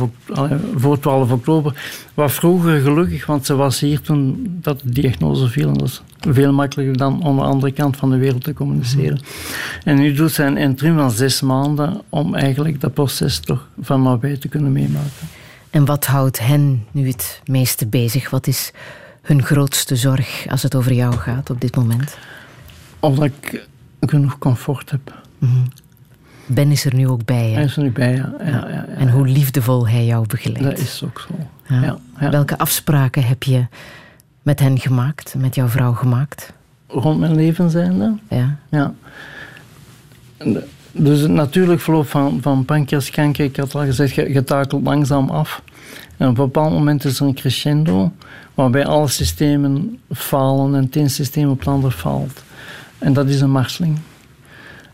voor 0.75 0.99
12 0.99 1.31
oktober. 1.31 1.73
Wat 2.13 2.31
vroeger 2.31 2.81
gelukkig, 2.81 3.25
want 3.25 3.45
ze 3.45 3.55
was 3.55 3.79
hier 3.79 4.01
toen 4.01 4.47
dat 4.61 4.79
de 4.83 4.89
diagnose 4.89 5.47
viel. 5.47 5.67
En 5.67 5.73
dat 5.73 5.87
is 5.87 6.01
veel 6.19 6.53
makkelijker 6.53 6.97
dan 6.97 7.23
aan 7.23 7.35
de 7.35 7.41
andere 7.41 7.71
kant 7.71 7.97
van 7.97 8.09
de 8.09 8.17
wereld 8.17 8.43
te 8.43 8.53
communiceren. 8.53 9.19
En 9.83 9.95
nu 9.95 10.13
doet 10.13 10.31
ze 10.31 10.43
een 10.43 10.57
interim 10.57 10.97
van 10.97 11.11
zes 11.11 11.41
maanden 11.41 12.01
om 12.09 12.35
eigenlijk 12.35 12.81
dat 12.81 12.93
proces 12.93 13.39
toch 13.39 13.67
van 13.81 14.01
nabij 14.01 14.37
te 14.37 14.47
kunnen 14.47 14.71
meemaken. 14.71 15.27
En 15.69 15.85
wat 15.85 16.05
houdt 16.05 16.39
hen 16.39 16.85
nu 16.91 17.07
het 17.07 17.41
meeste 17.45 17.87
bezig? 17.87 18.29
Wat 18.29 18.47
is 18.47 18.71
hun 19.21 19.43
grootste 19.43 19.95
zorg 19.95 20.45
als 20.49 20.63
het 20.63 20.75
over 20.75 20.93
jou 20.93 21.13
gaat 21.13 21.49
op 21.49 21.61
dit 21.61 21.75
moment? 21.75 22.17
Of 22.99 23.23
ik 23.23 23.67
genoeg 23.99 24.37
comfort 24.37 24.91
heb. 24.91 25.21
Mhm. 25.37 25.51
Ben 26.45 26.71
is 26.71 26.85
er 26.85 26.95
nu 26.95 27.07
ook 27.07 27.25
bij. 27.25 27.47
Hè? 27.47 27.53
Hij 27.53 27.63
is 27.63 27.77
er 27.77 27.83
nu 27.83 27.91
bij, 27.91 28.15
ja. 28.15 28.33
ja, 28.39 28.45
ja, 28.47 28.67
ja 28.69 28.85
en 28.85 29.09
hoe 29.09 29.27
liefdevol 29.27 29.87
hij 29.87 30.05
jou 30.05 30.27
begeleidt. 30.27 30.77
Dat 30.77 30.79
is 30.79 31.03
ook 31.03 31.27
zo. 31.27 31.99
Welke 32.29 32.57
afspraken 32.57 33.23
heb 33.23 33.43
je 33.43 33.65
met 34.41 34.59
hen 34.59 34.79
gemaakt, 34.79 35.35
met 35.37 35.55
jouw 35.55 35.67
vrouw 35.67 35.93
gemaakt? 35.93 36.53
Rond 36.87 37.19
mijn 37.19 37.35
leven 37.35 37.69
zijnde? 37.69 38.17
Ja. 38.29 38.57
ja. 38.69 38.93
Dus 40.91 41.19
het 41.19 41.31
natuurlijk 41.31 41.81
verloop 41.81 42.07
van, 42.07 42.41
van 42.41 42.65
pancreaskanker, 42.65 43.45
ik 43.45 43.55
had 43.55 43.75
al 43.75 43.85
gezegd, 43.85 44.15
je, 44.15 44.43
takelt 44.43 44.83
langzaam 44.83 45.29
af. 45.29 45.61
En 46.17 46.27
op 46.27 46.37
een 46.37 46.43
bepaald 46.45 46.71
moment 46.71 47.05
is 47.05 47.19
er 47.19 47.25
een 47.25 47.33
crescendo, 47.33 48.11
waarbij 48.53 48.85
alle 48.85 49.07
systemen 49.07 49.99
falen 50.11 50.75
en 50.75 50.83
het 50.83 50.95
ene 50.95 51.07
systeem 51.07 51.49
op 51.49 51.59
het 51.59 51.67
ander 51.67 51.91
faalt. 51.91 52.43
En 52.99 53.13
dat 53.13 53.27
is 53.27 53.41
een 53.41 53.51
marseling. 53.51 53.97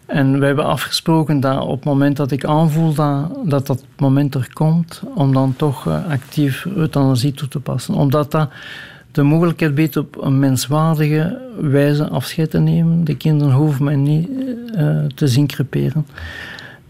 En 0.05 0.39
we 0.39 0.45
hebben 0.45 0.65
afgesproken 0.65 1.39
dat 1.39 1.61
op 1.61 1.75
het 1.75 1.83
moment 1.83 2.17
dat 2.17 2.31
ik 2.31 2.45
aanvoel 2.45 2.93
dat 2.93 3.29
dat, 3.45 3.67
dat 3.67 3.85
moment 3.97 4.35
er 4.35 4.49
komt, 4.53 5.01
om 5.15 5.33
dan 5.33 5.53
toch 5.55 5.85
uh, 5.87 6.09
actief 6.09 6.65
euthanasie 6.65 7.31
toe 7.31 7.47
te 7.47 7.59
passen. 7.59 7.93
Omdat 7.93 8.31
dat 8.31 8.49
de 9.11 9.23
mogelijkheid 9.23 9.75
biedt 9.75 9.97
op 9.97 10.21
een 10.21 10.39
menswaardige 10.39 11.41
wijze 11.59 12.09
afscheid 12.09 12.49
te 12.49 12.59
nemen. 12.59 13.03
De 13.03 13.17
kinderen 13.17 13.53
hoeven 13.53 13.83
mij 13.83 13.95
niet 13.95 14.29
uh, 14.75 15.05
te 15.15 15.27
zien 15.27 15.47
creperen. 15.47 16.05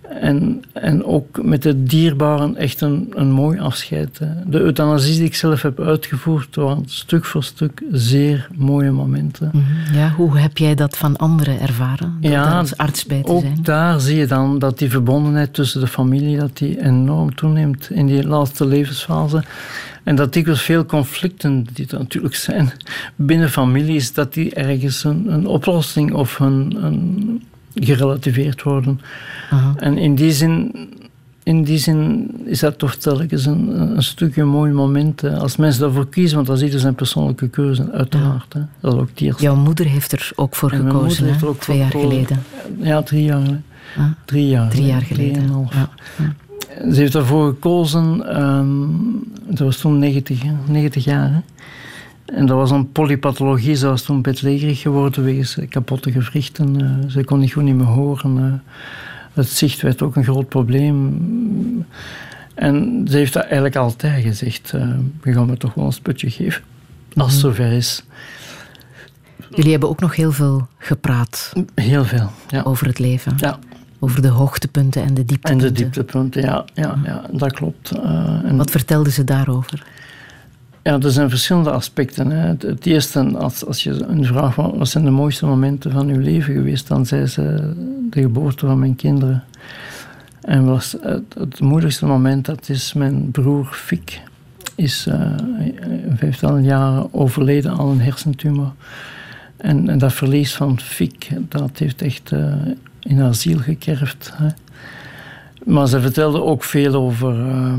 En, 0.10 0.64
en 0.74 1.06
ook 1.06 1.44
met 1.44 1.62
de 1.62 1.84
dierbaren 1.84 2.56
echt 2.56 2.82
een, 2.82 3.12
een 3.16 3.32
mooi 3.32 3.60
afscheid. 3.60 4.20
De 4.46 4.60
euthanasie 4.60 5.16
die 5.16 5.26
ik 5.26 5.36
zelf 5.36 5.62
heb 5.62 5.80
uitgevoerd, 5.80 6.56
waren 6.56 6.84
stuk 6.86 7.26
voor 7.26 7.44
stuk 7.44 7.84
zeer 7.92 8.48
mooie 8.56 8.92
momenten. 8.92 9.50
Mhm. 9.54 9.98
Ja, 9.98 10.10
hoe 10.10 10.38
heb 10.38 10.58
jij 10.58 10.76
dat 10.76 10.98
van 10.98 11.18
anderen 11.18 11.60
ervaren? 11.60 12.18
ja, 12.20 12.60
als 12.60 12.78
arts 12.78 13.06
bij 13.06 13.22
te 13.22 13.32
ook 13.32 13.42
zijn? 13.42 13.60
daar 13.62 14.00
zie 14.00 14.18
je 14.18 14.28
dan 14.28 14.60
dat 14.60 14.78
die 14.78 14.90
verbondenheid 14.90 15.54
tussen 15.54 15.82
de 15.82 15.88
familie 15.88 16.38
dat 16.38 16.58
die 16.58 16.84
enorm 16.84 17.36
toeneemt 17.36 17.90
in 17.90 18.06
die 18.06 18.28
laatste 18.28 18.66
levensfase. 18.66 19.44
En 20.04 20.16
dat 20.16 20.34
dikwijls 20.34 20.62
veel 20.62 20.86
conflicten, 20.86 21.68
die 21.74 21.88
er 21.90 21.98
natuurlijk 21.98 22.36
zijn 22.36 22.72
binnen 23.16 23.50
families, 23.50 24.14
dat 24.14 24.34
die 24.34 24.54
ergens 24.54 25.04
een, 25.04 25.34
een 25.34 25.48
oplossing 25.48 26.14
of 26.14 26.40
een, 26.40 26.78
een 26.84 27.42
gerelativeerd 27.74 28.64
worden. 28.64 29.02
En 29.78 29.98
in 29.98 30.16
die 30.16 30.32
zin 30.32 30.72
in 31.44 31.64
die 31.64 31.78
zin 31.78 32.32
is 32.46 32.60
dat 32.60 32.78
toch 32.78 32.96
telkens 32.96 33.46
een, 33.46 33.82
een 33.96 34.04
stukje 34.04 34.44
mooi 34.44 34.72
moment. 34.72 35.24
Als 35.24 35.56
mensen 35.56 35.82
daarvoor 35.82 36.10
kiezen, 36.10 36.36
want 36.36 36.48
dat 36.48 36.58
is 36.58 36.64
ieder 36.64 36.80
zijn 36.80 36.96
persoonlijke 36.96 37.50
keuze, 37.50 37.92
uiteraard. 37.92 38.54
Hè. 38.54 38.62
Dat 38.80 38.94
is 38.94 39.00
ook 39.00 39.10
het 39.16 39.40
Jouw 39.40 39.56
moeder 39.56 39.86
heeft 39.86 40.12
er 40.12 40.32
ook 40.36 40.56
voor 40.56 40.70
gekozen, 40.70 41.34
hè? 41.34 41.48
Ook 41.48 41.60
twee 41.60 41.78
jaar 41.78 41.92
geleden. 41.92 42.44
Ja, 42.80 43.02
drie 43.02 43.24
jaar. 43.24 43.62
Ah. 43.98 44.06
Drie 44.26 44.48
jaar. 44.48 44.70
Drie 44.70 44.86
jaar 44.86 45.02
geleden. 45.02 45.68
Ja. 45.72 45.90
Ze 46.92 47.00
heeft 47.00 47.16
ervoor 47.16 47.48
gekozen, 47.48 48.42
um, 48.44 49.24
dat 49.48 49.60
was 49.60 49.78
toen 49.78 50.00
90, 50.00 50.42
90 50.68 51.04
jaar. 51.04 51.30
Hè. 51.34 51.40
En 52.26 52.46
dat 52.46 52.58
was 52.58 52.72
een 52.72 52.92
polypathologie, 52.92 53.76
ze 53.76 53.88
was 53.88 54.02
toen 54.02 54.22
bedlegerig 54.22 54.82
geworden 54.82 55.24
wegens 55.24 55.58
kapotte 55.70 56.12
gewrichten. 56.12 56.82
Uh, 56.82 57.10
ze 57.10 57.24
kon 57.24 57.40
niet 57.40 57.54
goed 57.54 57.64
niet 57.64 57.76
meer 57.76 57.86
horen. 57.86 58.38
Uh, 58.38 58.54
het 59.34 59.50
zicht 59.50 59.82
werd 59.82 60.02
ook 60.02 60.16
een 60.16 60.24
groot 60.24 60.50
probleem. 60.50 61.86
En 62.54 63.06
ze 63.10 63.18
heeft 63.18 63.34
dat 63.34 63.44
eigenlijk 63.44 63.76
altijd 63.76 64.24
gezegd. 64.24 64.72
We 65.22 65.34
gaan 65.34 65.46
me 65.46 65.58
toch 65.58 65.74
wel 65.74 65.86
een 65.86 65.94
sputje 65.94 66.30
geven, 66.30 66.64
als 67.16 67.34
het 67.34 67.44
mhm. 67.44 67.54
zover 67.54 67.72
is. 67.72 68.04
Jullie 69.50 69.72
hebben 69.72 69.90
ook 69.90 70.00
nog 70.00 70.16
heel 70.16 70.32
veel 70.32 70.68
gepraat. 70.78 71.54
Heel 71.76 72.06
veel, 72.06 72.30
ja. 72.48 72.62
Over 72.62 72.88
het 72.88 73.00
leven. 73.00 73.34
Ja. 73.38 73.60
Over 74.00 74.22
de 74.22 74.28
hoogtepunten 74.28 75.04
en 75.04 75.14
de 75.14 75.26
dieptepunten. 75.26 75.68
En 75.68 75.74
de 75.74 75.80
dieptepunten, 75.82 76.42
ja, 76.42 76.66
ja, 76.74 77.00
ja 77.04 77.26
dat 77.32 77.52
klopt. 77.54 77.92
en 78.44 78.58
Wat 78.58 78.72
vertelde 78.72 79.12
ze 79.12 79.24
daarover? 79.24 79.84
Ja, 80.84 81.00
er 81.00 81.12
zijn 81.12 81.30
verschillende 81.30 81.72
aspecten. 81.72 82.32
Hè. 82.32 82.48
Het, 82.48 82.86
eerste, 82.86 83.20
als, 83.38 83.66
als 83.66 83.84
je 83.84 84.04
een 84.04 84.26
vraag 84.26 84.54
van 84.54 84.78
wat 84.78 84.88
zijn 84.88 85.04
de 85.04 85.12
mooiste 85.12 85.46
momenten 85.46 85.92
van 85.92 86.08
uw 86.08 86.20
leven 86.20 86.54
geweest, 86.54 86.88
dan 86.88 87.06
zei 87.06 87.26
ze 87.26 87.74
de 88.10 88.22
geboorte 88.22 88.66
van 88.66 88.80
mijn 88.80 88.96
kinderen. 88.96 89.44
En 90.42 90.66
was 90.66 90.96
het, 91.02 91.34
het 91.38 91.60
moeilijkste 91.60 92.06
moment, 92.06 92.46
dat 92.46 92.70
is 92.70 92.94
mijn 92.94 93.32
broer 93.32 93.66
Fik, 93.72 94.22
is 94.76 95.08
uh, 95.08 95.32
vijftal 96.16 96.58
jaren 96.58 97.14
overleden 97.14 97.72
aan 97.72 97.88
een 97.88 98.02
hersentumor. 98.02 98.72
En, 99.58 99.90
en, 99.90 99.98
dat 99.98 100.14
verlies 100.14 100.56
van 100.56 100.80
Fik, 100.80 101.30
dat 101.50 101.78
heeft 101.78 102.02
echt 102.02 102.32
uh, 102.32 102.54
in 103.00 103.20
haar 103.20 103.36
ziel 103.36 103.58
gekerfd. 103.58 104.32
Hè. 104.34 104.48
Maar 105.66 105.88
ze 105.88 106.02
vertelde 106.02 106.42
ook 106.42 106.64
veel 106.64 106.94
over 106.94 107.40
uh, 107.40 107.74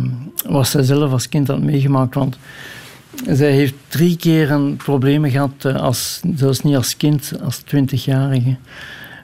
wat 0.49 0.67
zij 0.67 0.83
zelf 0.83 1.13
als 1.13 1.29
kind 1.29 1.49
had 1.49 1.63
meegemaakt. 1.63 2.15
Want 2.15 2.37
zij 3.28 3.51
heeft 3.51 3.74
drie 3.89 4.16
keer 4.16 4.51
een 4.51 4.77
problemen 4.77 5.31
gehad, 5.31 5.65
eh, 5.65 5.77
als, 5.77 6.20
zelfs 6.35 6.62
niet 6.62 6.77
als 6.77 6.97
kind, 6.97 7.32
als 7.43 7.59
twintigjarige, 7.59 8.57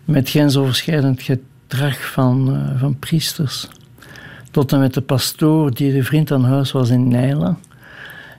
met 0.04 0.30
grensoverschrijdend 0.30 1.22
gedrag 1.22 2.10
van, 2.12 2.54
uh, 2.54 2.80
van 2.80 2.98
priesters. 2.98 3.68
Tot 4.50 4.72
en 4.72 4.78
met 4.78 4.94
de 4.94 5.00
pastoor 5.00 5.74
die 5.74 5.92
de 5.92 6.04
vriend 6.04 6.30
aan 6.30 6.44
huis 6.44 6.72
was 6.72 6.90
in 6.90 7.08
Nijlen, 7.08 7.58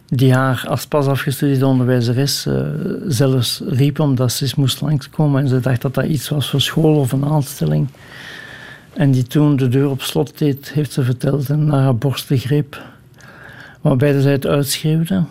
die 0.07 0.34
haar 0.34 0.64
als 0.68 0.86
pas 0.86 1.06
afgestudeerde 1.06 1.65
onderwijzeres 1.65 2.45
uh, 2.45 2.61
zelfs 3.07 3.61
riep 3.68 3.99
omdat 3.99 4.32
ze 4.32 4.53
moest 4.56 4.82
langskomen 4.82 5.41
en 5.41 5.48
ze 5.48 5.60
dacht 5.60 5.82
dat 5.82 5.94
dat 5.94 6.06
iets 6.06 6.30
was 6.30 6.49
voor 6.49 6.61
school 6.61 6.95
of 6.95 7.11
een 7.11 7.26
aanstelling. 7.26 7.88
En 8.94 9.11
die 9.11 9.23
toen 9.23 9.56
de 9.56 9.68
deur 9.68 9.90
op 9.90 10.02
slot 10.02 10.38
deed, 10.38 10.72
heeft 10.73 10.91
ze 10.91 11.03
verteld 11.03 11.49
en 11.49 11.65
naar 11.65 11.82
haar 11.82 11.95
borsten 11.95 12.38
greep. 12.38 12.82
Waarbij 13.82 14.22
ze 14.22 14.30
het 14.30 14.45
uitschreeuwde. 14.45 15.23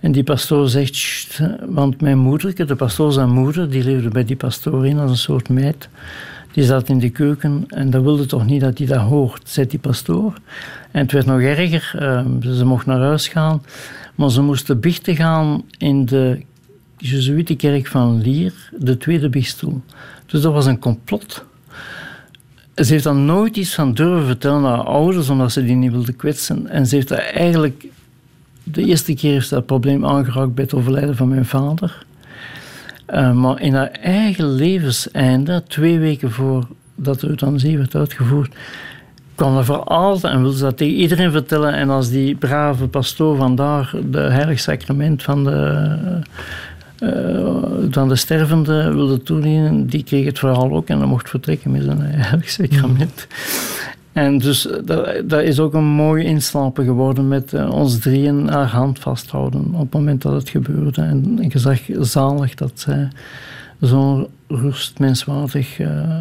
En 0.00 0.12
die 0.12 0.22
pastoor 0.22 0.68
zegt, 0.68 1.40
want 1.68 2.00
mijn 2.00 2.18
moeder, 2.18 2.66
de 2.66 2.74
pastoor 2.74 3.12
zijn 3.12 3.30
moeder, 3.30 3.70
die 3.70 3.84
leefde 3.84 4.08
bij 4.08 4.24
die 4.24 4.36
pastoor 4.36 4.86
in 4.86 4.98
als 4.98 5.10
een 5.10 5.16
soort 5.16 5.48
meid. 5.48 5.88
Die 6.52 6.64
zat 6.64 6.88
in 6.88 6.98
de 6.98 7.10
keuken 7.10 7.64
en 7.68 7.90
dat 7.90 8.02
wilde 8.02 8.26
toch 8.26 8.46
niet 8.46 8.60
dat 8.60 8.78
hij 8.78 8.86
dat 8.86 9.00
hoort, 9.00 9.48
zei 9.48 9.66
die 9.66 9.78
pastoor. 9.78 10.32
En 10.90 11.02
het 11.02 11.12
werd 11.12 11.26
nog 11.26 11.40
erger, 11.40 11.92
ehm, 11.98 12.42
ze 12.42 12.64
mocht 12.64 12.86
naar 12.86 13.00
huis 13.00 13.28
gaan, 13.28 13.62
maar 14.14 14.30
ze 14.30 14.42
moesten 14.42 14.80
biechten 14.80 15.16
gaan 15.16 15.64
in 15.78 16.04
de 16.04 16.42
Jezuïetenkerk 16.96 17.86
van 17.86 18.20
Lier, 18.20 18.52
de 18.78 18.96
tweede 18.96 19.28
biechtstoel. 19.28 19.82
Dus 20.26 20.40
dat 20.40 20.52
was 20.52 20.66
een 20.66 20.78
complot. 20.78 21.44
Ze 22.74 22.92
heeft 22.92 23.04
dan 23.04 23.24
nooit 23.24 23.56
iets 23.56 23.74
van 23.74 23.94
durven 23.94 24.26
vertellen 24.26 24.56
aan 24.56 24.64
haar 24.64 24.84
ouders, 24.84 25.28
omdat 25.28 25.52
ze 25.52 25.64
die 25.64 25.76
niet 25.76 25.92
wilde 25.92 26.12
kwetsen. 26.12 26.66
En 26.66 26.86
ze 26.86 26.94
heeft 26.94 27.08
dat 27.08 27.18
eigenlijk 27.18 27.86
de 28.70 28.84
eerste 28.84 29.14
keer 29.14 29.32
heeft 29.32 29.50
dat 29.50 29.66
probleem 29.66 30.06
aangeraakt 30.06 30.54
bij 30.54 30.64
het 30.64 30.74
overlijden 30.74 31.16
van 31.16 31.28
mijn 31.28 31.46
vader. 31.46 32.06
Uh, 33.14 33.32
maar 33.32 33.60
in 33.60 33.74
haar 33.74 33.90
eigen 33.90 34.52
levenseinde, 34.52 35.62
twee 35.68 35.98
weken 35.98 36.30
voordat 36.30 37.20
de 37.20 37.28
euthanasie 37.28 37.78
werd 37.78 37.94
uitgevoerd, 37.94 38.54
kwam 39.34 39.56
er 39.56 39.64
voor 39.64 39.84
en 40.22 40.40
wilde 40.40 40.56
ze 40.56 40.62
dat 40.62 40.76
tegen 40.76 40.94
iedereen 40.94 41.30
vertellen. 41.30 41.72
En 41.74 41.90
als 41.90 42.10
die 42.10 42.34
brave 42.34 42.86
pastoor 42.86 43.36
vandaar 43.36 43.92
de 44.10 44.18
heilig 44.18 44.60
sacrament 44.60 45.22
van 45.22 45.44
de, 45.44 45.88
uh, 47.00 47.88
van 47.90 48.08
de 48.08 48.16
stervende 48.16 48.92
wilde 48.92 49.22
toedienen, 49.22 49.86
die 49.86 50.04
kreeg 50.04 50.24
het 50.24 50.38
verhaal 50.38 50.72
ook 50.72 50.88
en 50.88 50.98
dan 50.98 51.08
mocht 51.08 51.28
vertrekken 51.28 51.70
met 51.70 51.82
zijn 51.82 52.00
heilig 52.00 52.48
sacrament. 52.48 53.26
En 54.18 54.38
dus 54.38 54.66
eh, 54.66 54.76
dat, 54.84 55.28
dat, 55.28 55.42
is 55.42 55.60
ook 55.60 55.74
een 55.74 55.84
mooi 55.84 56.24
inslapen 56.24 56.84
geworden 56.84 57.28
met 57.28 57.52
uh, 57.52 57.70
ons 57.70 57.98
drieën 57.98 58.48
haar 58.48 58.66
hand 58.66 58.98
vasthouden 58.98 59.74
op 59.74 59.80
het 59.80 59.92
moment 59.92 60.22
dat 60.22 60.32
het 60.32 60.48
gebeurde. 60.48 61.02
En 61.02 61.38
ik 61.42 61.52
zag 61.54 61.80
zalig 62.00 62.54
dat 62.54 62.72
zij 62.74 63.08
zo'n 63.80 64.26
rust, 64.46 64.98
menswaardig 64.98 65.78
uh, 65.78 66.20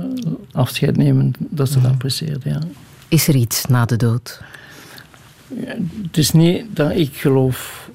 afscheid 0.51 0.97
nemen, 0.97 1.33
dat 1.39 1.69
ze 1.69 1.81
dat 1.81 1.91
apprecieerde. 1.91 2.49
Ja. 2.49 2.59
Is 3.07 3.27
er 3.27 3.35
iets 3.35 3.65
na 3.65 3.85
de 3.85 3.95
dood? 3.95 4.41
Ja, 5.47 5.75
het 6.03 6.17
is 6.17 6.31
niet 6.31 6.65
dat 6.73 6.91
ik 6.91 7.15
geloof 7.15 7.89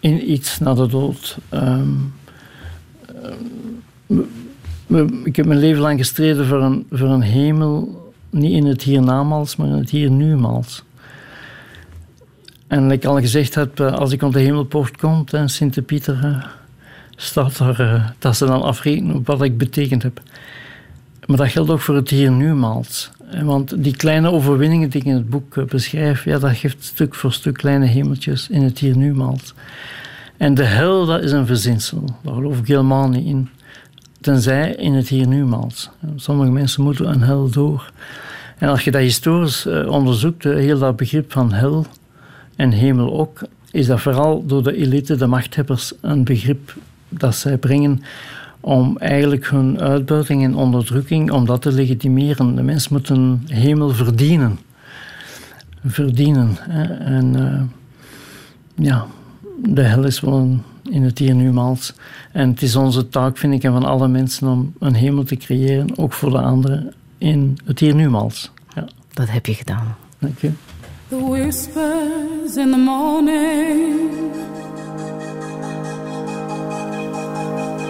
in 0.00 0.30
iets 0.30 0.58
na 0.58 0.74
de 0.74 0.86
dood. 0.86 1.38
Um, 1.50 2.12
ik 5.24 5.36
heb 5.36 5.46
mijn 5.46 5.60
leven 5.60 5.82
lang 5.82 5.98
gestreden 5.98 6.46
voor 6.46 6.62
een, 6.62 6.86
voor 6.90 7.08
een 7.08 7.22
hemel 7.22 7.99
niet 8.30 8.52
in 8.52 8.66
het 8.66 8.82
hiernamaals, 8.82 9.56
maar 9.56 9.66
in 9.66 9.72
het 9.72 9.90
hier 9.90 10.10
numals. 10.10 10.82
En 12.66 12.90
ik 12.90 13.04
al 13.04 13.20
gezegd 13.20 13.54
heb, 13.54 13.80
eh, 13.80 13.92
als 13.92 14.12
ik 14.12 14.22
op 14.22 14.32
de 14.32 14.40
hemelpoort 14.40 14.96
kom 14.96 15.24
en 15.30 15.48
Sint-Pieter 15.48 16.24
uh, 16.24 16.44
staat 17.16 17.58
daar, 17.58 17.80
uh, 17.80 18.08
dat 18.18 18.36
ze 18.36 18.46
dan 18.46 18.62
afrekenen 18.62 19.20
wat 19.24 19.42
ik 19.42 19.58
betekend 19.58 20.02
heb. 20.02 20.20
Maar 21.26 21.36
dat 21.36 21.50
geldt 21.50 21.70
ook 21.70 21.80
voor 21.80 21.94
het 21.94 22.10
hier 22.10 22.32
numals. 22.32 23.10
Want 23.42 23.84
die 23.84 23.96
kleine 23.96 24.30
overwinningen 24.30 24.90
die 24.90 25.00
ik 25.00 25.06
in 25.06 25.14
het 25.14 25.30
boek 25.30 25.68
beschrijf, 25.68 26.24
ja, 26.24 26.38
dat 26.38 26.56
geeft 26.56 26.84
stuk 26.84 27.14
voor 27.14 27.32
stuk 27.32 27.54
kleine 27.54 27.86
hemeltjes 27.86 28.48
in 28.48 28.62
het 28.62 28.78
hier 28.78 28.96
numals. 28.96 29.54
En 30.36 30.54
de 30.54 30.64
hel, 30.64 31.06
dat 31.06 31.22
is 31.22 31.32
een 31.32 31.46
verzinsel. 31.46 32.04
Daar 32.22 32.34
geloof 32.34 32.58
ik 32.58 32.66
helemaal 32.66 33.08
niet 33.08 33.26
in. 33.26 33.48
Tenzij 34.20 34.74
in 34.74 34.94
het 34.94 35.08
hier 35.08 35.28
numals. 35.28 35.90
Sommige 36.16 36.50
mensen 36.50 36.82
moeten 36.82 37.08
een 37.08 37.22
hel 37.22 37.50
door. 37.50 37.92
En 38.58 38.68
als 38.68 38.84
je 38.84 38.90
dat 38.90 39.00
historisch 39.00 39.66
uh, 39.66 39.88
onderzoekt, 39.88 40.44
uh, 40.44 40.54
heel 40.54 40.78
dat 40.78 40.96
begrip 40.96 41.32
van 41.32 41.52
hel 41.52 41.86
en 42.56 42.70
hemel 42.70 43.18
ook, 43.18 43.40
is 43.70 43.86
dat 43.86 44.00
vooral 44.00 44.46
door 44.46 44.62
de 44.62 44.76
elite, 44.76 45.16
de 45.16 45.26
machthebbers, 45.26 45.92
een 46.00 46.24
begrip 46.24 46.74
dat 47.08 47.34
zij 47.34 47.56
brengen 47.56 48.02
om 48.60 48.96
eigenlijk 48.98 49.46
hun 49.46 49.80
uitbuiting 49.80 50.44
en 50.44 50.54
onderdrukking, 50.54 51.30
om 51.30 51.46
dat 51.46 51.62
te 51.62 51.72
legitimeren. 51.72 52.54
De 52.54 52.62
mens 52.62 52.88
moet 52.88 53.08
een 53.08 53.42
hemel 53.46 53.88
verdienen. 53.88 54.58
Verdienen. 55.84 56.56
En 57.00 57.36
uh, 57.36 57.62
ja, 58.86 59.06
de 59.64 59.82
hel 59.82 60.04
is 60.04 60.20
wel 60.20 60.34
een 60.34 60.62
in 60.90 61.02
het 61.02 61.18
hier 61.18 61.34
nu 61.34 61.52
maals. 61.52 61.94
En 62.32 62.48
het 62.48 62.62
is 62.62 62.76
onze 62.76 63.08
taak, 63.08 63.36
vind 63.36 63.54
ik, 63.54 63.64
en 63.64 63.72
van 63.72 63.84
alle 63.84 64.08
mensen 64.08 64.48
om 64.48 64.72
een 64.78 64.94
hemel 64.94 65.24
te 65.24 65.36
creëren, 65.36 65.98
ook 65.98 66.12
voor 66.12 66.30
de 66.30 66.40
anderen, 66.40 66.94
in 67.18 67.58
het 67.64 67.78
hier 67.78 67.94
nu 67.94 68.08
maals. 68.08 68.50
Ja. 68.74 68.88
Dat 69.12 69.30
heb 69.30 69.46
je 69.46 69.54
gedaan. 69.54 69.96
Dank 70.18 70.38
je. 70.38 70.50
The 71.08 71.18
whispers 71.18 72.56
in 72.56 72.70
the 72.70 72.76
morning 72.76 74.10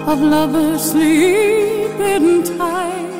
Of 0.06 0.20
lovers 0.20 0.90
sleeping 0.90 2.44
tight 2.44 3.10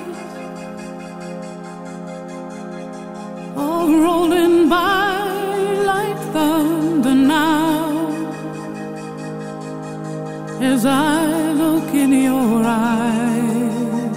All 3.57 3.89
rolling 4.01 4.69
by 4.70 5.20
like 5.85 6.32
thunder 6.32 7.19
as 10.62 10.85
I 10.85 11.53
look 11.53 11.95
in 11.95 12.12
your 12.12 12.62
eyes. 12.65 14.16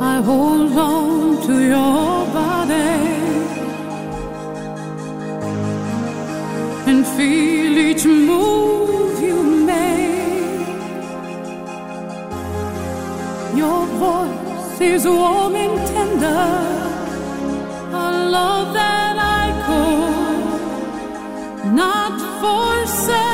I 0.00 0.20
hold 0.22 0.72
on 0.72 1.46
to 1.46 1.54
your 1.60 2.26
body 2.38 2.94
and 6.88 7.06
feel 7.16 7.78
each 7.78 8.04
move 8.06 9.20
you 9.20 9.42
make. 9.66 10.66
Your 13.54 13.86
voice 14.02 14.80
is 14.80 15.06
warm 15.06 15.54
and 15.54 15.76
tender, 15.88 16.44
a 17.92 18.30
love 18.36 18.72
that 18.74 19.03
for. 22.44 23.33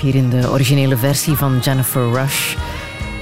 Hier 0.00 0.14
in 0.14 0.30
de 0.30 0.50
originele 0.50 0.96
versie 0.96 1.34
van 1.34 1.58
Jennifer 1.58 2.12
Rush. 2.12 2.56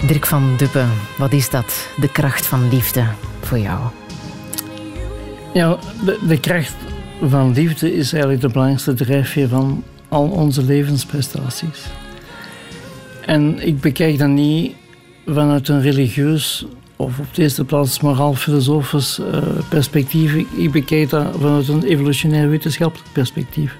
Dirk 0.07 0.27
van 0.27 0.55
Duppen, 0.57 0.89
wat 1.19 1.33
is 1.33 1.51
dat, 1.51 1.89
de 1.97 2.09
kracht 2.09 2.47
van 2.47 2.69
liefde 2.69 3.05
voor 3.41 3.59
jou? 3.59 3.81
Ja, 5.53 5.79
de, 6.05 6.19
de 6.27 6.41
kracht 6.41 6.75
van 7.23 7.53
liefde 7.53 7.95
is 7.95 8.13
eigenlijk 8.13 8.43
de 8.43 8.49
belangrijkste 8.49 8.95
drijfveer 8.95 9.49
van 9.49 9.83
al 10.09 10.29
onze 10.29 10.63
levensprestaties. 10.63 11.87
En 13.21 13.67
ik 13.67 13.81
bekijk 13.81 14.19
dat 14.19 14.29
niet 14.29 14.73
vanuit 15.27 15.69
een 15.69 15.83
religieus 15.83 16.67
of 16.97 17.19
op 17.19 17.35
de 17.35 17.43
eerste 17.43 17.65
plaats 17.65 18.01
moraal-filosofisch 18.01 19.19
uh, 19.19 19.43
perspectief. 19.69 20.35
Ik 20.57 20.73
bekijk 20.73 21.11
dat 21.11 21.27
vanuit 21.41 21.69
een 21.69 21.85
evolutionair 21.85 22.49
wetenschappelijk 22.49 23.13
perspectief. 23.13 23.77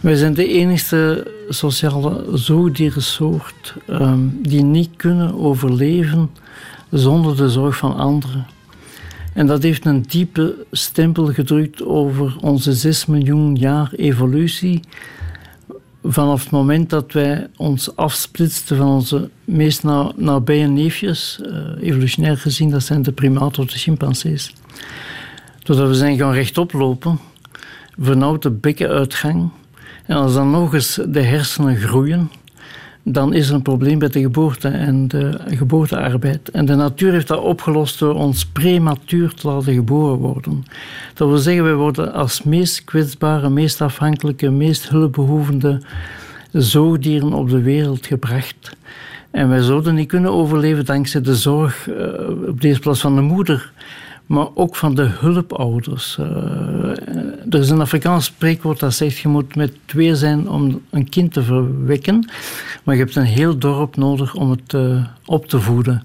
Wij 0.00 0.14
zijn 0.14 0.34
de 0.34 0.48
enige 0.48 1.32
sociale 1.48 2.24
zoogdierensoort 2.32 3.74
um, 3.90 4.38
die 4.42 4.62
niet 4.62 4.90
kunnen 4.96 5.34
overleven 5.34 6.30
zonder 6.90 7.36
de 7.36 7.48
zorg 7.48 7.76
van 7.76 7.96
anderen. 7.96 8.46
En 9.32 9.46
dat 9.46 9.62
heeft 9.62 9.84
een 9.84 10.02
diepe 10.02 10.66
stempel 10.70 11.26
gedrukt 11.26 11.84
over 11.84 12.36
onze 12.40 12.72
6 12.72 13.06
miljoen 13.06 13.54
jaar 13.54 13.92
evolutie. 13.96 14.80
Vanaf 16.02 16.42
het 16.42 16.52
moment 16.52 16.90
dat 16.90 17.12
wij 17.12 17.46
ons 17.56 17.96
afsplitsten 17.96 18.76
van 18.76 18.88
onze 18.88 19.30
meest 19.44 19.82
nabije 20.16 20.66
neefjes, 20.66 21.40
uh, 21.42 21.88
evolutionair 21.88 22.36
gezien, 22.36 22.70
dat 22.70 22.82
zijn 22.82 23.02
de 23.02 23.12
primaten 23.12 23.62
of 23.62 23.70
de 23.70 23.78
chimpansees. 23.78 24.52
Doordat 25.62 25.88
we 25.88 25.94
zijn 25.94 26.18
gaan 26.18 26.32
rechtop 26.32 26.72
lopen, 26.72 27.18
vernauwd 27.98 28.42
de 28.42 28.50
bekkenuitgang 28.50 29.50
als 30.06 30.34
dan 30.34 30.50
nog 30.50 30.74
eens 30.74 31.00
de 31.08 31.22
hersenen 31.22 31.76
groeien, 31.76 32.30
dan 33.02 33.32
is 33.32 33.48
er 33.48 33.54
een 33.54 33.62
probleem 33.62 33.98
bij 33.98 34.08
de 34.08 34.20
geboorte 34.20 34.68
en 34.68 35.08
de 35.08 35.40
geboortearbeid. 35.46 36.50
En 36.50 36.64
de 36.64 36.74
natuur 36.74 37.12
heeft 37.12 37.28
dat 37.28 37.40
opgelost 37.40 37.98
door 37.98 38.14
ons 38.14 38.46
prematuur 38.46 39.34
te 39.34 39.48
laten 39.48 39.74
geboren 39.74 40.18
worden. 40.18 40.64
Dat 41.14 41.28
wil 41.28 41.38
zeggen, 41.38 41.64
wij 41.64 41.74
worden 41.74 42.12
als 42.12 42.42
meest 42.42 42.84
kwetsbare, 42.84 43.48
meest 43.48 43.80
afhankelijke, 43.80 44.50
meest 44.50 44.88
hulpbehoevende 44.88 45.80
zoogdieren 46.52 47.32
op 47.32 47.50
de 47.50 47.62
wereld 47.62 48.06
gebracht. 48.06 48.76
En 49.30 49.48
wij 49.48 49.60
zouden 49.60 49.94
niet 49.94 50.08
kunnen 50.08 50.32
overleven 50.32 50.84
dankzij 50.84 51.20
de 51.20 51.36
zorg 51.36 51.88
uh, 51.88 52.48
op 52.48 52.60
deze 52.60 52.80
plaats 52.80 53.00
van 53.00 53.14
de 53.14 53.20
moeder 53.20 53.72
maar 54.26 54.46
ook 54.54 54.76
van 54.76 54.94
de 54.94 55.02
hulpouders. 55.02 56.16
Uh, 56.20 56.26
er 57.50 57.60
is 57.60 57.70
een 57.70 57.80
Afrikaans 57.80 58.24
spreekwoord 58.24 58.80
dat 58.80 58.94
zegt: 58.94 59.18
je 59.18 59.28
moet 59.28 59.56
met 59.56 59.76
twee 59.84 60.16
zijn 60.16 60.48
om 60.48 60.80
een 60.90 61.08
kind 61.08 61.32
te 61.32 61.42
verwekken, 61.42 62.30
maar 62.84 62.94
je 62.94 63.00
hebt 63.00 63.16
een 63.16 63.22
heel 63.22 63.58
dorp 63.58 63.96
nodig 63.96 64.34
om 64.34 64.50
het 64.50 64.72
uh, 64.72 65.04
op 65.24 65.46
te 65.46 65.60
voeden. 65.60 66.02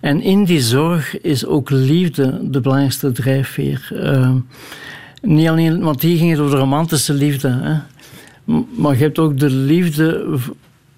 En 0.00 0.20
in 0.20 0.44
die 0.44 0.60
zorg 0.60 1.20
is 1.20 1.46
ook 1.46 1.70
liefde 1.70 2.50
de 2.50 2.60
belangrijkste 2.60 3.12
drijfveer. 3.12 3.88
Uh, 3.92 4.34
niet 5.22 5.48
alleen, 5.48 5.80
want 5.80 6.02
hier 6.02 6.18
ging 6.18 6.30
het 6.30 6.40
over 6.40 6.52
de 6.52 6.60
romantische 6.60 7.12
liefde, 7.12 7.48
hè, 7.48 7.78
maar 8.76 8.92
je 8.96 9.02
hebt 9.02 9.18
ook 9.18 9.38
de 9.38 9.50
liefde. 9.50 10.38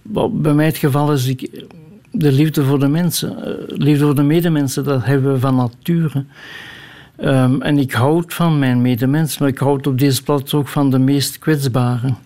Wat 0.03 0.43
bij 0.43 0.55
mij 0.55 0.67
het 0.67 0.77
geval 0.77 1.13
is, 1.13 1.27
ik, 1.27 1.65
de 2.11 2.33
liefde 2.33 2.65
voor 2.65 2.79
de 2.79 2.89
mensen, 2.89 3.37
uh, 3.39 3.79
liefde 3.79 4.05
voor 4.05 4.15
de 4.15 4.23
medemensen, 4.23 4.85
dat 4.85 5.05
hebben 5.05 5.33
we 5.33 5.39
van 5.39 5.57
nature. 5.57 6.25
Um, 7.21 7.63
en 7.63 7.79
ik 7.79 7.93
houd 7.93 8.35
van 8.35 8.59
mijn 8.59 8.83
medemensen, 8.83 9.43
maar 9.43 9.51
ik 9.53 9.59
houd 9.59 9.87
op 9.87 9.99
deze 9.99 10.23
plaats 10.23 10.55
ook 10.55 10.69
van 10.69 10.91
de 10.91 10.99
meest 10.99 11.39
kwetsbaren. 11.39 12.17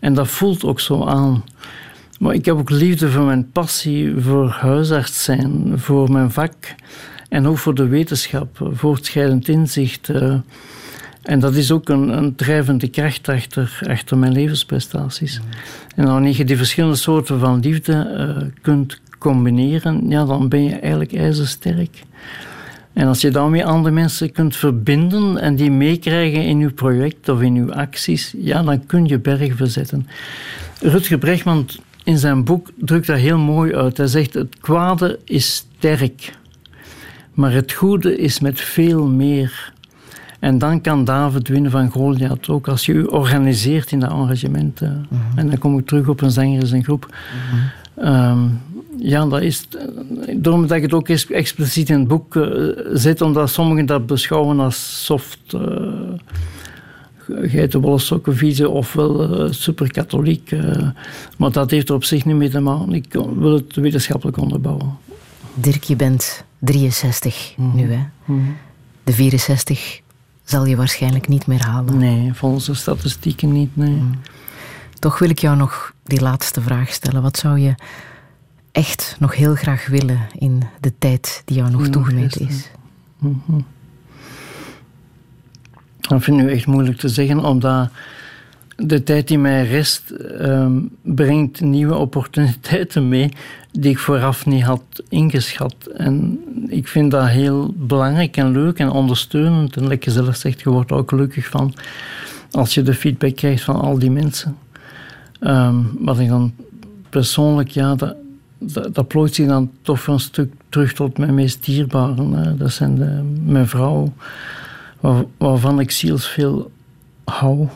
En 0.00 0.14
dat 0.14 0.28
voelt 0.28 0.64
ook 0.64 0.80
zo 0.80 1.04
aan. 1.04 1.44
Maar 2.18 2.34
ik 2.34 2.44
heb 2.44 2.56
ook 2.56 2.70
liefde 2.70 3.10
voor 3.10 3.24
mijn 3.24 3.50
passie 3.50 4.14
voor 4.18 4.48
huisarts 4.48 5.24
zijn, 5.24 5.72
voor 5.76 6.10
mijn 6.12 6.30
vak 6.30 6.74
en 7.28 7.46
ook 7.46 7.58
voor 7.58 7.74
de 7.74 7.86
wetenschap, 7.86 8.70
voortschrijdend 8.72 9.48
inzicht. 9.48 10.08
Uh, 10.08 10.34
en 11.28 11.40
dat 11.40 11.54
is 11.54 11.70
ook 11.70 11.88
een, 11.88 12.08
een 12.08 12.34
drijvende 12.34 12.88
kracht 12.88 13.28
achter, 13.28 13.80
achter 13.88 14.18
mijn 14.18 14.32
levensprestaties. 14.32 15.40
En 15.96 16.06
wanneer 16.06 16.36
je 16.36 16.44
die 16.44 16.56
verschillende 16.56 16.96
soorten 16.96 17.38
van 17.38 17.60
liefde 17.60 17.92
uh, 18.38 18.46
kunt 18.62 19.00
combineren, 19.18 20.08
ja, 20.08 20.24
dan 20.24 20.48
ben 20.48 20.64
je 20.64 20.74
eigenlijk 20.78 21.12
ijzersterk. 21.12 22.02
En 22.92 23.06
als 23.06 23.20
je 23.20 23.30
daarmee 23.30 23.64
andere 23.64 23.94
mensen 23.94 24.32
kunt 24.32 24.56
verbinden 24.56 25.38
en 25.38 25.56
die 25.56 25.70
meekrijgen 25.70 26.44
in 26.44 26.58
je 26.58 26.70
project 26.70 27.28
of 27.28 27.40
in 27.40 27.54
je 27.54 27.74
acties, 27.74 28.34
ja, 28.38 28.62
dan 28.62 28.86
kun 28.86 29.06
je 29.06 29.18
berg 29.18 29.56
verzetten. 29.56 30.06
Rutger 30.80 31.18
Brechtman 31.18 31.68
in 32.04 32.18
zijn 32.18 32.44
boek 32.44 32.70
drukt 32.76 33.06
dat 33.06 33.18
heel 33.18 33.38
mooi 33.38 33.74
uit. 33.74 33.96
Hij 33.96 34.06
zegt: 34.06 34.34
Het 34.34 34.56
kwade 34.60 35.18
is 35.24 35.54
sterk, 35.54 36.32
maar 37.34 37.52
het 37.52 37.72
goede 37.72 38.16
is 38.16 38.40
met 38.40 38.60
veel 38.60 39.06
meer. 39.06 39.76
En 40.38 40.58
dan 40.58 40.80
kan 40.80 41.04
David 41.04 41.48
winnen 41.48 41.70
van 41.70 41.90
Goliath 41.90 42.48
ook 42.48 42.68
als 42.68 42.86
je 42.86 42.94
je 42.94 43.10
organiseert 43.10 43.92
in 43.92 44.00
dat 44.00 44.10
engagement. 44.10 44.80
Mm 44.80 45.06
-hmm. 45.08 45.38
En 45.38 45.48
dan 45.48 45.58
kom 45.58 45.78
ik 45.78 45.86
terug 45.86 46.08
op 46.08 46.20
een 46.20 46.30
zanger 46.30 46.60
in 46.60 46.66
zijn 46.66 46.84
groep. 46.84 47.06
Mm 47.06 47.58
-hmm. 47.98 48.14
um, 48.14 48.60
ja, 48.98 49.26
dat 49.26 49.40
is. 49.40 49.68
Daarom 50.36 50.66
dat 50.66 50.76
ik 50.76 50.82
het 50.82 50.92
ook 50.92 51.08
expliciet 51.08 51.90
in 51.90 51.98
het 51.98 52.08
boek 52.08 52.34
uh, 52.34 52.76
zet, 52.92 53.20
omdat 53.20 53.50
sommigen 53.50 53.86
dat 53.86 54.06
beschouwen 54.06 54.60
als 54.60 55.04
soft. 55.04 55.38
Uh, 55.54 55.62
geitenwolle 57.28 57.98
sokkenviezen 57.98 58.70
ofwel 58.70 59.44
uh, 59.44 59.52
superkatholiek. 59.52 60.50
Uh, 60.50 60.88
maar 61.36 61.52
dat 61.52 61.70
heeft 61.70 61.88
er 61.88 61.94
op 61.94 62.04
zich 62.04 62.24
niet 62.24 62.36
mee 62.36 62.48
te 62.48 62.60
maken. 62.60 62.92
Ik 62.92 63.12
wil 63.12 63.52
het 63.52 63.76
wetenschappelijk 63.76 64.36
onderbouwen. 64.36 64.96
Dirk, 65.54 65.84
je 65.84 65.96
bent 65.96 66.44
63 66.58 67.54
mm 67.56 67.70
-hmm. 67.70 67.76
nu, 67.76 67.92
hè? 67.92 67.96
Mm 67.96 68.08
-hmm. 68.24 68.56
De 69.04 69.12
64 69.12 70.00
zal 70.48 70.66
je 70.66 70.76
waarschijnlijk 70.76 71.28
niet 71.28 71.46
meer 71.46 71.64
halen. 71.64 71.98
Nee, 71.98 72.34
volgens 72.34 72.64
de 72.64 72.74
statistieken 72.74 73.52
niet, 73.52 73.76
nee. 73.76 73.90
Mm. 73.90 74.20
Toch 74.98 75.18
wil 75.18 75.30
ik 75.30 75.38
jou 75.38 75.56
nog 75.56 75.92
die 76.04 76.20
laatste 76.20 76.60
vraag 76.60 76.92
stellen. 76.92 77.22
Wat 77.22 77.38
zou 77.38 77.58
je 77.58 77.74
echt 78.72 79.16
nog 79.18 79.34
heel 79.34 79.54
graag 79.54 79.86
willen 79.86 80.26
in 80.32 80.62
de 80.80 80.92
tijd 80.98 81.42
die 81.44 81.56
jou 81.56 81.70
nog 81.70 81.88
toegemeten 81.88 82.48
is? 82.48 82.70
Mm 83.18 83.42
-hmm. 83.46 83.66
Dat 86.00 86.22
vind 86.22 86.38
ik 86.38 86.44
nu 86.44 86.52
echt 86.52 86.66
moeilijk 86.66 86.98
te 86.98 87.08
zeggen, 87.08 87.38
omdat 87.38 87.90
de 88.82 89.02
tijd 89.02 89.28
die 89.28 89.38
mij 89.38 89.66
rest 89.66 90.02
um, 90.40 90.90
brengt 91.02 91.60
nieuwe 91.60 91.94
opportuniteiten 91.94 93.08
mee 93.08 93.28
die 93.72 93.90
ik 93.90 93.98
vooraf 93.98 94.46
niet 94.46 94.62
had 94.62 94.82
ingeschat. 95.08 95.74
En 95.96 96.38
ik 96.66 96.88
vind 96.88 97.10
dat 97.10 97.28
heel 97.28 97.74
belangrijk 97.76 98.36
en 98.36 98.52
leuk 98.52 98.78
en 98.78 98.90
ondersteunend. 98.90 99.76
En 99.76 99.86
lekker 99.86 100.12
zelf 100.12 100.36
zegt, 100.36 100.60
je 100.60 100.70
wordt 100.70 100.92
ook 100.92 101.08
gelukkig 101.08 101.46
van 101.46 101.74
als 102.50 102.74
je 102.74 102.82
de 102.82 102.94
feedback 102.94 103.36
krijgt 103.36 103.64
van 103.64 103.80
al 103.80 103.98
die 103.98 104.10
mensen. 104.10 104.56
Um, 105.40 105.90
wat 105.98 106.18
ik 106.18 106.28
dan 106.28 106.52
persoonlijk, 107.08 107.68
ja, 107.68 107.94
dat, 107.94 108.16
dat, 108.92 109.08
plooit 109.08 109.34
zich 109.34 109.46
dan 109.46 109.70
toch 109.82 110.06
een 110.06 110.20
stuk 110.20 110.52
terug 110.68 110.92
tot 110.92 111.18
mijn 111.18 111.34
meest 111.34 111.64
dierbaren. 111.64 112.32
Hè. 112.32 112.56
Dat 112.56 112.72
zijn 112.72 113.24
mijn 113.44 113.68
vrouw, 113.68 114.12
waar, 115.00 115.24
waarvan 115.36 115.80
ik 115.80 115.90
zielsveel 115.90 116.70
hou. 117.24 117.68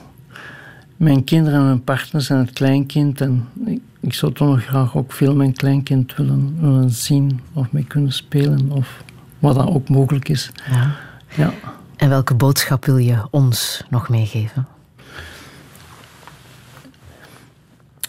Mijn 1.02 1.24
kinderen 1.24 1.58
en 1.58 1.64
mijn 1.64 1.84
partners 1.84 2.30
en 2.30 2.36
het 2.36 2.52
kleinkind. 2.52 3.20
En 3.20 3.48
ik, 3.66 3.80
ik 4.00 4.14
zou 4.14 4.32
toch 4.32 4.48
nog 4.48 4.64
graag 4.64 4.96
ook 4.96 5.12
veel 5.12 5.34
mijn 5.34 5.52
kleinkind 5.52 6.16
willen, 6.16 6.56
willen 6.60 6.90
zien 6.90 7.40
of 7.52 7.72
mee 7.72 7.84
kunnen 7.84 8.12
spelen. 8.12 8.70
Of 8.70 9.02
wat 9.38 9.54
dan 9.54 9.74
ook 9.74 9.88
mogelijk 9.88 10.28
is. 10.28 10.50
Ja. 10.70 10.94
ja. 11.34 11.52
En 11.96 12.08
welke 12.08 12.34
boodschap 12.34 12.84
wil 12.84 12.96
je 12.96 13.26
ons 13.30 13.82
nog 13.90 14.08
meegeven? 14.08 14.66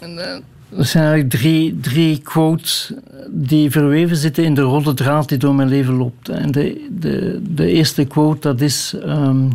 En, 0.00 0.10
uh, 0.10 0.78
er 0.78 0.84
zijn 0.84 1.04
eigenlijk 1.04 1.30
drie, 1.30 1.80
drie 1.80 2.18
quotes 2.18 2.92
die 3.28 3.70
verweven 3.70 4.16
zitten 4.16 4.44
in 4.44 4.54
de 4.54 4.60
rode 4.60 4.94
draad 4.94 5.28
die 5.28 5.38
door 5.38 5.54
mijn 5.54 5.68
leven 5.68 5.94
loopt. 5.94 6.28
En 6.28 6.52
de, 6.52 6.88
de, 6.90 7.42
de 7.54 7.66
eerste 7.66 8.04
quote, 8.04 8.40
dat 8.40 8.60
is... 8.60 8.94
Um, 9.04 9.50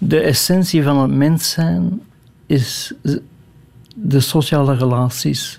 de 0.00 0.20
essentie 0.20 0.82
van 0.82 0.98
het 0.98 1.10
mens 1.10 1.50
zijn 1.50 2.00
is 2.48 2.92
de 3.94 4.20
sociale 4.20 4.74
relaties. 4.74 5.58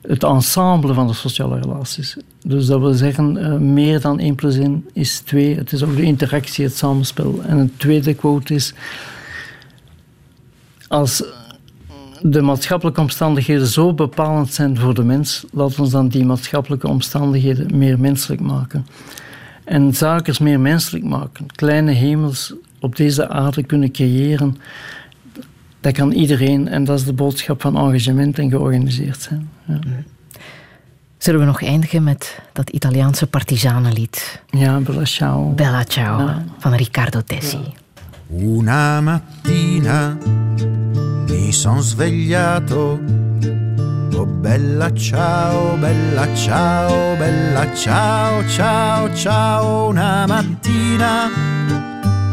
Het 0.00 0.22
ensemble 0.22 0.94
van 0.94 1.06
de 1.06 1.12
sociale 1.12 1.60
relaties. 1.60 2.16
Dus 2.46 2.66
dat 2.66 2.80
wil 2.80 2.92
zeggen, 2.92 3.36
uh, 3.36 3.56
meer 3.56 4.00
dan 4.00 4.18
1 4.18 4.34
plus 4.34 4.56
1 4.56 4.88
is 4.92 5.20
2. 5.20 5.56
Het 5.56 5.72
is 5.72 5.82
ook 5.82 5.96
de 5.96 6.02
interactie, 6.02 6.64
het 6.64 6.76
samenspel. 6.76 7.42
En 7.42 7.58
een 7.58 7.76
tweede 7.76 8.14
quote 8.14 8.54
is... 8.54 8.74
Als 10.88 11.24
de 12.20 12.40
maatschappelijke 12.40 13.00
omstandigheden 13.00 13.66
zo 13.66 13.94
bepalend 13.94 14.52
zijn 14.52 14.78
voor 14.78 14.94
de 14.94 15.04
mens, 15.04 15.44
laten 15.52 15.84
we 15.84 15.90
dan 15.90 16.08
die 16.08 16.24
maatschappelijke 16.24 16.88
omstandigheden 16.88 17.78
meer 17.78 18.00
menselijk 18.00 18.40
maken. 18.40 18.86
En 19.64 19.94
zaken 19.94 20.44
meer 20.44 20.60
menselijk 20.60 21.04
maken. 21.04 21.46
Kleine 21.46 21.90
hemels 21.90 22.54
op 22.80 22.96
deze 22.96 23.28
aarde 23.28 23.62
kunnen 23.62 23.92
creëren. 23.92 24.56
Dat 25.82 25.92
kan 25.92 26.12
iedereen 26.12 26.68
en 26.68 26.84
dat 26.84 26.98
is 26.98 27.04
de 27.04 27.12
boodschap 27.12 27.60
van 27.60 27.76
engagement 27.76 28.38
en 28.38 28.50
georganiseerd 28.50 29.20
zijn. 29.20 29.48
Ja. 29.66 29.78
Zullen 31.18 31.40
we 31.40 31.46
nog 31.46 31.62
eindigen 31.62 32.02
met 32.02 32.38
dat 32.52 32.70
Italiaanse 32.70 33.26
partisanenlied? 33.26 34.42
Ja, 34.50 34.78
Bella 34.78 35.04
Ciao. 35.04 35.52
Bella 35.54 35.84
Ciao 35.84 36.18
ja. 36.18 36.44
van 36.58 36.74
Riccardo 36.74 37.22
Tessi. 37.24 37.58
Una 38.28 39.00
mattina 39.00 40.18
mi 41.26 41.52
son 41.52 41.82
svegliato 41.82 43.00
Oh 44.14 44.26
bella 44.26 44.92
ciao, 44.92 45.76
bella 45.78 46.26
ciao, 46.34 47.16
bella 47.16 47.74
ciao, 47.74 48.44
ciao, 48.48 49.14
ciao. 49.14 49.88
Una 49.88 50.26
mattina 50.26 51.28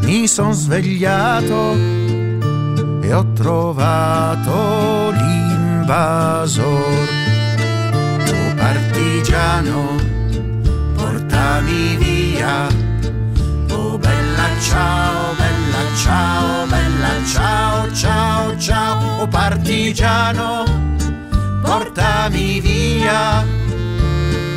mi 0.03 0.27
son 0.27 0.53
svegliato 0.53 1.98
ho 3.11 3.25
trovato 3.33 5.11
l'invasor. 5.11 6.67
Oh 8.27 8.53
partigiano, 8.55 9.95
portami 10.95 11.97
via. 11.97 12.67
Oh 13.71 13.97
bella 13.97 14.49
ciao, 14.61 15.33
bella 15.37 15.95
ciao, 15.95 16.65
bella 16.67 17.25
ciao, 17.25 17.91
ciao, 17.93 18.57
ciao. 18.57 19.21
Oh 19.21 19.27
partigiano, 19.27 20.63
portami 21.63 22.59
via, 22.59 23.43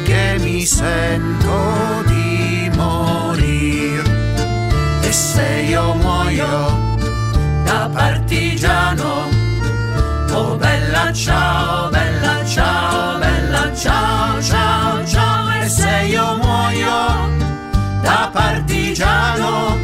che 0.04 0.36
mi 0.40 0.64
sento 0.66 2.02
di 2.06 2.70
morir. 2.74 4.02
E 5.00 5.12
se 5.12 5.64
io 5.68 5.94
muoio 5.94 6.91
da 7.72 7.88
partigiano, 7.88 9.10
oh 10.32 10.56
bella 10.56 11.10
ciao, 11.12 11.88
bella 11.88 12.44
ciao, 12.44 13.18
bella 13.18 13.74
ciao, 13.74 14.42
ciao, 14.42 15.06
ciao. 15.06 15.50
E 15.62 15.68
se 15.68 15.92
io 16.14 16.36
muoio 16.36 17.30
da 18.02 18.28
partigiano, 18.30 19.76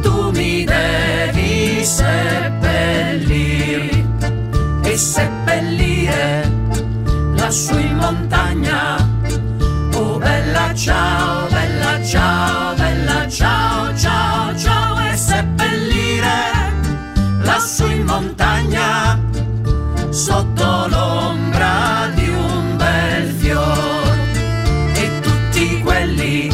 tu 0.00 0.30
mi 0.30 0.64
devi 0.64 1.84
seppellir 1.84 3.28
e 4.82 4.96
seppellire 4.96 6.50
lassù 7.36 7.78
in 7.78 7.96
montagna. 7.96 8.96
Oh 9.96 10.18
bella 10.18 10.72
ciao, 10.74 11.29
montagna 18.20 19.18
sotto 20.10 20.86
l'ombra 20.88 22.10
di 22.14 22.28
un 22.28 22.76
bel 22.76 23.30
fior 23.30 24.18
e 24.94 25.20
tutti 25.20 25.80
quelli 25.80 26.48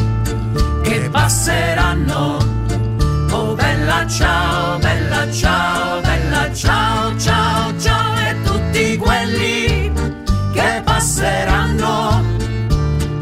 che 0.82 1.08
passeranno. 1.10 2.38
Oh 3.30 3.54
bella 3.54 4.06
ciao, 4.06 4.78
bella 4.78 5.30
ciao, 5.32 6.00
bella 6.00 6.52
ciao, 6.54 7.16
ciao, 7.18 7.78
ciao 7.78 8.16
e 8.28 8.36
tutti 8.44 8.96
quelli 8.96 9.92
che 10.52 10.82
passeranno 10.84 12.22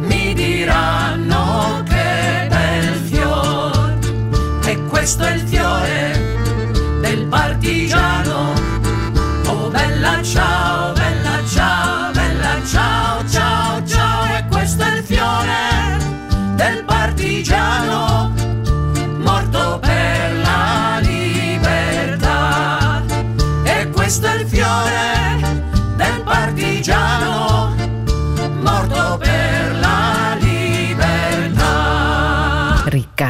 mi 0.01 0.35
diranno 0.35 1.83
che 1.89 2.47
bel 2.49 2.95
fior 3.07 3.99
e 4.67 4.85
questo 4.89 5.25
è 5.25 5.33
il 5.33 5.41
fiore 5.41 5.54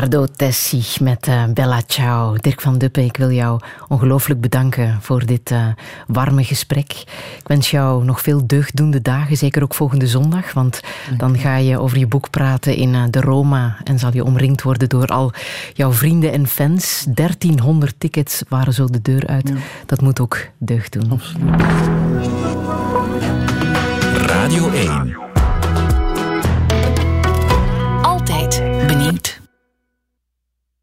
Tessi 0.09 0.83
met 1.01 1.27
uh, 1.27 1.45
Bella 1.55 1.81
Ciao. 1.87 2.37
Dirk 2.37 2.61
van 2.61 2.79
Duppe, 2.79 3.05
ik 3.05 3.17
wil 3.17 3.31
jou 3.31 3.61
ongelooflijk 3.89 4.41
bedanken 4.41 4.99
voor 5.01 5.27
dit 5.27 5.51
uh, 5.51 5.67
warme 6.07 6.45
gesprek. 6.45 6.93
Ik 7.39 7.47
wens 7.47 7.71
jou 7.71 8.05
nog 8.05 8.21
veel 8.21 8.47
deugddoende 8.47 9.03
dagen, 9.03 9.37
zeker 9.37 9.63
ook 9.63 9.75
volgende 9.75 10.07
zondag, 10.07 10.53
want 10.53 10.81
dan 11.17 11.39
ga 11.39 11.57
je 11.57 11.79
over 11.79 11.99
je 11.99 12.07
boek 12.07 12.31
praten 12.31 12.77
in 12.77 12.95
uh, 12.95 13.03
de 13.11 13.21
Roma 13.21 13.77
en 13.85 13.99
zal 13.99 14.11
je 14.13 14.25
omringd 14.25 14.63
worden 14.63 14.89
door 14.89 15.07
al 15.07 15.33
jouw 15.73 15.93
vrienden 15.93 16.33
en 16.33 16.47
fans. 16.47 17.07
1300 17.09 17.95
tickets 17.99 18.43
waren 18.49 18.73
zo 18.73 18.87
de 18.87 19.03
deur 19.03 19.27
uit. 19.27 19.49
Ja. 19.49 19.55
Dat 19.87 20.01
moet 20.01 20.21
ook 20.21 20.39
deugd 20.59 20.93
doen. 20.93 21.11
Absoluut. 21.11 21.61
Radio 24.27 24.71
1 24.71 25.24